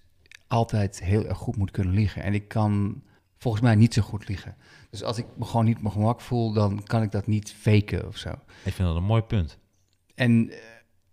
altijd 0.48 1.04
heel 1.04 1.26
erg 1.28 1.38
goed 1.38 1.58
moet 1.58 1.72
kunnen 1.72 1.94
liegen. 1.94 2.24
En 2.24 2.34
ik 2.34 2.48
kan 2.48 3.02
volgens 3.38 3.64
mij 3.64 3.76
niet 3.76 3.94
zo 3.94 4.02
goed 4.02 4.28
liegen. 4.28 4.56
Dus 4.90 5.04
als 5.04 5.18
ik 5.18 5.26
me 5.36 5.46
gewoon 5.46 5.66
niet 5.66 5.76
op 5.76 5.82
mijn 5.82 5.94
gemak 5.94 6.22
voel, 6.22 6.54
dan 6.54 6.84
kan 6.84 7.02
ik 7.02 7.12
dat 7.12 7.28
niet 7.28 7.54
faken 7.60 8.08
of 8.08 8.18
zo. 8.18 8.30
Ik 8.64 8.74
vind 8.74 8.88
dat 8.88 8.96
een 8.96 9.04
mooi 9.04 9.22
punt. 9.22 9.58
En 10.16 10.52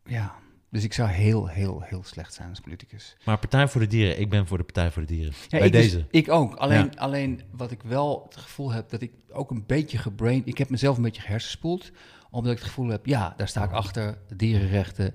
ja, 0.04 0.34
dus 0.70 0.84
ik 0.84 0.92
zou 0.92 1.08
heel, 1.08 1.46
heel, 1.48 1.80
heel 1.82 2.04
slecht 2.04 2.34
zijn 2.34 2.48
als 2.48 2.60
politicus. 2.60 3.16
Maar 3.24 3.38
Partij 3.38 3.68
voor 3.68 3.80
de 3.80 3.86
Dieren, 3.86 4.20
ik 4.20 4.30
ben 4.30 4.46
voor 4.46 4.58
de 4.58 4.64
Partij 4.64 4.90
voor 4.90 5.02
de 5.02 5.08
Dieren. 5.08 5.32
Ja, 5.48 5.58
Bij 5.58 5.66
ik 5.66 5.72
dus- 5.72 5.82
deze. 5.92 6.06
ik 6.10 6.30
ook. 6.30 6.54
Alleen, 6.54 6.84
Ja. 6.84 6.90
alleen 7.00 7.40
wat 7.50 7.70
ik 7.70 7.82
wel 7.82 8.22
het 8.28 8.36
gevoel 8.36 8.72
heb, 8.72 8.90
dat 8.90 9.00
ik 9.02 9.12
ook 9.30 9.50
een 9.50 9.64
beetje 9.66 9.98
gebrain... 9.98 10.42
Ik 10.44 10.58
heb 10.58 10.68
mezelf 10.68 10.96
een 10.96 11.02
beetje 11.02 11.22
gehersenspoeld, 11.22 11.90
omdat 12.30 12.52
ik 12.52 12.58
het 12.58 12.66
gevoel 12.66 12.88
heb... 12.88 13.06
ja, 13.06 13.34
daar 13.36 13.48
sta 13.48 13.64
ik 13.64 13.70
achter, 13.72 14.18
de 14.28 14.36
dierenrechten. 14.36 15.14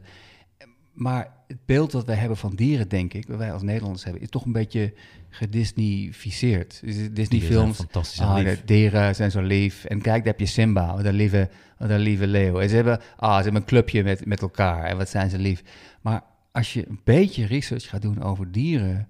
Maar 1.00 1.32
het 1.48 1.66
beeld 1.66 1.92
dat 1.92 2.06
wij 2.06 2.16
hebben 2.16 2.38
van 2.38 2.56
dieren, 2.56 2.90
denk 2.90 3.14
ik... 3.14 3.28
wat 3.28 3.38
wij 3.38 3.54
als 3.54 3.62
Nederlanders 3.62 4.04
hebben, 4.04 4.22
is 4.22 4.30
toch 4.30 4.46
een 4.46 4.52
beetje 4.52 4.94
gedisneyficeerd. 5.30 6.70
Dus 6.70 6.80
Dieren 6.82 7.04
zijn 7.04 7.14
Disney-films... 7.14 7.78
fantastisch 7.78 8.20
Ah, 8.20 8.36
de 8.36 8.58
dieren 8.66 9.16
zijn 9.16 9.32
zo 9.32 9.42
lief. 9.42 9.86
En 9.86 10.02
kijk, 10.02 10.18
daar 10.18 10.32
heb 10.34 10.40
je 10.40 10.46
Simba, 10.46 10.96
wat 10.96 11.06
een 11.06 11.14
lieve, 11.14 11.50
wat 11.78 11.90
een 11.90 12.00
lieve 12.00 12.28
leeuw. 12.28 12.60
En 12.60 12.70
ze 12.70 12.76
hebben, 12.76 13.02
ah, 13.16 13.38
ze 13.38 13.44
hebben 13.44 13.62
een 13.62 13.68
clubje 13.68 14.04
met, 14.04 14.26
met 14.26 14.42
elkaar. 14.42 14.84
En 14.84 14.98
wat 14.98 15.10
zijn 15.10 15.30
ze 15.30 15.38
lief. 15.38 15.64
Maar 16.02 16.24
als 16.52 16.74
je 16.74 16.90
een 16.90 17.02
beetje 17.04 17.46
research 17.46 17.90
gaat 17.90 18.02
doen 18.02 18.24
over 18.24 18.52
dieren... 18.52 19.08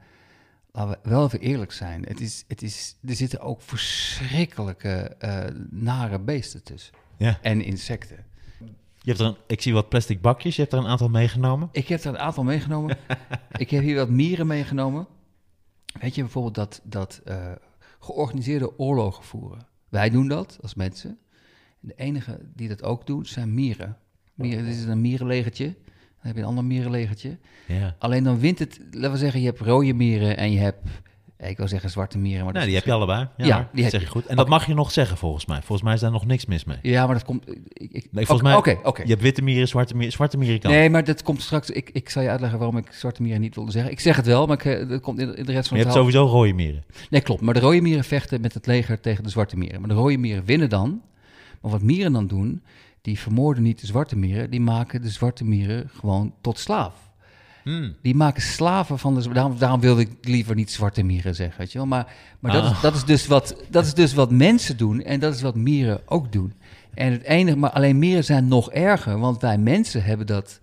Laten 0.72 1.00
we 1.04 1.10
wel 1.10 1.26
even 1.26 1.40
eerlijk 1.40 1.72
zijn. 1.72 2.04
Het 2.08 2.20
is, 2.20 2.44
het 2.48 2.62
is, 2.62 2.96
er 3.06 3.16
zitten 3.16 3.40
ook 3.40 3.62
verschrikkelijke, 3.62 5.16
eh, 5.20 5.46
nare 5.70 6.20
beesten 6.20 6.64
tussen. 6.64 6.94
Ja. 7.18 7.40
En 7.42 7.62
insecten. 7.62 8.26
Je 9.10 9.16
hebt 9.16 9.28
er 9.28 9.36
een, 9.36 9.44
ik 9.48 9.62
zie 9.62 9.74
wat 9.74 9.90
plastic 9.90 10.22
bakjes, 10.22 10.56
je 10.56 10.62
hebt 10.62 10.74
er 10.74 10.80
een 10.80 10.88
aantal 10.88 11.10
meegenomen. 11.10 11.70
Ik 11.72 11.88
heb 11.88 12.04
er 12.04 12.10
een 12.10 12.18
aantal 12.18 12.44
meegenomen. 12.44 12.98
ik 13.58 13.70
heb 13.70 13.82
hier 13.82 13.96
wat 13.96 14.10
mieren 14.10 14.48
meegenomen. 14.48 15.08
Weet 16.00 16.16
je 16.16 16.22
bijvoorbeeld 16.22 16.56
dat, 16.56 16.82
dat 16.84 17.22
eh, 17.26 17.52
georganiseerde 18.00 18.80
oorlogen 18.80 19.24
voeren. 19.24 19.68
Wij 19.90 20.10
doen 20.10 20.28
dat 20.28 20.58
als 20.62 20.74
mensen. 20.74 21.18
De 21.80 21.94
enige 21.96 22.40
die 22.56 22.68
dat 22.68 22.84
ook 22.84 23.08
doen 23.08 23.26
zijn 23.26 23.54
mieren. 23.54 23.98
mieren 24.34 24.66
dit 24.66 24.76
is 24.76 24.84
een 24.84 25.02
mierenlegertje. 25.02 25.66
Dan 25.66 26.28
heb 26.28 26.36
je 26.36 26.42
een 26.42 26.48
ander 26.48 26.66
mierenlegertje. 26.66 27.38
Ja. 27.68 27.96
Alleen 28.00 28.24
dan 28.24 28.40
wint 28.40 28.60
het, 28.60 28.80
laten 28.92 29.12
we 29.12 29.18
zeggen, 29.18 29.40
je 29.40 29.46
hebt 29.46 29.60
rode 29.60 29.94
mieren 29.94 30.38
en 30.38 30.52
je 30.52 30.60
hebt, 30.60 30.90
ik 31.48 31.58
wil 31.58 31.68
zeggen 31.68 31.90
zwarte 31.90 32.18
mieren. 32.18 32.44
Maar 32.44 32.54
dat 32.54 32.64
die 32.64 32.76
heb 32.76 32.86
je 32.86 32.92
allebei. 32.92 33.28
Ja, 33.38 33.70
die 33.74 33.84
heb 33.84 33.92
zeg 33.92 34.02
je. 34.02 34.06
je 34.06 34.12
goed. 34.12 34.26
En 34.26 34.36
dat 34.36 34.48
mag 34.48 34.66
je 34.66 34.74
nog 34.74 34.92
zeggen 34.92 35.18
volgens 35.18 35.46
mij. 35.46 35.58
Volgens 35.58 35.82
mij 35.82 35.94
is 35.94 36.00
daar 36.00 36.12
nog 36.12 36.26
niks 36.26 36.46
mis 36.46 36.64
mee. 36.64 36.78
Ja, 36.82 37.06
maar 37.06 37.16
dat 37.16 37.24
komt... 37.24 37.50
Ik, 37.50 37.92
ik, 37.92 38.08
Nee, 38.12 38.26
volgens 38.26 38.48
mij, 38.48 38.58
Oké, 38.58 38.80
oké. 38.84 39.02
je 39.02 39.08
hebt 39.10 39.22
witte 39.22 39.42
mieren, 39.42 39.68
zwarte 39.68 39.94
mieren, 39.96 40.12
zwarte 40.12 40.38
mieren 40.38 40.60
kan. 40.60 40.72
Nee, 40.72 40.90
maar 40.90 41.04
dat 41.04 41.24
komt 41.24 41.42
straks... 41.42 41.70
Ik, 41.70 41.90
ik 41.94 42.10
zal 42.10 42.22
je 42.22 42.30
uitleggen 42.30 42.60
waarom 42.60 42.78
ik 42.78 42.92
zwarte 42.92 43.22
mieren 43.22 43.42
niet 43.42 43.56
wilde 43.56 43.72
zeggen. 43.72 43.92
Ik 43.92 44.00
zeg 44.00 44.16
het 44.16 44.26
wel, 44.26 44.46
maar 44.46 44.66
ik, 44.66 44.66
eh, 44.66 44.90
dat 44.90 45.02
komt 45.02 45.20
in, 45.20 45.36
in 45.36 45.46
de 45.46 45.52
rest 45.52 45.68
van 45.68 45.78
je 45.78 45.84
het 45.84 45.94
hebt 45.94 46.06
verhaal. 46.06 46.22
sowieso 46.24 46.44
rode 46.46 46.54
mieren. 46.54 46.84
Nee, 47.10 47.22
klopt. 47.22 47.42
Maar 47.42 47.54
de 47.54 47.60
rode 47.60 47.82
mieren 47.82 48.04
vechten 48.04 48.42
met 48.42 48.54
het 48.54 48.66
leger 48.66 49.00
tegen 49.00 49.24
de 49.24 49.30
zwarte 49.30 49.58
mieren. 49.58 49.80
Maar 49.80 49.90
de 49.90 49.96
rode 49.96 50.18
mieren 50.18 50.46
winnen 50.46 50.70
dan. 50.70 51.02
Maar 51.62 51.72
wat 51.72 51.82
mieren 51.82 52.14
dan 52.14 52.28
doen, 52.28 52.64
die 53.02 53.20
vermoorden 53.20 53.64
niet 53.64 53.82
de 53.82 53.88
zwarte 53.88 54.18
mieren. 54.18 54.50
Die 54.50 54.62
maken 54.62 55.02
de 55.02 55.10
zwarte 55.10 55.44
mieren 55.46 55.90
gewoon 56.00 56.34
tot 56.42 56.60
slaaf. 56.60 56.94
Hmm. 57.64 57.96
Die 58.02 58.16
maken 58.16 58.42
slaven 58.42 59.00
van 59.00 59.16
de... 59.16 59.30
Daarom, 59.34 59.58
daarom 59.58 59.80
wilde 59.80 60.02
ik 60.02 60.12
liever 60.22 60.56
niet 60.56 60.72
zwarte 60.72 61.04
mieren 61.04 61.36
zeggen, 61.36 61.58
weet 61.60 61.72
je 61.72 61.78
wel. 61.78 61.88
Maar, 61.88 62.14
maar 62.40 62.52
dat, 62.52 62.64
Ah. 62.64 62.72
is, 62.72 62.82
dat, 62.82 62.96
is 62.96 63.04
dus 63.06 63.28
wat, 63.28 63.56
dat 63.70 63.86
is 63.86 63.94
dus 63.94 64.14
wat 64.14 64.32
mensen 64.32 64.78
doen 64.78 65.02
en 65.02 65.20
dat 65.20 65.36
is 65.36 65.42
wat 65.42 65.56
mieren 65.56 66.02
ook 66.06 66.32
doen. 66.32 66.54
En 66.94 67.12
het 67.12 67.24
enige... 67.24 67.58
Maar 67.58 67.72
alleen 67.72 68.00
mieren 68.00 68.24
zijn 68.24 68.48
nog 68.48 68.72
erger, 68.72 69.20
want 69.20 69.42
wij 69.42 69.58
mensen 69.58 70.04
hebben 70.04 70.28
dat 70.28 70.60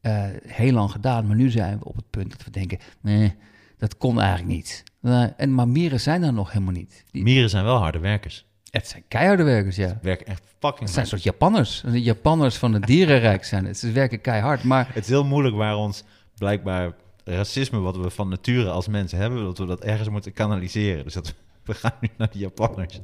eh, 0.00 0.24
heel 0.46 0.72
lang 0.72 0.90
gedaan. 0.90 1.26
Maar 1.26 1.36
nu 1.36 1.50
zijn 1.50 1.78
we 1.78 1.84
op 1.84 1.96
het 1.96 2.10
punt 2.10 2.30
dat 2.30 2.44
we 2.44 2.50
denken, 2.50 2.78
nee, 3.00 3.34
dat 3.78 3.96
kon 3.96 4.20
eigenlijk 4.20 4.50
niet. 4.56 4.82
Eh, 5.02 5.24
en, 5.36 5.54
maar 5.54 5.68
mieren 5.68 6.00
zijn 6.00 6.22
er 6.22 6.32
nog 6.32 6.52
helemaal 6.52 6.72
niet. 6.74 7.04
Die, 7.10 7.22
Mieren 7.22 7.50
zijn 7.50 7.64
wel 7.64 7.76
harde 7.76 7.98
werkers. 7.98 8.44
het 8.70 8.88
zijn 8.88 9.02
keiharde 9.08 9.42
werkers, 9.42 9.76
ja. 9.76 9.98
Werken 10.02 10.26
echt 10.26 10.42
fucking 10.58 10.80
Het 10.80 10.88
zijn 10.90 11.06
hard. 11.06 11.08
soort 11.08 11.22
Japanners. 11.22 11.82
De 11.86 12.02
Japanners 12.02 12.56
van 12.56 12.72
het 12.72 12.86
dierenrijk 12.86 13.44
zijn 13.44 13.64
het. 13.64 13.78
Ze 13.78 13.92
werken 13.92 14.20
keihard, 14.20 14.62
maar... 14.62 14.86
Het 14.92 15.02
is 15.04 15.08
heel 15.10 15.24
moeilijk 15.24 15.56
waar 15.56 15.76
ons 15.76 16.04
blijkbaar 16.38 16.92
racisme, 17.24 17.78
wat 17.78 17.96
we 17.96 18.10
van 18.10 18.28
nature 18.28 18.70
als 18.70 18.88
mensen 18.88 19.18
hebben, 19.18 19.44
dat 19.44 19.58
we 19.58 19.66
dat 19.66 19.80
ergens 19.80 20.08
moeten 20.08 20.32
kanaliseren. 20.32 21.04
Dus 21.04 21.12
dat 21.14 21.34
we 21.64 21.74
gaan 21.74 21.92
nu 22.00 22.08
naar 22.16 22.30
de 22.32 22.38
Japanners. 22.38 23.00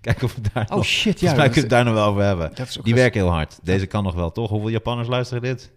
Kijken 0.00 0.24
of 0.24 0.34
we 0.34 0.40
daar 0.52 0.66
Oh 0.70 0.76
nog... 0.76 0.84
shit, 0.84 1.20
ja. 1.20 1.32
Kunnen 1.32 1.52
we 1.52 1.60
het 1.60 1.70
daar 1.70 1.84
nog 1.84 1.94
wel 1.94 2.06
over 2.06 2.22
hebben. 2.22 2.52
Die 2.82 2.94
werken 2.94 3.20
heel 3.20 3.30
hard. 3.30 3.58
Deze 3.62 3.86
kan 3.86 4.02
nog 4.04 4.14
wel, 4.14 4.32
toch? 4.32 4.50
Hoeveel 4.50 4.68
Japanners 4.70 5.08
luisteren 5.08 5.42
dit? 5.42 5.70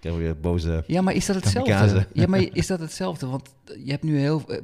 Krijgen 0.00 0.20
we 0.20 0.26
weer 0.26 0.40
boze... 0.40 0.84
Ja, 0.86 1.02
maar 1.02 1.14
is 1.14 1.26
dat 1.26 1.36
hetzelfde? 1.36 1.72
Kamikaze. 1.72 2.06
Ja, 2.12 2.26
maar 2.26 2.40
is 2.52 2.66
dat 2.66 2.80
hetzelfde? 2.80 3.26
Want 3.26 3.54
je 3.84 3.90
hebt 3.90 4.02
nu 4.02 4.18
heel... 4.18 4.42
eh, 4.48 4.56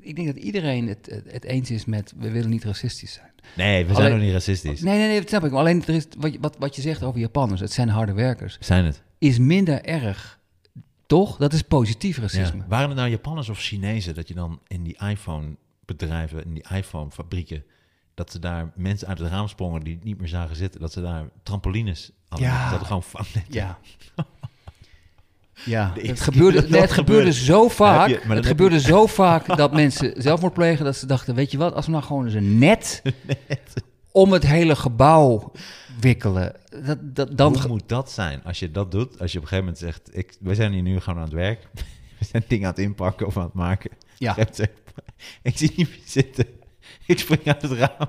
Ik 0.00 0.16
denk 0.16 0.26
dat 0.26 0.36
iedereen 0.36 0.88
het, 0.88 1.06
het, 1.10 1.24
het 1.32 1.44
eens 1.44 1.70
is 1.70 1.84
met... 1.84 2.12
we 2.18 2.30
willen 2.30 2.50
niet 2.50 2.64
racistisch 2.64 3.12
zijn. 3.12 3.30
Nee, 3.56 3.84
we 3.86 3.92
zijn 3.94 4.04
Alleen- 4.06 4.16
nog 4.16 4.24
niet 4.26 4.32
racistisch. 4.34 4.80
Nee, 4.80 4.98
nee, 4.98 5.06
nee, 5.08 5.18
dat 5.20 5.28
snap 5.28 5.44
ik. 5.44 5.50
Maar 5.50 5.60
alleen 5.60 5.82
er 5.86 5.94
is, 5.94 6.06
wat, 6.18 6.32
je- 6.32 6.38
wat, 6.40 6.56
wat 6.58 6.76
je 6.76 6.82
zegt 6.82 7.02
over 7.02 7.20
Japanners, 7.20 7.60
het 7.60 7.72
zijn 7.72 7.88
harde 7.88 8.12
werkers, 8.12 8.56
Zijn 8.60 8.84
het? 8.84 9.02
is 9.18 9.38
minder 9.38 9.82
erg. 9.84 10.35
Toch? 11.06 11.36
Dat 11.36 11.52
is 11.52 11.62
positief 11.62 12.16
Ja. 12.16 12.22
racisme. 12.22 12.64
Waren 12.68 12.88
het 12.88 12.96
nou 12.98 13.10
Japanners 13.10 13.48
of 13.48 13.58
Chinezen 13.58 14.14
dat 14.14 14.28
je 14.28 14.34
dan 14.34 14.60
in 14.66 14.82
die 14.82 14.96
iPhone-bedrijven, 15.08 16.44
in 16.44 16.54
die 16.54 16.64
iPhone-fabrieken, 16.74 17.64
dat 18.14 18.30
ze 18.32 18.38
daar 18.38 18.72
mensen 18.74 19.08
uit 19.08 19.18
het 19.18 19.28
raam 19.28 19.48
sprongen 19.48 19.80
die 19.84 19.94
het 19.94 20.04
niet 20.04 20.18
meer 20.18 20.28
zagen 20.28 20.56
zitten, 20.56 20.80
dat 20.80 20.92
ze 20.92 21.00
daar 21.02 21.24
trampolines 21.42 22.10
hadden. 22.28 22.48
Ja. 22.48 22.70
Dat 22.70 22.82
gewoon 22.86 23.02
vangnetten. 23.02 23.54
Ja. 23.54 23.78
Ja, 25.64 25.92
het 26.00 26.20
gebeurde, 26.20 26.52
keer 26.52 26.60
dat 26.62 26.70
nee, 26.70 26.80
het 26.80 26.92
gebeurde 26.92 27.32
zo 27.32 27.68
vaak. 27.68 28.08
je- 28.08 28.20
het 28.28 28.46
gebeurde 28.46 28.80
zo 28.80 29.06
vaak 29.06 29.56
dat 29.56 29.72
mensen 29.72 30.22
zelfmoord 30.22 30.52
plegen 30.52 30.84
dat 30.84 30.96
ze 30.96 31.06
dachten: 31.06 31.34
weet 31.34 31.50
je 31.50 31.58
wat, 31.58 31.74
als 31.74 31.86
we 31.86 31.90
nou 31.92 32.04
gewoon 32.04 32.24
eens 32.24 32.34
een 32.34 32.58
net, 32.58 33.02
om 34.16 34.32
het 34.32 34.46
hele 34.46 34.76
gebouw 34.76 35.52
wikkelen, 36.00 36.56
dat, 36.84 36.98
dat, 37.16 37.36
dan 37.36 37.58
Hoe 37.58 37.68
moet 37.68 37.88
dat 37.88 38.10
zijn 38.10 38.44
als 38.44 38.58
je 38.58 38.70
dat 38.70 38.90
doet? 38.90 39.20
Als 39.20 39.32
je 39.32 39.38
op 39.38 39.44
een 39.44 39.48
gegeven 39.48 39.64
moment 39.64 39.78
zegt, 39.78 40.16
ik, 40.16 40.36
we 40.40 40.54
zijn 40.54 40.72
hier 40.72 40.82
nu 40.82 41.00
gewoon 41.00 41.18
aan 41.18 41.24
het 41.24 41.32
werk. 41.32 41.68
We 42.18 42.24
zijn 42.24 42.44
dingen 42.48 42.66
aan 42.66 42.74
het 42.74 42.82
inpakken 42.82 43.26
of 43.26 43.36
aan 43.36 43.42
het 43.42 43.52
maken. 43.52 43.90
Ja. 44.18 44.38
Een 44.38 44.46
ik, 44.62 44.72
ik 45.52 45.58
zie 45.58 45.72
niet 45.76 45.88
meer 45.88 46.00
zitten. 46.04 46.46
Ik 47.06 47.18
spring 47.18 47.44
uit 47.44 47.62
het 47.62 47.72
raam. 47.72 48.08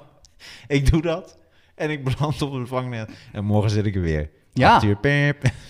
Ik 0.67 0.91
doe 0.91 1.01
dat. 1.01 1.37
En 1.75 1.89
ik 1.89 2.03
beland 2.03 2.41
op 2.41 2.53
het 2.53 2.67
vangnet. 2.67 3.09
En 3.31 3.45
morgen 3.45 3.69
zit 3.69 3.85
ik 3.85 3.95
er 3.95 4.01
weer. 4.01 4.29
Ja. 4.59 4.79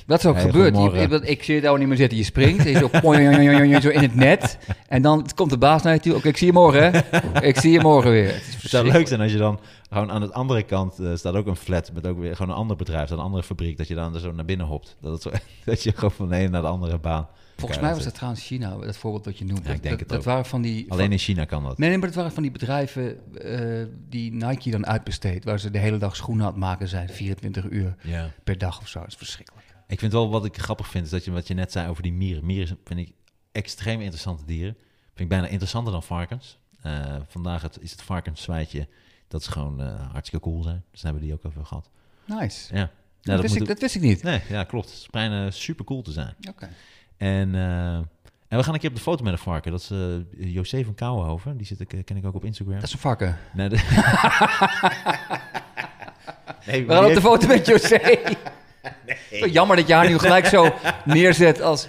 Dat 0.06 0.20
is 0.20 0.26
ook 0.26 0.40
gebeurd. 0.40 0.76
Je- 0.78 0.82
ik, 1.02 1.12
ik 1.24 1.44
zie 1.44 1.56
je 1.56 1.62
daar 1.62 1.78
niet 1.78 1.88
meer 1.88 1.98
zitten. 1.98 2.18
Je 2.18 2.24
springt. 2.24 2.66
En 2.66 2.72
je 2.72 3.82
zo, 3.82 3.90
in 3.90 4.02
het 4.02 4.16
net. 4.16 4.58
En 4.88 5.02
dan 5.02 5.26
komt 5.36 5.50
de 5.50 5.58
baas 5.58 5.84
naar 5.84 5.94
je 5.94 6.00
toe. 6.00 6.16
Oké, 6.16 6.28
ik 6.28 6.38
zie 6.38 6.48
je 6.48 6.54
morgen. 6.54 6.92
Hè? 6.94 7.00
Ik 7.44 7.60
zie 7.60 7.72
je 7.72 7.80
morgen 7.80 8.12
weer. 8.12 8.34
Het 8.34 8.44
is 8.48 8.62
Het 8.62 8.72
zou 8.72 8.92
leuk 8.92 9.08
zijn 9.08 9.22
als 9.22 9.32
je 9.32 9.38
dan 9.38 9.60
gewoon 9.90 10.12
aan 10.12 10.22
de 10.22 10.34
andere 10.34 10.64
kant 10.64 11.00
eh, 11.00 11.08
staat 11.16 11.34
ook 11.36 11.48
een 11.48 11.56
flat 11.56 11.92
met 11.94 12.08
ook 12.08 12.20
weer 12.20 12.36
gewoon 12.36 12.52
een 12.52 12.58
ander 12.62 12.76
bedrijf, 12.76 13.10
een 13.10 13.20
andere 13.20 13.44
fabriek, 13.44 13.78
dat 13.78 13.88
je 13.88 13.96
dan 13.96 14.14
er 14.14 14.20
zo 14.20 14.32
naar 14.32 14.46
binnen 14.46 14.66
hopt. 14.66 14.98
Dat, 15.02 15.12
het 15.12 15.22
zo, 15.22 15.32
dat 15.72 15.84
je 15.84 15.92
gewoon 15.96 16.12
van 16.12 16.30
de 16.30 16.36
ene 16.36 16.50
naar 16.50 16.62
de 16.62 16.68
andere 16.68 16.98
baan. 16.98 17.28
Volgens 17.58 17.80
mij 17.80 17.94
was 17.94 18.04
dat 18.04 18.14
trouwens 18.14 18.46
China, 18.46 18.78
dat 18.78 18.98
voorbeeld 18.98 19.26
wat 19.26 19.38
je 19.38 19.46
noemt. 19.46 19.66
Ja, 19.66 19.74
ik 19.74 19.82
denk 19.84 19.90
dat, 19.90 20.00
het 20.00 20.10
dat 20.10 20.18
ook. 20.18 20.24
waren 20.24 20.46
van 20.46 20.62
die... 20.62 20.92
Alleen 20.92 21.12
in 21.12 21.18
China 21.18 21.46
kan 21.46 21.64
dat. 21.64 21.78
Nee, 21.78 21.90
nee, 21.90 21.98
maar 21.98 22.08
dat 22.08 22.18
waren 22.18 22.32
van 22.32 22.44
die 22.44 22.52
bedrijven 22.52 23.34
eh, 23.42 23.86
die 24.10 24.34
Nike 24.34 24.70
dan 24.70 24.86
uitbesteedt. 24.86 25.46
Waar 25.46 25.60
ze 25.60 25.72
de 25.72 25.78
hele 25.78 25.98
dag 25.98 26.16
schoenen 26.16 26.46
aan 26.46 26.52
het 26.52 26.60
maken 26.60 26.88
zijn. 26.88 27.10
24 27.10 27.70
uur 27.70 27.96
Ja. 28.04 28.32
per 28.44 28.58
dag 28.58 28.80
of 28.80 28.88
zo. 28.88 29.00
Dat 29.00 29.08
is 29.08 29.16
verschrikkelijk. 29.16 29.66
Ik 29.88 30.00
vind 30.00 30.12
wel 30.12 30.30
wat 30.30 30.46
ik 30.46 30.58
grappig 30.58 30.88
vind, 30.88 31.06
is 31.06 31.12
dat 31.12 31.26
je 31.26 31.32
wat 31.32 31.48
je 31.48 31.54
net 31.54 31.72
zei 31.72 31.90
over 31.90 32.04
die 32.04 32.14
mieren. 32.14 32.46
Mieren 32.46 32.78
vind 32.84 33.00
ik 33.00 33.14
extreem 33.52 34.00
interessante 34.00 34.46
dieren. 34.46 34.74
Vind 35.04 35.20
ik 35.20 35.30
bijna 35.30 35.48
interessanter 35.48 35.92
dan 35.92 36.04
varkens. 36.04 36.58
Eh, 36.82 37.16
vandaag 37.28 37.62
het, 37.62 37.78
is 37.82 37.92
het 37.92 38.02
varkenszwijtje. 38.02 38.88
Dat 39.28 39.42
is 39.42 39.48
gewoon 39.48 39.82
eh, 39.82 40.12
hartstikke 40.12 40.46
cool 40.46 40.64
zijn. 40.64 40.84
Dus 40.92 41.02
daar 41.02 41.12
hebben 41.12 41.30
we 41.30 41.36
die 41.36 41.46
ook 41.46 41.52
even 41.52 41.66
gehad. 41.66 41.90
Nice. 42.26 42.76
Ja. 42.76 42.92
Ja, 43.22 43.34
dat, 43.34 43.42
wist 43.42 43.56
ik, 43.56 43.66
dat 43.68 43.80
wist 43.80 43.96
ik 43.96 44.02
niet. 44.02 44.24
Nee, 44.24 44.42
ja, 44.50 44.64
klopt. 44.64 44.90
Het 44.90 45.00
schijnen 45.00 45.54
super 45.54 45.86
cool 45.86 46.02
te 46.02 46.12
zijn. 46.12 46.36
Oké. 46.50 46.70
En, 47.18 47.56
eh, 47.56 47.94
en 48.48 48.58
we 48.58 48.64
gaan 48.64 48.74
een 48.74 48.80
keer 48.80 48.90
op 48.90 48.96
de 48.96 49.02
foto 49.02 49.24
met 49.24 49.34
een 49.34 49.40
varken. 49.40 49.72
Dat 49.72 49.82
is 49.82 49.92
eh 49.92 50.54
José 50.54 50.84
van 50.84 50.96
Kouwenhoven. 50.96 51.58
Die 51.58 51.66
zit 51.66 51.80
ik, 51.80 51.94
eh, 51.94 52.04
ken 52.04 52.18
ik 52.18 52.26
ook 52.26 52.36
op 52.36 52.46
Instagram. 52.46 52.76
Dat 52.76 52.84
is 52.84 52.94
een 52.94 53.00
varken. 53.00 53.38
Nee, 53.54 53.70
de- 53.70 53.76
nee, 56.66 56.86
We 56.86 56.94
gaan 56.94 57.06
op 57.06 57.14
de 57.14 57.22
foto 57.22 57.48
met 57.48 57.66
José. 57.66 58.00
Zo 59.40 59.48
Jammer 59.48 59.76
dat 59.76 59.88
je 59.88 59.94
haar 59.94 60.08
nu 60.10 60.18
gelijk 60.18 60.46
zo 60.46 60.74
neerzet 61.06 61.62
als... 61.62 61.88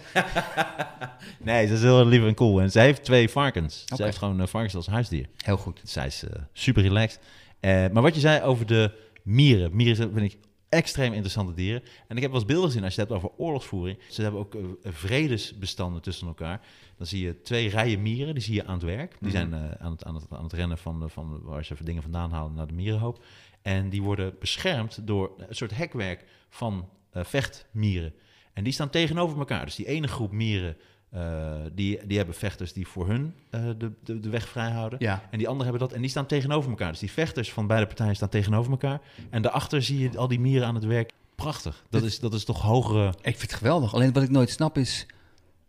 Nee, 1.38 1.66
ze 1.66 1.72
is 1.74 1.82
heel 1.82 2.06
lief 2.06 2.24
en 2.24 2.34
cool. 2.34 2.60
En 2.60 2.70
ze 2.70 2.80
heeft 2.80 3.04
twee 3.04 3.28
varkens. 3.28 3.84
Ze 3.96 4.02
heeft 4.02 4.18
gewoon 4.18 4.48
varkens 4.48 4.74
als 4.74 4.86
huisdier. 4.86 5.26
Heel 5.36 5.56
goed. 5.56 5.80
Zij 5.84 6.06
is 6.06 6.24
super 6.52 6.82
relaxed. 6.82 7.20
Maar 7.60 8.02
wat 8.02 8.14
je 8.14 8.20
zei 8.20 8.42
over 8.42 8.66
de 8.66 8.92
mieren. 9.22 9.76
Mieren 9.76 9.96
vind 10.14 10.32
ik 10.32 10.38
extreem 10.68 11.12
interessante 11.12 11.54
dieren. 11.54 11.82
En 12.08 12.16
ik 12.16 12.22
heb 12.22 12.30
wel 12.30 12.40
eens 12.40 12.48
beelden 12.48 12.66
gezien 12.68 12.84
als 12.84 12.94
je 12.94 13.00
het 13.00 13.10
hebt 13.10 13.22
over 13.24 13.36
oorlogsvoering. 13.38 13.98
Ze 14.10 14.22
hebben 14.22 14.40
ook 14.40 14.54
eh, 14.54 14.60
vredesbestanden 14.82 16.02
tussen 16.02 16.26
elkaar. 16.26 16.60
Dan 16.96 17.06
zie 17.06 17.24
je 17.24 17.42
twee 17.42 17.68
rijen 17.68 18.02
mieren, 18.02 18.34
die 18.34 18.42
zie 18.42 18.54
je 18.54 18.64
aan 18.66 18.74
het 18.74 18.82
werk. 18.82 19.16
Die 19.20 19.30
zijn 19.30 19.52
eh, 19.54 19.70
aan, 19.78 19.90
het, 19.90 20.04
aan, 20.04 20.14
het, 20.14 20.24
aan 20.30 20.42
het 20.42 20.52
rennen 20.52 20.78
van, 20.78 21.00
de- 21.00 21.08
van 21.08 21.40
waar 21.42 21.64
ze 21.64 21.74
dingen 21.84 22.02
vandaan 22.02 22.30
halen 22.32 22.54
naar 22.54 22.66
de 22.66 22.72
mierenhoop. 22.74 23.24
En 23.62 23.88
die 23.90 24.02
worden 24.02 24.34
beschermd 24.38 25.06
door 25.06 25.32
een 25.48 25.54
soort 25.54 25.76
hekwerk 25.76 26.24
van 26.48 26.88
eh, 27.10 27.24
vechtmieren. 27.24 28.12
En 28.52 28.64
die 28.64 28.72
staan 28.72 28.90
tegenover 28.90 29.38
elkaar. 29.38 29.64
Dus 29.64 29.74
die 29.74 29.86
ene 29.86 30.08
groep 30.08 30.32
mieren, 30.32 30.76
eh, 31.10 31.52
die, 31.72 32.06
die 32.06 32.16
hebben 32.16 32.34
vechters 32.34 32.72
die 32.72 32.86
voor 32.86 33.08
hun 33.08 33.34
eh, 33.50 33.60
de, 33.78 33.92
de, 34.04 34.20
de 34.20 34.28
weg 34.28 34.48
vrij 34.48 34.70
houden. 34.70 34.98
Ja. 35.02 35.22
En 35.30 35.38
die 35.38 35.48
anderen 35.48 35.70
hebben 35.70 35.88
dat. 35.88 35.96
En 35.96 36.00
die 36.00 36.10
staan 36.10 36.26
tegenover 36.26 36.70
elkaar. 36.70 36.90
Dus 36.90 37.00
die 37.00 37.10
vechters 37.10 37.52
van 37.52 37.66
beide 37.66 37.86
partijen 37.86 38.16
staan 38.16 38.28
tegenover 38.28 38.70
elkaar. 38.70 39.00
En 39.30 39.42
daarachter 39.42 39.82
zie 39.82 39.98
je 39.98 40.18
al 40.18 40.28
die 40.28 40.40
mieren 40.40 40.66
aan 40.66 40.74
het 40.74 40.84
werk. 40.84 41.12
Prachtig. 41.34 41.84
Dat 41.90 42.02
is, 42.02 42.20
dat 42.20 42.34
is 42.34 42.44
toch 42.44 42.62
hogere... 42.62 43.08
Ik 43.08 43.36
vind 43.36 43.40
het 43.40 43.54
geweldig. 43.54 43.94
Alleen 43.94 44.12
wat 44.12 44.22
ik 44.22 44.30
nooit 44.30 44.50
snap 44.50 44.78
is... 44.78 45.06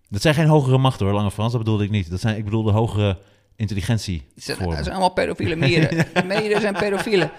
Dat 0.09 0.21
zijn 0.21 0.33
geen 0.33 0.47
hogere 0.47 0.77
machten 0.77 1.05
hoor, 1.05 1.15
Lange 1.15 1.31
Frans. 1.31 1.51
Dat 1.51 1.61
bedoelde 1.61 1.83
ik 1.83 1.89
niet. 1.89 2.09
Dat 2.09 2.19
zijn, 2.19 2.37
ik 2.37 2.43
bedoelde 2.43 2.71
hogere 2.71 3.17
intelligentie. 3.55 4.23
Zijn, 4.35 4.59
het 4.59 4.73
zijn 4.73 4.89
allemaal 4.89 5.13
pedofiele 5.13 5.55
mieren. 5.65 6.07
Mieren 6.27 6.61
zijn 6.61 6.73
pedofielen. 6.73 7.31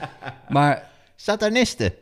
Maar 0.48 0.90
Satanisten. 1.16 1.92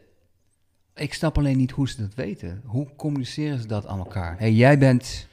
ik 0.95 1.15
snap 1.15 1.39
alleen 1.39 1.57
niet 1.57 1.71
hoe 1.71 1.89
ze 1.89 1.97
dat 2.01 2.15
weten. 2.15 2.63
Hoe 2.65 2.89
communiceren 2.97 3.61
ze 3.61 3.67
dat 3.67 3.87
aan 3.87 3.99
elkaar? 3.99 4.39
hey, 4.39 4.53
jij 4.53 4.79
bent, 4.79 5.28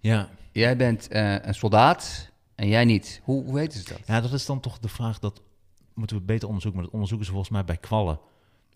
Ja. 0.00 0.28
jij 0.52 0.76
bent 0.76 1.08
eh, 1.08 1.44
een 1.44 1.54
soldaat 1.54 2.30
en 2.54 2.68
jij 2.68 2.84
niet. 2.84 3.20
Hoe, 3.24 3.44
hoe 3.44 3.54
weten 3.54 3.78
ze 3.78 3.88
dat? 3.88 4.00
ja, 4.06 4.20
dat 4.20 4.32
is 4.32 4.46
dan 4.46 4.60
toch 4.60 4.78
de 4.78 4.88
vraag. 4.88 5.18
Dat 5.18 5.42
moeten 5.94 6.16
we 6.16 6.22
beter 6.22 6.46
onderzoeken. 6.46 6.80
Maar 6.80 6.84
dat 6.84 6.92
onderzoeken 6.92 7.26
ze 7.26 7.32
volgens 7.32 7.52
mij 7.52 7.64
bij 7.64 7.76
kwallen. 7.76 8.20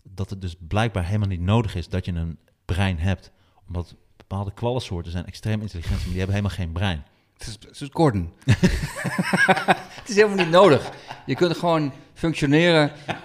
Dat 0.03 0.29
het 0.29 0.41
dus 0.41 0.55
blijkbaar 0.67 1.05
helemaal 1.05 1.27
niet 1.27 1.41
nodig 1.41 1.75
is 1.75 1.89
dat 1.89 2.05
je 2.05 2.11
een 2.11 2.37
brein 2.65 2.99
hebt. 2.99 3.31
Omdat 3.67 3.95
bepaalde 4.17 4.53
kwallensoorten 4.53 5.11
zijn 5.11 5.25
extreem 5.25 5.61
intelligent. 5.61 5.99
Maar 5.99 6.09
die 6.09 6.17
hebben 6.17 6.35
helemaal 6.35 6.57
geen 6.57 6.71
brein. 6.71 7.03
Het 7.33 7.47
is, 7.47 7.53
het 7.67 7.81
is 7.81 7.89
Gordon. 7.91 8.33
het 9.99 10.09
is 10.09 10.15
helemaal 10.15 10.37
niet 10.37 10.49
nodig. 10.49 10.91
Je 11.25 11.35
kunt 11.35 11.57
gewoon 11.57 11.91
functioneren. 12.13 12.91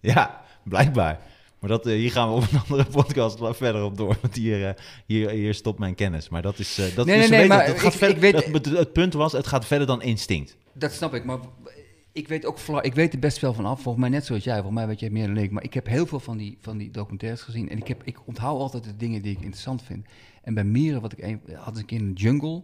Ja, 0.00 0.42
blijkbaar. 0.62 1.18
Maar 1.60 1.70
dat, 1.70 1.86
eh, 1.86 1.92
hier 1.94 2.10
gaan 2.10 2.28
we 2.28 2.34
op 2.34 2.42
een 2.52 2.58
andere 2.68 2.84
podcast 2.90 3.38
verder 3.40 3.82
op 3.84 3.96
door. 3.96 4.16
Want 4.22 4.34
hier, 4.34 4.66
eh, 4.68 4.74
hier, 5.06 5.30
hier 5.30 5.54
stopt 5.54 5.78
mijn 5.78 5.94
kennis. 5.94 6.28
Maar 6.28 6.42
dat 6.42 6.58
is. 6.58 6.78
eh, 6.78 6.94
dat 6.94 7.06
Nee, 7.06 7.14
is 7.18 7.20
nee, 7.20 7.30
nee, 7.30 7.38
weten- 7.48 7.56
maar 7.56 7.66
dat 7.66 7.78
gaat 7.80 7.92
ik- 7.92 7.98
verder- 7.98 8.16
ik 8.16 8.22
weet- 8.52 8.64
dat- 8.64 8.78
het, 8.78 8.92
punt 8.92 9.12
was, 9.12 9.32
het 9.32 9.46
gaat 9.46 9.64
verder 9.66 9.86
dan 9.86 10.02
instinct. 10.02 10.56
Dat 10.72 10.92
snap 10.92 11.14
ik, 11.14 11.24
maar 11.24 11.38
ik 12.12 12.28
weet 12.28 12.46
ook 12.46 12.58
ik 12.82 12.94
weet 12.94 13.12
er 13.12 13.18
best 13.18 13.38
wel 13.38 13.52
van 13.54 13.64
af. 13.66 13.82
Volgens 13.82 14.04
mij 14.04 14.12
net 14.12 14.24
zoals 14.26 14.44
jij. 14.44 14.54
Volgens 14.54 14.74
mij 14.74 14.86
weet 14.86 15.00
jij 15.00 15.10
meer 15.10 15.26
dan 15.26 15.36
ik. 15.36 15.50
Maar 15.50 15.62
ik 15.64 15.74
heb 15.74 15.86
heel 15.86 16.06
veel 16.06 16.20
van 16.20 16.36
die, 16.36 16.58
van 16.60 16.78
die 16.78 16.90
documentaires 16.90 17.42
gezien. 17.42 17.68
En 17.68 17.78
ik, 17.78 17.88
heb, 17.88 18.02
ik 18.04 18.18
onthoud 18.26 18.60
altijd 18.60 18.84
de 18.84 18.96
dingen 18.96 19.22
die 19.22 19.32
ik 19.32 19.38
interessant 19.40 19.82
vind. 19.82 20.06
En 20.42 20.54
bij 20.54 20.64
mieren, 20.64 21.00
wat 21.00 21.12
ik 21.12 21.22
een, 21.22 21.40
had 21.54 21.84
keer 21.84 21.98
in 21.98 22.14
de 22.14 22.20
jungle. 22.20 22.62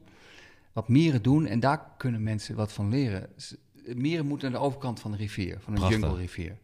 Wat 0.73 0.89
mieren 0.89 1.23
doen. 1.23 1.47
En 1.47 1.61
daar 1.61 1.87
kunnen 1.97 2.23
mensen 2.23 2.55
wat 2.55 2.73
van 2.73 2.89
leren. 2.89 3.29
Mieren 3.95 4.27
moeten 4.27 4.51
naar 4.51 4.61
de 4.61 4.67
overkant 4.67 5.01
van 5.01 5.11
de 5.11 5.17
rivier. 5.17 5.57
Van 5.61 5.77
een 5.77 5.89
jungle 5.89 6.17
rivier. 6.17 6.57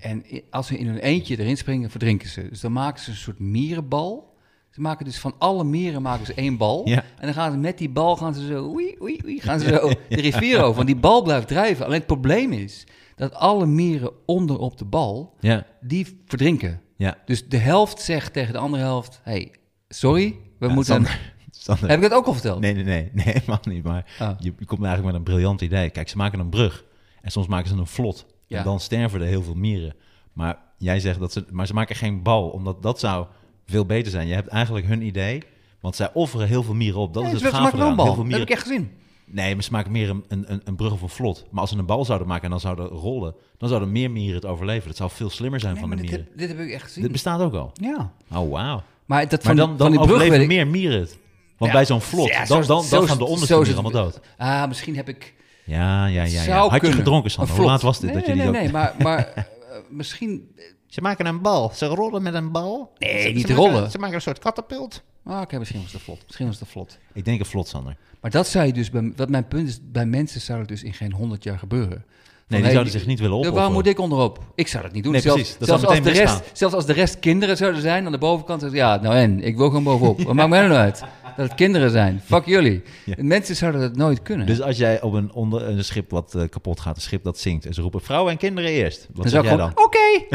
En 0.00 0.24
als 0.50 0.66
ze 0.66 0.78
in 0.78 0.86
hun 0.86 0.98
eentje 0.98 1.38
erin 1.38 1.56
springen, 1.56 1.90
verdrinken 1.90 2.28
ze. 2.28 2.48
Dus 2.48 2.60
dan 2.60 2.72
maken 2.72 3.02
ze 3.02 3.10
een 3.10 3.16
soort 3.16 3.38
mierenbal. 3.38 4.28
Ze 4.70 4.80
maken 4.80 5.04
dus 5.04 5.18
van 5.18 5.34
alle 5.38 5.64
mieren 5.64 6.02
maken 6.02 6.26
ze 6.26 6.34
één 6.34 6.56
bal. 6.56 6.88
Ja. 6.88 6.96
En 7.18 7.24
dan 7.26 7.34
gaan 7.34 7.52
ze 7.52 7.58
met 7.58 7.78
die 7.78 7.88
bal 7.90 8.16
gaan 8.16 8.34
ze 8.34 8.46
zo, 8.46 8.64
oei, 8.68 8.96
oei, 9.02 9.18
oei, 9.24 9.40
gaan 9.40 9.60
ze 9.60 9.66
zo 9.74 9.88
de 10.08 10.20
rivier 10.20 10.62
over. 10.62 10.74
Want 10.74 10.86
die 10.86 10.96
bal 10.96 11.22
blijft 11.22 11.48
drijven. 11.48 11.84
Alleen 11.84 11.98
het 11.98 12.06
probleem 12.06 12.52
is 12.52 12.86
dat 13.16 13.34
alle 13.34 13.66
mieren 13.66 14.10
onder 14.26 14.58
op 14.58 14.78
de 14.78 14.84
bal, 14.84 15.34
Ja, 15.40 15.66
die 15.80 16.20
verdrinken. 16.26 16.80
ja. 16.96 17.16
Dus 17.24 17.48
de 17.48 17.56
helft 17.56 18.00
zegt 18.00 18.32
tegen 18.32 18.52
de 18.52 18.58
andere 18.58 18.82
helft, 18.82 19.20
hey, 19.22 19.52
sorry, 19.88 20.36
we 20.58 20.66
Ja, 20.66 20.74
moeten... 20.74 20.94
Sander, 20.94 21.32
Sander. 21.50 21.88
Heb 21.88 22.02
ik 22.02 22.08
dat 22.08 22.18
ook 22.18 22.26
al 22.26 22.32
verteld? 22.32 22.60
Nee, 22.60 22.74
nee, 22.74 22.84
nee, 22.84 23.10
nee, 23.14 23.24
helemaal 23.24 23.60
niet. 23.62 23.82
Maar 23.84 24.14
Ah. 24.18 24.30
je, 24.38 24.52
je 24.58 24.64
komt 24.64 24.82
eigenlijk 24.84 25.04
met 25.04 25.14
een 25.14 25.32
briljant 25.32 25.60
idee. 25.60 25.90
Kijk, 25.90 26.08
ze 26.08 26.16
maken 26.16 26.38
een 26.38 26.48
brug 26.48 26.84
en 27.22 27.30
soms 27.30 27.46
maken 27.46 27.68
ze 27.68 27.74
een 27.76 27.86
vlot. 27.86 28.26
Ja. 28.50 28.58
En 28.58 28.64
dan 28.64 28.80
sterven 28.80 29.20
er 29.20 29.26
heel 29.26 29.42
veel 29.42 29.54
mieren. 29.54 29.94
Maar 30.32 30.58
jij 30.78 31.00
zegt 31.00 31.18
dat 31.20 31.32
ze, 31.32 31.44
maar 31.50 31.66
ze 31.66 31.74
maken 31.74 31.96
geen 31.96 32.22
bal, 32.22 32.48
omdat 32.48 32.82
dat 32.82 32.98
zou 33.00 33.26
veel 33.66 33.86
beter 33.86 34.10
zijn. 34.10 34.26
Je 34.26 34.34
hebt 34.34 34.48
eigenlijk 34.48 34.86
hun 34.86 35.02
idee, 35.02 35.42
want 35.80 35.96
zij 35.96 36.10
offeren 36.12 36.46
heel 36.46 36.62
veel 36.62 36.74
mieren 36.74 37.00
op. 37.00 37.14
Dat 37.14 37.22
Nee, 37.22 37.32
is 37.34 37.42
het 37.42 37.52
eraan. 37.52 37.96
bal. 37.96 38.04
Heel 38.04 38.14
veel 38.14 38.22
Dat 38.24 38.32
heb 38.32 38.42
ik 38.42 38.50
echt 38.50 38.62
gezien. 38.62 38.90
Nee, 39.24 39.54
maar 39.54 39.64
ze 39.64 39.70
maken 39.72 39.92
meer 39.92 40.08
een, 40.10 40.24
een, 40.28 40.60
een 40.64 40.76
brug 40.76 40.92
of 40.92 41.02
een 41.02 41.08
vlot. 41.08 41.44
Maar 41.50 41.60
als 41.60 41.70
ze 41.70 41.78
een 41.78 41.86
bal 41.86 42.04
zouden 42.04 42.28
maken 42.28 42.44
en 42.44 42.50
dan 42.50 42.60
zouden 42.60 42.86
rollen, 42.86 43.34
dan 43.58 43.68
zouden 43.68 43.92
meer 43.92 44.10
mieren 44.10 44.34
het 44.34 44.44
overleven. 44.46 44.88
Dat 44.88 44.96
zou 44.96 45.10
veel 45.10 45.30
slimmer 45.30 45.60
zijn 45.60 45.72
Nee, 45.72 45.80
van 45.82 45.90
de 45.90 45.96
dit, 45.96 46.04
mieren. 46.04 46.26
heb, 46.28 46.38
dit 46.38 46.48
heb 46.48 46.58
ik 46.58 46.70
echt 46.72 46.82
gezien. 46.82 47.02
Dit 47.02 47.12
bestaat 47.12 47.40
ook 47.40 47.54
al. 47.54 47.70
ja. 47.74 48.12
Oh, 48.34 48.50
wauw. 48.50 48.82
Maar 49.06 49.28
dat 49.28 49.30
Maar 49.30 49.40
van, 49.42 49.56
dan, 49.56 49.68
van 49.68 49.76
dan 49.76 49.90
die 49.90 50.00
brug 50.16 50.22
ik... 50.40 50.46
meer 50.46 50.66
mieren 50.66 51.00
het. 51.00 51.18
Want 51.58 51.72
Ja, 51.72 51.76
bij 51.78 51.86
zo'n 51.86 52.00
vlot, 52.00 52.28
ja, 52.28 52.44
dan, 52.44 52.58
dan, 52.58 52.66
dan 52.66 52.84
zo- 52.84 53.06
gaan 53.06 53.18
de 53.18 53.24
onderste 53.24 53.54
mieren 53.56 53.74
het- 53.74 53.84
allemaal 53.84 54.02
dood. 54.04 54.20
Ah, 54.36 54.68
misschien 54.68 54.96
heb 54.96 55.08
ik... 55.08 55.34
Ja, 55.64 56.06
ja, 56.06 56.22
ja. 56.24 56.42
ja. 56.42 56.68
Had 56.68 56.80
je 56.86 56.92
gedronken, 56.92 57.30
Sander? 57.30 57.56
Hoe 57.56 57.64
laat 57.64 57.82
was 57.82 58.00
dit? 58.00 58.12
Nee, 58.12 58.18
dat 58.18 58.26
je 58.26 58.34
nee, 58.34 58.42
die 58.42 58.52
nee, 58.52 58.60
ook- 58.60 58.72
nee, 58.72 58.82
maar, 58.82 58.94
maar 58.98 59.26
eh, 59.34 59.44
misschien... 59.88 60.48
Ze 60.86 61.00
maken 61.00 61.26
een 61.26 61.40
bal. 61.40 61.70
Ze 61.74 61.86
rollen 61.86 62.22
met 62.22 62.34
een 62.34 62.50
bal. 62.50 62.92
Nee, 62.98 63.22
Ze- 63.22 63.28
niet 63.28 63.46
ze 63.46 63.54
rollen. 63.54 63.72
Maken, 63.72 63.90
ze 63.90 63.98
maken 63.98 64.14
een 64.14 64.20
soort 64.20 64.38
katapult. 64.38 65.02
Ah, 65.24 65.40
Oké, 65.40 65.58
misschien 65.58 65.82
was 65.82 65.92
het 65.92 66.02
vlot. 66.02 66.22
Misschien 66.26 66.46
was 66.46 66.60
het 66.60 66.68
vlot. 66.68 66.98
Ik 67.12 67.24
denk 67.24 67.40
een 67.40 67.46
vlot, 67.46 67.68
Sander. 67.68 67.96
Maar 68.20 68.30
dat 68.30 68.46
zou 68.48 68.66
je 68.66 68.72
dus, 68.72 68.90
bij, 68.90 69.12
wat 69.16 69.28
mijn 69.28 69.48
punt 69.48 69.68
is, 69.68 69.78
bij 69.82 70.06
mensen 70.06 70.40
zou 70.40 70.58
het 70.58 70.68
dus 70.68 70.82
in 70.82 70.92
geen 70.92 71.12
honderd 71.12 71.44
jaar 71.44 71.58
gebeuren. 71.58 71.90
Van, 71.90 72.58
Nee, 72.58 72.58
die 72.58 72.58
hey, 72.58 72.70
zouden 72.70 72.92
zich 72.92 73.06
niet 73.06 73.18
willen 73.18 73.34
opofferen. 73.34 73.58
Waarom 73.58 73.74
moet 73.74 73.86
ik 73.86 73.98
onderop? 73.98 74.38
Ik 74.54 74.68
zou 74.68 74.82
dat 74.82 74.92
niet 74.92 75.02
doen. 75.02 75.12
Nee, 75.12 75.20
zelfs, 75.20 75.40
precies. 75.40 75.58
Dat 75.58 75.68
zelfs, 75.68 75.84
als 75.84 76.00
de 76.02 76.10
rest, 76.10 76.42
zelfs 76.52 76.74
als 76.74 76.86
de 76.86 76.92
rest 76.92 77.18
kinderen 77.18 77.56
zouden 77.56 77.80
zijn 77.80 78.06
aan 78.06 78.12
de 78.12 78.18
bovenkant, 78.18 78.72
ja, 78.72 78.96
nou 78.96 79.14
en, 79.14 79.42
ik 79.42 79.56
wil 79.56 79.66
gewoon 79.66 79.84
bovenop. 79.84 80.22
Wat 80.22 80.34
maakt 80.34 80.48
mij 80.48 80.60
nou 80.60 80.72
uit? 80.72 81.02
Dat 81.36 81.46
het 81.48 81.54
kinderen 81.54 81.90
zijn. 81.90 82.22
Fuck 82.24 82.46
jullie. 82.46 82.82
Ja. 83.04 83.14
Mensen 83.18 83.56
zouden 83.56 83.80
dat 83.80 83.96
nooit 83.96 84.22
kunnen. 84.22 84.46
Dus 84.46 84.60
als 84.60 84.76
jij 84.76 85.02
op 85.02 85.12
een, 85.12 85.32
onder, 85.32 85.62
een 85.62 85.84
schip 85.84 86.10
wat 86.10 86.34
eh, 86.34 86.48
kapot 86.48 86.80
gaat, 86.80 86.96
een 86.96 87.02
schip 87.02 87.24
dat 87.24 87.38
zinkt, 87.38 87.66
en 87.66 87.74
ze 87.74 87.82
roepen 87.82 88.00
vrouwen 88.00 88.32
en 88.32 88.38
kinderen 88.38 88.70
eerst. 88.70 89.06
Wat 89.12 89.22
dan 89.22 89.28
zeg 89.28 89.42
jij 89.42 89.56
dan? 89.56 89.70
oké. 89.74 89.98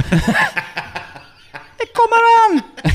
ik 1.86 1.90
kom 1.94 2.08
eraan. 2.10 2.64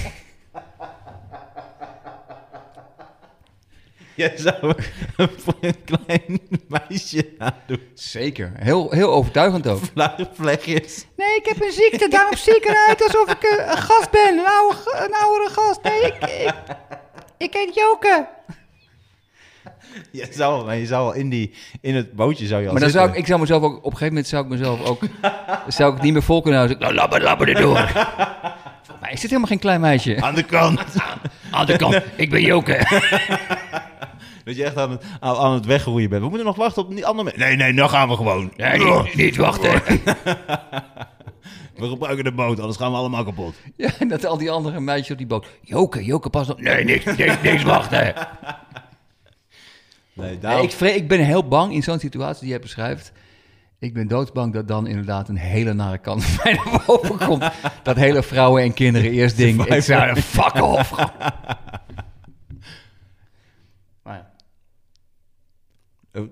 Jij 4.20 4.36
zou 4.36 4.74
voor 5.16 5.55
een 5.61 5.84
klein 5.84 6.40
meisje 6.68 7.28
doen. 7.66 7.80
Zeker. 7.94 8.53
Heel, 8.55 8.90
heel 8.90 9.12
overtuigend 9.12 9.66
ook. 9.66 9.80
Vlechtjes. 10.32 11.07
Nee, 11.16 11.36
ik 11.36 11.44
heb 11.44 11.62
een 11.62 11.72
ziekte, 11.72 12.09
daarom 12.09 12.36
zie 12.36 12.57
ik 12.57 12.64
eruit 12.64 13.03
alsof 13.03 13.30
ik 13.30 13.42
eh, 13.42 13.66
een 13.70 13.76
gast 13.76 14.11
ben. 14.11 14.38
Een, 14.38 14.46
oude, 14.46 14.76
een 15.07 15.14
oudere 15.14 15.51
gast. 15.51 15.82
Nee, 15.82 16.03
ik, 16.03 16.14
ik, 16.14 16.55
ik 17.45 17.53
heet 17.53 17.74
Joke. 17.74 18.28
Je 20.11 20.28
zou, 20.30 20.64
maar 20.64 20.76
je 20.76 20.86
zou 20.86 21.07
al 21.07 21.12
in, 21.12 21.28
die, 21.28 21.55
in 21.80 21.95
het 21.95 22.12
bootje 22.12 22.47
zou 22.47 22.61
je 22.61 22.66
al 22.66 22.72
Maar 22.72 22.82
dan 22.82 22.91
zou 22.91 23.09
ik, 23.09 23.14
ik 23.14 23.26
zou 23.26 23.41
mezelf 23.41 23.62
ook, 23.62 23.76
op 23.76 23.84
een 23.84 23.91
gegeven 23.91 24.07
moment 24.07 24.26
zou 24.26 24.45
ik 24.45 24.51
mezelf 24.51 24.84
ook, 24.84 25.01
zou 25.68 25.97
ik 25.97 26.03
niet 26.03 26.12
meer 26.12 26.22
vol 26.22 26.41
kunnen 26.43 26.59
houden. 26.59 26.78
Dus 26.78 26.88
ik, 26.88 26.95
nou, 26.95 27.09
labber, 27.09 27.28
labber 27.28 27.49
er 27.49 27.61
door. 27.62 27.91
Maar 29.01 29.11
ik 29.11 29.18
zit 29.18 29.28
helemaal 29.30 29.51
geen 29.51 29.59
klein 29.59 29.80
meisje. 29.80 30.20
Aan 30.20 30.34
de 30.34 30.43
kant. 30.43 30.80
Aan 31.51 31.66
de 31.66 31.76
kant, 31.76 32.03
ik 32.16 32.30
ben 32.30 32.43
Joke. 32.43 32.72
Dat 34.45 34.57
je 34.57 34.64
echt 34.64 34.76
aan 34.76 34.91
het, 34.91 35.05
aan, 35.20 35.36
aan 35.36 35.53
het 35.53 35.66
wegroeien 35.66 36.09
bent. 36.09 36.22
We 36.22 36.28
moeten 36.28 36.47
nog 36.47 36.57
wachten 36.57 36.82
op 36.82 36.91
die 36.91 37.07
andere 37.07 37.24
mensen. 37.24 37.43
Nee, 37.43 37.57
nee, 37.57 37.72
nou 37.72 37.88
gaan 37.88 38.09
we 38.09 38.16
gewoon. 38.16 38.53
Nee, 38.57 38.78
niet, 38.78 39.14
niet 39.14 39.36
wachten. 39.36 39.82
We 41.81 41.89
gebruiken 41.89 42.24
de 42.24 42.33
boot, 42.33 42.59
anders 42.61 42.78
gaan 42.78 42.91
we 42.91 42.97
allemaal 42.97 43.24
kapot. 43.24 43.55
Ja, 43.76 43.91
en 43.99 44.09
dat 44.14 44.24
al 44.24 44.39
die 44.39 44.51
andere 44.51 44.81
meisjes 44.81 45.11
op 45.11 45.18
die 45.18 45.26
boot. 45.26 45.47
Joke, 45.62 46.05
Joke, 46.05 46.31
pas 46.31 46.51
op. 46.51 46.61
Nee, 46.61 46.85
niks, 46.85 47.05
niks, 47.05 47.43
niks 47.43 47.62
wachten. 47.62 48.14
Nee, 50.12 50.39
Nee, 50.43 50.62
ik, 50.62 50.72
ik 50.72 51.09
ben 51.09 51.20
heel 51.20 51.49
bang 51.49 51.72
in 51.72 51.83
zo'n 51.83 51.99
situatie 51.99 52.41
die 52.41 52.51
jij 52.51 52.61
beschrijft. 52.61 53.12
Ik 53.78 53.95
ben 53.95 54.09
doodsbang 54.09 54.53
dat 54.53 54.68
dan 54.68 54.87
inderdaad 54.87 55.28
een 55.28 55.37
hele 55.37 55.72
nare 55.72 55.99
kant 55.99 56.24
van 56.24 56.41
mij 56.45 56.53
naar 56.64 56.83
boven 56.87 57.18
komt. 57.18 57.45
Dat 57.83 57.97
hele 57.97 58.22
vrouwen 58.22 58.62
en 58.62 58.74
kinderen 58.74 59.11
eerst 59.11 59.37
ding. 59.37 59.64
Ik 59.64 59.83
zou 59.83 60.16
fuck 60.16 60.62
off. 60.62 60.91
Maar 64.03 64.14
ja. 64.16 64.18
Eh, 64.18 64.24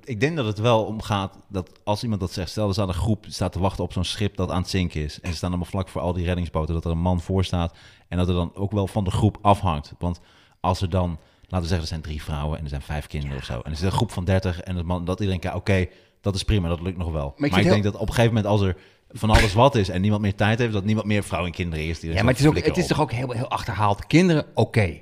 Ik 0.04 0.20
denk 0.20 0.36
dat 0.36 0.46
het 0.46 0.58
wel 0.58 0.84
omgaat 0.84 1.38
dat 1.48 1.70
als 1.84 2.02
iemand 2.02 2.20
dat 2.20 2.32
zegt, 2.32 2.50
stel 2.50 2.66
er 2.68 2.72
staat 2.74 2.88
een 2.88 2.94
groep 2.94 3.22
die 3.22 3.32
staat 3.32 3.52
te 3.52 3.58
wachten 3.58 3.84
op 3.84 3.92
zo'n 3.92 4.04
schip 4.04 4.36
dat 4.36 4.50
aan 4.50 4.60
het 4.60 4.70
zinken 4.70 5.02
is. 5.04 5.20
En 5.20 5.30
ze 5.30 5.36
staan 5.36 5.48
allemaal 5.50 5.68
vlak 5.68 5.88
voor 5.88 6.00
al 6.00 6.12
die 6.12 6.24
reddingsboten, 6.24 6.74
dat 6.74 6.84
er 6.84 6.90
een 6.90 6.98
man 6.98 7.20
voor 7.20 7.44
staat. 7.44 7.74
En 8.08 8.18
dat 8.18 8.28
er 8.28 8.34
dan 8.34 8.50
ook 8.54 8.72
wel 8.72 8.86
van 8.86 9.04
de 9.04 9.10
groep 9.10 9.38
afhangt. 9.42 9.92
Want 9.98 10.20
als 10.60 10.80
er 10.80 10.90
dan, 10.90 11.08
laten 11.40 11.60
we 11.60 11.66
zeggen, 11.66 11.80
er 11.80 11.86
zijn 11.86 12.00
drie 12.00 12.22
vrouwen 12.22 12.58
en 12.58 12.62
er 12.64 12.70
zijn 12.70 12.82
vijf 12.82 13.06
kinderen 13.06 13.36
of 13.36 13.44
zo. 13.44 13.60
En 13.60 13.70
er 13.70 13.76
zit 13.76 13.86
een 13.86 13.92
groep 13.92 14.10
van 14.10 14.24
dertig 14.24 14.60
en 14.60 14.76
het 14.76 14.86
man, 14.86 15.04
dat 15.04 15.18
iedereen 15.20 15.40
kijkt, 15.40 15.56
oké, 15.56 15.86
dat 16.20 16.34
is 16.34 16.42
prima, 16.42 16.68
dat 16.68 16.80
lukt 16.80 16.98
nog 16.98 17.12
wel. 17.12 17.34
Maar 17.36 17.48
ik 17.48 17.54
denk 17.54 17.82
heel- 17.82 17.82
dat 17.82 17.94
op 17.94 18.08
een 18.08 18.14
gegeven 18.14 18.34
moment 18.34 18.46
als 18.52 18.60
er 18.60 18.76
van 19.10 19.30
alles 19.30 19.52
wat 19.52 19.74
is 19.74 19.88
en 19.88 20.00
niemand 20.00 20.22
meer 20.22 20.34
tijd 20.34 20.58
heeft, 20.58 20.72
dat 20.72 20.84
niemand 20.84 21.06
meer 21.06 21.22
vrouwen 21.22 21.50
en 21.50 21.56
kinderen 21.56 21.84
eerst. 21.84 22.02
Ja, 22.02 22.22
maar 22.22 22.32
het 22.32 22.38
is, 22.38 22.46
ook, 22.46 22.58
het 22.58 22.76
is 22.76 22.86
toch 22.86 23.00
ook 23.00 23.12
heel, 23.12 23.30
heel 23.30 23.48
achterhaald. 23.48 24.06
Kinderen, 24.06 24.46
oké. 24.54 25.00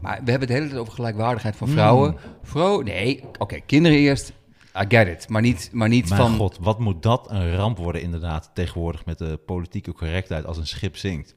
Maar 0.00 0.20
we 0.24 0.30
hebben 0.30 0.48
het 0.48 0.58
hele 0.58 0.68
tijd 0.68 0.80
over 0.80 0.92
gelijkwaardigheid 0.92 1.56
van 1.56 1.68
vrouwen. 1.68 2.16
Vrouw, 2.42 2.80
nee, 2.80 3.24
oké, 3.38 3.60
kinderen 3.60 3.98
eerst. 3.98 4.32
I 4.80 4.84
get 4.88 5.08
it. 5.08 5.28
Maar 5.28 5.42
niet, 5.42 5.68
maar 5.72 5.88
niet 5.88 6.08
Mijn 6.08 6.20
van... 6.20 6.36
god, 6.36 6.58
wat 6.60 6.78
moet 6.78 7.02
dat 7.02 7.30
een 7.30 7.56
ramp 7.56 7.78
worden 7.78 8.02
inderdaad 8.02 8.50
tegenwoordig 8.54 9.04
met 9.04 9.18
de 9.18 9.40
politieke 9.46 9.92
correctheid 9.92 10.46
als 10.46 10.56
een 10.56 10.66
schip 10.66 10.96
zinkt. 10.96 11.36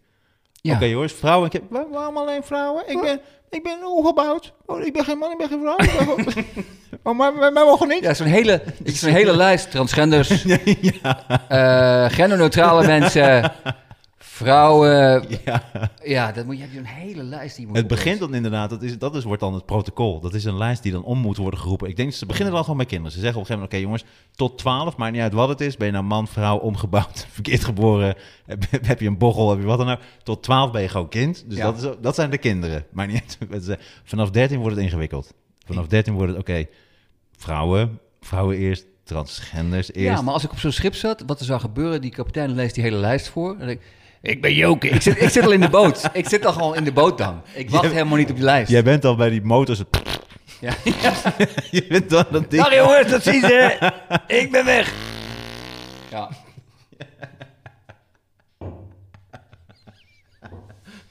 Ja. 0.66 0.76
Oké 0.76 0.86
jongens, 0.86 1.14
vrouwen. 1.14 1.46
Ik 1.48 1.54
heb, 1.54 1.64
Waar- 1.70 1.90
waarom 1.92 2.18
alleen 2.18 2.44
vrouwen? 2.44 2.84
Ik 2.88 3.02
ben, 3.02 3.20
ik 3.50 3.64
ben 3.64 3.78
ongebouwd. 3.88 4.54
Oh, 4.66 4.86
ik 4.86 4.94
ben 4.94 5.04
geen 5.06 5.18
man, 5.18 5.32
ik 5.32 5.38
ben 5.38 5.48
geen 5.48 5.60
vrouw. 5.62 5.76
Ik 5.78 5.92
ben 5.98 6.26
gewoon- 6.26 6.46
oh, 7.04 7.18
maar 7.18 7.38
wij 7.40 7.54
wij 7.54 7.64
mogen 7.64 7.88
niet. 7.88 8.04
Ja, 8.04 8.14
zo'n 8.14 8.28
hele, 8.28 8.62
zo'n 8.86 9.10
hele 9.12 9.36
lijst. 9.36 9.72
Transgenders, 9.72 10.46
eh, 11.48 12.06
genderneutrale 12.10 12.86
mensen, 12.86 13.52
vrouwen. 14.36 15.26
Ja. 15.46 15.64
Ja, 16.04 16.32
dat 16.32 16.46
moet, 16.46 16.56
je 16.56 16.62
hebt 16.62 16.74
zo'n 16.74 16.84
hele 16.84 17.24
lijst 17.24 17.56
die 17.56 17.68
moet 17.68 17.76
Het 17.76 17.88
begint 17.88 18.20
dan 18.20 18.34
inderdaad, 18.34 18.70
dat, 18.70 18.82
is, 18.82 18.98
dat 18.98 19.16
is, 19.16 19.24
wordt 19.24 19.42
dan 19.42 19.54
het 19.54 19.66
protocol. 19.66 20.20
Dat 20.20 20.34
is 20.34 20.44
een 20.44 20.58
lijst 20.58 20.84
die 20.84 20.92
dan 20.92 21.04
om 21.04 21.18
moet 21.18 21.38
worden 21.38 21.60
geroepen. 21.60 21.90
Ik 21.90 21.96
denk, 21.96 22.14
ze 22.14 22.26
beginnen 22.26 22.54
dan 22.54 22.62
gewoon 22.62 22.78
bij 22.78 22.86
kinderen. 22.86 23.12
Ze 23.12 23.20
zeggen 23.20 23.42
op 23.42 23.50
een 23.50 23.56
gegeven 23.56 23.78
moment, 23.78 24.00
oké 24.00 24.06
jongens, 24.10 24.32
tot 24.36 24.58
12, 24.58 24.98
maakt 24.98 25.12
niet 25.14 25.22
uit 25.22 25.34
wat 25.34 25.50
het 25.50 25.62
is. 25.62 25.78
Ben 25.78 25.88
je 25.88 25.94
nou 25.94 26.06
man, 26.06 26.28
vrouw, 26.28 26.58
omgebouwd, 26.58 27.28
verkeerd 27.32 27.64
geboren, 27.64 28.16
heb, 28.82 29.00
je 29.00 29.08
een 29.08 29.18
bochel, 29.18 29.50
heb 29.50 29.60
je 29.60 29.66
wat 29.66 29.78
dan 29.78 29.90
ook. 29.90 30.00
Tot 30.24 30.44
12 30.44 30.72
ben 30.72 30.82
je 30.82 30.88
gewoon 30.88 31.10
kind. 31.10 31.44
Dus 31.48 31.58
Ja. 31.58 31.64
dat, 31.72 31.84
is, 31.84 31.90
dat 32.02 32.16
zijn 32.16 32.30
de 32.30 32.38
kinderen. 32.38 32.86
Maar 32.94 33.08
niet 33.08 33.38
uit. 33.52 33.78
Vanaf 34.04 34.30
13 34.30 34.60
wordt 34.60 34.76
het 34.76 34.86
ingewikkeld. 34.86 35.34
Vanaf 35.66 35.88
13 35.88 36.14
wordt 36.14 36.32
het, 36.32 36.40
oké, 36.42 36.66
vrouwen, 37.38 38.00
vrouwen 38.22 38.58
eerst, 38.58 38.86
transgenders 39.04 39.94
eerst. 39.94 40.18
Ja, 40.18 40.22
maar 40.22 40.34
als 40.34 40.44
ik 40.44 40.52
op 40.52 40.60
zo'n 40.60 40.72
schip 40.72 40.96
zat, 40.96 41.24
wat 41.26 41.40
er 41.40 41.46
zou 41.46 41.60
gebeuren, 41.60 42.02
die 42.02 42.12
kapitein 42.12 42.52
leest 42.52 42.76
die 42.76 42.84
hele 42.84 42.98
lijst 42.98 43.30
voor. 43.30 43.58
Denk 43.58 43.70
ik, 43.70 43.82
ik 44.26 44.42
ben 44.42 44.54
Joke. 44.54 44.88
Ik 44.90 45.02
zit, 45.02 45.22
ik 45.22 45.30
zit 45.30 45.46
al 45.46 45.52
in 45.52 45.62
de 45.62 45.70
boot. 45.70 46.10
Ik 46.14 46.28
zit 46.30 46.46
al 46.46 46.54
gewoon 46.54 46.76
in 46.76 46.84
de 46.84 46.92
boot 46.92 47.18
dan. 47.18 47.42
Ik 47.54 47.70
wacht 47.70 47.84
Jij- 47.84 47.94
helemaal 47.94 48.18
niet 48.18 48.30
op 48.30 48.36
die 48.36 48.46
lijst. 48.46 48.72
Jij 48.72 48.84
bent 48.84 49.06
al 49.06 49.16
bij 49.16 49.30
die 49.30 49.42
motors. 49.44 49.82
Ja. 50.60 50.74
je 51.72 51.86
bent 51.90 52.10
dan 52.10 52.26
dat 52.32 52.50
ding. 52.52 52.64
Dag 52.64 52.74
jongens, 52.76 53.12
tot 53.12 53.24
ziens 53.24 53.48
hè. 53.52 53.70
Ik 54.28 54.52
ben 54.52 54.66
weg. 54.66 54.94
Ja. 56.12 56.30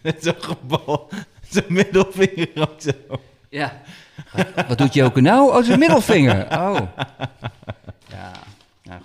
Met 0.03 0.17
zo'n 0.23 0.35
gebal. 0.39 1.09
Zo'n 1.51 1.65
middelvinger 1.69 2.49
ook 2.55 2.81
zo. 2.81 2.93
Ja. 3.49 3.81
Wat, 4.33 4.47
wat 4.69 4.79
doet 4.79 4.95
Joke 4.95 5.21
nou? 5.21 5.57
Oh, 5.57 5.65
zijn 5.65 5.79
middelvinger. 5.79 6.45
Oh. 6.45 6.77
Ja. 8.09 8.17
Nou, 8.17 8.35
ja. 8.83 9.01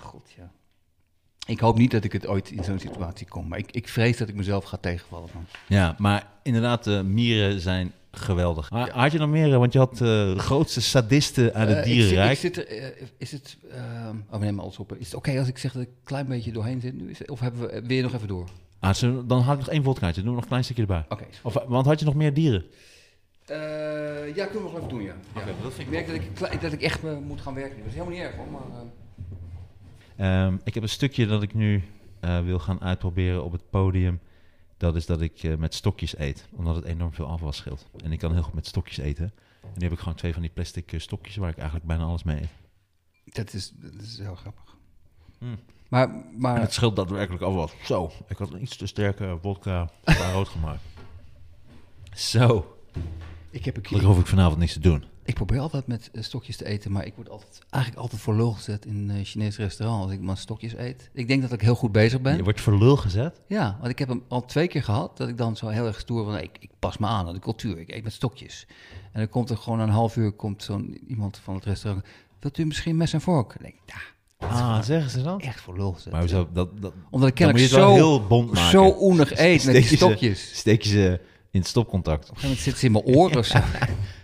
Ik 1.49 1.59
hoop 1.59 1.77
niet 1.77 1.91
dat 1.91 2.03
ik 2.03 2.11
het 2.11 2.27
ooit 2.27 2.51
in 2.51 2.63
zo'n 2.63 2.79
situatie 2.79 3.27
kom. 3.27 3.47
Maar 3.47 3.59
ik, 3.59 3.71
ik 3.71 3.87
vrees 3.87 4.17
dat 4.17 4.27
ik 4.29 4.35
mezelf 4.35 4.63
ga 4.63 4.77
tegenvallen. 4.77 5.29
Dan. 5.33 5.45
Ja, 5.67 5.95
maar 5.97 6.27
inderdaad, 6.43 6.83
de 6.83 7.03
mieren 7.03 7.59
zijn 7.59 7.91
geweldig. 8.11 8.71
Maar 8.71 8.89
had 8.89 9.11
je 9.11 9.17
nog 9.17 9.29
meer? 9.29 9.59
Want 9.59 9.73
je 9.73 9.79
had 9.79 9.91
eh, 9.91 9.97
de 9.99 10.33
grootste 10.37 10.81
sadisten 10.81 11.53
uit 11.53 11.69
het 11.69 11.77
Eh, 11.77 11.83
dierenrijk. 11.83 12.31
Ik 12.31 12.37
zit 12.39 12.57
er, 12.57 12.67
eh, 12.67 12.87
is 13.17 13.31
het... 13.31 13.57
ehm 13.71 14.15
oh, 14.31 14.39
neem 14.39 14.55
maar 14.55 14.63
alles 14.63 14.77
op. 14.77 14.93
Is 14.95 15.05
het 15.05 15.15
oké 15.15 15.39
als 15.39 15.47
ik 15.47 15.57
zeg 15.57 15.73
dat 15.73 15.81
ik 15.81 15.87
een 15.87 16.03
klein 16.03 16.27
beetje 16.27 16.51
doorheen 16.51 16.81
zit 16.81 16.93
nu? 17.01 17.09
Is 17.09 17.19
het- 17.19 17.29
of 17.29 17.39
hebben 17.39 17.61
we, 17.61 17.81
wil 17.85 17.95
je 17.95 18.01
nog 18.01 18.13
even 18.13 18.27
door? 18.27 18.49
Ah, 18.79 18.93
zo- 18.93 19.25
dan 19.25 19.41
had 19.41 19.53
ik 19.53 19.59
nog 19.59 19.69
één 19.69 19.83
vodkaartje. 19.83 20.21
Doe 20.21 20.31
nog 20.33 20.41
een 20.41 20.47
klein 20.47 20.63
stukje 20.63 20.81
erbij. 20.81 21.05
Oké. 21.09 21.25
Of, 21.43 21.57
want 21.67 21.85
had 21.85 21.99
je 21.99 22.05
nog 22.05 22.15
meer 22.15 22.33
dieren? 22.33 22.65
Eh, 23.45 23.55
ja, 24.35 24.45
kunnen 24.45 24.63
we 24.63 24.69
nog 24.69 24.75
even 24.77 24.89
doen, 24.89 25.01
ja. 25.01 25.13
ja. 25.35 25.41
Dat 25.63 25.73
vind 25.73 25.87
ik 25.87 25.89
merk 25.93 26.07
dat 26.07 26.51
ik, 26.51 26.61
dat 26.61 26.71
ik 26.71 26.81
echt 26.81 27.03
eh, 27.03 27.17
moet 27.17 27.41
gaan 27.41 27.53
werken. 27.53 27.77
Dat 27.77 27.85
is 27.87 27.93
helemaal 27.93 28.13
niet 28.13 28.23
erg 28.23 28.35
hoor, 28.35 28.47
maar... 28.51 28.61
eh, 30.19 30.29
Ehm, 30.29 30.57
ik 30.63 30.73
heb 30.73 30.83
een 30.83 30.89
stukje 30.89 31.25
dat 31.25 31.43
ik 31.43 31.53
nu 31.53 31.83
eh, 32.19 32.43
wil 32.43 32.59
gaan 32.59 32.81
uitproberen 32.81 33.43
op 33.43 33.51
het 33.51 33.69
podium. 33.69 34.19
Dat 34.77 34.95
is 34.95 35.05
dat 35.05 35.21
ik 35.21 35.43
eh, 35.43 35.55
met 35.55 35.73
stokjes 35.73 36.17
eet. 36.17 36.47
Omdat 36.55 36.75
het 36.75 36.85
enorm 36.85 37.13
veel 37.13 37.27
afwas 37.27 37.57
scheelt. 37.57 37.87
En 38.03 38.11
ik 38.11 38.19
kan 38.19 38.33
heel 38.33 38.43
goed 38.43 38.53
met 38.53 38.67
stokjes 38.67 38.97
eten. 38.97 39.33
En 39.61 39.69
nu 39.75 39.83
heb 39.83 39.91
ik 39.91 39.99
gewoon 39.99 40.15
twee 40.15 40.33
van 40.33 40.41
die 40.41 40.51
plastic 40.51 40.93
eh, 40.93 40.99
stokjes 40.99 41.35
waar 41.35 41.49
ik 41.49 41.57
eigenlijk 41.57 41.87
bijna 41.87 42.03
alles 42.03 42.23
mee 42.23 42.41
eet. 42.41 42.49
dat, 43.35 43.53
is, 43.53 43.71
dat 43.75 44.01
is 44.01 44.17
heel 44.17 44.35
grappig. 44.35 44.75
Hmm. 45.37 45.59
Maar, 45.87 46.09
En 46.09 46.25
maar 46.37 46.61
het 46.61 46.73
scheelt 46.73 46.95
daadwerkelijk 46.95 47.43
afwas. 47.43 47.71
Zo, 47.83 48.11
ik 48.27 48.37
had 48.37 48.53
een 48.53 48.61
iets 48.61 48.77
te 48.77 48.87
sterke 48.87 49.37
vodka 49.41 49.89
rood 50.33 50.47
gemaakt. 50.47 50.81
Zo. 52.31 52.77
ik, 53.49 53.65
heb 53.65 53.75
een 53.75 53.81
keer, 53.81 54.03
hoef 54.03 54.19
ik 54.19 54.27
vanavond 54.27 54.57
niks 54.57 54.73
te 54.73 54.79
doen. 54.79 55.03
Ik 55.29 55.35
probeer 55.35 55.59
altijd 55.59 55.87
met 55.87 56.09
eh, 56.13 56.23
stokjes 56.23 56.57
te 56.57 56.65
eten, 56.65 56.91
maar 56.91 57.05
ik 57.05 57.13
word 57.15 57.29
altijd, 57.29 57.59
eigenlijk 57.69 58.03
altijd 58.03 58.21
voor 58.21 58.35
lul 58.35 58.51
gezet 58.51 58.85
in 58.85 59.09
een 59.09 59.25
Chinees 59.25 59.57
restaurant 59.57 60.03
als 60.03 60.11
ik 60.11 60.21
maar 60.21 60.37
stokjes 60.37 60.73
eet. 60.77 61.09
Ik 61.13 61.27
denk 61.27 61.41
dat 61.41 61.51
ik 61.51 61.61
heel 61.61 61.75
goed 61.75 61.91
bezig 61.91 62.21
ben. 62.21 62.35
Je 62.37 62.43
wordt 62.43 62.61
voor 62.61 62.77
lul 62.77 62.95
gezet. 62.97 63.41
Ja, 63.47 63.77
want 63.79 63.91
ik 63.91 63.99
heb 63.99 64.07
hem 64.07 64.23
al 64.27 64.45
twee 64.45 64.67
keer 64.67 64.83
gehad 64.83 65.17
dat 65.17 65.27
ik 65.27 65.37
dan 65.37 65.55
zo 65.57 65.67
heel 65.67 65.85
erg 65.85 65.99
stoer 65.99 66.25
van 66.25 66.37
ik, 66.37 66.57
ik 66.59 66.69
pas 66.79 66.97
me 66.97 67.07
aan 67.07 67.27
aan 67.27 67.33
de 67.33 67.39
cultuur, 67.39 67.77
ik 67.79 67.91
eet 67.91 68.03
met 68.03 68.13
stokjes. 68.13 68.65
En 69.11 69.19
dan 69.19 69.29
komt 69.29 69.49
er 69.49 69.57
gewoon 69.57 69.79
een 69.79 69.89
half 69.89 70.15
uur 70.15 70.31
komt 70.31 70.63
zo'n 70.63 70.97
iemand 71.07 71.37
van 71.43 71.55
het 71.55 71.65
restaurant. 71.65 72.05
Wilt 72.39 72.57
u 72.57 72.65
misschien 72.65 72.97
mes 72.97 73.13
en 73.13 73.21
vork? 73.21 73.47
Dan 73.53 73.57
denk 73.61 73.73
ik, 73.85 73.93
Ah, 74.37 74.81
zeggen 74.81 75.11
ze 75.11 75.21
dat? 75.21 75.41
echt 75.41 75.61
voor 75.61 75.77
lul 75.77 75.91
gezet. 75.91 76.11
Maar 76.11 76.21
hoezo? 76.21 76.47
Dat, 76.53 76.81
dat, 76.81 76.93
Omdat 77.09 77.29
ik 77.29 77.37
dan 77.37 77.47
kennelijk 77.53 77.73
zo, 77.73 77.93
heel 77.93 78.27
bond 78.27 78.51
maken. 78.53 78.69
zo 78.69 78.95
oenig 78.99 79.37
eet 79.37 79.65
met 79.65 79.73
die 79.75 79.83
ze- 79.83 79.95
stokjes. 79.95 80.57
Steek 80.57 80.81
je 80.81 80.89
ze 80.89 81.19
in 81.51 81.59
het 81.59 81.69
stopcontact. 81.69 82.29
Op 82.29 82.35
een 82.35 82.41
gegeven 82.41 82.47
moment 82.49 82.63
zit 82.63 82.77
ze 82.77 82.85
in 82.85 82.91
mijn 82.91 83.03
oren 83.03 83.37
of 83.37 83.45
zo. 83.45 83.59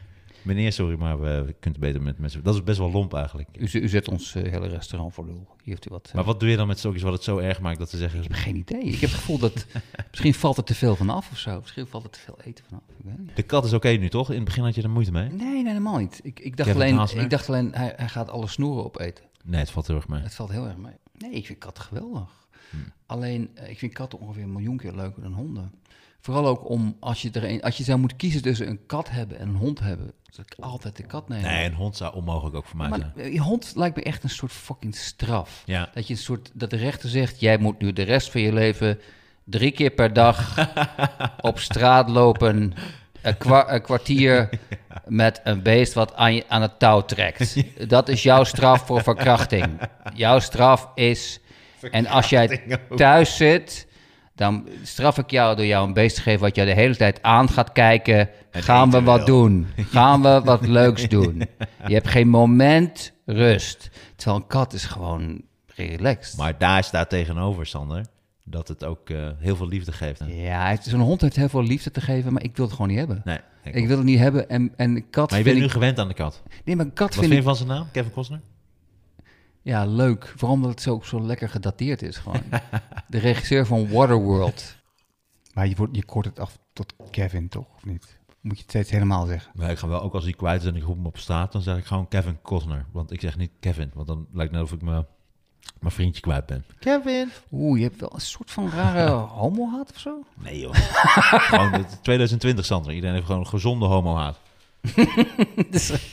Meneer, 0.45 0.71
sorry, 0.73 0.97
maar 0.97 1.19
we, 1.21 1.55
kunt 1.59 1.79
beter 1.79 2.01
met 2.01 2.17
mensen. 2.19 2.43
Dat 2.43 2.55
is 2.55 2.63
best 2.63 2.77
wel 2.77 2.91
lomp 2.91 3.13
eigenlijk. 3.13 3.49
U, 3.57 3.79
u 3.79 3.87
zet 3.87 4.07
ons 4.07 4.35
eh, 4.35 4.51
hele 4.51 4.67
restaurant 4.67 5.13
voor 5.13 5.25
lul. 5.25 5.47
Hier 5.63 5.73
heeft 5.73 5.87
u 5.87 5.89
wat. 5.89 6.07
eh, 6.07 6.13
Maar 6.15 6.23
wat 6.23 6.39
doe 6.39 6.49
je 6.49 6.57
dan 6.57 6.67
met 6.67 6.79
stokjes 6.79 7.03
wat 7.03 7.13
het 7.13 7.23
zo 7.23 7.37
erg 7.37 7.59
maakt 7.61 7.79
dat 7.79 7.89
ze 7.89 7.97
zeggen... 7.97 8.19
Ik 8.23 8.27
heb 8.27 8.37
geen 8.37 8.55
idee. 8.55 8.81
Ik 8.83 8.99
heb 8.99 9.09
het 9.09 9.19
gevoel 9.19 9.37
dat 9.37 9.65
misschien 10.11 10.33
valt 10.33 10.57
er 10.57 10.63
te 10.63 10.75
veel 10.75 10.95
van 10.95 11.09
af 11.09 11.31
of 11.31 11.37
zo. 11.37 11.59
Misschien 11.59 11.87
valt 11.87 12.03
er 12.03 12.09
te 12.09 12.19
veel 12.19 12.37
eten 12.43 12.65
van 12.69 12.77
af. 12.77 12.83
Ik 12.97 13.05
weet 13.05 13.17
niet. 13.19 13.35
De 13.35 13.43
kat 13.43 13.65
is 13.65 13.73
oké 13.73 13.89
nu, 13.89 14.09
toch? 14.09 14.29
In 14.29 14.35
het 14.35 14.45
begin 14.45 14.63
had 14.63 14.75
je 14.75 14.81
er 14.81 14.89
moeite 14.89 15.11
mee? 15.11 15.29
Nee, 15.29 15.37
nee, 15.53 15.67
helemaal 15.67 15.97
niet. 15.97 16.19
Ik, 16.23 16.39
ik 16.39 16.57
dacht 16.57 16.69
alleen, 16.69 16.99
ik 17.15 17.29
dacht 17.29 17.47
alleen 17.49 17.71
hij, 17.73 17.93
hij 17.95 18.09
gaat 18.09 18.29
alle 18.29 18.47
snoeren 18.47 18.83
opeten. 18.85 19.23
Nee, 19.43 19.59
het 19.59 19.71
valt 19.71 19.87
heel 19.87 19.95
erg 19.95 20.07
mee. 20.07 20.21
Het 20.21 20.35
valt 20.35 20.51
heel 20.51 20.65
erg 20.67 20.77
mee. 20.77 20.93
Nee, 21.17 21.31
ik 21.31 21.45
vind 21.45 21.59
katten 21.59 21.83
geweldig. 21.83 22.29
Hmm. 22.69 22.83
Alleen, 23.05 23.49
eh, 23.53 23.69
ik 23.69 23.77
vind 23.77 23.93
katten 23.93 24.19
ongeveer 24.19 24.43
een 24.43 24.51
miljoen 24.51 24.77
keer 24.77 24.95
leuker 24.95 25.21
dan 25.21 25.33
honden. 25.33 25.71
Vooral 26.25 26.47
ook 26.47 26.69
om, 26.69 26.95
als 26.99 27.21
je, 27.21 27.29
er 27.31 27.43
een, 27.49 27.61
als 27.61 27.77
je 27.77 27.83
zou 27.83 27.99
moeten 27.99 28.17
kiezen 28.17 28.41
tussen 28.41 28.67
een 28.67 28.79
kat 28.85 29.09
hebben 29.09 29.39
en 29.39 29.47
een 29.47 29.55
hond 29.55 29.79
hebben, 29.79 30.11
zou 30.29 30.47
ik 30.49 30.63
altijd 30.63 30.95
de 30.97 31.03
kat 31.03 31.27
nemen. 31.29 31.51
Nee, 31.51 31.65
een 31.65 31.73
hond 31.73 31.97
zou 31.97 32.15
onmogelijk 32.15 32.55
ook 32.55 32.65
voor 32.65 32.77
mij 32.77 32.89
maar 32.89 32.99
zijn. 32.99 33.11
eh, 33.27 33.33
je 33.33 33.39
hond 33.41 33.71
lijkt 33.75 33.95
me 33.95 34.03
echt 34.03 34.23
een 34.23 34.29
soort 34.29 34.51
fucking 34.51 34.95
straf. 34.95 35.61
Ja. 35.65 35.89
Dat 35.93 36.07
je 36.07 36.13
een 36.13 36.19
soort, 36.19 36.51
dat 36.53 36.69
de 36.69 36.75
rechter 36.75 37.09
zegt, 37.09 37.39
jij 37.39 37.57
moet 37.57 37.79
nu 37.79 37.93
de 37.93 38.01
rest 38.03 38.31
van 38.31 38.41
je 38.41 38.53
leven 38.53 38.99
drie 39.43 39.71
keer 39.71 39.89
per 39.91 40.13
dag 40.13 40.69
op 41.41 41.59
straat 41.59 42.09
lopen, 42.09 42.73
een, 43.21 43.37
kwa- 43.37 43.73
een 43.73 43.81
kwartier 43.81 44.49
met 45.05 45.41
een 45.43 45.61
beest 45.61 45.93
wat 45.93 46.15
aan, 46.15 46.33
je, 46.35 46.43
aan 46.47 46.61
het 46.61 46.79
touw 46.79 47.01
trekt. 47.01 47.55
Dat 47.87 48.09
is 48.09 48.23
jouw 48.23 48.43
straf 48.43 48.85
voor 48.85 49.03
verkrachting. 49.03 49.79
Jouw 50.13 50.39
straf 50.39 50.89
is, 50.95 51.39
en 51.91 52.07
als 52.07 52.29
jij 52.29 52.79
thuis 52.95 53.35
zit, 53.35 53.87
dan 54.35 54.67
straf 54.83 55.17
ik 55.17 55.31
jou 55.31 55.55
door 55.55 55.65
jou 55.65 55.87
een 55.87 55.93
beest 55.93 56.15
te 56.15 56.21
geven 56.21 56.39
wat 56.41 56.55
jou 56.55 56.67
de 56.67 56.73
hele 56.73 56.95
tijd 56.95 57.21
aan 57.21 57.49
gaat 57.49 57.71
kijken. 57.71 58.29
Gaan 58.51 58.91
we 58.91 59.01
wat 59.01 59.25
doen? 59.25 59.67
Gaan 59.77 60.21
we 60.21 60.41
wat 60.43 60.67
leuks 60.79 61.07
doen? 61.09 61.43
Je 61.87 61.93
hebt 61.93 62.07
geen 62.07 62.27
moment 62.27 63.13
rust. 63.25 63.89
Terwijl 64.15 64.37
een 64.41 64.47
kat 64.47 64.73
is 64.73 64.85
gewoon 64.85 65.41
relaxed. 65.75 66.37
Maar 66.37 66.57
daar 66.57 66.83
staat 66.83 67.09
tegenover, 67.09 67.65
Sander, 67.65 68.05
dat 68.43 68.67
het 68.67 68.83
ook 68.85 69.09
eh, 69.09 69.27
heel 69.37 69.55
veel 69.55 69.67
liefde 69.67 69.91
geeft. 69.91 70.19
hè? 70.19 70.25
Ja, 70.25 70.77
zo'n 70.81 70.99
hond 70.99 71.21
heeft 71.21 71.35
heel 71.35 71.49
veel 71.49 71.63
liefde 71.63 71.91
te 71.91 72.01
geven, 72.01 72.33
maar 72.33 72.43
ik 72.43 72.55
wil 72.55 72.65
het 72.65 72.73
gewoon 72.73 72.89
niet 72.89 72.99
hebben. 72.99 73.21
Nee, 73.23 73.39
ik 73.63 73.75
Ik 73.75 73.87
wil 73.87 73.97
het 73.97 74.05
niet 74.05 74.19
hebben 74.19 74.49
en, 74.49 74.73
en 74.75 75.09
kat 75.09 75.29
Maar 75.29 75.39
je 75.39 75.45
bent 75.45 75.57
nu 75.57 75.63
ik... 75.63 75.71
gewend 75.71 75.99
aan 75.99 76.07
de 76.07 76.13
kat. 76.13 76.43
Nee, 76.63 76.75
maar 76.75 76.85
een 76.85 76.93
kat 76.93 77.15
Wat 77.15 77.25
vind 77.25 77.33
vind 77.33 77.43
je 77.43 77.49
ik... 77.49 77.55
van 77.57 77.67
zijn 77.67 77.77
naam? 77.77 77.87
Kevin 77.91 78.11
Costner? 78.11 78.41
Ja, 79.65 79.85
leuk. 79.85 80.33
Vooral 80.35 80.55
omdat 80.55 80.69
het 80.69 80.81
zo, 80.81 81.01
zo 81.03 81.21
lekker 81.21 81.49
gedateerd 81.49 82.01
is 82.01 82.17
gewoon. 82.17 82.41
de 83.07 83.17
regisseur 83.17 83.65
van 83.65 83.89
Waterworld. 83.89 84.75
Maar 85.53 85.67
je, 85.67 85.75
wordt, 85.75 85.95
je 85.95 86.05
kort 86.05 86.25
het 86.25 86.39
af 86.39 86.57
tot 86.73 86.93
Kevin, 87.11 87.49
toch? 87.49 87.65
Of 87.75 87.85
niet? 87.85 88.17
Moet 88.41 88.55
je 88.55 88.61
het 88.61 88.69
steeds 88.69 88.89
helemaal 88.89 89.25
zeggen? 89.25 89.51
Nee, 89.55 89.69
ik 89.71 89.77
ga 89.77 89.87
wel, 89.87 90.01
ook 90.01 90.13
als 90.13 90.23
hij 90.23 90.33
kwijt 90.33 90.61
is 90.61 90.67
en 90.67 90.75
ik 90.75 90.83
roep 90.83 90.95
hem 90.95 91.05
op 91.05 91.17
straat, 91.17 91.51
dan 91.51 91.61
zeg 91.61 91.77
ik 91.77 91.85
gewoon 91.85 92.07
Kevin 92.07 92.41
Costner. 92.41 92.85
Want 92.91 93.11
ik 93.11 93.19
zeg 93.21 93.37
niet 93.37 93.51
Kevin, 93.59 93.91
want 93.93 94.07
dan 94.07 94.27
lijkt 94.31 94.51
het 94.51 94.61
net 94.61 94.71
of 94.71 94.77
ik 94.77 94.81
me- 94.85 95.05
mijn 95.79 95.93
vriendje 95.93 96.21
kwijt 96.21 96.45
ben. 96.45 96.65
Kevin! 96.79 97.29
Oeh, 97.51 97.77
je 97.79 97.83
hebt 97.85 97.99
wel 97.99 98.11
een 98.13 98.21
soort 98.21 98.51
van 98.51 98.69
rare 98.69 99.09
homo-haat 99.41 99.89
of 99.91 99.99
zo? 99.99 100.23
Nee 100.41 100.59
joh. 100.59 100.73
gewoon 101.49 101.73
het 101.73 101.99
2020, 102.03 102.65
Sander. 102.65 102.93
Iedereen 102.93 103.15
heeft 103.15 103.25
gewoon 103.27 103.41
een 103.41 103.47
gezonde 103.47 103.85
homohaat. 103.85 104.39
Dus- 105.69 106.11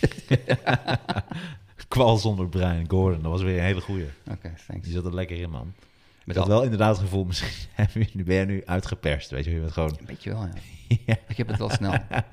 Kwal 1.92 2.16
zonder 2.16 2.48
brein, 2.48 2.84
Gordon. 2.90 3.22
Dat 3.22 3.30
was 3.30 3.42
weer 3.42 3.58
een 3.58 3.64
hele 3.64 3.80
goeie. 3.80 4.06
Oké, 4.30 4.54
thanks. 4.66 4.84
Die 4.84 4.92
zat 4.92 5.04
er 5.04 5.14
lekker 5.14 5.36
in, 5.40 5.50
man. 5.50 5.72
Ik 6.20 6.26
Met 6.26 6.36
had 6.36 6.44
al- 6.44 6.50
wel 6.52 6.62
inderdaad 6.62 6.90
het 6.96 7.04
gevoel, 7.04 7.24
misschien 7.30 8.24
ben 8.24 8.34
je 8.36 8.44
nu 8.44 8.62
uitgeperst. 8.64 9.30
Weet 9.30 9.44
je, 9.44 9.50
je 9.50 9.60
bent 9.60 9.72
gewoon... 9.72 9.96
Een 9.98 10.06
beetje 10.06 10.30
wel, 10.30 10.42
ja. 10.42 10.52
Ja. 11.06 11.16
Ik 11.28 11.36
heb 11.36 11.46
het 11.48 11.58
wel 11.58 11.70
snel. 11.70 11.90
ja. 12.10 12.24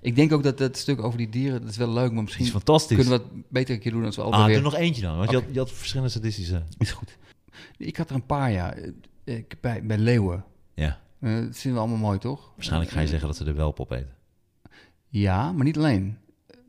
Ik 0.00 0.16
denk 0.16 0.32
ook 0.32 0.42
dat 0.42 0.58
dat 0.58 0.76
stuk 0.76 1.02
over 1.02 1.18
die 1.18 1.28
dieren, 1.28 1.60
dat 1.60 1.70
is 1.70 1.76
wel 1.76 1.88
leuk, 1.92 2.12
maar 2.12 2.22
misschien 2.22 2.44
is 2.44 2.50
fantastisch. 2.50 2.96
kunnen 2.96 3.18
we 3.18 3.24
het 3.34 3.48
beter 3.48 3.74
een 3.74 3.80
keer 3.80 3.92
doen 3.92 4.04
als 4.04 4.16
we 4.16 4.22
altijd 4.22 4.40
Ah, 4.42 4.46
weer... 4.46 4.56
doe 4.56 4.64
nog 4.64 4.74
eentje 4.74 5.02
dan. 5.02 5.16
Want 5.16 5.30
je, 5.30 5.36
had, 5.36 5.44
je 5.52 5.58
had 5.58 5.72
verschillende 5.72 6.10
sadistische... 6.12 6.62
Is 6.78 6.90
goed. 6.92 7.16
Ik 7.76 7.96
had 7.96 8.08
er 8.08 8.14
een 8.14 8.26
paar, 8.26 8.50
ja. 8.50 8.74
Eh, 8.74 9.36
Ik, 9.36 9.56
bij, 9.60 9.86
bij 9.86 9.98
leeuwen. 9.98 10.44
Ja, 10.74 11.00
Eh, 11.20 11.34
dat 11.34 11.56
vinden 11.58 11.72
we 11.72 11.78
allemaal 11.78 12.06
mooi, 12.08 12.18
toch? 12.18 12.50
waarschijnlijk 12.54 12.90
ga 12.90 13.00
je 13.00 13.06
zeggen 13.06 13.26
dat 13.26 13.36
ze 13.36 13.44
er 13.44 13.54
wel 13.56 13.74
op 13.76 13.90
eten. 13.90 14.14
Ja, 15.08 15.52
maar 15.52 15.64
niet 15.64 15.76
alleen. 15.76 16.18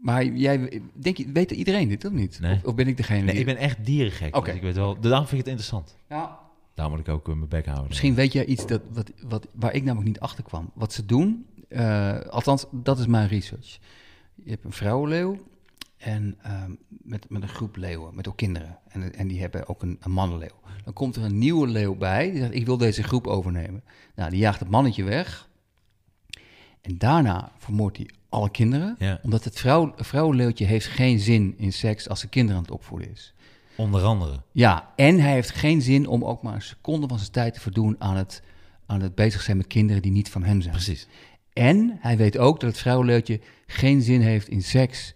Maar 0.01 0.25
jij, 0.25 0.81
denk 0.93 1.17
je, 1.17 1.31
weet 1.31 1.51
iedereen 1.51 1.87
dit 1.87 2.05
of 2.05 2.11
niet? 2.11 2.39
Nee. 2.39 2.55
Of, 2.55 2.63
of 2.63 2.75
ben 2.75 2.87
ik 2.87 2.97
degene 2.97 3.21
Nee, 3.21 3.29
die... 3.31 3.39
ik 3.39 3.45
ben 3.45 3.57
echt 3.57 3.85
dierengek. 3.85 4.35
Oké. 4.35 4.45
Dus 4.45 4.55
ik 4.55 4.61
weet 4.61 4.75
wel... 4.75 4.99
Daarom 4.99 5.27
vind 5.27 5.31
ik 5.31 5.37
het 5.37 5.47
interessant. 5.47 5.95
Ja, 6.09 6.39
Daar 6.73 6.89
moet 6.89 6.99
ik 6.99 7.09
ook 7.09 7.27
eh, 7.29 7.35
mijn 7.35 7.49
bek 7.49 7.65
houden. 7.65 7.87
misschien 7.87 8.13
weet 8.13 8.33
jij 8.33 8.45
iets 8.45 8.65
dat, 8.67 8.81
wat, 8.91 9.11
wat, 9.27 9.47
waar 9.53 9.73
ik 9.73 9.83
namelijk 9.83 10.07
niet 10.07 10.19
achter 10.19 10.43
kwam. 10.43 10.71
Wat 10.73 10.93
ze 10.93 11.05
doen, 11.05 11.45
eh, 11.69 12.19
althans, 12.19 12.65
dat 12.71 12.99
is 12.99 13.07
mijn 13.07 13.27
research. 13.27 13.77
Je 14.43 14.49
hebt 14.49 14.65
een 14.65 14.71
vrouwenleeuw 14.71 15.37
en 15.97 16.37
ehm, 16.41 16.71
met, 16.87 17.29
met 17.29 17.41
een 17.41 17.47
groep 17.47 17.75
leeuwen, 17.75 18.15
met 18.15 18.27
ook 18.27 18.37
kinderen. 18.37 18.79
En, 18.87 19.13
en 19.13 19.27
die 19.27 19.39
hebben 19.39 19.67
ook 19.67 19.81
een, 19.81 19.97
een 19.99 20.11
mannenleeuw. 20.11 20.59
Dan 20.83 20.93
komt 20.93 21.15
er 21.15 21.23
een 21.23 21.37
nieuwe 21.37 21.67
leeuw 21.67 21.95
bij, 21.95 22.31
die 22.31 22.39
zegt, 22.39 22.53
ik 22.53 22.65
wil 22.65 22.77
deze 22.77 23.03
groep 23.03 23.27
overnemen. 23.27 23.83
Nou, 24.15 24.29
die 24.29 24.39
jaagt 24.39 24.59
het 24.59 24.69
mannetje 24.69 25.03
weg. 25.03 25.49
En 26.81 26.97
daarna 26.97 27.51
vermoordt 27.57 27.97
hij 27.97 28.09
alle 28.37 28.51
kinderen. 28.51 28.95
Ja. 28.99 29.19
Omdat 29.23 29.43
het 29.43 29.59
vrouw, 29.59 29.93
heeft 30.55 30.87
geen 30.87 31.19
zin 31.19 31.53
in 31.57 31.73
seks 31.73 32.09
als 32.09 32.19
ze 32.19 32.27
kinderen 32.27 32.57
aan 32.57 32.63
het 32.63 32.73
opvoeden 32.73 33.11
is. 33.11 33.33
Onder 33.75 34.03
andere. 34.03 34.41
Ja, 34.51 34.91
en 34.95 35.19
hij 35.19 35.31
heeft 35.31 35.51
geen 35.51 35.81
zin 35.81 36.07
om 36.07 36.23
ook 36.23 36.41
maar 36.41 36.53
een 36.53 36.61
seconde 36.61 37.07
van 37.07 37.19
zijn 37.19 37.31
tijd 37.31 37.53
te 37.53 37.59
verdoen 37.59 37.95
aan 37.99 38.15
het, 38.15 38.41
aan 38.85 39.01
het 39.01 39.15
bezig 39.15 39.41
zijn 39.41 39.57
met 39.57 39.67
kinderen 39.67 40.01
die 40.01 40.11
niet 40.11 40.29
van 40.29 40.43
hem 40.43 40.61
zijn. 40.61 40.73
Precies. 40.73 41.07
En 41.53 41.97
hij 41.99 42.17
weet 42.17 42.37
ook 42.37 42.59
dat 42.59 42.69
het 42.69 42.79
vrouwenleutje 42.79 43.39
geen 43.67 44.01
zin 44.01 44.21
heeft 44.21 44.47
in 44.47 44.61
seks 44.61 45.13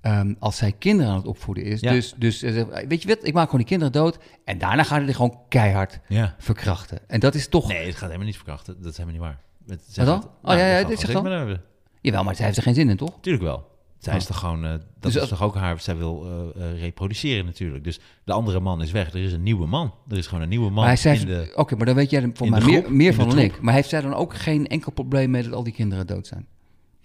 ehm, 0.00 0.34
als 0.38 0.56
zij 0.56 0.72
kinderen 0.72 1.10
aan 1.12 1.18
het 1.18 1.26
opvoeden 1.26 1.64
is. 1.64 1.80
Ja. 1.80 1.92
Dus, 1.92 2.14
dus 2.16 2.38
zegt, 2.38 2.86
weet 2.86 3.02
je 3.02 3.08
wat, 3.08 3.26
ik 3.26 3.34
maak 3.34 3.44
gewoon 3.44 3.60
die 3.60 3.68
kinderen 3.68 3.92
dood 3.92 4.18
en 4.44 4.58
daarna 4.58 4.82
gaat 4.82 4.98
hij 4.98 5.08
er 5.08 5.14
gewoon 5.14 5.38
keihard 5.48 6.00
Ja. 6.08 6.34
verkrachten. 6.38 6.98
En 7.08 7.20
dat 7.20 7.34
is 7.34 7.48
toch... 7.48 7.68
Nee, 7.68 7.86
het 7.86 7.94
gaat 7.94 8.06
helemaal 8.06 8.26
niet 8.26 8.36
verkrachten. 8.36 8.76
Dat 8.82 8.90
is 8.90 8.96
helemaal 8.98 9.20
niet 9.20 9.28
waar. 9.28 9.40
Het, 9.66 9.96
Wat 9.96 10.06
dan? 10.06 10.30
Oh, 10.42 10.58
ja, 10.58 10.78
ja, 10.78 10.84
dit 10.84 11.00
zegt 11.00 11.12
dan. 11.12 11.58
Jawel, 12.02 12.24
maar 12.24 12.34
zij 12.36 12.44
heeft 12.44 12.56
er 12.56 12.62
geen 12.62 12.74
zin 12.74 12.88
in, 12.90 12.96
toch? 12.96 13.18
Tuurlijk 13.20 13.44
wel. 13.44 13.70
Zij 13.98 14.16
is 14.16 14.22
Oh. 14.22 14.28
toch 14.28 14.38
gewoon... 14.38 14.64
eh, 14.64 14.70
dat 14.70 14.82
Dus 15.12 15.16
is 15.16 15.28
toch 15.28 15.42
ook 15.42 15.54
haar... 15.54 15.80
Zij 15.80 15.96
wil 15.96 16.24
eh, 16.56 16.64
eh, 16.70 16.80
reproduceren 16.80 17.44
natuurlijk. 17.44 17.84
Dus 17.84 18.00
de 18.24 18.32
andere 18.32 18.60
man 18.60 18.82
is 18.82 18.90
weg. 18.90 19.12
Er 19.12 19.24
is 19.24 19.32
een 19.32 19.42
nieuwe 19.42 19.66
man. 19.66 19.94
Er 20.08 20.16
is 20.16 20.26
gewoon 20.26 20.42
een 20.42 20.48
nieuwe 20.48 20.70
man 20.70 20.94
de... 20.94 21.52
Oké, 21.54 21.76
maar 21.76 21.86
dan 21.86 21.94
weet 21.94 22.10
jij 22.10 22.22
er 22.22 22.30
voor 22.34 22.48
mij 22.48 22.60
meer, 22.60 22.92
meer 22.92 23.14
van 23.14 23.28
dan 23.28 23.38
ik. 23.38 23.60
Maar 23.60 23.74
heeft 23.74 23.88
zij 23.88 24.00
dan 24.00 24.14
ook 24.14 24.34
geen 24.34 24.66
enkel 24.66 24.92
probleem 24.92 25.30
mee 25.30 25.42
dat 25.42 25.52
al 25.52 25.62
die 25.62 25.72
kinderen 25.72 26.06
dood 26.06 26.26
zijn? 26.26 26.46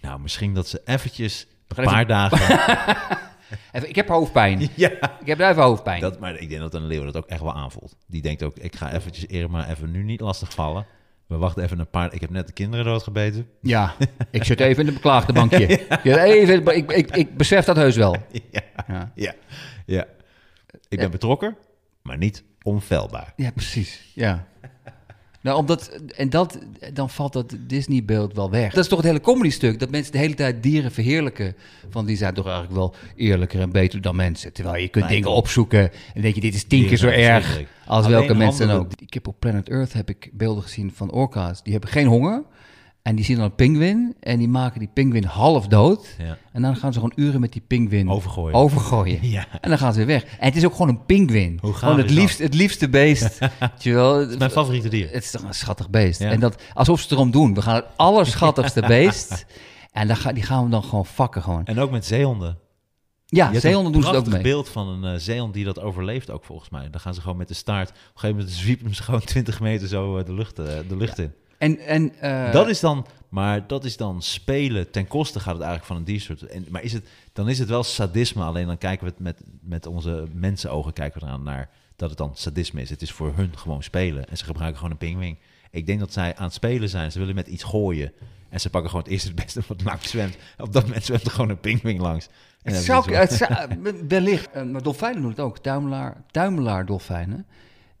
Nou, 0.00 0.20
misschien 0.20 0.54
dat 0.54 0.68
ze 0.68 0.80
eventjes 0.84 1.46
een 1.68 1.76
even- 1.78 1.92
paar 1.92 2.06
dagen... 2.06 2.38
Even, 3.72 3.88
ik 3.88 3.96
heb 3.96 4.08
hoofdpijn. 4.08 4.60
Ja. 4.76 4.90
Ik 5.20 5.26
heb 5.26 5.40
even 5.40 5.62
hoofdpijn. 5.62 6.00
Dat, 6.00 6.18
maar 6.20 6.36
ik 6.38 6.48
denk 6.48 6.60
dat 6.60 6.74
een 6.74 6.86
leeuw 6.86 7.04
dat 7.04 7.16
ook 7.16 7.26
echt 7.26 7.40
wel 7.40 7.54
aanvoelt. 7.54 7.96
Die 8.06 8.22
denkt 8.22 8.42
ook, 8.42 8.56
ik 8.58 8.76
ga 8.76 8.92
eventjes 8.92 9.26
Irma 9.26 9.68
even 9.68 9.90
nu 9.90 10.02
niet 10.02 10.20
lastig 10.20 10.52
vallen. 10.52 10.86
We 11.28 11.36
wachten 11.36 11.62
even 11.62 11.78
een 11.78 11.90
paar... 11.90 12.14
Ik 12.14 12.20
heb 12.20 12.30
net 12.30 12.46
de 12.46 12.52
kinderen 12.52 12.84
doodgebeten. 12.84 13.48
Ja, 13.60 13.94
ik 14.30 14.44
zit 14.44 14.60
even 14.60 14.80
in 14.80 14.86
de 14.86 14.92
beklaagde 14.92 15.32
bankje. 15.32 15.66
Even, 16.02 16.66
ik, 16.76 16.92
ik, 16.92 17.16
ik 17.16 17.36
besef 17.36 17.64
dat 17.64 17.76
heus 17.76 17.96
wel. 17.96 18.16
Ja, 18.50 18.62
Ja, 18.86 19.12
ja, 19.14 19.34
ja. 19.86 20.06
Ik 20.88 20.98
ben 20.98 21.10
betrokken, 21.10 21.56
maar 22.02 22.16
niet 22.16 22.44
onfeilbaar. 22.62 23.32
ja 23.36 23.50
precies. 23.50 24.10
Ja. 24.14 24.46
Nou, 25.40 25.58
omdat, 25.58 26.00
en 26.16 26.30
dat, 26.30 26.58
dan 26.92 27.10
valt 27.10 27.32
dat 27.32 27.56
Disney-beeld 27.58 28.34
wel 28.34 28.50
weg. 28.50 28.72
Dat 28.72 28.82
is 28.82 28.88
toch 28.88 28.98
het 28.98 29.06
hele 29.06 29.20
comedy-stuk, 29.20 29.78
dat 29.78 29.90
mensen 29.90 30.12
de 30.12 30.18
hele 30.18 30.34
tijd 30.34 30.62
dieren 30.62 30.92
verheerlijken. 30.92 31.56
Van 31.90 32.06
die 32.06 32.16
zijn 32.16 32.34
toch 32.34 32.46
eigenlijk 32.46 32.76
wel 32.76 32.94
eerlijker 33.16 33.60
en 33.60 33.70
beter 33.70 34.00
dan 34.00 34.16
mensen. 34.16 34.52
Terwijl 34.52 34.82
je 34.82 34.88
kunt 34.88 35.04
Nee, 35.04 35.14
dingen 35.14 35.30
opzoeken 35.30 35.80
en 35.80 35.90
dan 36.12 36.22
denk 36.22 36.34
je, 36.34 36.40
dit 36.40 36.54
is 36.54 36.64
tien 36.64 36.86
keer 36.86 36.96
zo 36.96 37.08
erg 37.08 37.62
als 37.86 38.04
Alleen 38.04 38.18
welke 38.18 38.34
mensen 38.34 38.68
dan 38.68 38.78
ook. 38.78 38.90
Ik 38.96 39.14
heb 39.14 39.26
op 39.28 39.36
Planet 39.38 39.68
Earth 39.68 39.92
heb 39.92 40.08
ik 40.08 40.30
beelden 40.32 40.62
gezien 40.62 40.92
van 40.94 41.10
orka's. 41.10 41.62
Die 41.62 41.72
hebben 41.72 41.90
geen 41.90 42.06
honger 42.06 42.42
en 43.02 43.16
die 43.16 43.24
zien 43.24 43.36
dan 43.36 43.44
een 43.44 43.54
pinguïn 43.54 44.14
en 44.20 44.38
die 44.38 44.48
maken 44.48 44.78
die 44.78 44.90
pinguïn 44.92 45.24
half 45.24 45.66
dood. 45.66 46.14
Ja. 46.18 46.38
En 46.52 46.62
dan 46.62 46.76
gaan 46.76 46.92
ze 46.92 46.98
gewoon 47.00 47.12
uren 47.16 47.40
met 47.40 47.52
die 47.52 47.62
pinguïn 47.66 48.10
Overgooien. 48.10 48.54
overgooien. 48.56 49.18
Ja. 49.30 49.46
En 49.60 49.68
dan 49.68 49.78
gaan 49.78 49.92
ze 49.92 49.98
weer 49.98 50.06
weg. 50.06 50.24
En 50.24 50.46
het 50.46 50.56
is 50.56 50.64
ook 50.64 50.72
gewoon 50.72 50.88
een 50.88 51.04
pinguïn. 51.04 51.58
Gewoon 51.62 51.98
het, 51.98 52.10
liefst, 52.10 52.38
het 52.38 52.54
liefste 52.54 52.88
beest. 52.88 53.38
Je 53.78 53.92
wel? 53.92 54.14
Dat 54.14 54.30
is 54.30 54.36
mijn 54.36 54.50
favoriete 54.50 54.88
dier. 54.88 55.10
Het 55.12 55.24
is 55.24 55.30
toch 55.30 55.42
een 55.42 55.54
schattig 55.54 55.90
beest. 55.90 56.20
Ja. 56.20 56.30
En 56.30 56.40
dat, 56.40 56.62
alsof 56.74 56.96
ze 56.98 57.02
het 57.02 57.12
erom 57.12 57.30
doen. 57.30 57.54
We 57.54 57.62
gaan 57.62 57.74
het 57.74 57.86
allerschattigste 57.96 58.80
beest. 58.96 59.46
En 59.92 60.06
dan 60.06 60.16
ga, 60.16 60.32
die 60.32 60.42
gaan 60.42 60.64
we 60.64 60.70
dan 60.70 60.82
gewoon 60.84 61.06
vakken 61.06 61.42
gewoon. 61.42 61.64
En 61.64 61.78
ook 61.80 61.90
met 61.90 62.06
zeehonden. 62.06 62.58
Ja, 63.26 63.50
Je 63.52 63.60
zeehonden 63.60 63.92
doen 63.92 64.02
ze 64.02 64.08
het 64.08 64.16
ook 64.16 64.26
mee. 64.26 64.42
beeld 64.42 64.68
van 64.68 64.88
een 64.88 65.14
eh, 65.14 65.20
zeehond 65.20 65.54
die 65.54 65.64
dat 65.64 65.80
overleeft 65.80 66.30
ook 66.30 66.44
volgens 66.44 66.70
mij. 66.70 66.90
Dan 66.90 67.00
gaan 67.00 67.14
ze 67.14 67.20
gewoon 67.20 67.36
met 67.36 67.48
de 67.48 67.54
staart... 67.54 67.88
Op 67.88 67.94
een 67.96 68.02
gegeven 68.14 68.36
moment 68.36 68.54
zwiepen 68.56 68.94
ze 68.94 69.02
gewoon 69.02 69.20
20 69.20 69.60
meter 69.60 69.88
zo 69.88 70.18
eh, 70.18 70.24
de 70.24 70.32
lucht, 70.32 70.58
eh, 70.58 70.64
de 70.88 70.96
lucht 70.96 71.18
in. 71.18 71.32
En, 71.58 71.78
en, 71.78 72.20
eh, 72.20 72.52
dat 72.52 72.68
is 72.68 72.80
dan... 72.80 73.06
Maar 73.28 73.66
dat 73.66 73.84
is 73.84 73.96
dan 73.96 74.22
spelen 74.22 74.90
ten 74.90 75.06
koste 75.06 75.40
gaat 75.40 75.52
het 75.54 75.62
eigenlijk 75.62 75.84
van 75.86 75.96
een 75.96 76.04
diersoort. 76.04 76.42
En, 76.42 76.66
maar 76.70 76.82
is 76.82 76.92
het, 76.92 77.08
dan 77.32 77.48
is 77.48 77.58
het 77.58 77.68
wel 77.68 77.82
sadisme. 77.82 78.42
Alleen 78.42 78.66
dan 78.66 78.78
kijken 78.78 79.06
we 79.06 79.10
het 79.12 79.20
met, 79.20 79.40
met 79.60 79.86
onze 79.86 80.24
mensenogen 80.32 80.92
kijken 80.92 81.20
we 81.20 81.26
eraan 81.26 81.42
naar 81.42 81.68
dat 81.96 82.08
het 82.08 82.18
dan 82.18 82.30
sadisme 82.34 82.80
is. 82.80 82.90
Het 82.90 83.02
is 83.02 83.12
voor 83.12 83.32
hun 83.34 83.58
gewoon 83.58 83.82
spelen. 83.82 84.28
En 84.28 84.36
ze 84.36 84.44
gebruiken 84.44 84.76
gewoon 84.76 84.92
een 84.92 84.98
pingwing. 84.98 85.38
Ik 85.70 85.86
denk 85.86 86.00
dat 86.00 86.12
zij 86.12 86.36
aan 86.36 86.44
het 86.44 86.52
spelen 86.54 86.88
zijn. 86.88 87.12
Ze 87.12 87.18
willen 87.18 87.34
met 87.34 87.46
iets 87.48 87.64
gooien. 87.64 88.12
En 88.48 88.60
ze 88.60 88.70
pakken 88.70 88.90
gewoon 88.90 89.04
het 89.04 89.12
eerste 89.12 89.28
het 89.28 89.36
beste 89.36 89.62
wat 89.66 89.84
langs 89.84 90.10
zwemt. 90.10 90.36
Op 90.58 90.72
dat 90.72 90.84
moment 90.84 91.04
zwemt 91.04 91.24
er 91.24 91.30
gewoon 91.30 91.50
een 91.50 91.60
pingwing 91.60 92.00
langs. 92.00 92.28
En 92.62 92.74
het 92.74 92.82
zou, 92.84 93.14
het 93.14 93.32
zou- 93.32 93.68
wellicht. 94.08 94.50
eh, 94.50 94.62
maar 94.62 94.82
dolfijnen 94.82 95.20
doen 95.20 95.30
het 95.30 95.40
ook. 95.40 95.58
Tuimelaar, 95.58 96.22
tuimelaar 96.30 96.86
dolfijnen. 96.86 97.46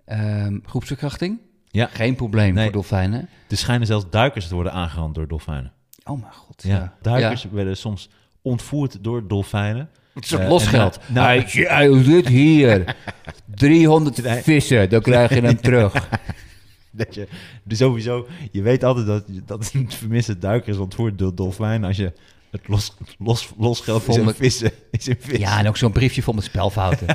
Ehm, 0.04 0.58
groepsverkrachting. 0.64 1.38
Ja. 1.70 1.86
Geen 1.92 2.14
probleem 2.14 2.54
Nee. 2.54 2.64
voor 2.64 2.72
dolfijnen. 2.72 3.28
Er 3.48 3.56
schijnen 3.56 3.86
zelfs 3.86 4.04
duikers 4.10 4.48
te 4.48 4.54
worden 4.54 4.72
aangerand 4.72 5.14
door 5.14 5.28
dolfijnen. 5.28 5.72
Oh 6.04 6.20
mijn 6.20 6.32
god. 6.32 6.62
Ja. 6.62 6.74
Ja. 6.76 6.94
Duikers 7.02 7.42
Ja. 7.42 7.48
werden 7.52 7.76
soms 7.76 8.08
ontvoerd 8.42 9.04
door 9.04 9.28
dolfijnen. 9.28 9.88
Het 10.14 10.24
is 10.24 10.34
ook 10.34 10.40
Eh, 10.40 10.48
losgeld. 10.48 10.98
en, 11.08 11.14
nou- 11.14 11.26
Hij 11.66 12.02
zit 12.02 12.28
hier. 12.28 12.96
300 13.54 14.22
Nee. 14.22 14.42
vissen, 14.42 14.90
dan 14.90 15.00
krijg 15.00 15.34
je 15.34 15.40
hem 15.40 15.60
terug. 15.60 15.92
Dat 16.90 17.14
je 17.14 17.28
dus 17.64 17.78
sowieso, 17.78 18.26
je 18.50 18.62
weet 18.62 18.84
altijd 18.84 19.06
dat, 19.06 19.24
je- 19.26 19.42
dat 19.46 19.70
een 19.74 19.90
vermiste 19.90 20.38
duiker 20.38 20.68
is 20.72 20.76
ontvoerd 20.78 21.18
door 21.18 21.34
dolfijnen 21.34 21.88
als 21.88 21.96
je 21.96 22.12
het 22.50 22.68
los, 22.68 22.94
los, 23.18 23.48
losgeld 23.58 24.02
Vol 24.02 24.24
met- 24.24 24.36
vissen. 24.36 24.70
Is. 24.90 25.08
Ja, 25.38 25.58
en 25.58 25.68
ook 25.68 25.76
zo'n 25.76 25.92
briefje 25.92 26.22
vol 26.22 26.34
met 26.34 26.44
spelfouten. 26.44 27.06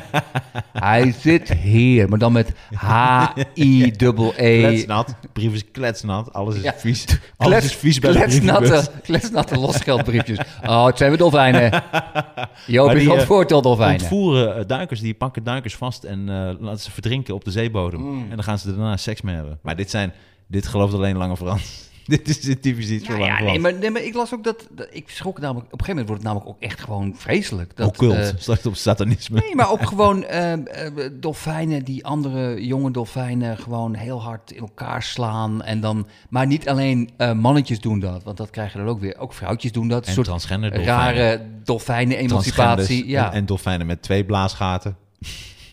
Hij 0.73 1.15
zit 1.19 1.53
hier, 1.53 2.09
maar 2.09 2.19
dan 2.19 2.31
met 2.31 2.51
H-I-E-E. 2.75 3.91
Kletsnat. 3.91 5.15
Brief 5.33 5.53
is 5.53 5.71
kletsnat. 5.71 6.33
Alles 6.33 6.55
is 6.55 6.61
Ja. 6.61 6.73
vies. 6.77 7.05
Alles 7.37 7.51
Klets, 7.57 7.65
is 7.65 7.75
vies 7.75 7.99
bij 7.99 8.11
de 8.11 8.17
kletsnatte, 8.19 8.91
kletsnatte 9.03 9.57
losgeldbriefjes. 9.59 10.37
Oh, 10.65 10.85
het 10.85 10.97
zijn 10.97 11.09
weer 11.09 11.19
dolfijnen. 11.19 11.71
Joop 12.67 12.85
Maar 12.87 12.95
is 12.97 13.07
eh, 13.07 13.47
dolfijnen. 13.47 13.99
Ontvoeren 13.99 14.57
eh, 14.57 14.63
duikers, 14.67 14.99
die 14.99 15.13
pakken 15.13 15.43
duikers 15.43 15.75
vast 15.75 16.03
en 16.03 16.19
eh, 16.29 16.49
laten 16.59 16.79
ze 16.83 16.91
verdrinken 16.91 17.33
op 17.33 17.43
de 17.45 17.51
zeebodem. 17.51 18.01
Mm. 18.01 18.21
En 18.29 18.35
dan 18.35 18.43
gaan 18.43 18.59
ze 18.59 18.69
er 18.69 18.75
daarna 18.75 18.97
seks 18.97 19.21
mee 19.21 19.35
hebben. 19.35 19.59
Maar 19.61 19.75
dit 19.75 19.89
zijn, 19.89 20.13
dit 20.47 20.67
gelooft 20.67 20.93
alleen 20.93 21.17
Lange 21.17 21.37
Frans. 21.37 21.91
dit 22.13 22.27
is 22.29 22.39
dit 22.41 22.61
typisch 22.61 22.89
iets 22.89 23.05
voor 23.07 23.19
Ja, 23.19 23.41
nee, 23.41 23.59
maar, 23.59 23.73
nee, 23.73 23.91
maar 23.91 24.01
ik 24.01 24.13
las 24.13 24.33
ook 24.33 24.43
dat, 24.43 24.67
dat- 24.71 24.87
Ik 24.91 25.09
schrok 25.09 25.39
namelijk... 25.39 25.65
Op 25.73 25.79
een 25.79 25.85
gegeven 25.85 26.05
moment 26.05 26.07
wordt 26.07 26.23
het 26.23 26.33
namelijk 26.33 26.49
ook 26.57 26.69
echt 26.69 26.79
gewoon 26.83 27.13
vreselijk. 27.17 27.75
Dat, 27.75 27.87
Occult, 27.87 28.33
slecht 28.43 28.65
op 28.65 28.75
satanisme. 28.75 29.39
Nee, 29.39 29.55
maar 29.55 29.71
ook 29.71 29.85
gewoon 29.87 30.23
eh, 30.25 30.53
eh, 30.53 31.11
dolfijnen 31.13 31.83
die 31.83 32.05
andere 32.05 32.65
jonge 32.65 32.91
dolfijnen 32.91 33.57
gewoon 33.57 33.95
heel 33.95 34.21
hard 34.21 34.51
in 34.51 34.59
elkaar 34.61 35.03
slaan. 35.03 35.63
En 35.63 35.79
dan, 35.79 36.07
maar 36.29 36.47
niet 36.47 36.69
alleen 36.69 37.09
eh, 37.17 37.31
mannetjes 37.33 37.79
doen 37.79 37.99
dat, 37.99 38.23
want 38.23 38.37
dat 38.37 38.49
krijg 38.49 38.71
je 38.71 38.77
dan 38.77 38.87
ook 38.87 38.99
weer. 38.99 39.17
Ook 39.17 39.33
vrouwtjes 39.33 39.71
doen 39.71 39.87
dat. 39.87 40.01
En 40.03 40.07
Een 40.07 40.13
soort 40.13 40.27
transgender 40.27 40.71
dolfijnen. 40.71 41.15
rare 41.15 41.45
dolfijnen-emancipatie. 41.63 43.07
Ja. 43.07 43.25
En, 43.27 43.31
en 43.31 43.45
dolfijnen 43.45 43.87
met 43.87 44.01
twee 44.01 44.25
blaasgaten. 44.25 44.97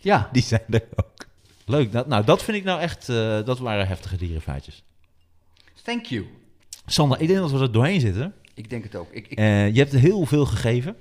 ja. 0.00 0.28
Die 0.32 0.42
zijn 0.42 0.62
er 0.70 0.82
ook. 0.96 1.28
Leuk. 1.64 1.92
Dat, 1.92 2.06
nou, 2.08 2.24
dat 2.24 2.42
vind 2.42 2.56
ik 2.56 2.64
nou 2.64 2.80
echt... 2.80 3.06
dat 3.46 3.58
waren 3.58 3.86
heftige 3.86 4.16
dierenfeitjes. 4.16 4.82
Thank 5.82 6.04
you. 6.06 6.26
Sander, 6.86 7.20
ik 7.20 7.26
denk 7.28 7.38
dat 7.40 7.50
we 7.50 7.58
er 7.58 7.72
doorheen 7.72 8.00
zitten. 8.00 8.34
Ik 8.54 8.70
denk 8.70 8.82
het 8.84 8.96
ook. 8.96 9.12
Ik, 9.12 9.26
ik, 9.28 9.38
Eh, 9.38 9.68
je 9.74 9.78
hebt 9.78 9.92
heel 9.92 10.26
veel 10.26 10.46
gegeven. 10.46 10.96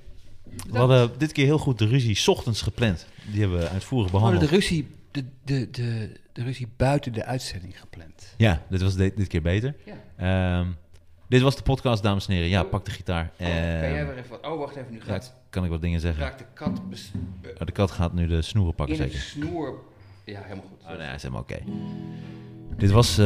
We 0.70 0.78
hadden 0.78 1.10
dit 1.18 1.32
keer 1.32 1.44
heel 1.44 1.58
goed 1.58 1.78
de 1.78 1.86
ruzie 1.86 2.14
's 2.14 2.28
ochtends 2.28 2.62
gepland. 2.62 3.06
Die 3.30 3.40
hebben 3.40 3.58
we 3.58 3.68
uitvoerig 3.68 4.10
we 4.10 4.18
hadden 4.18 4.38
behandeld. 4.38 4.62
de 4.62 4.68
ruzie, 4.68 4.88
de, 5.10 5.24
de, 5.44 5.70
de, 5.70 6.12
de 6.32 6.42
ruzie 6.42 6.68
buiten 6.76 7.12
de 7.12 7.24
uitzending 7.24 7.80
gepland. 7.80 8.34
Ja, 8.36 8.62
dit 8.70 8.82
was 8.82 8.94
dit, 8.96 9.16
dit 9.16 9.26
keer 9.26 9.42
beter. 9.42 9.74
Ja. 10.16 10.58
Ehm, 10.60 10.68
dit 11.28 11.40
was 11.42 11.56
de 11.56 11.62
podcast, 11.62 12.02
dames 12.02 12.26
en 12.26 12.34
heren. 12.34 12.48
Ja, 12.48 12.62
pak 12.62 12.84
de 12.84 12.90
gitaar. 12.90 13.30
kan 13.38 13.48
jij 13.48 13.90
Ehm, 13.98 14.06
weer 14.06 14.16
even 14.16 14.30
wat... 14.30 14.46
Oh, 14.46 14.58
wacht 14.58 14.76
even. 14.76 14.92
Nu 14.92 14.98
ja, 14.98 15.04
gaat, 15.04 15.34
kan 15.50 15.64
ik 15.64 15.70
wat 15.70 15.80
dingen 15.82 16.00
zeggen? 16.00 16.22
raakt 16.22 16.38
de 16.38 16.44
kat 16.54 16.88
bes- 16.88 17.10
Oh, 17.58 17.66
de 17.66 17.72
kat 17.72 17.90
gaat 17.90 18.12
nu 18.12 18.26
de 18.26 18.42
snoeren 18.42 18.74
pakken, 18.74 18.96
in 18.96 19.02
een 19.02 19.08
zeker. 19.10 19.24
snoer... 19.26 19.74
Ja, 20.24 20.40
helemaal 20.42 20.64
goed. 20.68 20.82
Oh, 20.82 20.96
nee, 20.96 21.06
hij 21.06 21.14
is 21.14 21.22
helemaal 21.22 21.42
oké. 21.42 21.58
Dit 22.76 22.90
was... 22.90 23.18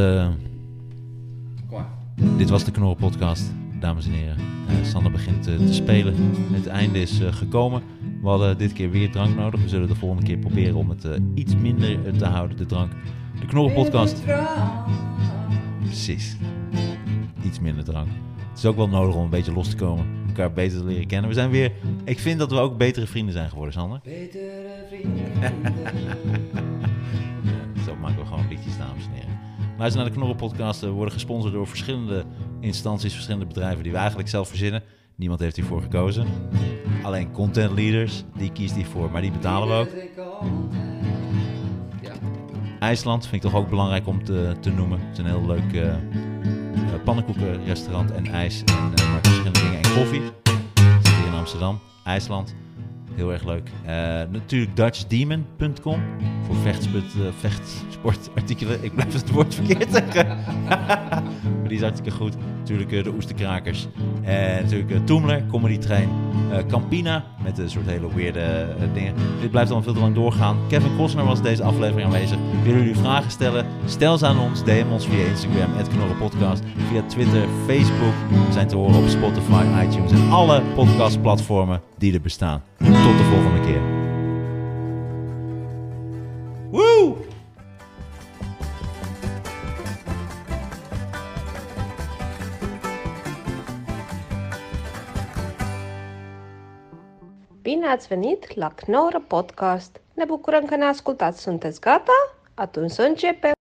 Dit 2.37 2.51
was 2.51 2.65
de 2.65 2.71
Knorren 2.71 2.97
Podcast, 2.97 3.53
dames 3.81 4.07
en 4.07 4.13
heren. 4.13 4.37
Eh, 4.69 4.75
Sander 4.85 5.13
begint 5.13 5.47
eh, 5.47 5.57
te 5.57 5.75
spelen. 5.75 6.15
Het 6.53 6.67
einde 6.67 7.01
is 7.01 7.21
eh, 7.21 7.33
gekomen. 7.33 7.83
We 8.23 8.29
hadden 8.29 8.59
dit 8.59 8.73
keer 8.73 8.91
weer 8.91 9.11
drank 9.11 9.37
nodig. 9.37 9.63
We 9.63 9.69
zullen 9.69 9.89
de 9.89 9.95
volgende 9.95 10.27
keer 10.27 10.39
proberen 10.39 10.75
om 10.75 10.89
het 10.89 11.09
iets 11.35 11.57
minder 11.57 12.17
te 12.17 12.25
houden, 12.25 12.57
de 12.57 12.67
drank. 12.67 12.93
De 13.41 13.47
Knorren 13.47 13.75
Podcast. 13.75 14.23
Precies. 15.85 16.37
Iets 17.45 17.61
minder 17.61 17.85
drank. 17.85 18.09
Het 18.49 18.59
is 18.59 18.65
ook 18.67 18.77
wel 18.77 18.89
nodig 18.89 19.15
om 19.15 19.23
een 19.23 19.31
beetje 19.31 19.53
los 19.53 19.69
te 19.69 19.77
komen. 19.77 20.07
Elkaar 20.27 20.53
beter 20.53 20.79
te 20.79 20.85
leren 20.85 21.07
kennen. 21.07 21.29
We 21.29 21.35
zijn 21.35 21.51
weer... 21.51 21.73
Ik 22.05 22.19
vind 22.19 22.39
dat 22.39 22.51
we 22.51 22.59
ook 22.59 22.79
betere 22.79 23.07
vrienden 23.07 23.35
zijn 23.35 23.49
geworden, 23.49 23.73
Sander. 23.75 24.01
Betere 24.05 24.85
vrienden. 24.89 25.33
Luister 29.79 30.01
naar 30.01 30.11
de 30.11 30.17
Knorren 30.17 30.37
Podcast. 30.37 30.81
We 30.81 30.89
worden 30.89 31.15
gesponsord 31.15 31.53
door 31.53 31.67
verschillende 31.67 32.25
instanties, 32.61 33.13
verschillende 33.13 33.47
bedrijven 33.47 33.83
die 33.83 33.93
we 33.93 33.99
eigenlijk 33.99 34.29
zelf 34.29 34.49
verzinnen. 34.49 34.83
Niemand 35.17 35.41
heeft 35.41 35.57
hiervoor 35.57 35.83
gekozen. 35.83 36.27
Alleen 37.03 37.33
content 37.33 37.73
leaders, 37.73 38.25
die 38.37 38.53
kiest 38.53 38.75
hiervoor, 38.75 39.11
maar 39.11 39.21
die 39.21 39.31
betalen 39.31 39.69
we 39.69 39.75
ook. 39.75 39.89
IJsland 42.81 43.27
vind 43.27 43.45
ik 43.45 43.51
toch 43.51 43.61
ook 43.61 43.69
belangrijk 43.69 44.07
om 44.07 44.25
te, 44.25 44.55
te 44.61 44.71
noemen. 44.71 45.01
Het 45.01 45.13
is 45.13 45.19
een 45.19 45.31
heel 45.31 45.47
leuk 45.47 45.73
eh, 45.73 45.95
pannenkoekenrestaurant 47.05 48.11
en 48.11 48.27
ijs 48.27 48.65
en 48.65 49.11
maar 49.11 49.21
verschillende 49.23 49.61
dingen 49.61 49.83
en 49.83 49.95
koffie. 49.95 50.23
Zit 51.03 51.17
hier 51.17 51.27
in 51.27 51.35
Amsterdam, 51.35 51.81
IJsland. 52.05 52.55
Heel 53.15 53.33
erg 53.33 53.45
leuk. 53.45 53.71
Eh, 53.85 53.95
natuurlijk 54.31 54.77
DutchDemon.com 54.77 56.01
voor 56.47 56.57
vechtsport, 56.57 57.05
eh, 57.15 57.21
vechtsportartikelen. 57.39 58.85
Ik 58.85 58.95
blijf 58.95 59.13
het 59.13 59.31
woord 59.31 59.55
verkeerd 59.55 59.93
zeggen. 59.93 60.27
maar 61.61 61.69
die 61.69 61.77
is 61.77 61.81
hartstikke 61.81 62.17
goed. 62.17 62.37
Natuurlijk 62.59 62.93
eh, 62.93 63.05
de 63.05 63.13
Oesterkrakers. 63.15 63.87
En 64.23 64.63
natuurlijk 64.63 65.07
Toemler, 65.07 65.47
Comedy 65.47 65.79
Train. 65.79 66.09
Campina, 66.69 67.25
met 67.43 67.59
een 67.59 67.71
soort 67.71 67.87
hele 67.87 68.15
weirde 68.15 68.41
eh, 68.41 68.95
dingen. 68.95 69.15
Dit 69.41 69.51
blijft 69.51 69.71
allemaal 69.71 69.83
veel 69.83 69.93
te 69.93 70.01
lang 70.01 70.15
doorgaan. 70.15 70.57
Kevin 70.69 70.97
Costner 70.97 71.25
was 71.25 71.43
deze 71.43 71.63
aflevering 71.63 72.07
aanwezig. 72.07 72.39
Willen 72.63 72.79
jullie 72.79 72.97
vragen 72.97 73.31
stellen? 73.31 73.67
Stel 73.87 74.19
ze 74.19 74.27
aan 74.27 74.39
ons. 74.39 74.65
DM 74.65 74.87
ons 74.93 75.07
via 75.07 75.25
Instagram, 75.25 75.73
@knorrenpodcast. 75.93 76.63
Via 76.91 77.03
Twitter, 77.03 77.49
Facebook. 77.67 78.15
We 78.47 78.53
zijn 78.53 78.69
te 78.69 78.77
horen 78.77 78.97
op 78.97 79.09
Spotify, 79.09 79.65
iTunes 79.87 80.13
en 80.13 80.31
alle 80.31 80.63
podcastplatformen 80.75 81.81
die 81.99 82.15
er 82.15 82.21
bestaan. 82.21 82.63
Tot 83.05 83.17
de 83.17 83.23
volgende 83.23 83.61
keer. 83.67 83.83
Woe! 86.71 87.17
Bine 97.63 97.87
ați 97.87 98.07
venit 98.07 98.55
la 98.55 98.69
Knorr 98.69 99.17
Podcast! 99.27 100.01
Ne 100.15 100.25
bucurăm 100.25 100.65
că 100.65 100.77
ne 100.77 100.85
ascultați! 100.85 101.41
Sunteți 101.43 101.81
gata? 101.81 102.13
Atunci 102.55 102.91
să 102.91 103.03
începem! 103.03 103.51